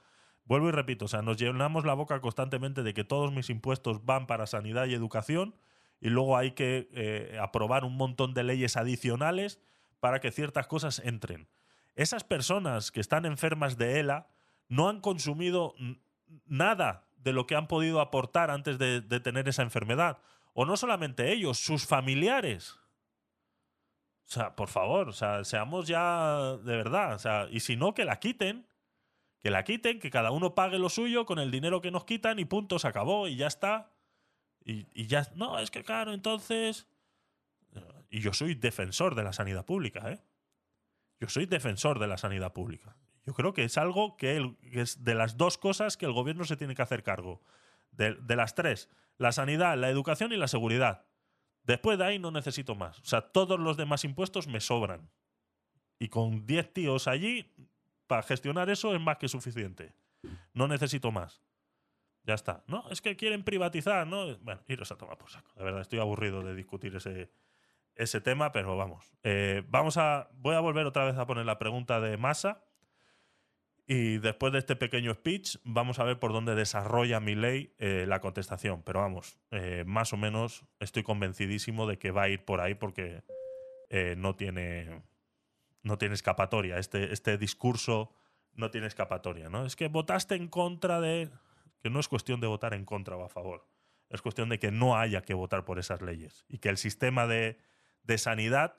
[0.49, 4.05] vuelvo y repito, o sea, nos llenamos la boca constantemente de que todos mis impuestos
[4.05, 5.55] van para sanidad y educación
[6.01, 9.61] y luego hay que eh, aprobar un montón de leyes adicionales
[10.01, 11.49] para que ciertas cosas entren.
[11.97, 14.29] Esas personas que están enfermas de ELA
[14.69, 15.75] no han consumido
[16.47, 20.19] nada de lo que han podido aportar antes de, de tener esa enfermedad.
[20.55, 22.79] O no solamente ellos, sus familiares.
[24.29, 27.15] O sea, por favor, o sea, seamos ya de verdad.
[27.15, 28.68] O sea, y si no, que la quiten.
[29.49, 32.39] Que la quiten, que cada uno pague lo suyo con el dinero que nos quitan
[32.39, 33.91] y punto, se acabó y ya está.
[34.63, 35.27] Y, ya.
[35.37, 36.87] No, es que claro, entonces.
[38.11, 40.21] Y yo soy defensor de la sanidad pública, ¿eh?
[41.19, 42.95] Yo soy defensor de la sanidad pública.
[43.25, 46.45] Yo creo que es algo que, el- es de las dos cosas que el gobierno
[46.45, 47.41] se tiene que hacer cargo.
[47.91, 48.91] De, de las tres.
[49.17, 51.07] La sanidad, la educación y la seguridad.
[51.63, 52.99] Después de ahí no necesito más.
[52.99, 55.09] O sea, todos los demás impuestos me sobran.
[55.99, 57.51] Y con 10 tíos allí,
[58.09, 59.95] para gestionar eso es más que suficiente.
[60.53, 61.41] No necesito más.
[62.25, 62.65] Ya está.
[62.67, 64.37] No, es que quieren privatizar, ¿no?
[64.39, 65.53] Bueno, iros a tomar por saco.
[65.57, 67.31] De verdad, estoy aburrido de discutir ese,
[67.95, 69.13] ese tema, pero vamos.
[69.23, 70.29] Eh, vamos a.
[70.35, 72.65] Voy a volver otra vez a poner la pregunta de masa.
[73.87, 78.21] Y después de este pequeño speech, vamos a ver por dónde desarrolla mi ley la
[78.21, 78.83] contestación.
[78.83, 82.75] Pero vamos, eh, más o menos estoy convencidísimo de que va a ir por ahí
[82.75, 83.23] porque
[83.91, 85.03] eh, no, tiene,
[85.83, 86.79] no tiene escapatoria.
[86.79, 88.13] Este, este discurso
[88.55, 89.49] no tiene escapatoria.
[89.49, 89.65] ¿no?
[89.65, 91.31] Es que votaste en contra de.
[91.81, 93.67] Que no es cuestión de votar en contra o a favor.
[94.09, 96.45] Es cuestión de que no haya que votar por esas leyes.
[96.49, 97.59] Y que el sistema de,
[98.03, 98.77] de sanidad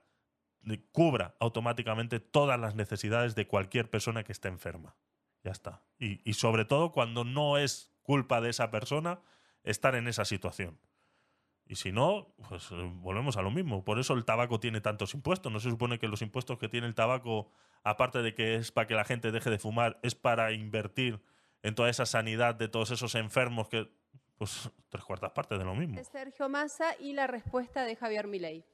[0.91, 4.95] cubra automáticamente todas las necesidades de cualquier persona que esté enferma.
[5.43, 5.81] Ya está.
[5.97, 9.21] Y, y sobre todo cuando no es culpa de esa persona
[9.63, 10.77] estar en esa situación.
[11.69, 13.85] Y si no, pues eh, volvemos a lo mismo.
[13.85, 15.51] Por eso el tabaco tiene tantos impuestos.
[15.51, 17.51] No se supone que los impuestos que tiene el tabaco,
[17.83, 21.21] aparte de que es para que la gente deje de fumar, es para invertir
[21.61, 23.87] en toda esa sanidad de todos esos enfermos que,
[24.39, 26.03] pues, tres cuartas partes de lo mismo.
[26.05, 28.65] Sergio Massa y la respuesta de Javier Milei.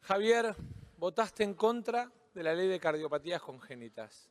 [0.00, 0.56] Javier,
[0.96, 4.28] votaste en contra de la ley de cardiopatías congénitas.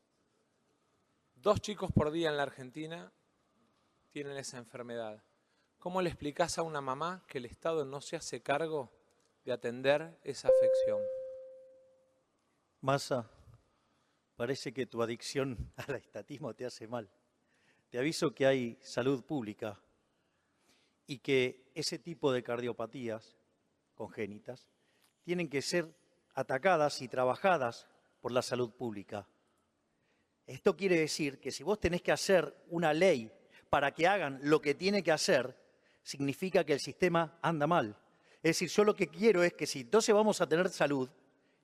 [1.35, 3.13] Dos chicos por día en la Argentina
[4.11, 5.23] tienen esa enfermedad.
[5.83, 8.89] ¿Cómo le explicás a una mamá que el Estado no se hace cargo
[9.43, 11.01] de atender esa afección?
[12.79, 13.29] Massa,
[14.37, 17.11] parece que tu adicción al estatismo te hace mal.
[17.89, 19.77] Te aviso que hay salud pública
[21.05, 23.35] y que ese tipo de cardiopatías
[23.93, 24.69] congénitas
[25.21, 25.93] tienen que ser
[26.33, 27.89] atacadas y trabajadas
[28.21, 29.27] por la salud pública.
[30.47, 33.29] Esto quiere decir que si vos tenés que hacer una ley
[33.69, 35.61] para que hagan lo que tiene que hacer,
[36.03, 37.97] significa que el sistema anda mal.
[38.43, 41.09] Es decir, yo lo que quiero es que si entonces vamos a tener salud,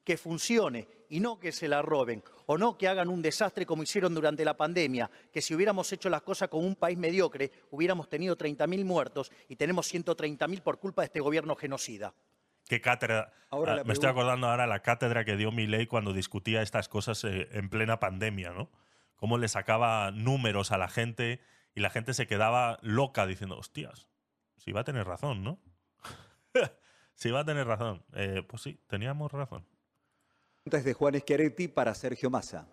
[0.10, 3.84] que funcione y no que se la roben o no que hagan un desastre como
[3.84, 8.10] hicieron durante la pandemia, que si hubiéramos hecho las cosas como un país mediocre hubiéramos
[8.10, 12.16] tenido 30.000 muertos y tenemos 130.000 por culpa de este gobierno genocida.
[12.68, 13.32] Qué cátedra.
[13.52, 17.24] Ahora Ah, me estoy acordando ahora la cátedra que dio Milei cuando discutía estas cosas
[17.24, 18.72] eh, en plena pandemia, ¿no?
[19.16, 21.40] Cómo le sacaba números a la gente
[21.76, 24.09] y la gente se quedaba loca diciendo, hostias,
[24.60, 25.60] sí va a tener razón, ¿no?
[27.16, 28.04] sí va a tener razón.
[28.14, 29.66] Eh, pues sí, teníamos razón.
[30.56, 32.68] Pregunta es de Juan Schiaretti para Sergio Massa.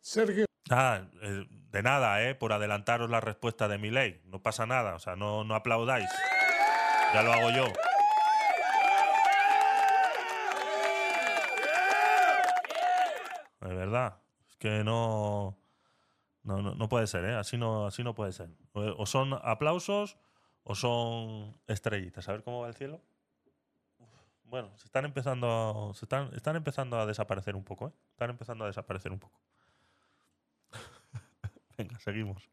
[0.00, 2.34] Sergio, Ah, eh, de nada, ¿eh?
[2.34, 4.20] Por adelantaros la respuesta de mi ley.
[4.24, 6.10] No pasa nada, o sea, no, no aplaudáis.
[7.14, 7.66] Ya lo hago yo.
[13.60, 14.18] De verdad.
[14.48, 15.56] Es que no.
[16.42, 17.34] No, no, no puede ser, ¿eh?
[17.34, 18.50] Así no, así no puede ser.
[18.72, 20.16] O son aplausos
[20.68, 22.28] o son estrellitas.
[22.28, 23.00] A ver cómo va el cielo.
[24.00, 24.08] Uf,
[24.44, 27.92] Bueno, se están empezando, se están, están empezando a desaparecer un poco, ¿eh?
[28.10, 29.40] Están empezando a desaparecer un poco.
[31.78, 32.50] Venga, seguimos.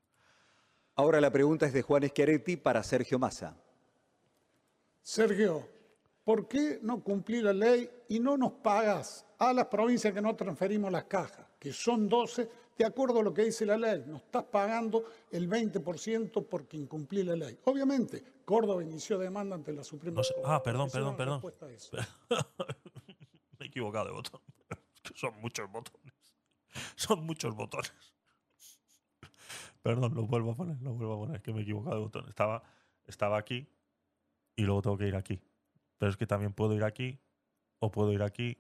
[0.96, 3.58] Ahora la pregunta es de Juan Schiaretti para Sergio Massa.
[5.02, 5.68] Sergio,
[6.24, 10.36] ¿por qué no cumplir la ley y no nos pagas a las provincias que no
[10.36, 14.04] transferimos las cajas, que son 12, de acuerdo a lo que dice la ley?
[14.08, 17.58] Nos estás pagando el 20% porque incumplí la ley.
[17.66, 20.50] Obviamente, Córdoba inició demanda ante la Suprema No sé- Corte.
[20.52, 21.42] ah, perdón, perdón, perdón.
[23.60, 24.42] Me he equivocado de botón.
[25.16, 26.14] Son muchos botones.
[26.96, 27.94] Son muchos botones.
[29.82, 32.26] Perdón, lo vuelvo a poner, lo vuelvo a poner, que me he equivocado de botón.
[32.30, 32.64] Estaba,
[33.06, 33.68] estaba aquí
[34.56, 35.40] y luego tengo que ir aquí.
[35.98, 37.20] Pero es que también puedo ir aquí,
[37.80, 38.58] o puedo ir aquí,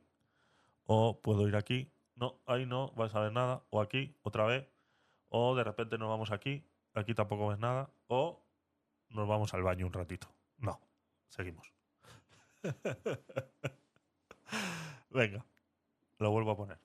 [0.86, 1.90] o puedo ir aquí.
[2.16, 3.64] No, ahí no vas a ver nada.
[3.70, 4.68] O aquí, otra vez.
[5.30, 6.64] O de repente nos vamos aquí.
[6.94, 7.90] Aquí tampoco ves nada.
[8.08, 8.44] O
[9.10, 10.28] nos vamos al baño un ratito.
[10.58, 10.80] No,
[11.30, 11.74] seguimos.
[15.10, 15.46] Venga,
[16.20, 16.78] lo vuelvo a poner.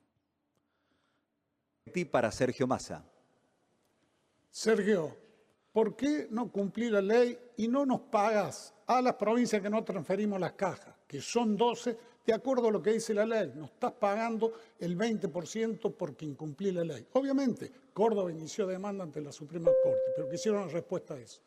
[2.11, 3.03] Para Sergio Massa.
[4.51, 5.17] Sergio,
[5.71, 9.83] ¿por qué no cumplir la ley y no nos pagas a las provincias que no
[9.83, 11.97] transferimos las cajas, que son 12,
[12.29, 13.51] de acuerdo a lo que dice la ley?
[13.55, 17.07] Nos estás pagando el 20% porque incumplí la ley.
[17.13, 21.41] Obviamente, Córdoba inició demanda ante la Suprema Corte, pero quisieron respuesta a eso.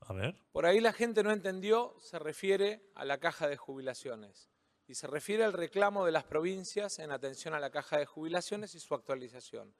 [0.00, 0.34] A ver.
[0.50, 4.50] Por ahí la gente no entendió, se refiere a la caja de jubilaciones
[4.88, 8.74] y se refiere al reclamo de las provincias en atención a la caja de jubilaciones
[8.74, 9.72] y su actualización.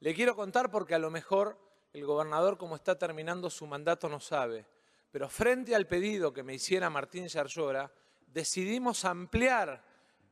[0.00, 1.56] Le quiero contar porque a lo mejor
[1.92, 4.66] el gobernador, como está terminando su mandato, no sabe,
[5.12, 7.92] pero frente al pedido que me hiciera Martín Yarlora,
[8.32, 9.84] decidimos ampliar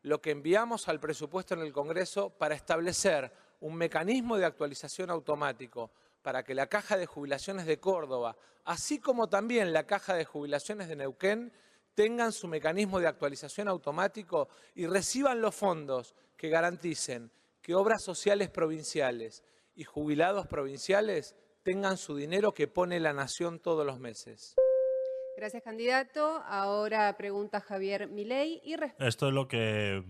[0.03, 5.91] lo que enviamos al presupuesto en el Congreso para establecer un mecanismo de actualización automático
[6.23, 10.89] para que la Caja de Jubilaciones de Córdoba, así como también la Caja de Jubilaciones
[10.89, 11.53] de Neuquén,
[11.95, 17.31] tengan su mecanismo de actualización automático y reciban los fondos que garanticen
[17.63, 19.43] que obras sociales provinciales
[19.75, 24.57] y jubilados provinciales tengan su dinero que pone la nación todos los meses.
[25.37, 26.43] Gracias, candidato.
[26.47, 29.09] Ahora pregunta Javier Milei y responde.
[29.09, 30.03] Esto es lo que,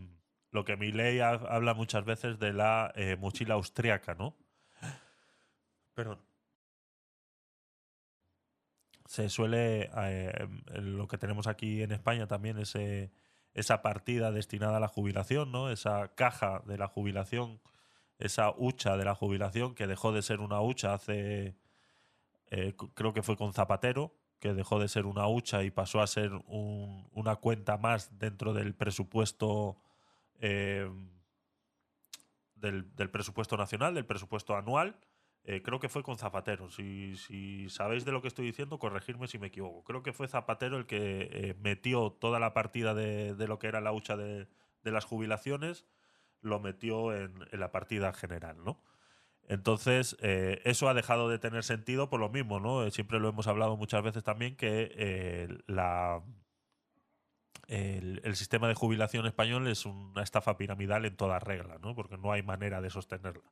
[0.53, 4.37] lo que Milei ha- habla muchas veces de la eh, mochila austriaca, ¿no?
[5.95, 6.21] Perdón.
[9.07, 13.11] Se suele, eh, lo que tenemos aquí en España también, ese,
[13.55, 15.71] esa partida destinada a la jubilación, ¿no?
[15.71, 17.61] Esa caja de la jubilación,
[18.19, 21.57] esa hucha de la jubilación que dejó de ser una hucha hace,
[22.51, 26.07] eh, creo que fue con Zapatero, que dejó de ser una hucha y pasó a
[26.07, 29.77] ser un- una cuenta más dentro del presupuesto
[30.41, 30.91] eh,
[32.57, 34.97] del, presupuesto nacional, del presupuesto anual.
[35.45, 36.71] Eh, creo que fue con Zapatero.
[36.71, 39.85] Si, sabéis de lo que estoy diciendo, corregirme si me equivoco.
[39.85, 43.81] Creo que fue Zapatero el que eh, metió toda la partida de, lo que era
[43.81, 44.49] la hucha de,
[44.83, 45.87] de las jubilaciones,
[46.41, 48.81] lo metió en, en la partida general, ¿no?
[49.49, 52.85] Entonces, eh, eso ha dejado de tener sentido por lo mismo, ¿no?
[52.85, 55.49] Eh, Siempre lo hemos hablado muchas veces también que eh,
[57.69, 61.95] el, sistema de jubilación español es una estafa piramidal en toda regla, ¿no?
[61.95, 63.45] Porque no hay manera de sostenerla.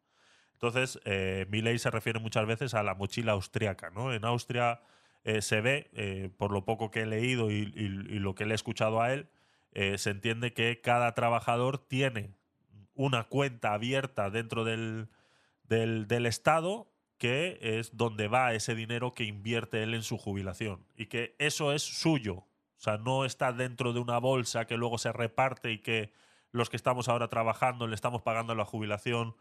[0.55, 4.13] Entonces, eh, mi ley se refiere muchas veces a la mochila austriaca, ¿no?
[4.13, 4.81] En Austria
[5.41, 9.01] se ve, por lo poco que he leído y, y- lo que le he escuchado
[9.01, 9.31] a él,
[9.73, 12.35] se entiende que cada trabajador tiene
[12.95, 15.09] una cuenta abierta dentro del,
[15.65, 20.87] del, del Estado que es donde va ese dinero que invierte él en su jubilación
[20.97, 22.35] y que eso es suyo.
[22.35, 26.13] O sea, no está dentro de una bolsa que luego se reparte y que
[26.51, 29.37] los que estamos ahora trabajando le estamos pagando la jubilación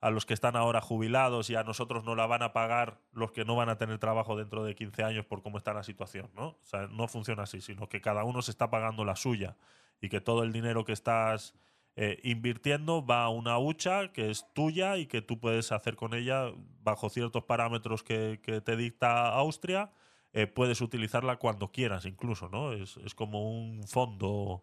[0.00, 3.32] a los que están ahora jubilados y a nosotros no la van a pagar los
[3.32, 6.30] que no van a tener trabajo dentro de 15 años por cómo está la situación,
[6.34, 6.48] ¿no?
[6.48, 9.56] O sea, no funciona así, sino que cada uno se está pagando la suya
[10.00, 11.54] y que todo el dinero que estás
[12.00, 16.14] eh, invirtiendo va a una hucha que es tuya y que tú puedes hacer con
[16.14, 16.52] ella
[16.84, 19.90] bajo ciertos parámetros que, te dicta Austria.
[20.32, 22.72] eh, puedes utilizarla cuando quieras incluso, ¿no?
[22.72, 24.62] Es, es como un fondo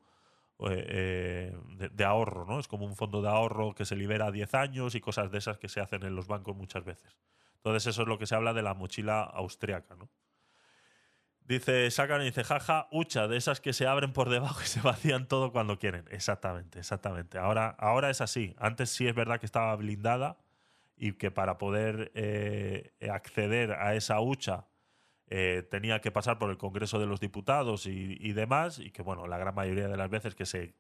[0.70, 2.58] eh, de, de ahorro, ¿no?
[2.58, 5.40] Es como un fondo de ahorro que se libera a 10 años y cosas de
[5.40, 7.18] esas que se hacen en los bancos muchas veces.
[7.58, 10.10] Entonces eso es lo que se habla de la mochila austriaca, ¿no?
[11.48, 14.82] Dice, sacan y dice, jaja, hucha, de esas que se abren por debajo y se
[14.82, 16.06] vacían todo cuando quieren.
[16.10, 17.38] Exactamente, exactamente.
[17.38, 18.56] Ahora, ahora es así.
[18.58, 20.38] Antes sí es verdad que estaba blindada
[20.98, 24.66] y que para poder eh, acceder a esa hucha
[25.28, 29.28] eh, tenía que pasar por el Congreso de los Diputados y, demás, y que bueno,
[29.28, 30.74] la gran mayoría de las veces que se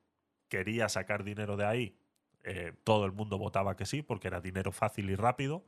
[0.48, 1.98] quería sacar dinero de ahí,
[2.44, 5.64] eh, todo el mundo votaba que sí, porque era dinero fácil y rápido.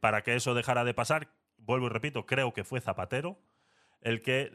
[0.00, 3.38] Para que eso dejara de pasar, vuelvo y repito, creo que fue Zapatero
[4.00, 4.50] el que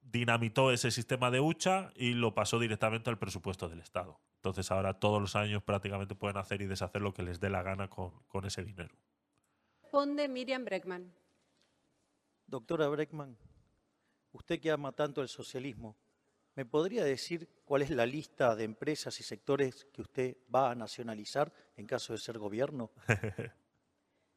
[0.00, 4.20] dinamitó ese sistema de hucha y lo pasó directamente al presupuesto del Estado.
[4.36, 7.62] Entonces ahora todos los años prácticamente pueden hacer y deshacer lo que les dé la
[7.62, 8.94] gana con, con ese dinero.
[9.82, 11.12] Responde Miriam Breckman.
[12.46, 13.36] Doctora Breckman,
[14.32, 15.96] usted que ama tanto el socialismo,
[16.54, 20.74] ¿me podría decir cuál es la lista de empresas y sectores que usted va a
[20.74, 22.92] nacionalizar en caso de ser gobierno?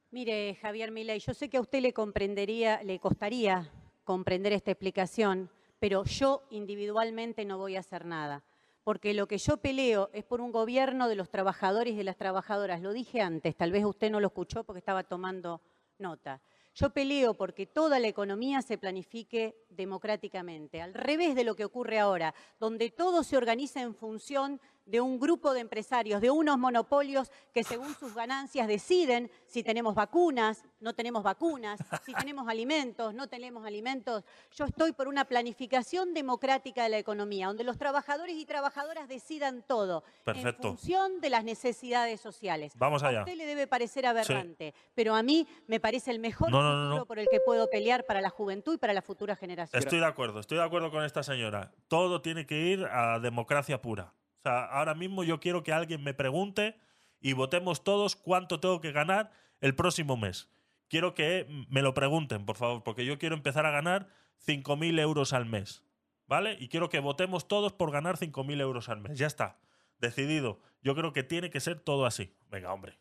[0.09, 3.69] Mire, Javier Milei, yo sé que a usted le comprendería, le costaría
[4.05, 8.41] comprender esta explicación, pero yo individualmente no voy a hacer nada.
[8.85, 12.15] Porque lo que yo peleo es por un gobierno de los trabajadores y de las
[12.15, 12.81] trabajadoras.
[12.81, 15.59] Lo dije antes, tal vez usted no lo escuchó porque estaba tomando
[15.97, 16.41] nota.
[16.73, 21.99] Yo peleo porque toda la economía se planifique democráticamente, al revés de lo que ocurre
[21.99, 27.29] ahora, donde todo se organiza en función de un grupo de empresarios, de unos monopolios
[27.53, 33.27] que según sus ganancias deciden si tenemos vacunas, no tenemos vacunas, si tenemos alimentos, no
[33.27, 34.23] tenemos alimentos.
[34.55, 39.63] Yo estoy por una planificación democrática de la economía, donde los trabajadores y trabajadoras decidan
[39.67, 40.49] todo Perfecto.
[40.49, 42.73] en función de las necesidades sociales.
[42.77, 43.19] Vamos allá.
[43.19, 47.19] A usted le debe parecer aberrante, pero a mí me parece el mejor No, por
[47.19, 49.79] el que puedo pelear para la juventud y para la futura generación.
[49.79, 51.73] Estoy de acuerdo, estoy de acuerdo con esta señora.
[51.87, 54.13] Todo tiene que ir a democracia pura.
[54.47, 56.77] Ahora mismo yo quiero que alguien me pregunte
[57.19, 60.49] y votemos todos cuánto tengo que ganar el próximo mes.
[60.87, 64.07] Quiero que me lo pregunten, por favor, porque yo quiero empezar a ganar
[64.45, 65.83] 5.000 euros al mes.
[66.27, 66.57] ¿Vale?
[66.59, 69.17] Y quiero que votemos todos por ganar 5.000 euros al mes.
[69.17, 69.59] Ya está.
[69.99, 70.59] Decidido.
[70.81, 72.35] Yo creo que tiene que ser todo así.
[72.49, 72.97] Venga, hombre.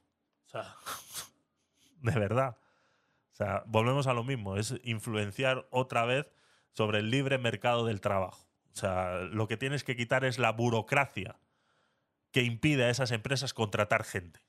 [0.46, 0.76] O sea,
[2.02, 2.56] de verdad.
[3.32, 6.32] O sea, volvemos a lo mismo, es influenciar otra vez
[6.72, 8.45] sobre el libre mercado del trabajo.
[8.76, 11.40] O sea, lo que tienes que quitar es la burocracia
[12.30, 14.40] que impide a esas empresas contratar gente.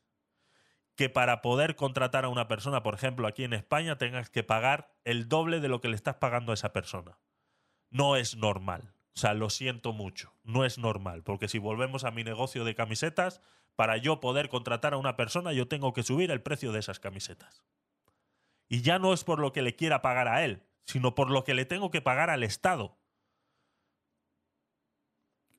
[0.95, 4.93] Que para poder contratar a una persona, por ejemplo, aquí en España, tengas que pagar
[5.05, 7.19] el doble de lo que le estás pagando a esa persona.
[7.89, 8.93] No es normal.
[9.15, 10.33] O sea, lo siento mucho.
[10.43, 11.23] No es normal.
[11.23, 13.39] Porque si volvemos a mi negocio de camisetas,
[13.77, 16.99] para yo poder contratar a una persona, yo tengo que subir el precio de esas
[16.99, 17.63] camisetas.
[18.67, 21.45] Y ya no es por lo que le quiera pagar a él, sino por lo
[21.45, 22.97] que le tengo que pagar al Estado.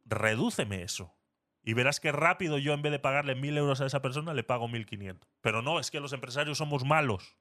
[0.09, 1.15] Redúceme eso.
[1.63, 4.43] Y verás que rápido yo, en vez de pagarle mil euros a esa persona, le
[4.43, 5.19] pago 1.500.
[5.43, 7.37] Pero no, es que los empresarios somos malos.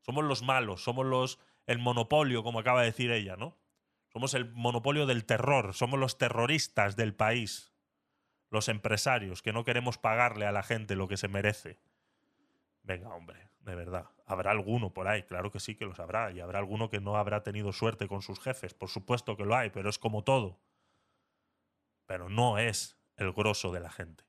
[0.00, 3.56] Somos los malos, somos los el monopolio, como acaba de decir ella, ¿no?
[4.12, 7.72] Somos el monopolio del terror, somos los terroristas del país.
[8.50, 11.80] Los empresarios, que no queremos pagarle a la gente lo que se merece.
[12.82, 14.10] Venga, hombre, de verdad.
[14.26, 16.30] Habrá alguno por ahí, claro que sí que los habrá.
[16.32, 18.74] Y habrá alguno que no habrá tenido suerte con sus jefes.
[18.74, 20.60] Por supuesto que lo hay, pero es como todo.
[22.12, 24.24] Pero no es el grosso de la gente.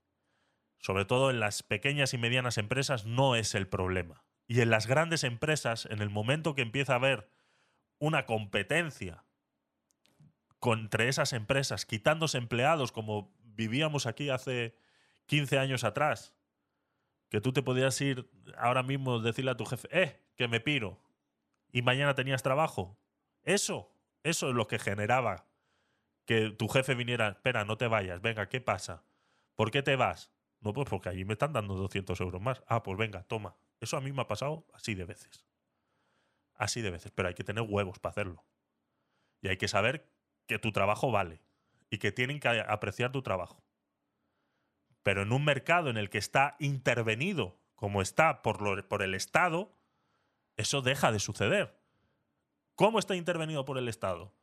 [0.78, 4.24] Sobre todo en las pequeñas y medianas empresas no es el problema.
[4.48, 7.30] Y en las grandes empresas, en el momento que empieza a haber
[8.00, 9.26] una competencia
[10.62, 14.78] entre esas empresas, quitándose empleados como vivíamos aquí hace
[15.26, 16.34] 15 años atrás,
[17.28, 21.02] que tú te podías ir ahora mismo decirle a tu jefe, eh, que me piro,
[21.70, 22.98] y mañana tenías trabajo.
[23.44, 25.48] Eso, eso es lo que generaba
[26.26, 29.03] que tu jefe viniera, espera, no te vayas, venga, ¿qué pasa?
[29.56, 30.32] ¿Por qué te vas?
[30.61, 32.64] No, pues porque allí me están dando 200 euros más.
[32.68, 33.56] Ah, pues venga, toma.
[33.82, 35.45] Eso a mí me ha pasado así de veces.
[36.56, 38.45] Así de veces, pero hay que tener huevos para hacerlo.
[39.42, 40.10] Y hay que saber
[40.48, 41.42] que tu trabajo vale
[41.90, 43.64] y que tienen que apreciar tu trabajo.
[45.03, 49.16] Pero en un mercado en el que está intervenido, como está por, lo- por el
[49.16, 49.76] Estado,
[50.56, 51.77] eso deja de suceder.
[52.76, 54.34] ¿Cómo está intervenido por el Estado?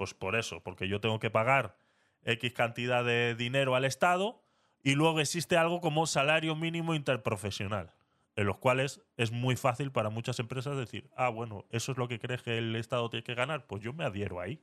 [0.00, 1.76] Pues por eso, porque yo tengo que pagar
[2.22, 4.42] X cantidad de dinero al Estado
[4.82, 7.92] y luego existe algo como salario mínimo interprofesional,
[8.34, 12.08] en los cuales es muy fácil para muchas empresas decir, ah, bueno, eso es lo
[12.08, 14.62] que crees que el Estado tiene que ganar, pues yo me adhiero ahí.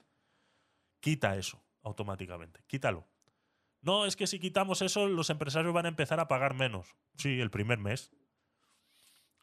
[1.02, 3.06] Quita eso automáticamente, quítalo.
[3.82, 6.96] No, es que si quitamos eso, los empresarios van a empezar a pagar menos.
[7.16, 8.12] Sí, el primer mes.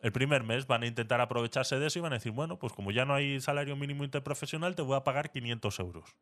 [0.04, 2.74] El primer mes van a intentar aprovecharse de eso y van a decir, bueno, pues
[2.74, 6.14] como ya no hay salario mínimo interprofesional, te voy a pagar 500 euros.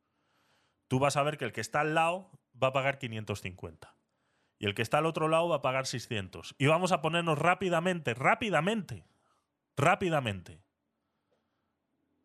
[0.87, 2.31] Tú vas a ver que el que está al lado
[2.63, 3.97] va a pagar 550.
[4.61, 6.55] Y el que está al otro lado va a pagar 600.
[6.59, 9.05] Y vamos a ponernos rápidamente, rápidamente,
[9.77, 10.63] rápidamente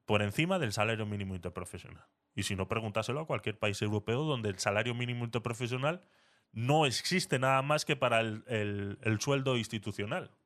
[0.06, 2.06] por encima del salario mínimo interprofesional.
[2.36, 6.04] Y si no, pregúntaselo a cualquier país europeo donde el salario mínimo interprofesional
[6.52, 10.37] no existe nada más que para el, el- el sueldo institucional.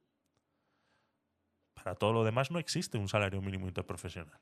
[1.83, 4.39] Para todo lo demás no existe un salario mínimo interprofesional.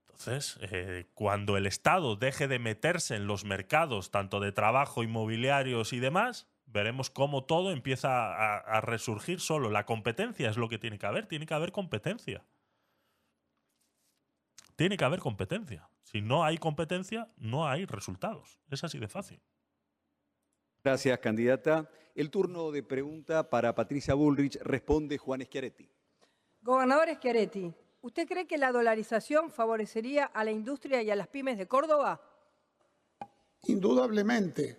[0.00, 5.92] Entonces, eh, cuando el Estado deje de meterse en los mercados, tanto de trabajo, inmobiliarios
[5.92, 9.70] y demás, veremos cómo todo empieza a, a resurgir solo.
[9.70, 11.26] La competencia es lo que tiene que haber.
[11.26, 12.44] Tiene que haber competencia.
[14.74, 15.88] Tiene que haber competencia.
[16.02, 18.58] Si no hay competencia, no hay resultados.
[18.70, 19.40] Es así de fácil.
[20.82, 21.90] Gracias, candidata.
[22.14, 25.88] El turno de pregunta para Patricia Bullrich responde Juan Schiaretti.
[26.68, 27.72] Gobernador Schiaretti,
[28.02, 32.20] ¿usted cree que la dolarización favorecería a la industria y a las pymes de Córdoba?
[33.68, 34.78] Indudablemente,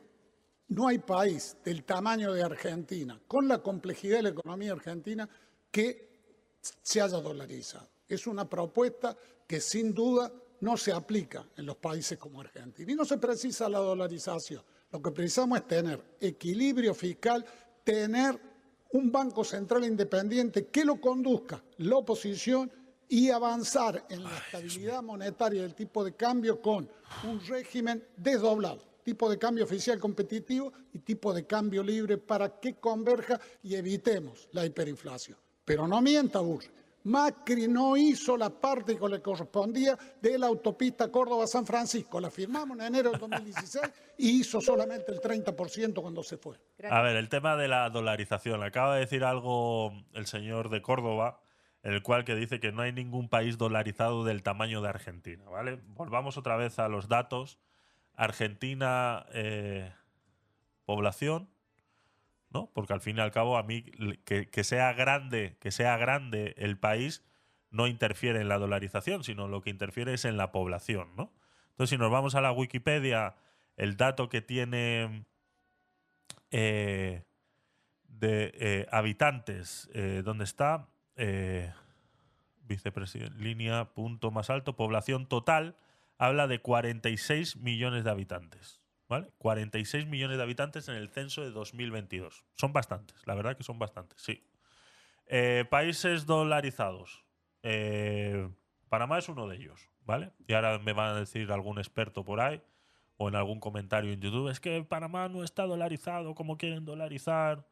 [0.67, 5.27] no hay país del tamaño de Argentina, con la complejidad de la economía argentina,
[5.71, 7.89] que se haya dolarizado.
[8.07, 12.91] Es una propuesta que sin duda no se aplica en los países como Argentina.
[12.91, 14.61] Y no se precisa la dolarización.
[14.91, 17.43] Lo que precisamos es tener equilibrio fiscal,
[17.83, 18.48] tener
[18.91, 22.71] un Banco Central independiente que lo conduzca la oposición
[23.07, 26.89] y avanzar en la estabilidad monetaria del tipo de cambio con
[27.23, 32.75] un régimen desdoblado, tipo de cambio oficial competitivo y tipo de cambio libre para que
[32.75, 35.37] converja y evitemos la hiperinflación.
[35.65, 36.67] Pero no mienta, Burri.
[37.03, 42.19] Macri no hizo la parte que le correspondía de la autopista Córdoba-San Francisco.
[42.19, 43.85] La firmamos en enero del 2016
[44.17, 46.57] y hizo solamente el 30% cuando se fue.
[46.89, 48.63] A ver, el tema de la dolarización.
[48.63, 51.41] Acaba de decir algo el señor de Córdoba,
[51.83, 55.45] el cual que dice que no hay ningún país dolarizado del tamaño de Argentina.
[55.49, 55.79] ¿vale?
[55.87, 57.59] Volvamos otra vez a los datos.
[58.15, 59.93] Argentina, eh,
[60.85, 61.49] población,
[62.51, 62.71] ¿no?
[62.73, 63.83] Porque al fin y al cabo, a mí,
[64.25, 67.23] que, sea grande, que sea grande el país,
[67.71, 71.31] no interfiere en la dolarización, sino lo que interfiere es en la población, ¿no?
[71.71, 73.35] Entonces, si nos vamos a la Wikipedia,
[73.77, 75.25] el dato que tiene
[76.51, 77.23] eh,
[78.19, 80.87] de eh, habitantes, eh, ¿dónde está?
[81.15, 81.71] Eh,
[82.63, 85.75] vicepresidente, línea, punto más alto, población total,
[86.17, 88.78] habla de 46 millones de habitantes.
[89.09, 89.31] ¿Vale?
[89.39, 92.45] 46 millones de habitantes en el censo de 2022.
[92.55, 94.45] Son bastantes, la verdad que son bastantes, sí.
[95.25, 97.25] Eh, países dolarizados.
[97.63, 98.47] Eh,
[98.87, 100.31] Panamá es uno de ellos, ¿vale?
[100.47, 102.61] Y ahora me van a decir algún experto por ahí
[103.17, 107.67] o en algún comentario en YouTube, es que Panamá no está dolarizado como quieren dolarizar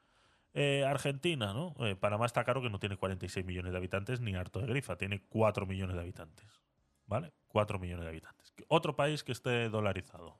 [0.55, 1.75] eh, Argentina, ¿no?
[1.99, 5.23] Panamá está claro que no tiene 46 millones de habitantes ni harto de grifa, tiene
[5.29, 6.61] 4 millones de habitantes,
[7.05, 7.31] ¿vale?
[7.47, 8.53] 4 millones de habitantes.
[8.67, 10.39] Otro país que esté dolarizado.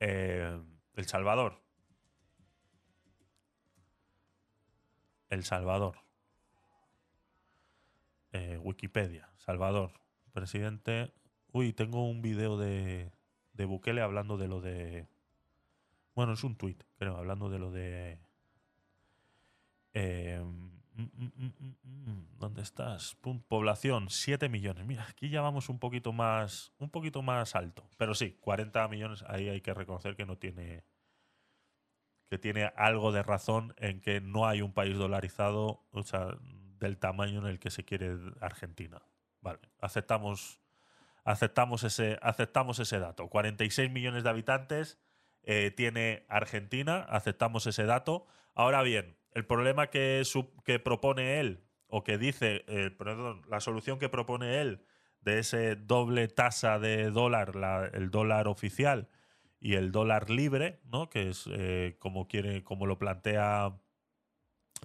[0.00, 0.60] Eh,
[0.94, 1.60] El Salvador.
[5.28, 5.98] El Salvador.
[8.32, 9.30] Eh, Wikipedia.
[9.36, 9.92] Salvador.
[10.32, 11.12] Presidente.
[11.52, 13.10] Uy, tengo un video de,
[13.52, 15.08] de Bukele hablando de lo de.
[16.14, 18.18] Bueno, es un tuit, creo, hablando de lo de.
[19.94, 20.44] Eh,
[21.02, 23.14] mm, mm, mm, ¿Dónde estás?
[23.20, 24.84] Pum, población, 7 millones.
[24.84, 26.72] Mira, aquí ya vamos un poquito más.
[26.78, 27.88] Un poquito más alto.
[27.96, 30.84] Pero sí, 40 millones, ahí hay que reconocer que no tiene.
[32.28, 36.36] que tiene algo de razón en que no hay un país dolarizado, o sea,
[36.78, 39.02] del tamaño en el que se quiere Argentina.
[39.40, 40.60] Vale, aceptamos.
[41.24, 43.28] Aceptamos ese, aceptamos ese dato.
[43.28, 44.98] 46 millones de habitantes
[45.42, 48.26] eh, tiene Argentina, aceptamos ese dato.
[48.54, 50.22] Ahora bien, el problema que,
[50.82, 54.84] propone él, o que dice, eh, perdón, la solución que propone él
[55.20, 59.08] de ese doble tasa de dólar, la- el dólar oficial
[59.60, 61.08] y el dólar libre, ¿no?
[61.10, 63.76] Que es eh, como quiere, como lo plantea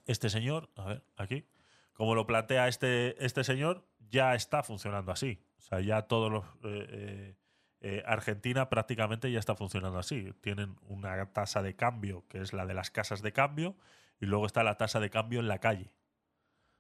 [0.06, 1.46] este señor, a ver, aquí,
[1.94, 5.40] como lo plantea este, este señor, ya está funcionando así.
[5.58, 7.36] O sea, ya todos los eh,
[7.82, 10.34] eh, Argentina prácticamente ya está funcionando así.
[10.42, 13.76] Tienen una tasa de cambio que es la de las casas de cambio
[14.24, 15.92] y luego está la tasa de cambio en la calle.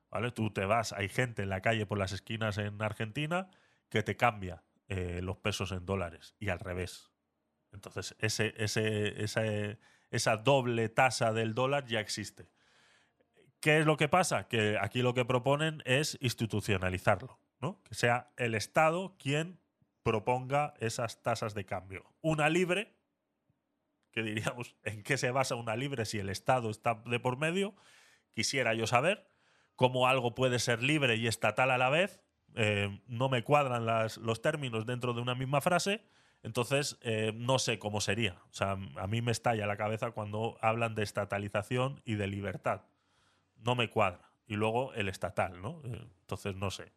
[0.09, 0.31] ¿Vale?
[0.31, 3.49] Tú te vas, hay gente en la calle por las esquinas en Argentina
[3.89, 7.11] que te cambia eh, los pesos en dólares y al revés.
[7.72, 9.80] Entonces, ese, ese-
[10.11, 12.49] esa doble tasa del dólar ya existe.
[13.59, 14.47] ¿Qué es lo que pasa?
[14.47, 17.81] Que aquí lo que proponen es institucionalizarlo, ¿no?
[17.83, 19.59] Que sea el Estado quien
[20.03, 22.05] proponga esas tasas de cambio.
[22.22, 22.93] Una libre,
[24.14, 27.75] que diríamos, ¿en qué se basa una libre si el Estado está de por medio?
[28.33, 29.27] Quisiera yo saber
[29.75, 32.22] cómo algo puede ser libre y estatal a la vez.
[32.56, 36.06] Eh, no me cuadran los términos dentro de una misma frase.
[36.43, 38.38] Entonces, eh, no sé cómo sería.
[38.50, 42.82] O sea, a mí me estalla la cabeza cuando hablan de estatalización y de libertad
[43.64, 44.30] no me cuadra.
[44.45, 45.82] Y luego el estatal, ¿no?
[45.85, 46.92] Eh, Entonces no sé.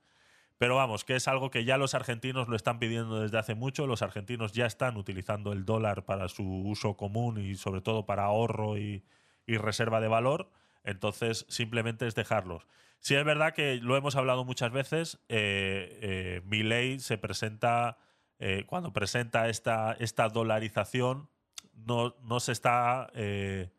[0.59, 3.87] Pero vamos, que es algo que ya los argentinos lo están pidiendo desde hace mucho.
[3.87, 8.25] Los argentinos ya están utilizando el dólar para su uso común y sobre todo para
[8.25, 9.05] ahorro y,
[9.47, 10.51] reserva de valor.
[10.83, 12.67] Entonces, simplemente es dejarlos.
[12.99, 15.19] Sí es verdad que lo hemos hablado muchas veces.
[15.29, 17.99] Eh, eh, se presenta,
[18.39, 21.29] eh, cuando presenta esta, esta dolarización,
[21.75, 23.11] no, no se está...
[23.15, 23.71] eh,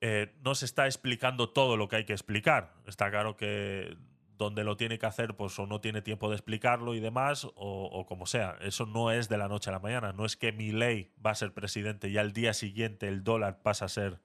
[0.00, 2.72] eh, no se está explicando todo lo que hay que explicar.
[2.86, 3.96] Está claro que
[4.38, 8.06] donde lo tiene que hacer, pues o no tiene tiempo de explicarlo y demás, o,
[8.06, 8.56] como sea.
[8.60, 10.12] Eso no es de la noche a la mañana.
[10.12, 13.60] No es que mi ley va a ser presidente y al día siguiente el dólar
[13.62, 14.20] pasa a ser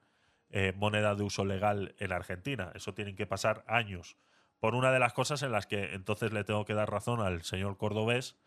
[0.52, 2.72] eh, moneda de uso legal en Argentina.
[2.76, 4.16] Eso tienen que pasar años.
[4.60, 7.42] Por una de las cosas en las que entonces le tengo que dar razón al
[7.42, 8.38] señor Cordobés,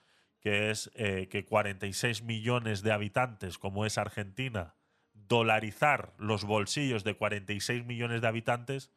[0.40, 4.76] que es eh, que 46 millones de habitantes, como es Argentina,
[5.12, 8.92] dolarizar los bolsillos de 46 millones de habitantes,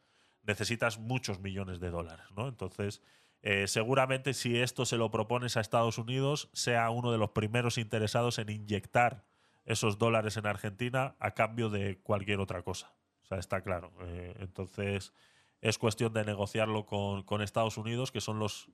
[0.49, 2.47] necesitas muchos millones de dólares, ¿no?
[2.47, 3.03] Entonces,
[3.43, 7.77] eh, seguramente si esto se lo propones a Estados Unidos, sea uno de los primeros
[7.77, 9.23] interesados en inyectar
[9.65, 12.91] esos dólares en Argentina a cambio de cualquier otra cosa.
[13.21, 13.93] O sea, está claro.
[14.01, 15.13] Eh, entonces,
[15.61, 18.71] es cuestión de negociarlo con, Estados Unidos, que son los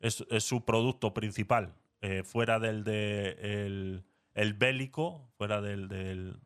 [0.00, 4.04] es, su producto principal, eh, fuera del de el,
[4.34, 6.38] el bélico, fuera del, del,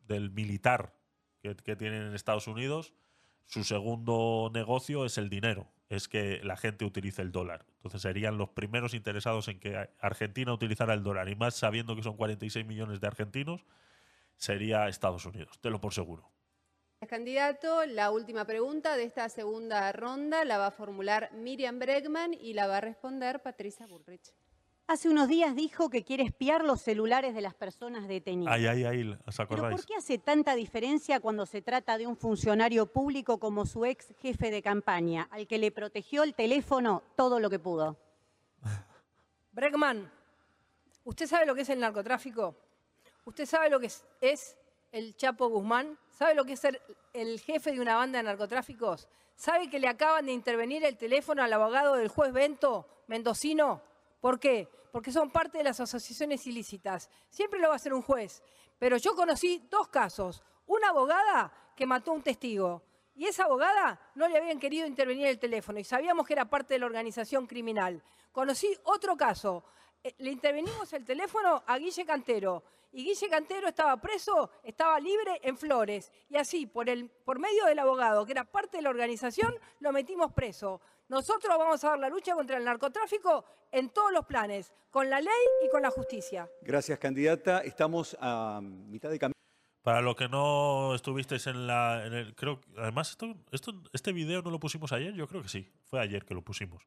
[0.00, 0.98] del militar
[1.40, 2.92] que, que tienen en Estados Unidos,
[3.46, 7.64] su segundo negocio es el dinero, es que la gente utilice el dólar.
[7.76, 12.02] Entonces serían los primeros interesados en que Argentina utilizara el dólar, y más sabiendo que
[12.02, 13.64] son 46 millones de argentinos,
[14.36, 16.30] sería Estados Unidos, te lo por seguro.
[17.08, 22.54] Candidato, la última pregunta de esta segunda ronda la va a formular Miriam Bregman y
[22.54, 24.32] la va a responder Patricia Bullrich.
[24.88, 28.54] Hace unos días dijo que quiere espiar los celulares de las personas detenidas.
[28.54, 29.76] Ay, ay, ay, ¿os Pero acordáis?
[29.76, 34.14] ¿por qué hace tanta diferencia cuando se trata de un funcionario público como su ex
[34.20, 37.96] jefe de campaña, al que le protegió el teléfono todo lo que pudo?
[39.52, 40.08] Bregman,
[41.02, 42.54] ¿usted sabe lo que es el narcotráfico?
[43.24, 44.56] ¿Usted sabe lo que es, es
[44.92, 45.98] el Chapo Guzmán?
[46.10, 46.80] ¿Sabe lo que es ser
[47.12, 49.08] el jefe de una banda de narcotráficos?
[49.34, 53.82] ¿Sabe que le acaban de intervenir el teléfono al abogado del juez Bento, mendocino?
[54.20, 54.68] ¿Por qué?
[54.92, 57.10] Porque son parte de las asociaciones ilícitas.
[57.28, 58.42] Siempre lo va a hacer un juez.
[58.78, 60.42] Pero yo conocí dos casos.
[60.66, 62.82] Una abogada que mató a un testigo.
[63.14, 66.74] Y esa abogada no le habían querido intervenir el teléfono y sabíamos que era parte
[66.74, 68.02] de la organización criminal.
[68.30, 69.64] Conocí otro caso.
[70.02, 72.62] Eh, Le intervenimos el teléfono a Guille Cantero.
[72.92, 76.12] Y Guille Cantero estaba preso, estaba libre en Flores.
[76.28, 79.92] Y así, por, el, por medio del abogado, que era parte de la organización, lo
[79.92, 80.80] metimos preso.
[81.08, 85.20] Nosotros vamos a dar la lucha contra el narcotráfico en todos los planes, con la
[85.20, 85.30] ley
[85.64, 86.48] y con la justicia.
[86.62, 87.60] Gracias, candidata.
[87.60, 89.32] Estamos a mitad de camino.
[89.82, 92.04] Para lo que no estuvisteis en la.
[92.06, 95.42] En el, creo que- Además, esto, esto, este video no lo pusimos ayer, yo creo
[95.42, 95.70] que sí.
[95.84, 96.82] Fue ayer que lo pusimos.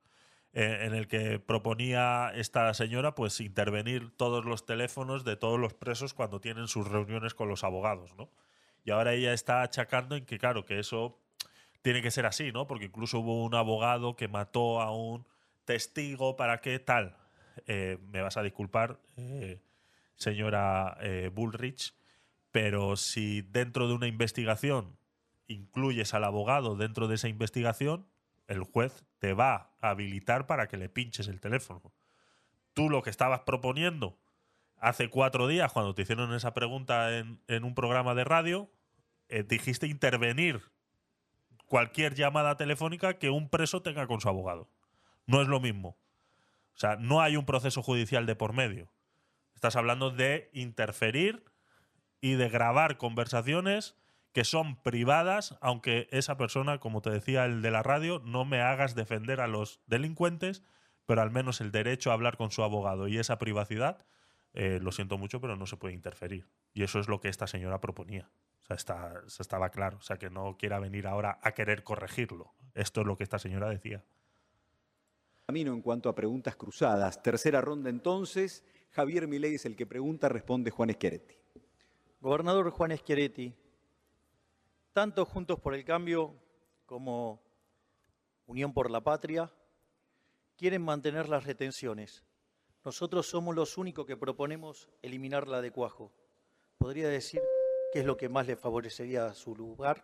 [0.51, 5.75] Eh, en el que proponía esta señora pues intervenir todos los teléfonos de todos los
[5.75, 8.29] presos cuando tienen sus reuniones con los abogados, ¿no?
[8.83, 11.19] Y ahora ella está achacando en que, claro, que eso
[11.81, 12.67] tiene que ser así, ¿no?
[12.67, 15.25] Porque incluso hubo un abogado que mató a un
[15.65, 17.15] testigo para que tal.
[17.67, 19.61] Eh, me vas a disculpar, eh,
[20.15, 21.93] señora eh, Bullrich,
[22.51, 24.97] pero si dentro de una investigación
[25.47, 28.07] incluyes al abogado dentro de esa investigación,
[28.47, 31.93] el juez te va a habilitar para que le pinches el teléfono.
[32.73, 34.17] Tú lo que estabas proponiendo
[34.77, 38.71] hace cuatro días, cuando te hicieron esa pregunta en, un programa de radio,
[39.47, 40.61] dijiste intervenir
[41.69, 44.69] cualquier llamada telefónica que un preso tenga con su abogado.
[45.25, 45.97] No es lo mismo.
[46.73, 48.91] O sea, no hay un proceso judicial de por medio.
[49.55, 51.45] Estás hablando de interferir
[52.21, 53.95] y de grabar conversaciones
[54.33, 58.61] que son privadas, aunque esa persona, como te decía el de la radio, no me
[58.61, 60.63] hagas defender a los delincuentes,
[61.05, 64.05] pero al menos el derecho a hablar con su abogado y esa privacidad,
[64.53, 66.47] eh, lo siento mucho, pero no se puede interferir.
[66.73, 68.29] Y eso es lo que esta señora proponía.
[68.69, 69.97] Sea, está, se estaba claro.
[69.97, 72.53] O sea, que no quiera venir ahora a querer corregirlo.
[72.75, 74.03] Esto es lo que esta señora decía.
[75.47, 77.23] Camino en cuanto a preguntas cruzadas.
[77.23, 78.63] Tercera ronda entonces.
[78.91, 81.35] Javier Milei es el que pregunta, responde Juan Schiaretti.
[82.21, 83.55] Gobernador Juan Schiaretti,
[84.93, 86.35] tanto Juntos por el Cambio
[86.85, 87.41] como
[88.45, 89.51] Unión por la Patria
[90.57, 92.23] quieren mantener las retenciones.
[92.85, 96.11] Nosotros somos los únicos que proponemos eliminar la de cuajo.
[96.77, 97.41] ¿Podría decir
[97.91, 100.03] qué es lo que más le favorecería a su lugar?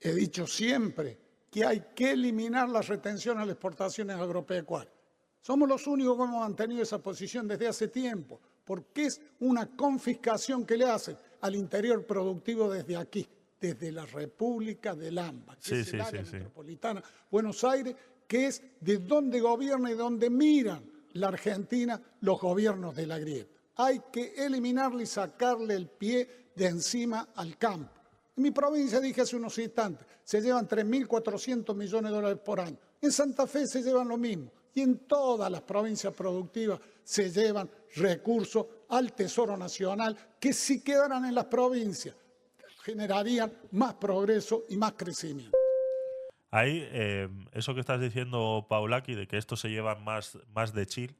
[0.00, 1.18] He dicho siempre
[1.50, 4.92] que hay que eliminar las retenciones a las exportaciones agropecuarias.
[5.40, 10.64] Somos los únicos que hemos mantenido esa posición desde hace tiempo, porque es una confiscación
[10.64, 13.26] que le hacen al interior productivo desde aquí.
[13.60, 16.36] desde la República del AMBA, que Sí, es sí, el área sí, sí.
[16.36, 17.94] metropolitana Buenos Aires,
[18.28, 23.50] que es de donde gobierna y donde miran la Argentina los gobiernos de la grieta.
[23.76, 28.00] Hay que eliminarle y sacarle el pie de encima al campo.
[28.36, 32.76] En mi provincia, dije hace unos instantes, se llevan 3.400 millones de dólares por año.
[33.00, 34.50] En Santa Fe se llevan lo mismo.
[34.74, 41.24] Y en todas las provincias productivas se llevan recursos al Tesoro Nacional que si quedaran
[41.24, 42.16] en las provincias
[42.82, 45.56] generarían más progreso y más crecimiento.
[46.50, 50.86] Ahí, eh, eso que estás diciendo, Paulaki, de que esto se lleva más, más de
[50.86, 51.16] chill,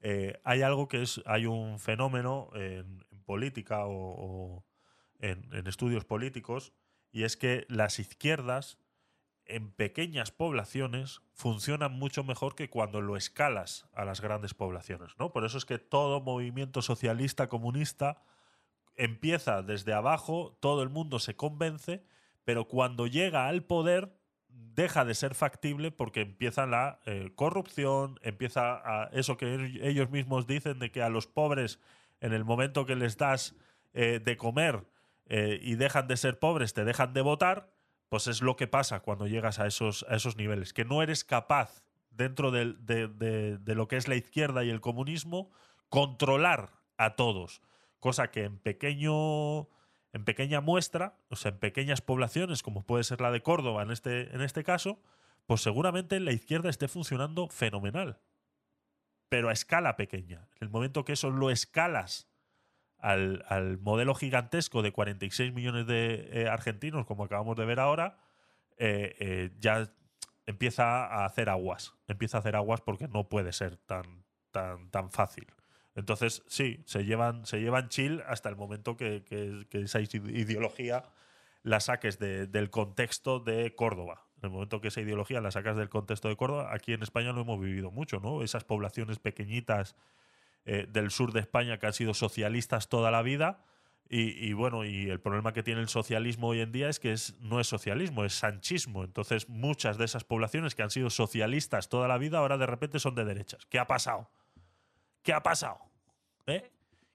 [0.00, 4.64] eh, hay algo que es, hay un fenómeno en, en política o,
[5.18, 6.72] en, estudios políticos,
[7.12, 8.78] y es que las izquierdas
[9.44, 15.32] en pequeñas poblaciones funcionan mucho mejor que cuando lo escalas a las grandes poblaciones, ¿no?
[15.32, 18.22] Por eso es que todo movimiento socialista comunista
[18.96, 22.02] empieza desde abajo, todo el mundo se convence,
[22.44, 24.16] pero cuando llega al poder
[24.48, 30.10] deja de ser factible porque empieza la eh, corrupción, empieza a eso que el- ellos
[30.10, 31.78] mismos dicen de que a los pobres
[32.20, 33.54] en el momento que les das
[33.94, 34.86] eh, de comer
[35.26, 37.70] eh, y dejan de ser pobres, te dejan de votar,
[38.08, 41.24] pues es lo que pasa cuando llegas a esos, a esos niveles, que no eres
[41.24, 45.50] capaz dentro de, de- de lo que es la izquierda y el comunismo
[45.88, 47.60] controlar a todos,
[48.00, 49.68] cosa que en pequeño
[50.12, 53.90] en pequeña muestra, o sea, en pequeñas poblaciones, como puede ser la de Córdoba en
[53.90, 55.02] este, en este caso,
[55.44, 58.18] pues seguramente la izquierda esté funcionando fenomenal.
[59.28, 60.48] Pero a escala pequeña.
[60.60, 62.28] En el momento que eso lo escalas
[62.98, 68.18] al, al modelo gigantesco de 46 millones de eh, argentinos, como acabamos de ver ahora,
[68.78, 69.90] eh, eh, ya
[70.46, 71.94] empieza a hacer aguas.
[72.06, 75.46] Empieza a hacer aguas porque no puede ser tan, tan, tan fácil.
[75.94, 81.04] Entonces, sí, se llevan, se llevan chill hasta el momento que, que- esa ide- ideología
[81.62, 84.25] la saques de- del contexto de Córdoba.
[84.38, 87.32] En el momento que esa ideología la sacas del contexto de Córdoba, aquí en España
[87.32, 88.42] lo hemos vivido mucho, ¿no?
[88.42, 89.96] Esas poblaciones pequeñitas
[90.64, 93.64] eh, del sur de España que han sido socialistas toda la vida.
[94.08, 97.34] Y, bueno, y el problema que tiene el socialismo hoy en día es que es,
[97.40, 99.02] no es socialismo, es sanchismo.
[99.02, 103.00] Entonces, muchas de esas poblaciones que han sido socialistas toda la vida ahora de repente
[103.00, 103.66] son de derechas.
[103.66, 104.30] ¿Qué ha pasado?
[105.24, 105.80] ¿Qué ha pasado?
[106.46, 106.70] ¿Eh?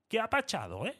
[0.10, 0.94] ¿Qué ha pachado, eh?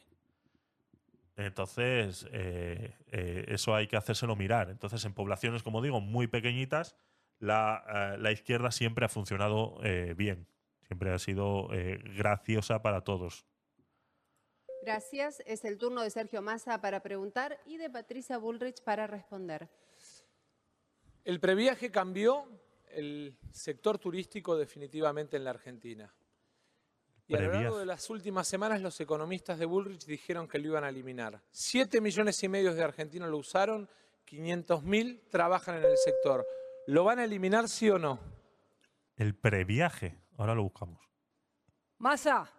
[1.46, 4.70] Entonces, eh, eh, eso hay que hacérselo mirar.
[4.70, 6.96] Entonces, en poblaciones, como digo, muy pequeñitas,
[7.42, 10.46] la, eh, la izquierda siempre ha funcionado eh, bien.
[10.86, 13.44] Siempre ha sido eh, graciosa para todos.
[14.82, 15.42] Gracias.
[15.46, 19.68] Es el turno de Sergio Massa para preguntar y de Patricia Bullrich para responder.
[21.24, 22.46] El previaje cambió
[22.90, 26.12] el sector turístico definitivamente en la Argentina.
[27.26, 30.68] Y a lo largo de las últimas semanas los economistas de Bullrich dijeron que lo
[30.68, 31.40] iban a eliminar.
[31.50, 33.88] Siete millones y medio de argentinos lo usaron,
[34.24, 36.46] 500 mil trabajan en el sector.
[36.86, 38.18] ¿Lo van a eliminar sí o no?
[39.16, 40.18] El previaje.
[40.36, 41.00] Ahora lo buscamos.
[41.98, 42.50] Massa,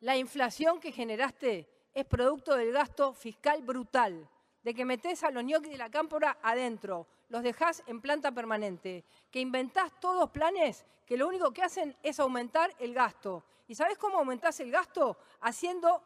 [0.00, 4.28] la inflación que generaste es producto del gasto fiscal brutal,
[4.62, 9.04] de que metés a los ñoquis de la cámpora adentro, los dejás en planta permanente,
[9.30, 13.44] que inventás todos planes que lo único que hacen es aumentar el gasto.
[13.66, 15.16] ¿Y sabés cómo aumentás el gasto?
[15.40, 16.02] Haciendo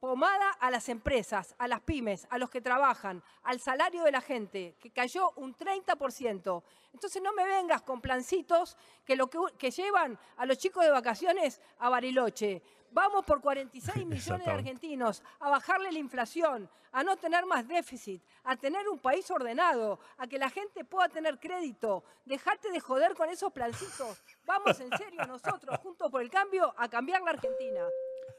[0.00, 4.20] pomada a las empresas, a las pymes, a los que trabajan, al salario de la
[4.20, 6.62] gente, que cayó un 30%.
[6.92, 11.60] Entonces no me vengas con plancitos que, lo que llevan a los chicos de vacaciones
[11.78, 12.62] a Bariloche.
[12.90, 18.22] Vamos por 46 millones de argentinos a bajarle la inflación, a no tener más déficit,
[18.44, 22.04] a tener un país ordenado, a que la gente pueda tener crédito.
[22.24, 24.22] Dejate de joder con esos plancitos.
[24.46, 27.82] Vamos en serio nosotros, juntos por el cambio, a cambiar la Argentina.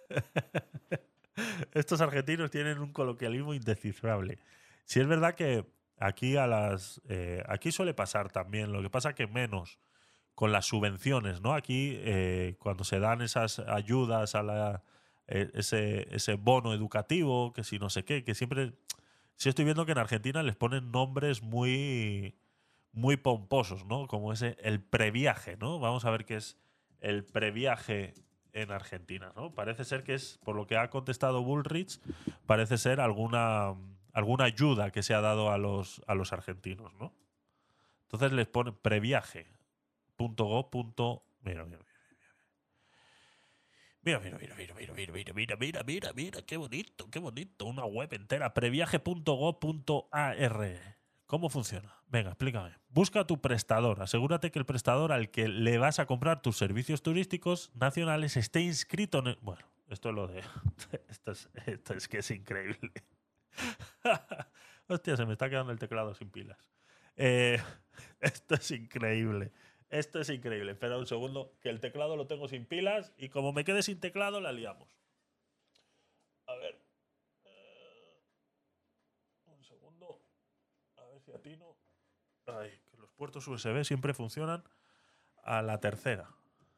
[1.74, 4.40] Estos argentinos tienen un coloquialismo indescifrable.
[4.84, 5.66] Si es verdad que
[5.98, 9.80] aquí a las eh, aquí suele pasar también, lo que pasa que menos
[10.40, 11.54] con las subvenciones, ¿no?
[11.54, 14.84] Aquí eh, cuando se dan esas ayudas a la
[15.28, 18.72] eh, ese, ese bono educativo, que si no sé qué, que siempre
[19.36, 22.38] sí estoy viendo que en Argentina les ponen nombres muy
[22.94, 24.08] muy pomposos, ¿no?
[24.08, 25.78] Como ese el previaje, ¿no?
[25.78, 26.58] Vamos a ver qué es
[27.02, 28.14] el previaje
[28.54, 29.54] en Argentina, ¿no?
[29.54, 32.00] Parece ser que es, por lo que ha contestado Bullrich,
[32.46, 33.76] parece ser alguna,
[34.14, 37.14] alguna ayuda que se ha dado a los, a los argentinos, ¿no?
[38.04, 38.72] Entonces les pone
[40.20, 41.24] previaje.go.
[41.42, 41.90] Mira, mira, mira.
[44.02, 47.66] Mira, mira, mira, mira, mira, mira, mira, mira, mira, mira, mira, qué bonito, qué bonito.
[47.66, 50.98] Una web entera, previaje.go.ar.
[51.26, 51.96] ¿Cómo funciona?
[52.08, 52.76] Venga, explícame.
[52.90, 54.02] Busca tu prestador.
[54.02, 58.62] Asegúrate que el prestador al que le vas a comprar tus servicios turísticos nacionales esté
[58.62, 59.38] inscrito en el...
[59.42, 60.44] Bueno, esto es lo de...
[61.10, 62.92] Esto es, esto es que es increíble.
[64.88, 66.58] Hostia, se me está quedando el teclado sin pilas.
[67.16, 67.62] Eh,
[68.22, 69.52] esto es increíble.
[69.90, 70.72] Esto es increíble.
[70.72, 74.00] Espera un segundo, que el teclado lo tengo sin pilas y como me quede sin
[74.00, 74.96] teclado, la liamos.
[76.46, 76.80] A ver.
[77.46, 78.22] Eh,
[79.48, 80.22] un segundo.
[80.98, 81.76] A ver si atino.
[82.46, 84.64] Ay, que los puertos USB siempre funcionan
[85.44, 86.30] a la tercera.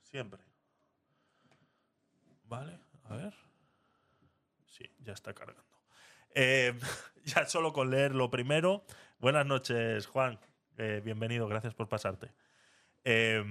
[0.04, 0.42] Siempre.
[2.44, 3.34] Vale, a ver.
[4.66, 5.64] Sí, ya está cargando.
[6.34, 6.74] Eh,
[7.26, 8.86] ya solo con leer lo primero.
[9.20, 10.40] Buenas noches, Juan.
[10.78, 12.32] Eh, bienvenido, gracias por pasarte.
[13.04, 13.44] Eh,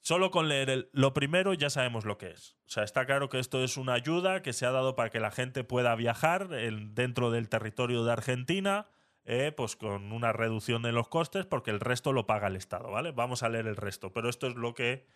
[0.00, 2.56] solo con leer lo primero ya sabemos lo que es.
[2.66, 5.20] O sea, está claro que esto es una ayuda que se ha dado para que
[5.20, 8.86] la gente pueda viajar en- dentro del territorio de Argentina,
[9.24, 12.90] eh, pues con una reducción de los costes, porque el resto lo paga el Estado,
[12.90, 13.10] ¿vale?
[13.12, 14.12] Vamos a leer el resto.
[14.12, 15.06] Pero esto es lo que,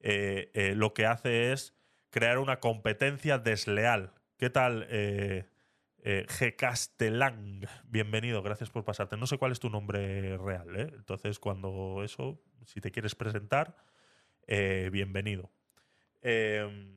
[0.00, 1.74] eh, eh, lo que hace es
[2.10, 4.12] crear una competencia desleal.
[4.38, 4.86] ¿Qué tal,
[6.08, 6.56] eh, G.
[6.56, 7.66] Castellán?
[7.84, 9.18] Bienvenido, gracias por pasarte.
[9.18, 10.90] No sé cuál es tu nombre real, ¿eh?
[10.94, 13.76] Entonces, cuando eso, si te quieres presentar,
[14.46, 15.50] eh, bienvenido.
[16.22, 16.96] Eh,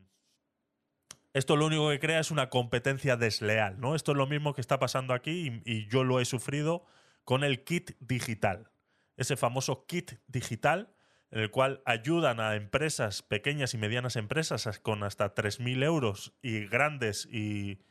[1.34, 3.96] esto lo único que crea es una competencia desleal, ¿no?
[3.96, 6.86] Esto es lo mismo que está pasando aquí y, y yo lo he sufrido
[7.26, 8.72] con el kit digital.
[9.18, 10.94] Ese famoso kit digital
[11.32, 16.34] en el cual ayudan a empresas, pequeñas y medianas empresas, as- con hasta 3.000 euros
[16.42, 17.82] y grandes y,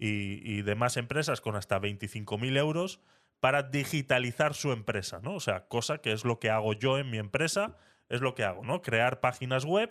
[0.00, 3.00] y, demás empresas con hasta 25.000 euros
[3.38, 5.34] para digitalizar su empresa, ¿no?
[5.34, 7.76] O sea, cosa que es lo que hago yo en mi empresa,
[8.08, 8.80] es lo que hago, ¿no?
[8.80, 9.90] Crear páginas web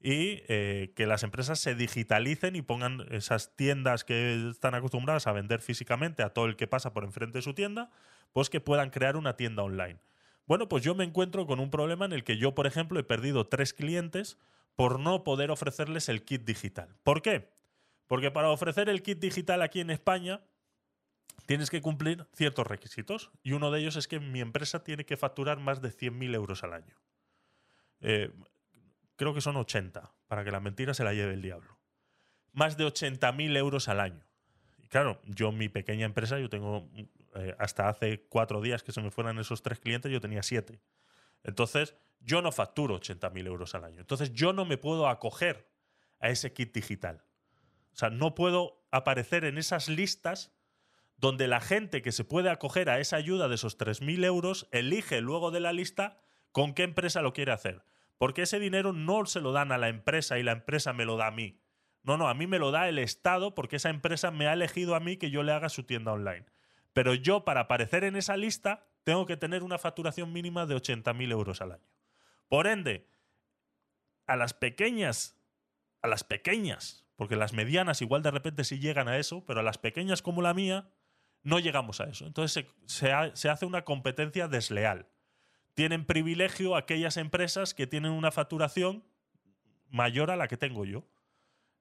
[0.00, 5.32] y eh, que las empresas se digitalicen y pongan esas tiendas que están acostumbradas a
[5.32, 7.90] vender físicamente a todo el que pasa por enfrente de su tienda,
[8.32, 10.00] pues que puedan crear una tienda online.
[10.46, 13.04] Bueno, pues yo me encuentro con un problema en el que yo, por ejemplo, he
[13.04, 14.36] perdido tres clientes
[14.76, 16.88] por no poder ofrecerles el kit digital.
[17.02, 17.53] ¿Por qué?
[18.06, 20.42] Porque para ofrecer el kit digital aquí en España
[21.46, 25.16] tienes que cumplir ciertos requisitos y uno de ellos es que mi empresa tiene que
[25.16, 26.96] facturar más de 100.000 euros al año.
[28.00, 28.30] Eh,
[29.16, 31.78] creo que son 80, para que la mentira se la lleve el diablo.
[32.52, 34.24] Más de 80.000 euros al año.
[34.78, 36.88] Y claro, yo mi pequeña empresa, yo tengo
[37.34, 40.80] eh, hasta hace cuatro días que se me fueran esos tres clientes, yo tenía siete.
[41.42, 44.00] Entonces, yo no facturo 80.000 euros al año.
[44.00, 45.68] Entonces, yo no me puedo acoger
[46.20, 47.22] a ese kit digital.
[47.94, 50.52] O sea, no puedo aparecer en esas listas
[51.16, 55.20] donde la gente que se puede acoger a esa ayuda de esos 3.000 euros elige
[55.20, 56.18] luego de la lista
[56.50, 57.84] con qué empresa lo quiere hacer.
[58.18, 61.16] Porque ese dinero no se lo dan a la empresa y la empresa me lo
[61.16, 61.60] da a mí.
[62.02, 64.94] No, no, a mí me lo da el Estado porque esa empresa me ha elegido
[64.96, 66.46] a mí que yo le haga su tienda online.
[66.92, 71.30] Pero yo, para aparecer en esa lista, tengo que tener una facturación mínima de 80.000
[71.30, 71.88] euros al año.
[72.48, 73.08] Por ende,
[74.26, 75.36] a las pequeñas,
[76.02, 79.62] a las pequeñas, porque las medianas igual de repente sí llegan a eso, pero a
[79.62, 80.88] las pequeñas como la mía,
[81.42, 82.26] no llegamos a eso.
[82.26, 82.52] Entonces
[82.86, 85.08] se, se ha- se hace una competencia desleal.
[85.74, 89.04] Tienen privilegio aquellas empresas que tienen una facturación
[89.90, 91.04] mayor a la que tengo yo.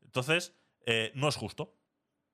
[0.04, 0.56] Entonces,
[0.86, 1.76] eh, no es justo.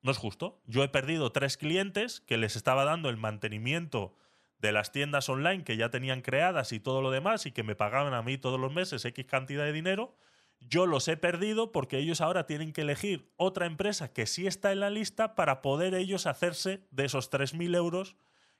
[0.02, 0.62] No es justo.
[0.66, 4.16] Yo he perdido tres clientes que les estaba dando el mantenimiento
[4.58, 7.76] de las tiendas online que ya tenían creadas y todo lo demás y que me
[7.76, 10.16] pagaban a mí todos los meses X cantidad de dinero.
[10.60, 14.72] Yo los he perdido porque ellos ahora tienen que elegir otra empresa que sí está
[14.72, 18.16] en la lista para poder ellos hacerse de esos 3.000 euros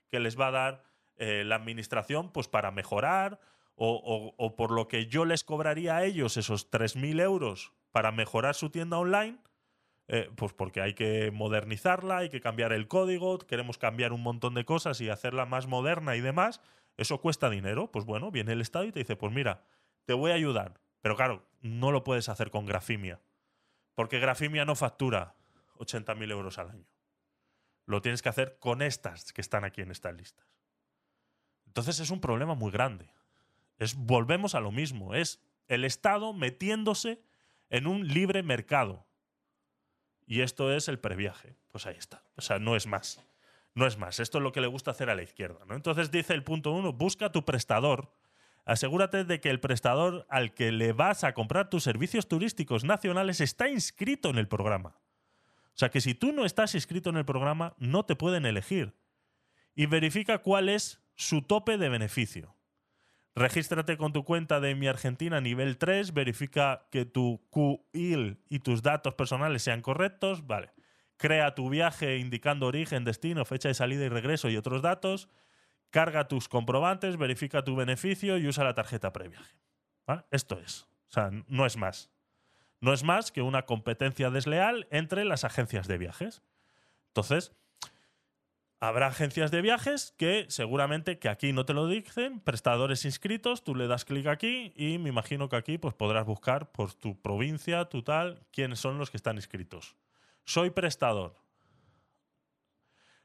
[0.09, 0.83] que les va a dar
[1.17, 3.39] eh, la administración pues para mejorar
[3.83, 8.69] o, por lo que yo les cobraría a ellos esos 3.000 euros para mejorar su
[8.69, 9.39] tienda online,
[10.07, 14.53] eh, pues porque hay que modernizarla, hay que cambiar el código, queremos cambiar un montón
[14.53, 16.61] de cosas y hacerla más moderna y demás,
[16.97, 17.91] eso cuesta dinero.
[17.91, 19.63] Pues bueno, viene el Estado y te dice, pues mira,
[20.05, 20.79] te voy a ayudar.
[21.01, 23.19] Pero claro, no lo puedes hacer con Grafimia,
[23.95, 25.35] porque Grafimia no factura
[25.77, 26.87] 80.000 euros al año.
[27.85, 30.45] Lo tienes que hacer con estas que están aquí en estas listas.
[31.65, 33.11] Entonces es un problema muy grande.
[33.77, 35.15] Es, volvemos a lo mismo.
[35.15, 37.21] Es el Estado metiéndose
[37.69, 39.07] en un libre mercado.
[40.27, 41.55] Y esto es el previaje.
[41.71, 42.23] Pues ahí está.
[42.35, 43.25] O sea, no es más.
[43.73, 44.19] No es más.
[44.19, 45.65] Esto es lo que le gusta hacer a la izquierda.
[45.65, 45.75] ¿no?
[45.75, 48.13] Entonces dice el punto uno, busca tu prestador.
[48.65, 53.41] Asegúrate de que el prestador al que le vas a comprar tus servicios turísticos nacionales
[53.41, 54.99] está inscrito en el programa.
[55.73, 58.93] O sea que si tú no estás inscrito en el programa, no te pueden elegir.
[59.73, 62.55] Y verifica cuál es su tope de beneficio.
[63.33, 68.83] Regístrate con tu cuenta de Mi Argentina nivel 3, verifica que tu QIL y tus
[68.83, 70.73] datos personales sean correctos, vale.
[71.15, 75.29] Crea tu viaje indicando origen, destino, fecha de salida y regreso y otros datos.
[75.91, 79.55] Carga tus comprobantes, verifica tu beneficio y usa la tarjeta previaje.
[80.31, 80.87] Esto es.
[81.09, 82.09] O sea, no es más.
[82.79, 86.41] No es más que una competencia desleal entre las agencias de viajes.
[87.07, 87.53] Entonces,
[88.83, 93.75] Habrá agencias de viajes que seguramente que aquí no te lo dicen, prestadores inscritos, tú
[93.75, 97.85] le das clic aquí y me imagino que aquí pues podrás buscar por tu provincia,
[97.85, 99.95] tu tal, quiénes son los que están inscritos.
[100.45, 101.35] Soy prestador.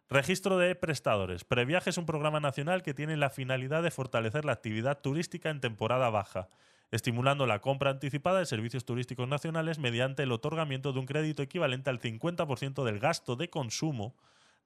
[0.08, 1.42] Registro de prestadores.
[1.42, 5.60] Previaje es un programa nacional que tiene la finalidad de fortalecer la actividad turística en
[5.60, 6.48] temporada baja,
[6.92, 11.90] estimulando la compra anticipada de servicios turísticos nacionales mediante el otorgamiento de un crédito equivalente
[11.90, 14.14] al 50% del gasto de consumo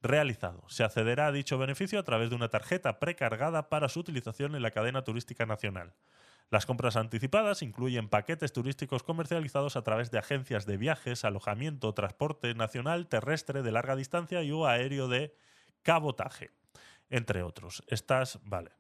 [0.03, 0.63] realizado.
[0.69, 4.61] Se accederá a dicho beneficio a través de una tarjeta precargada para su utilización en
[4.61, 5.95] la cadena turística nacional.
[6.51, 12.55] Las compras anticipadas incluyen paquetes turísticos comercializados a través de agencias de viajes, alojamiento, transporte
[12.55, 15.33] nacional, terrestre de larga distancia y o aéreo de
[15.83, 16.51] cabotaje,
[17.09, 17.85] entre otros.
[17.87, 18.73] Estas, vale.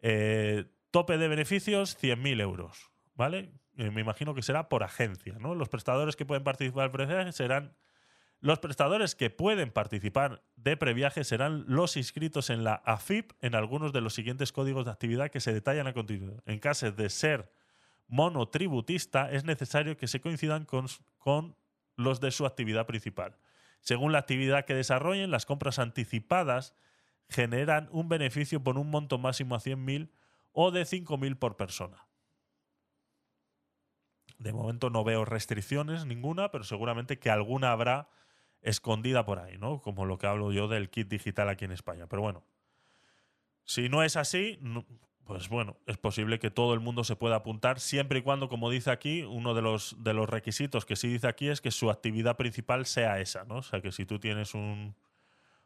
[0.00, 3.52] Eh, tope de beneficios, 100.000 euros, ¿vale?
[3.76, 5.54] Eh, me imagino que será por agencia, ¿no?
[5.54, 6.90] Los prestadores que pueden participar
[7.32, 7.76] serán
[8.40, 13.92] los prestadores que pueden participar de previaje serán los inscritos en la AFIP en algunos
[13.92, 16.42] de los siguientes códigos de actividad que se detallan a continuación.
[16.46, 17.52] En caso de ser
[18.08, 21.56] monotributista, es necesario que se coincidan con,
[21.96, 23.36] los de su actividad principal.
[23.80, 26.74] Según la actividad que desarrollen, las compras anticipadas
[27.28, 30.10] generan un beneficio por un monto máximo a 100.000
[30.52, 32.06] o de 5.000 por persona.
[34.38, 38.08] De momento no veo restricciones ninguna, pero seguramente que alguna habrá
[38.62, 39.80] escondida por ahí, ¿no?
[39.80, 42.06] Como lo que hablo yo del kit digital aquí en España.
[42.06, 42.44] Pero bueno,
[43.64, 44.58] si no es así,
[45.24, 48.70] pues bueno, es posible que todo el mundo se pueda apuntar, siempre y cuando, como
[48.70, 51.90] dice aquí, uno de los, de los requisitos que sí dice aquí es que su
[51.90, 53.56] actividad principal sea esa, ¿no?
[53.56, 54.96] O sea, que si tú tienes un,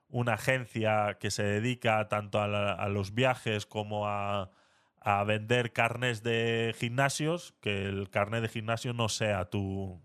[0.09, 4.51] una agencia que se dedica tanto a, los viajes como a,
[5.01, 10.01] a vender carnes de gimnasios, que el carnet de gimnasio no sea tu,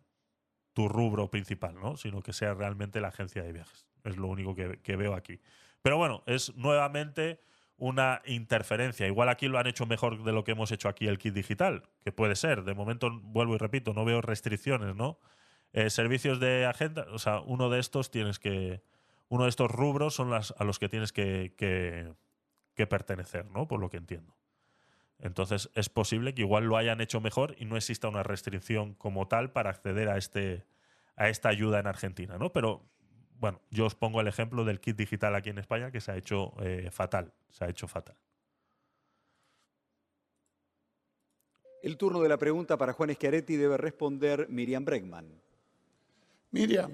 [0.80, 1.98] tu rubro principal, ¿no?
[1.98, 3.86] Sino que sea realmente la agencia de viajes.
[4.06, 5.42] Es lo único que, veo aquí.
[5.82, 7.42] Pero bueno, es nuevamente
[7.76, 9.06] una interferencia.
[9.06, 11.84] Igual aquí lo han hecho mejor de lo que hemos hecho aquí el kit digital,
[12.00, 12.64] que puede ser.
[12.64, 15.20] De momento, vuelvo y repito, no veo restricciones, ¿no?
[15.74, 18.82] Eh, servicios de agenda, o sea, uno de estos tienes que.
[19.28, 22.14] Uno de estos rubros son las a los que tienes que, que,
[22.74, 23.68] que pertenecer, ¿no?
[23.68, 24.34] Por lo que entiendo.
[25.20, 29.28] Entonces es posible que igual lo hayan hecho mejor y no exista una restricción como
[29.28, 30.66] tal para acceder a, este,
[31.16, 32.52] a esta ayuda en Argentina, ¿no?
[32.52, 32.82] Pero
[33.40, 36.18] bueno, yo os pongo el ejemplo del kit digital aquí en España que se ha
[36.18, 38.16] hecho eh, fatal, se ha hecho fatal.
[41.82, 45.42] El turno de la pregunta para Juan Schiaretti debe responder Miriam Bregman.
[46.52, 46.92] Miriam,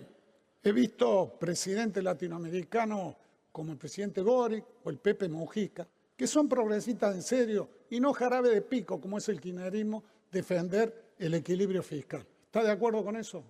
[0.63, 3.15] he visto presidentes latinoamericanos
[3.51, 8.14] como el presidente Boric o el Pepe Mujica, que son progresistas en serio y no
[8.14, 12.26] jarabe de pico, como es el kirchnerismo, defender el equilibrio fiscal.
[12.45, 13.44] ¿Está de acuerdo con eso?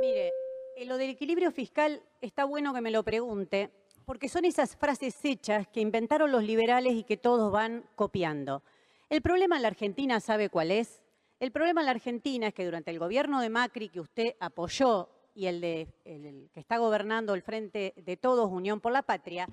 [0.00, 0.32] Mire,
[0.76, 3.70] en lo del equilibrio fiscal está bueno que me lo pregunte,
[4.04, 8.62] porque son esas frases hechas que inventaron los liberales y que todos van copiando.
[9.08, 11.02] El problema en la Argentina, ¿sabe cuál es?
[11.38, 15.08] El problema en la Argentina es que durante el gobierno de Macri, que usted apoyó,
[15.34, 19.48] y el, de, el que está gobernando el Frente de Todos, Unión por la Patria,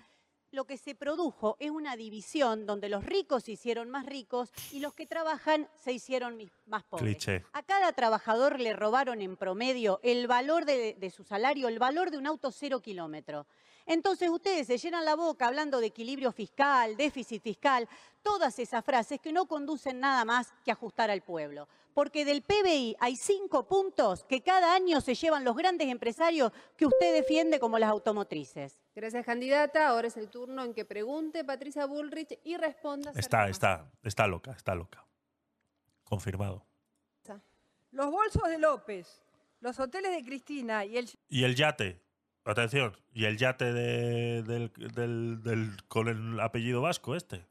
[0.58, 4.80] lo que se produjo es una división donde los ricos se hicieron más ricos y
[4.80, 7.28] los que trabajan se hicieron más pobres.
[7.54, 12.10] A cada trabajador le robaron en promedio el valor de, de su salario, el valor
[12.10, 13.46] de un auto cero kilómetro.
[13.86, 17.88] Entonces ustedes se llenan la boca hablando de equilibrio fiscal, déficit fiscal,
[18.24, 21.68] todas esas frases que no conducen nada más que ajustar al pueblo.
[21.94, 26.88] Porque del PBI hay cinco puntos que cada año se llevan los grandes empresarios que
[26.88, 28.82] usted defiende como las automotrices.
[28.98, 29.90] Gracias, candidata.
[29.90, 33.12] Ahora es el turno en que pregunte Patricia Bullrich y responda.
[33.16, 35.06] Está, está, está loca, está loca.
[36.04, 36.66] Confirmado.
[37.92, 39.22] Los bolsos de López,
[39.60, 41.08] los hoteles de Cristina y el...
[41.30, 42.02] Y el yate.
[42.44, 44.72] Atención, y el yate del,
[45.88, 47.46] con el apellido vasco este.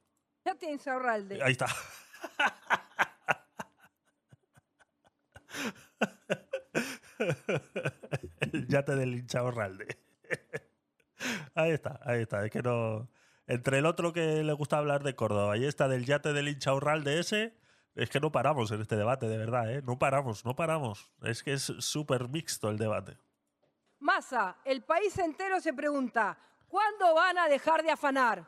[0.44, 1.40] Yate Insaurralde.
[1.44, 1.66] Ahí está.
[8.40, 9.96] el yate del Insaurralde.
[11.54, 12.44] Ahí está, ahí está.
[12.44, 13.08] Es que no.
[13.46, 17.20] Entre el otro que le gusta hablar de Córdoba y esta del yate del Inchaurralde
[17.20, 17.54] ese,
[17.94, 19.82] es que no paramos en este debate, de verdad, ¿eh?
[19.82, 21.10] No paramos, no paramos.
[21.22, 23.16] Es que es súper mixto el debate.
[24.00, 26.38] Masa, el país entero se pregunta,
[26.68, 28.44] ¿cuándo van a dejar de afanar?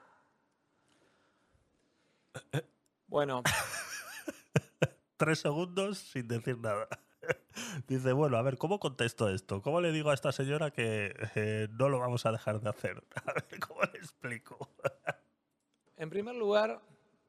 [3.06, 3.42] Bueno.
[5.16, 6.86] Tres segundos sin decir nada.
[7.88, 9.62] Dice, bueno, a ver, ¿cómo contesto esto?
[9.62, 13.02] ¿Cómo le digo a esta señora que eh, no lo vamos a dejar de hacer?
[13.26, 14.70] A ver, ¿cómo le explico?
[15.96, 16.80] en primer lugar,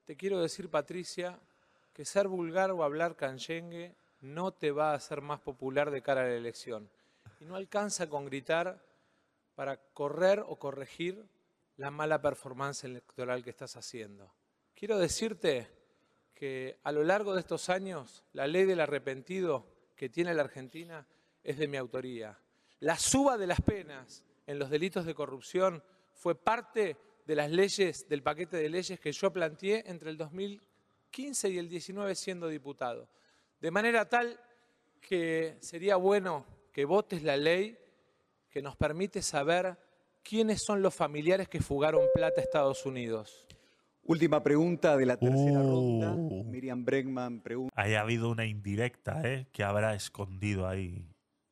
[0.06, 1.40] te quiero decir, Patricia,
[1.94, 6.22] que ser vulgar o hablar canchengue no te va a hacer más popular de cara
[6.22, 6.90] a la elección
[7.40, 8.84] y no alcanza con gritar
[9.56, 11.26] para correr o corregir
[11.78, 14.32] la mala performance electoral que estás haciendo.
[14.76, 15.68] Quiero decirte
[16.34, 19.66] que a lo largo de estos años la ley del arrepentido
[20.00, 21.06] que tiene la Argentina
[21.44, 22.40] es de mi autoría.
[22.80, 26.96] La suba de las penas en los delitos de corrupción fue parte
[27.26, 31.68] de las leyes, del paquete de leyes que yo planteé entre el 2015 y el
[31.68, 33.10] 19 siendo diputado.
[33.60, 34.40] De manera tal
[35.02, 37.78] que sería bueno que votes la ley
[38.50, 39.76] que nos permite saber
[40.24, 43.46] quiénes son los familiares que fugaron plata a Estados Unidos.
[44.10, 45.70] Última pregunta de la tercera Uh.
[45.70, 46.44] ronda.
[46.50, 47.72] Miriam Bregman pregunta.
[47.80, 49.46] Ahí ha habido una indirecta, ¿eh?
[49.52, 51.06] Que habrá escondido ahí.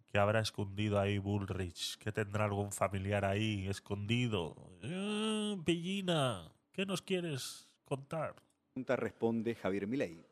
[0.07, 1.97] Que habrá escondido ahí Bullrich.
[1.99, 4.55] Que tendrá algún familiar ahí escondido.
[4.81, 8.33] Eh, Pellina, ¿qué nos quieres contar?
[8.73, 10.25] Pregunta responde Javier Milei.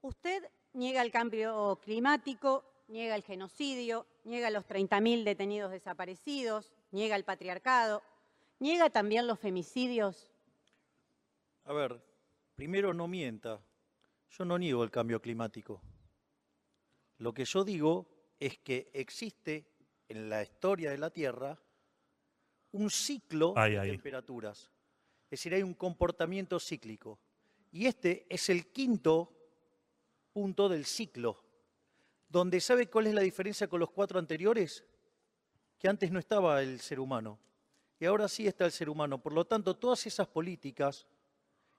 [0.00, 0.42] Usted
[0.72, 8.02] niega el cambio climático, niega el genocidio, niega los 30.000 detenidos desaparecidos, niega el patriarcado,
[8.58, 10.32] niega también los femicidios.
[11.66, 12.00] A ver,
[12.54, 13.60] primero no mienta.
[14.30, 15.82] Yo no niego el cambio climático.
[17.18, 18.06] Lo que yo digo
[18.38, 19.66] es que existe
[20.08, 21.58] en la historia de la Tierra
[22.72, 23.90] un ciclo Ay, de ay.
[23.90, 24.70] temperaturas.
[25.24, 27.18] Es decir, hay un comportamiento cíclico.
[27.72, 29.32] Y este es el quinto
[30.32, 31.42] punto del ciclo,
[32.28, 34.84] donde ¿sabe cuál es la diferencia con los cuatro anteriores?
[35.78, 37.40] Que antes no estaba el ser humano
[37.98, 39.20] y ahora sí está el ser humano.
[39.20, 41.06] Por lo tanto, todas esas políticas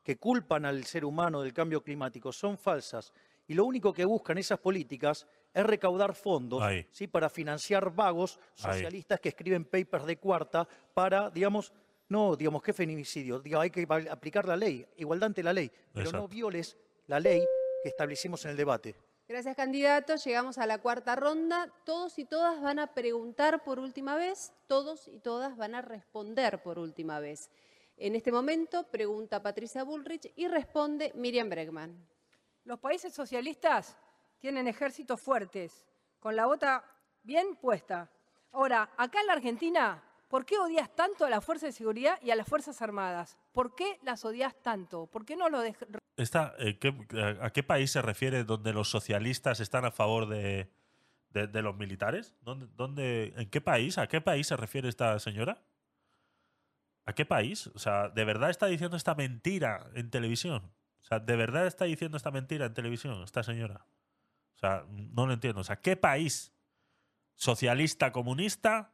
[0.07, 3.11] que culpan al ser humano del cambio climático son falsas
[3.45, 6.87] y lo único que buscan esas políticas es recaudar fondos Ahí.
[6.91, 7.07] ¿sí?
[7.07, 8.75] para financiar vagos Ahí.
[8.75, 11.73] socialistas que escriben papers de cuarta para, digamos,
[12.07, 13.41] no, digamos, ¿qué feminicidio?
[13.41, 16.77] Digo, hay que aplicar la ley, igualdad ante la ley, pero no violes
[17.07, 17.43] la ley
[17.83, 18.95] que establecimos en el debate.
[19.27, 20.15] Gracias, candidato.
[20.15, 21.69] Llegamos a la cuarta ronda.
[21.83, 26.63] Todos y todas van a preguntar por última vez, todos y todas van a responder
[26.63, 27.49] por última vez.
[27.97, 32.07] En este momento pregunta Patricia Bullrich y responde Miriam Bregman.
[32.63, 33.97] Los países socialistas
[34.39, 35.85] tienen ejércitos fuertes,
[36.19, 36.83] con la bota
[37.23, 38.11] bien puesta.
[38.51, 42.29] Ahora, acá en la Argentina, ¿por qué odias tanto a la Fuerza de Seguridad y
[42.29, 43.37] a las Fuerzas Armadas?
[43.51, 45.07] ¿Por qué las odias tanto?
[45.07, 46.93] ¿Por qué no lo dej- Esta, eh, ¿qué-
[47.41, 50.69] ¿A qué país se refiere donde los socialistas están a favor de,
[51.31, 52.35] de- de los militares?
[52.41, 53.97] ¿Dónde, dónde- ¿En qué país?
[53.97, 55.63] ¿A qué país se refiere esta señora?
[57.07, 57.67] ¿A qué país?
[57.67, 60.73] O sea, ¿de verdad está diciendo esta mentira en televisión?
[60.99, 63.85] O sea, ¿de verdad está diciendo esta mentira en televisión esta señora?
[64.55, 65.61] O sea, no lo entiendo.
[65.61, 66.51] O sea, ¿qué país
[67.33, 68.93] socialista comunista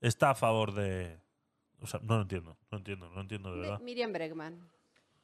[0.00, 1.20] está a favor de...?
[1.78, 3.80] O sea, no lo entiendo, no entiendo, no entiendo de verdad.
[3.80, 4.68] Miriam Bregman.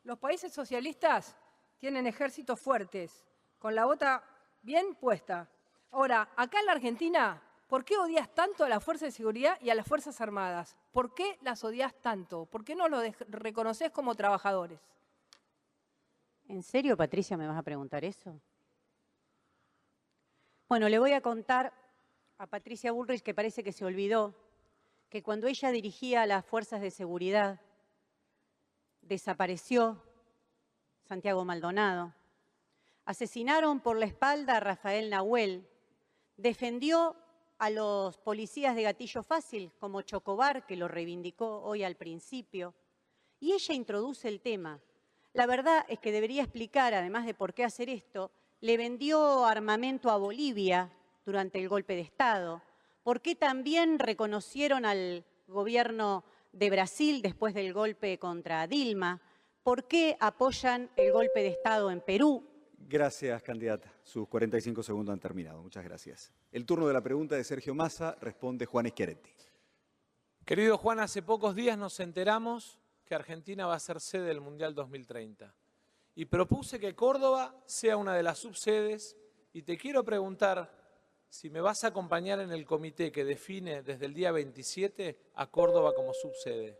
[0.04, 1.36] Los países socialistas
[1.78, 3.26] tienen ejércitos fuertes,
[3.58, 4.22] con la bota
[4.62, 5.50] bien puesta.
[5.90, 9.70] Ahora, acá en la Argentina, ¿por qué odias tanto a la Fuerza de Seguridad y
[9.70, 10.76] a las Fuerzas Armadas?
[10.90, 12.46] ¿Por qué las odias tanto?
[12.46, 14.80] ¿Por qué no los reconoces como trabajadores?
[16.48, 18.40] ¿En serio, Patricia, me vas a preguntar eso?
[20.68, 21.72] Bueno, le voy a contar
[22.38, 24.34] a Patricia Bullrich que parece que se olvidó
[25.10, 27.60] que cuando ella dirigía las fuerzas de seguridad,
[29.02, 30.02] desapareció
[31.04, 32.14] Santiago Maldonado,
[33.04, 35.66] asesinaron por la espalda a Rafael Nahuel,
[36.36, 37.16] defendió
[37.58, 42.74] a los policías de gatillo fácil, como Chocobar, que lo reivindicó hoy al principio,
[43.40, 44.80] y ella introduce el tema.
[45.32, 48.30] La verdad es que debería explicar, además de por qué hacer esto,
[48.60, 50.90] le vendió armamento a Bolivia
[51.24, 52.62] durante el golpe de Estado,
[53.02, 59.20] por qué también reconocieron al gobierno de Brasil después del golpe contra Dilma,
[59.62, 62.44] por qué apoyan el golpe de Estado en Perú,
[62.90, 63.92] Gracias, candidata.
[64.02, 65.62] Sus 45 segundos han terminado.
[65.62, 66.32] Muchas gracias.
[66.50, 69.30] El turno de la pregunta de Sergio Massa responde Juan Schiaretti.
[70.46, 74.74] Querido Juan, hace pocos días nos enteramos que Argentina va a ser sede del Mundial
[74.74, 75.54] 2030.
[76.14, 79.18] Y propuse que Córdoba sea una de las subsedes
[79.52, 80.74] y te quiero preguntar
[81.28, 85.50] si me vas a acompañar en el comité que define desde el día 27 a
[85.50, 86.78] Córdoba como subsede.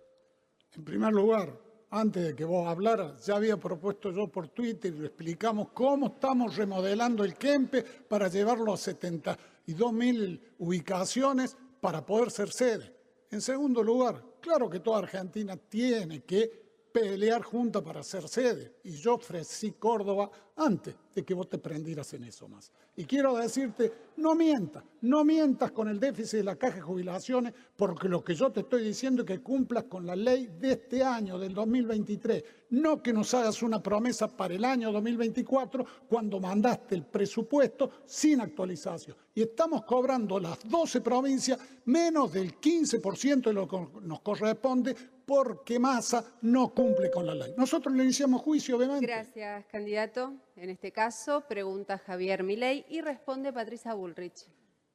[0.73, 4.99] En primer lugar, antes de que vos hablaras, ya había propuesto yo por Twitter y
[4.99, 12.31] lo explicamos cómo estamos remodelando el Kempe para llevarlo a 72 mil ubicaciones para poder
[12.31, 12.95] ser sede.
[13.31, 18.75] En segundo lugar, claro que toda Argentina tiene que pelear junta para ser sede.
[18.85, 22.73] Y yo ofrecí Córdoba antes de que vos te prendieras en eso más.
[22.97, 27.55] Y quiero decirte, no mientas, no mientas con el déficit de la caja de jubilaciones,
[27.77, 31.03] porque lo que yo te estoy diciendo es que cumplas con la ley de este
[31.05, 32.45] año, del 2023.
[32.71, 38.41] No que nos hagas una promesa para el año 2024 cuando mandaste el presupuesto sin
[38.41, 39.17] actualización.
[39.35, 44.97] Y estamos cobrando las 12 provincias menos del 15% de lo que nos corresponde
[45.29, 47.53] porque Massa no cumple con la ley.
[47.55, 49.07] Nosotros le iniciamos juicio, obviamente.
[49.07, 50.33] Gracias, candidato.
[50.57, 54.47] En este caso, pregunta Javier Milei y responde Patricia Bullrich.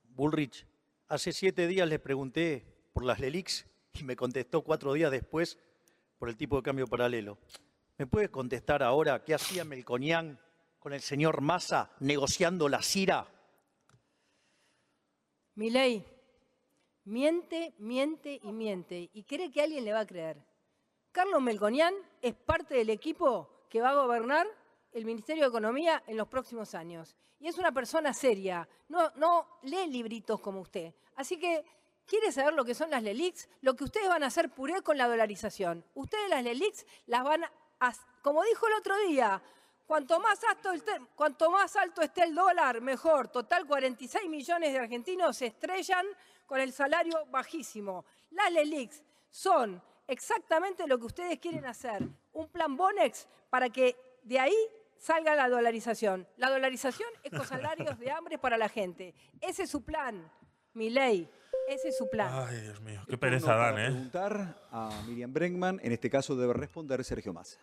[0.10, 0.66] Bullrich,
[1.08, 5.60] hace siete días le pregunté por las LELIX y me contestó cuatro días después
[6.18, 7.38] por el tipo de cambio paralelo.
[8.00, 10.40] ¿Me puede contestar ahora qué hacía Melconian
[10.80, 13.28] con el señor Massa negociando la CIRA?
[15.54, 16.04] Milei,
[17.06, 20.38] miente, miente y miente y cree que alguien le va a creer.
[21.12, 24.48] Carlos Melconian es parte del equipo que va a gobernar
[24.92, 27.16] el Ministerio de Economía en los próximos años.
[27.40, 30.94] Y es una persona seria, no, no lee libritos como usted.
[31.16, 31.66] Así que,
[32.06, 33.50] ¿quiere saber lo que son las LELIX?
[33.62, 35.84] Lo que ustedes van a hacer puré con la dolarización.
[35.94, 39.42] Ustedes las LELIX las van a, como dijo el otro día,
[39.86, 40.72] Cuanto más, alto
[41.14, 43.28] cuanto más alto esté el dólar, mejor.
[43.28, 46.06] Total, 46 millones de argentinos se estrellan
[46.54, 48.06] con el salario bajísimo.
[48.30, 52.08] Las LELIX son exactamente lo que ustedes quieren hacer.
[52.32, 54.56] Un plan Bonex para que de ahí
[54.96, 56.28] salga la dolarización.
[56.38, 59.16] La dolarización es con salarios de hambre para la gente.
[59.42, 60.32] Ese es su plan,
[60.76, 61.28] mi ley.
[61.68, 62.30] Ese es su plan.
[62.32, 63.86] Ay, Dios mío, qué pereza dan, ¿eh?
[63.86, 67.60] preguntar a Miriam Bregman, en este caso debe responder Sergio Massa.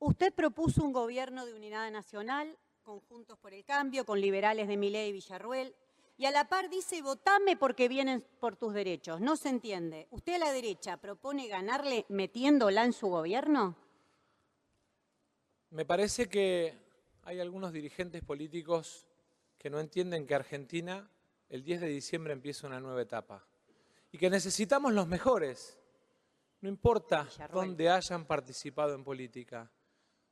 [0.00, 5.10] Usted propuso un gobierno de unidad nacional, conjuntos por el cambio, con liberales de Milei
[5.10, 5.76] y Villarruel,
[6.16, 9.20] y a la par dice, votame porque vienen por tus derechos.
[9.20, 10.06] No se entiende.
[10.10, 13.76] ¿Usted a la derecha propone ganarle metiéndola en su gobierno?
[15.70, 16.78] Me parece que
[17.24, 19.08] hay algunos dirigentes políticos
[19.58, 21.10] que no entienden que Argentina
[21.48, 23.44] el 10 de diciembre empieza una nueva etapa
[24.12, 25.76] y que necesitamos los mejores,
[26.60, 29.70] no importa dónde hayan participado en política.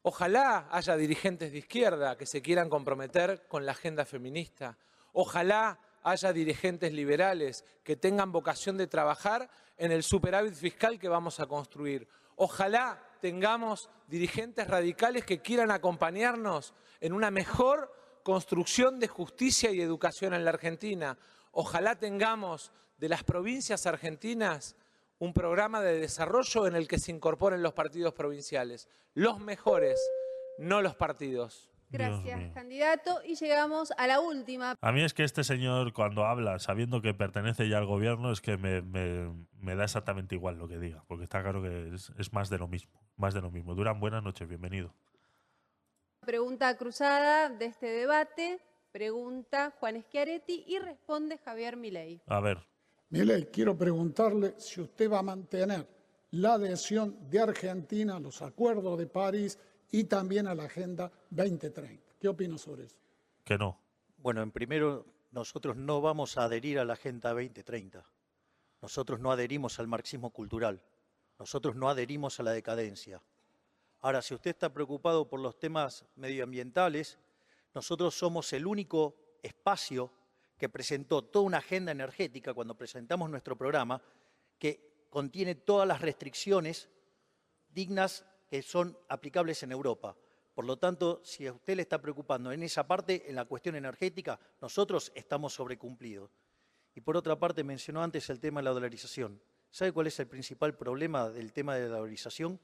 [0.02, 4.78] Ojalá haya dirigentes de izquierda que se quieran comprometer con la agenda feminista.
[5.12, 11.40] Ojalá haya dirigentes liberales que tengan vocación de trabajar en el superávit fiscal que vamos
[11.40, 12.08] a construir.
[12.36, 17.92] Ojalá tengamos dirigentes radicales que quieran acompañarnos en una mejor
[18.22, 21.18] construcción de justicia y educación en la Argentina.
[21.52, 24.76] Ojalá tengamos de las provincias argentinas
[25.18, 28.88] un programa de desarrollo en el que se incorporen los partidos provinciales.
[29.14, 30.00] Los mejores,
[30.58, 31.71] no los partidos.
[31.92, 33.20] Gracias, candidato.
[33.24, 34.76] Y llegamos a la última.
[34.80, 38.40] A mí es que este señor, cuando habla, sabiendo que pertenece ya al gobierno, es
[38.40, 42.58] que me, da exactamente igual lo que diga, porque está claro que es, más de
[42.58, 42.92] lo mismo.
[43.16, 43.74] Más de lo mismo.
[43.74, 44.94] Duran, buenas noches, bienvenido.
[46.20, 48.60] Pregunta cruzada de este debate.
[48.90, 52.20] Pregunta Juan Schiaretti y responde Javier Milei.
[52.26, 52.58] A ver.
[53.08, 55.86] Milei, quiero preguntarle si usted va a mantener
[56.32, 59.58] la adhesión de Argentina a los acuerdos de París
[59.92, 62.02] y también a la Agenda 2030.
[62.18, 62.96] ¿Qué opina sobre eso?
[63.44, 63.78] Que no.
[64.16, 68.04] Bueno, en primero, nosotros no vamos a adherir a la Agenda 2030.
[68.80, 70.82] Nosotros no adherimos al marxismo cultural.
[71.38, 73.22] Nosotros no adherimos a la decadencia.
[74.00, 77.18] Ahora, si usted está preocupado por los temas medioambientales,
[77.74, 80.10] nosotros somos el único espacio
[80.56, 84.00] que presentó toda una agenda energética cuando presentamos nuestro programa
[84.58, 86.88] que contiene todas las restricciones
[87.68, 90.14] dignas que son aplicables en Europa.
[90.52, 93.76] Por lo tanto, si a usted le está preocupando en esa parte, en la cuestión
[93.76, 96.30] energética, nosotros estamos sobrecumplidos.
[96.94, 99.40] Y por otra parte, mencionó antes el tema de la dolarización.
[99.70, 102.60] ¿Sabe cuál es el principal problema del tema de la dolarización?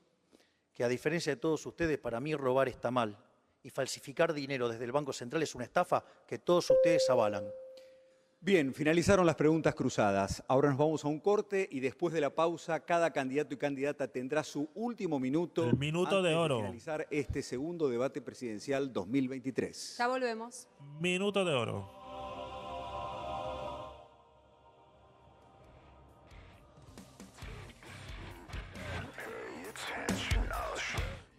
[0.74, 3.16] Que a diferencia de todos ustedes, para mí robar está mal.
[3.62, 7.50] Y falsificar dinero desde el Banco Central es una estafa que todos ustedes avalan.
[8.40, 10.44] Bien, finalizaron las preguntas cruzadas.
[10.46, 14.06] Ahora nos vamos a un corte y después de la pausa, cada candidato y candidata
[14.06, 15.64] tendrá su último minuto.
[15.64, 16.58] El minuto de oro.
[16.58, 19.96] finalizar este segundo debate presidencial 2023.
[19.98, 20.68] Ya volvemos.
[21.00, 21.90] Minuto de oro.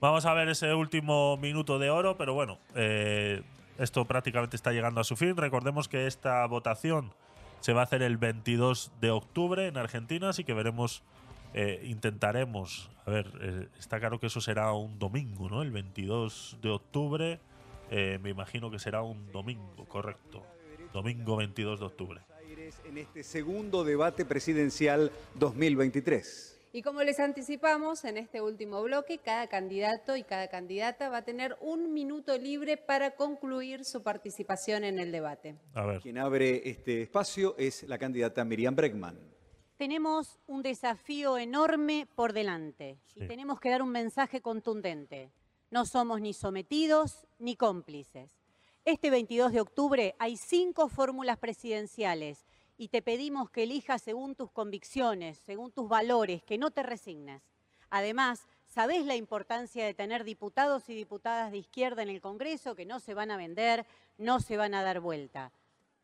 [0.02, 3.42] Vamos a ver ese último minuto de oro, pero bueno, eh,
[3.80, 5.35] esto prácticamente está llegando a su fin.
[5.35, 7.14] Recordemos que esta votación
[7.61, 11.01] se va a hacer el 22 de octubre en Argentina, así que veremos,
[11.53, 15.61] eh, intentaremos, a ver, eh, está claro que eso será un domingo, ¿no?
[15.61, 17.40] El 22 de octubre,
[17.90, 20.43] eh, me imagino que será un domingo, correcto.
[20.93, 22.22] Domingo 22 de octubre.
[22.85, 26.59] En este segundo debate presidencial 2023.
[26.72, 31.22] Y como les anticipamos, en este último bloque, cada candidato y cada candidata va a
[31.25, 35.56] tener un minuto libre para concluir su participación en el debate.
[35.73, 35.99] A ver.
[35.99, 39.17] Quien abre este espacio es la candidata Miriam Bregman.
[39.77, 45.31] Tenemos un desafío enorme por delante y tenemos que dar un mensaje contundente.
[45.72, 48.43] No somos ni sometidos ni cómplices.
[48.85, 52.45] Este 22 de octubre hay cinco fórmulas presidenciales
[52.80, 57.43] y te pedimos que elijas según tus convicciones, según tus valores, que no te resignes.
[57.90, 62.85] Además, ¿sabés la importancia de tener diputados y diputadas de izquierda en el Congreso que
[62.85, 63.85] no se van a vender,
[64.17, 65.51] no se van a dar vuelta?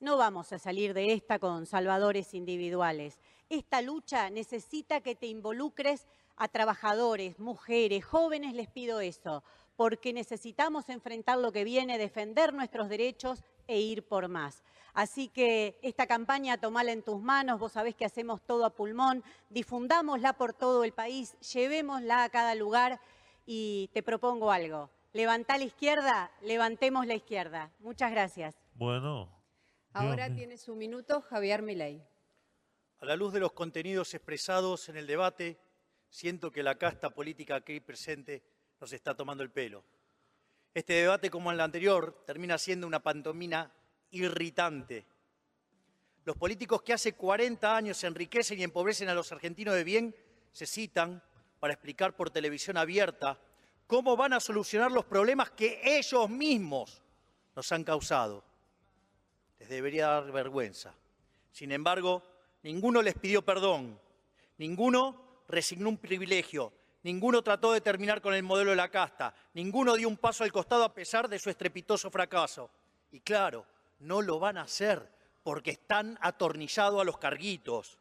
[0.01, 3.21] No vamos a salir de esta con salvadores individuales.
[3.47, 6.05] Esta lucha necesita que te involucres
[6.35, 9.45] a trabajadores, mujeres, jóvenes, les pido eso,
[9.77, 14.61] porque necesitamos enfrentar lo que viene, defender nuestros derechos e ir por más.
[14.95, 19.25] Así que esta campaña tomala en tus manos, vos sabés que hacemos todo a pulmón,
[19.49, 23.01] difundámosla por todo el país, llevémosla a cada lugar
[23.45, 24.89] y te propongo algo.
[25.11, 27.73] Levantá la izquierda, levantemos la izquierda.
[27.79, 28.55] Muchas gracias.
[28.73, 29.29] Bueno.
[29.91, 32.01] Ahora tiene su minuto Javier Milei.
[32.99, 35.59] A la luz de los contenidos expresados en el debate,
[36.07, 38.43] siento que la casta política aquí presente
[38.79, 39.83] nos está tomando el pelo.
[40.73, 43.73] Este debate, como el anterior, termina siendo una pantomina
[44.11, 45.05] irritante.
[46.25, 50.15] Los políticos que hace 40 años enriquecen y empobrecen a los argentinos de bien
[50.51, 51.21] se citan
[51.59, 53.39] para explicar por televisión abierta
[53.87, 57.01] cómo van a solucionar los problemas que ellos mismos
[57.55, 58.43] nos han causado.
[59.59, 60.93] Les debería dar vergüenza.
[61.51, 62.23] Sin embargo,
[62.63, 63.99] ninguno les pidió perdón,
[64.57, 69.95] ninguno resignó un privilegio, ninguno trató de terminar con el modelo de la casta, ninguno
[69.95, 72.69] dio un paso al costado a pesar de su estrepitoso fracaso.
[73.11, 73.65] Y claro,
[73.99, 75.11] no lo van a hacer
[75.43, 77.99] porque están atornillados a los carguitos.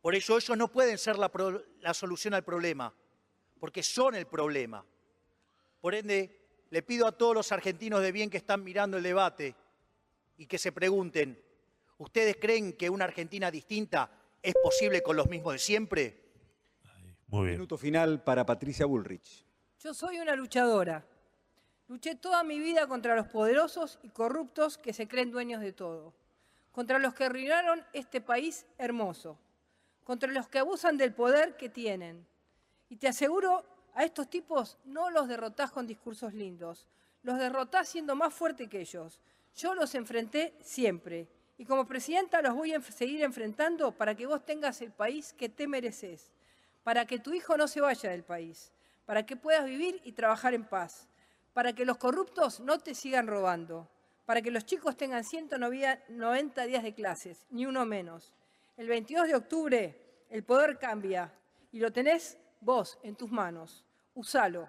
[0.00, 1.30] Por ello ellos no pueden ser la,
[1.80, 2.92] la, solución al problema,
[3.60, 4.84] porque son el problema.
[5.80, 9.54] Por ende, le pido a todos los argentinos de bien que están mirando el debate
[10.36, 11.40] y que se pregunten,
[11.98, 14.10] ¿ustedes creen que una Argentina distinta
[14.42, 16.28] es posible con los mismos de siempre?
[17.28, 17.52] Muy bien.
[17.56, 19.44] Minuto final para Patricia Bullrich.
[19.80, 21.04] Yo soy una luchadora.
[21.88, 26.12] Luché toda mi vida contra los poderosos y corruptos que se creen dueños de todo,
[26.70, 29.38] contra los que arruinaron este país hermoso,
[30.04, 32.26] contra los que abusan del poder que tienen.
[32.88, 36.86] Y te aseguro, a estos tipos no los derrotás con discursos lindos,
[37.22, 39.18] los derrotás siendo más fuerte que ellos.
[39.56, 41.26] Yo los enfrenté siempre
[41.56, 45.48] y como presidenta los voy a seguir enfrentando para que vos tengas el país que
[45.48, 46.30] te mereces
[46.88, 48.72] para que tu hijo no se vaya del país,
[49.04, 51.06] para que puedas vivir y trabajar en paz,
[51.52, 53.88] para que los corruptos no te sigan robando,
[54.26, 58.34] para que los chicos tengan 190 días de clases, ni uno menos.
[58.76, 61.32] El 22 de octubre el poder cambia
[61.72, 63.84] y lo tenés vos en tus manos.
[64.14, 64.68] Usalo.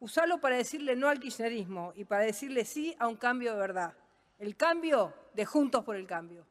[0.00, 3.94] Usalo para decirle no al kirchnerismo y para decirle sí a un cambio de verdad.
[4.38, 6.46] El cambio de Juntos por el Cambio.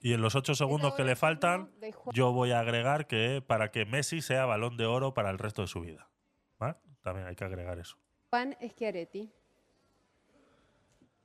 [0.00, 1.70] Y en los ocho segundos que le faltan,
[2.12, 5.62] yo voy a agregar que para que Messi sea balón de oro para el resto
[5.62, 6.10] de su vida.
[6.58, 6.76] ¿Vale?
[7.00, 7.96] También hay que agregar eso.
[8.34, 9.30] Juan Schiaretti.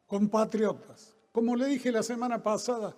[0.06, 2.96] Compatriotas, como le dije la semana pasada,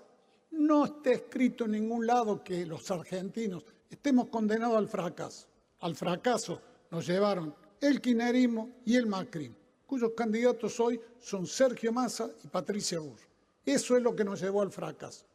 [0.51, 5.47] no está escrito en ningún lado que los argentinos estemos condenados al fracaso.
[5.79, 9.55] Al fracaso nos llevaron el quinerismo y el macrismo,
[9.87, 13.21] cuyos candidatos hoy son Sergio Massa y Patricia Burr.
[13.65, 15.25] Eso es lo que nos llevó al fracaso.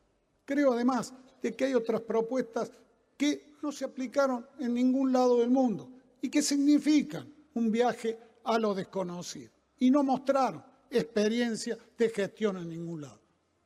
[0.44, 2.70] Creo además de que hay otras propuestas
[3.16, 5.88] que no se aplicaron en ningún lado del mundo
[6.20, 12.68] y que significan un viaje a lo desconocido y no mostraron experiencia de gestión en
[12.68, 13.20] ningún lado.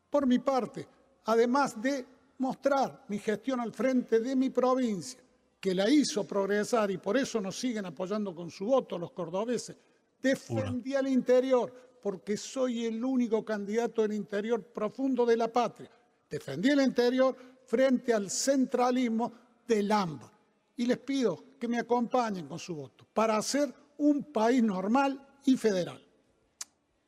[0.09, 0.89] Por mi parte,
[1.25, 2.07] además de
[2.39, 5.21] mostrar mi gestión al frente de mi provincia,
[5.61, 9.77] que la hizo progresar y por eso nos siguen apoyando con su voto los cordobeses,
[10.21, 15.91] defendí al interior porque soy el único candidato del interior profundo de la patria
[16.31, 17.37] defendí el interior
[17.67, 19.33] frente al centralismo
[19.67, 20.33] del AMBA.
[20.77, 25.57] Y les pido que me acompañen con su voto para hacer un país normal y
[25.57, 26.03] federal.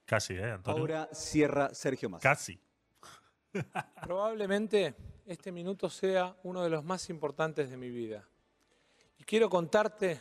[0.05, 0.81] Casi, ¿eh, Antonio?
[0.81, 2.23] Ahora cierra Sergio Massa.
[2.23, 2.61] Casi.
[4.03, 4.95] Probablemente
[5.27, 8.29] este minuto sea uno de los más importantes de mi vida.
[9.19, 10.21] Y quiero contarte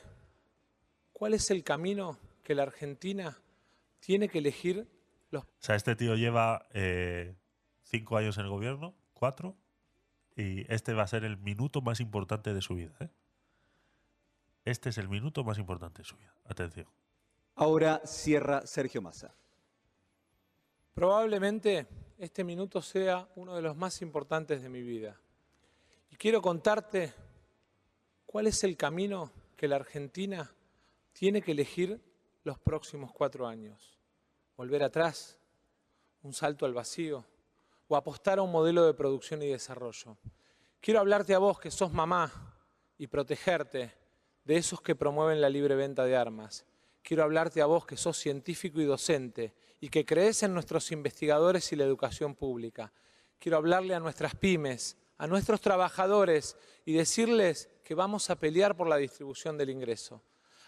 [1.11, 3.37] cuál es el camino que la Argentina
[3.99, 4.87] tiene que elegir
[5.29, 5.43] los...
[5.43, 7.35] O sea, este tío lleva eh,
[7.83, 9.57] cinco años en el gobierno, cuatro,
[10.37, 12.93] y este va a ser el minuto más importante de su vida.
[13.01, 13.09] ¿eh?
[14.63, 16.33] Este es el minuto más importante de su vida.
[16.45, 16.87] Atención.
[17.55, 19.33] Ahora cierra Sergio Massa.
[20.93, 25.19] Probablemente este minuto sea uno de los más importantes de mi vida.
[26.09, 27.13] Y quiero contarte
[28.25, 30.53] cuál es el camino que la Argentina
[31.13, 31.99] tiene que elegir
[32.43, 33.97] los próximos cuatro años.
[34.57, 35.39] Volver atrás,
[36.21, 37.25] un salto al vacío,
[37.87, 40.17] o apostar a un modelo de producción y desarrollo.
[40.79, 42.31] Quiero hablarte a vos que sos mamá
[42.97, 44.00] y protegerte
[44.43, 46.65] de esos que promueven la libre venta de armas.
[47.03, 51.71] Quiero hablarte a vos que sos científico y docente y que crees en nuestros investigadores
[51.71, 52.93] y la educación pública.
[53.39, 58.87] Quiero hablarle a nuestras pymes, a nuestros trabajadores y decirles que vamos a pelear por
[58.87, 60.21] la distribución del ingreso.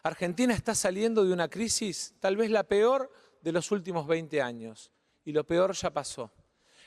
[0.04, 3.12] Argentina está saliendo de una crisis, tal vez la peor
[3.42, 4.92] de los últimos 20 años,
[5.24, 6.32] y lo peor ya pasó.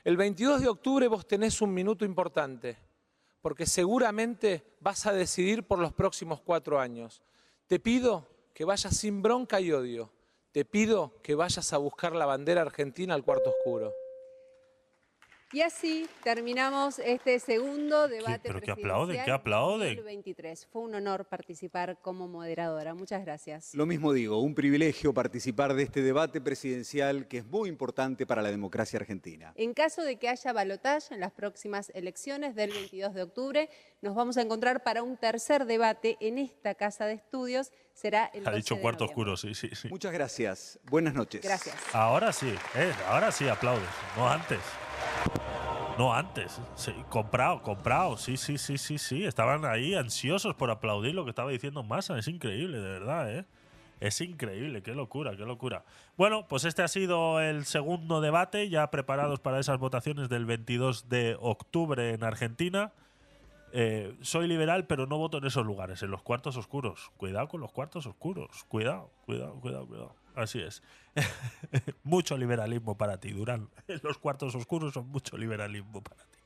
[0.05, 2.77] El 22 de octubre vos tenés un minuto importante,
[3.47, 7.23] porque seguramente vas a decidir por los próximos cuatro años.
[7.69, 10.11] Te pido que vayas sin bronca y odio.
[10.51, 13.95] Te pido que vayas a buscar la bandera argentina al cuarto oscuro.
[15.53, 19.97] Y así terminamos este segundo debate pero qué presidencial aplauden, qué aplauden.
[19.97, 20.67] 2023.
[20.67, 22.95] Fue un honor participar como moderadora.
[22.95, 23.73] Muchas gracias.
[23.75, 28.43] Lo mismo digo, un privilegio participar de este debate presidencial que es muy importante para
[28.43, 29.53] la democracia argentina.
[29.55, 33.71] En caso de que haya balotaje en las próximas elecciones del 22 de octubre,
[34.03, 37.71] nos vamos a encontrar para un tercer debate en esta casa de estudios.
[37.95, 39.33] Será el Ha 12 dicho de cuarto noviembre.
[39.33, 39.89] oscuro, sí, sí, sí.
[39.89, 40.81] Muchas gracias.
[40.91, 41.41] Buenas noches.
[41.43, 41.77] Gracias.
[41.93, 44.59] Ahora sí, eh, ahora sí aplaudes, no antes.
[45.99, 46.61] No antes.
[47.09, 48.19] Comprado, comprado.
[48.19, 49.25] Sí, sí, sí, sí, sí.
[49.25, 52.19] Estaban ahí ansiosos por aplaudir lo que estaba diciendo Massa.
[52.19, 53.47] Es increíble, de verdad, ¿eh?
[53.99, 55.85] Es increíble, qué locura, qué locura.
[56.19, 61.09] Bueno, pues este ha sido el segundo debate, ya preparados para esas votaciones del 22
[61.09, 62.93] de octubre en Argentina.
[63.73, 67.11] Eh, soy liberal, pero no voto en esos lugares, en los cuartos oscuros.
[67.17, 68.65] Cuidado con los cuartos oscuros.
[68.69, 70.26] Cuidado, cuidado, cuidado, cuidado.
[70.37, 70.83] Así es.
[72.05, 73.69] mucho liberalismo para ti, Durán.
[74.03, 76.39] Los cuartos oscuros son mucho liberalismo para ti.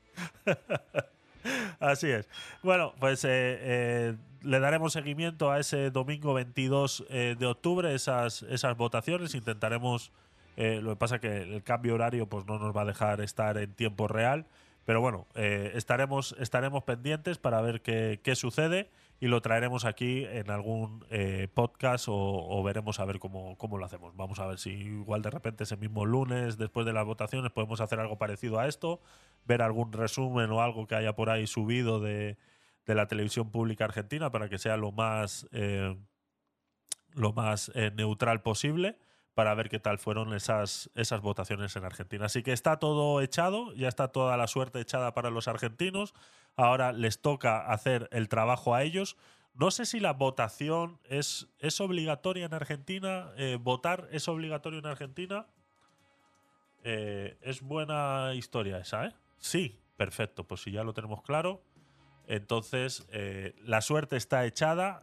[1.79, 2.29] Así es.
[2.63, 8.43] Bueno, pues eh, eh, le daremos seguimiento a ese domingo 22 eh, de octubre, esas,
[8.43, 9.35] esas votaciones.
[9.35, 10.11] Intentaremos.
[10.57, 13.57] eh, lo que pasa que el cambio horario pues no nos va a dejar estar
[13.57, 14.45] en tiempo real.
[14.85, 18.89] Pero bueno, estaremos, estaremos pendientes para ver qué, qué sucede
[19.21, 23.85] y lo traeremos aquí en algún eh, podcast o, veremos a ver cómo, cómo lo
[23.85, 24.15] hacemos.
[24.17, 27.81] Vamos a ver si igual de repente ese mismo lunes, después de las votaciones, podemos
[27.81, 28.99] hacer algo parecido a esto,
[29.45, 32.35] ver algún resumen o algo que haya por ahí subido de,
[32.87, 35.95] de la televisión pública argentina para que sea lo más, eh,
[37.13, 38.97] lo más eh, neutral posible
[39.41, 42.27] para ver qué tal fueron esas, esas votaciones en Argentina.
[42.27, 46.13] Así que está todo echado, ya está toda la suerte echada para los argentinos.
[46.55, 49.17] Ahora les toca hacer el trabajo a ellos.
[49.55, 53.31] No sé si la votación es, es obligatoria en Argentina.
[53.35, 55.47] eh, ¿Votar es obligatorio en Argentina?
[56.83, 59.15] Eh, es buena historia esa, ¿eh?
[59.39, 60.43] Sí, perfecto.
[60.43, 61.63] Pues si ya lo tenemos claro.
[62.27, 65.01] Entonces, eh, la suerte está echada.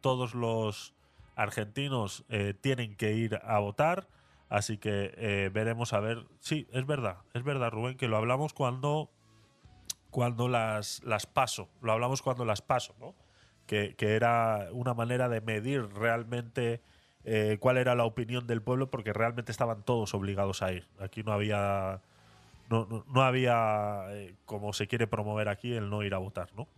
[0.00, 0.93] todos los
[1.36, 4.08] argentinos eh, tienen que ir a votar.
[4.48, 6.24] Así que eh, veremos a ver.
[6.40, 9.10] Sí, es verdad, es verdad, Rubén, que lo hablamos cuando,
[10.10, 11.68] cuando las, las paso.
[11.80, 13.14] Lo hablamos cuando las paso, ¿no?
[13.66, 16.82] Que, que era una manera de medir realmente
[17.24, 20.86] eh, cuál era la opinión del pueblo, porque realmente estaban todos obligados a ir.
[20.98, 22.02] Aquí no había.
[22.70, 26.50] No, no, no había, eh, como se quiere promover aquí, el no ir a votar,
[26.54, 26.68] ¿no?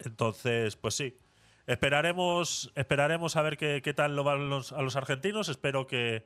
[0.00, 1.16] Entonces, pues sí.
[1.66, 5.48] Esperaremos, esperaremos a ver qué, qué tal lo van los, a los argentinos.
[5.48, 6.24] Espero que,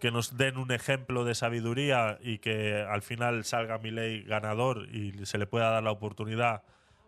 [0.00, 5.24] que nos den un ejemplo de sabiduría y que al final salga Milei ganador y
[5.24, 6.62] se le pueda dar la oportunidad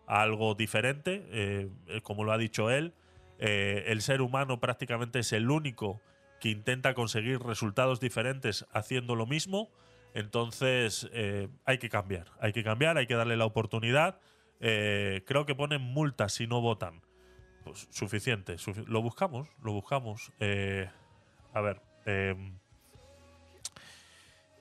[0.07, 1.27] a algo diferente.
[1.29, 2.93] Eh, eh, como lo ha dicho él,
[3.37, 6.01] eh, el ser humano prácticamente es el único
[6.39, 9.69] que intenta conseguir resultados diferentes haciendo lo mismo.
[10.13, 14.19] Entonces eh, hay que cambiar, hay que cambiar, hay que darle la oportunidad.
[14.59, 17.01] Eh, creo que ponen multas si no votan.
[17.65, 18.57] Pues suficiente.
[18.57, 20.31] sufi- lo buscamos, lo buscamos.
[20.39, 20.89] Eh,
[21.53, 21.81] a ver.
[22.05, 22.53] em,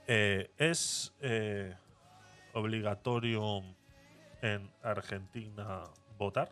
[0.06, 1.74] eh, ¿Es eh,
[2.54, 3.62] obligatorio
[4.42, 5.84] en Argentina
[6.18, 6.50] votar?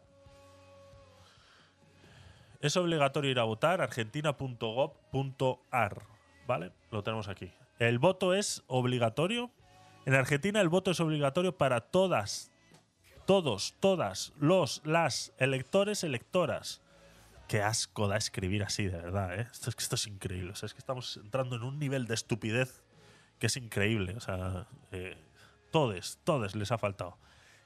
[2.60, 6.02] Es obligatorio ir a votar argentina.gov.ar,
[6.47, 6.72] ¿vale?
[6.90, 7.50] Lo tenemos aquí.
[7.78, 9.50] El voto es obligatorio.
[10.05, 12.51] En Argentina el voto es obligatorio para todas,
[13.26, 16.81] todos, todas, los, las electores, electoras.
[17.49, 19.49] Qué asco da escribir así, de verdad, ¿eh?
[19.51, 20.52] Esto es increíble.
[20.52, 22.83] O sea, es que estamos entrando en un nivel de estupidez
[23.39, 24.15] que es increíble.
[24.17, 25.17] O sea, eh,
[25.70, 27.18] todes, todes les ha faltado.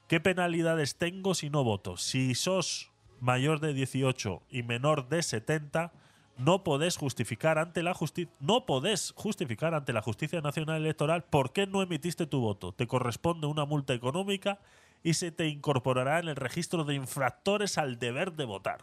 [0.07, 1.97] ¿Qué penalidades tengo si no voto?
[1.97, 5.91] Si sos mayor de 18 y menor de 70,
[6.37, 11.51] no podés justificar ante la justicia, no podés justificar ante la Justicia Nacional Electoral por
[11.51, 12.71] qué no emitiste tu voto.
[12.71, 14.59] Te corresponde una multa económica
[15.03, 18.79] y se te incorporará en el registro de infractores al deber de votar.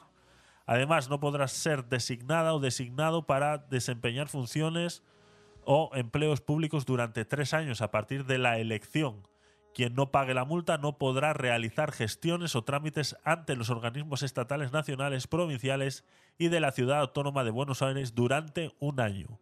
[0.66, 5.02] Además, no podrás ser designada o designado para desempeñar funciones
[5.64, 9.26] o empleos públicos durante tres años a partir de la elección.
[9.74, 14.72] Quien no pague la multa no podrá realizar gestiones o trámites ante los organismos estatales,
[14.72, 16.04] nacionales, provinciales
[16.38, 19.40] y de la ciudad autónoma de Buenos Aires durante un año.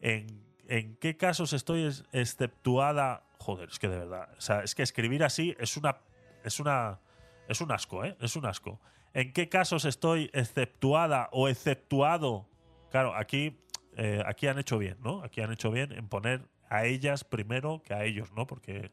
[0.00, 3.24] ¿En, qué casos estoy ex- exceptuada?
[3.38, 4.28] Joder, es que de verdad.
[4.38, 5.98] O sea, es que escribir así es una.
[6.44, 7.00] Es una.
[7.48, 8.16] Es un asco, ¿eh?
[8.20, 8.80] Es un asco.
[9.14, 12.48] ¿En qué casos estoy exceptuada o exceptuado?
[12.90, 13.58] Claro, aquí,
[13.96, 15.22] eh, aquí han hecho bien, ¿no?
[15.22, 18.46] Aquí han hecho bien en poner a ellas primero que a ellos, ¿no?
[18.46, 18.90] Porque,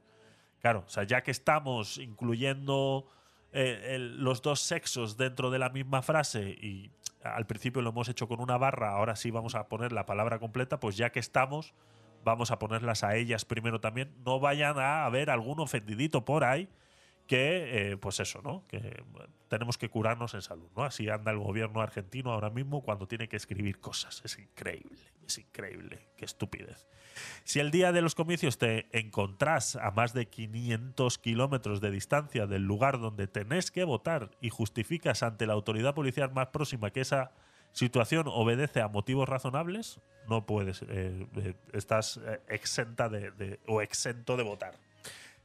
[0.59, 3.07] claro, o sea, ya que estamos incluyendo
[3.53, 6.91] eh, los dos sexos dentro de la misma frase y
[7.23, 10.39] al principio lo hemos hecho con una barra, ahora sí vamos a poner la palabra
[10.39, 11.73] completa, pues ya que estamos,
[12.23, 14.13] vamos a ponerlas a ellas primero también.
[14.25, 16.69] No vayan a haber algún ofendidito por ahí
[17.29, 18.65] que, eh, pues eso, ¿no?
[18.67, 19.03] Que
[19.49, 20.83] tenemos que curarnos en salud, ¿no?
[20.83, 24.19] Así anda el gobierno argentino ahora mismo cuando tiene que escribir cosas.
[24.25, 25.99] Es increíble, es increíble.
[26.17, 26.87] Qué estupidez.
[27.43, 32.47] Si el día de los comicios te encontrás a más de 500 kilómetros de distancia
[32.47, 37.01] del lugar donde tenés que votar y justificas ante la autoridad policial más próxima que
[37.01, 37.31] esa
[37.73, 44.35] situación obedece a motivos razonables, no puedes, eh, eh, estás exenta de, de- o exento
[44.35, 44.73] de votar.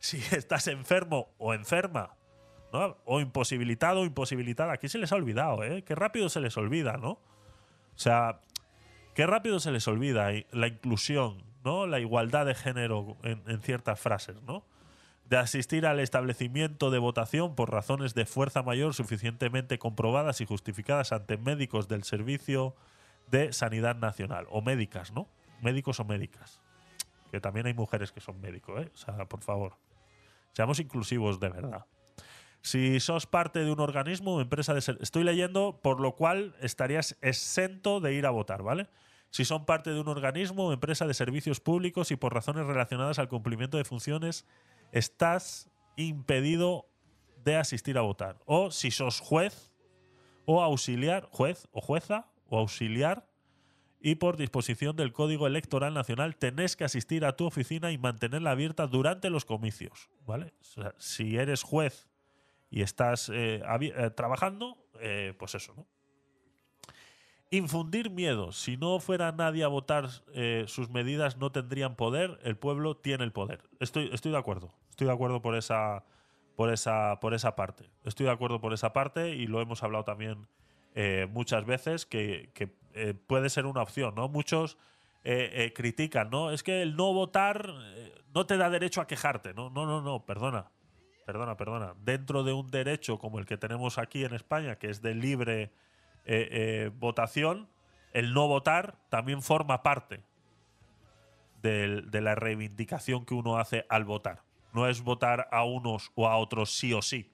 [0.05, 2.15] Si estás enfermo o enferma,
[2.75, 2.99] ¿no?
[3.07, 5.83] o imposibilitado o imposibilitada, aquí se les ha olvidado, ¿eh?
[5.83, 7.13] Qué rápido se les olvida, ¿no?
[7.13, 7.21] O
[7.97, 8.43] sea,
[9.15, 11.87] qué rápido se les olvida la inclusión, ¿no?
[11.87, 14.67] La igualdad de género en, en ciertas frases, ¿no?
[15.25, 21.13] De asistir al establecimiento de votación por razones de fuerza mayor suficientemente comprobadas y justificadas
[21.13, 22.77] ante médicos del Servicio
[23.31, 24.49] de Sanidad Nacional.
[24.51, 25.29] O médicas, ¿no?
[25.63, 26.61] Médicos o médicas.
[27.31, 28.91] Que también hay mujeres que son médicos, ¿eh?
[28.93, 29.79] O sea, por favor.
[30.55, 31.85] Seamos inclusivos de verdad.
[32.63, 36.57] Si sos parte de un organismo o empresa de ser- estoy leyendo por lo cual
[36.63, 38.89] estarías exento de ir a votar, ¿vale?
[39.31, 43.29] Si son parte de un organismo empresa de servicios públicos y por razones relacionadas al
[43.29, 44.47] cumplimiento de funciones
[44.93, 46.89] estás impedido
[47.45, 48.39] de asistir a votar.
[48.47, 49.73] O si sos juez
[50.47, 53.27] o auxiliar, juez o jueza o auxiliar
[54.05, 58.51] y por disposición del Código Electoral Nacional tenés que asistir a tu oficina y mantenerla
[58.51, 60.53] abierta durante los comicios, ¿vale?
[60.61, 62.07] O sea, si eres juez
[62.69, 65.87] y estás eh, eh, trabajando, eh, pues eso, ¿no?
[67.49, 68.53] Infundir miedo.
[68.53, 70.11] Si no fuera nadie a votar,
[70.67, 72.39] sus medidas no tendrían poder.
[72.43, 73.63] El pueblo tiene el poder.
[73.81, 74.75] Estoy, estoy de acuerdo.
[74.91, 76.05] Estoy de acuerdo por esa,
[76.57, 77.89] por esa, por esa parte.
[78.03, 80.49] Estoy de acuerdo por esa parte y lo hemos hablado también
[81.31, 82.51] muchas veces que,
[82.95, 84.29] eh, puede ser una opción, ¿no?
[84.29, 84.79] Muchos
[85.27, 86.51] eh, eh, critican, ¿no?
[86.51, 89.71] Es que el no votar eh, no te da derecho a quejarte, ¿no?
[89.71, 90.71] No, no, no, perdona.
[91.25, 91.95] Perdona, perdona.
[92.05, 95.73] Dentro de un derecho como el que tenemos aquí en España, que es de libre
[96.99, 97.69] votación,
[98.13, 100.23] el no votar también forma parte
[101.63, 104.43] de la reivindicación que uno hace al votar.
[104.75, 107.31] No es votar a unos o a otros sí o sí.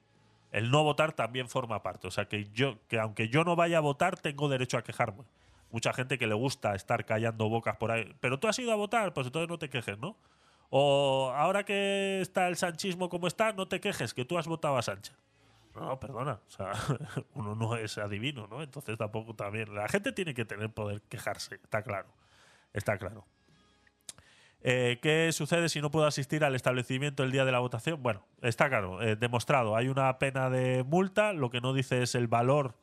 [0.53, 2.07] El no votar también forma parte.
[2.07, 5.23] O sea que yo, que aunque yo no vaya a votar, tengo derecho a quejarme.
[5.71, 8.13] Mucha gente que le gusta estar callando bocas por ahí.
[8.19, 10.17] Pero tú has ido a votar, pues entonces no te quejes, ¿no?
[10.69, 14.77] O ahora que está el sanchismo como está, no te quejes, que tú has votado
[14.77, 15.15] a Sánchez.
[15.75, 16.39] No, perdona.
[16.47, 16.71] O sea,
[17.33, 18.61] uno no es adivino, ¿no?
[18.61, 19.73] Entonces tampoco también.
[19.73, 22.07] La gente tiene que tener poder quejarse, está claro.
[22.73, 23.25] Está claro.
[24.63, 28.01] Eh, ¿Qué sucede si no puedo asistir al establecimiento el día de la votación?
[28.01, 29.75] Bueno, está claro, eh, demostrado.
[29.75, 32.75] Hay una pena de multa, lo que no dice es el valor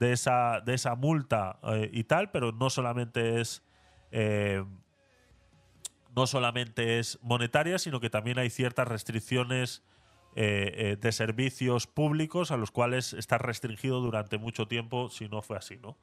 [0.00, 3.62] de esa, de esa multa eh, y tal, pero no solamente es.
[4.10, 4.64] eh,
[6.16, 9.84] no solamente es monetaria, sino que también hay ciertas restricciones
[10.34, 15.42] eh, eh, de servicios públicos a los cuales está restringido durante mucho tiempo si no
[15.42, 15.96] fue así, ¿no?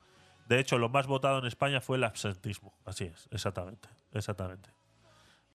[0.47, 2.73] De hecho, lo más votado en España fue el absentismo.
[2.85, 4.69] Así es, exactamente, exactamente.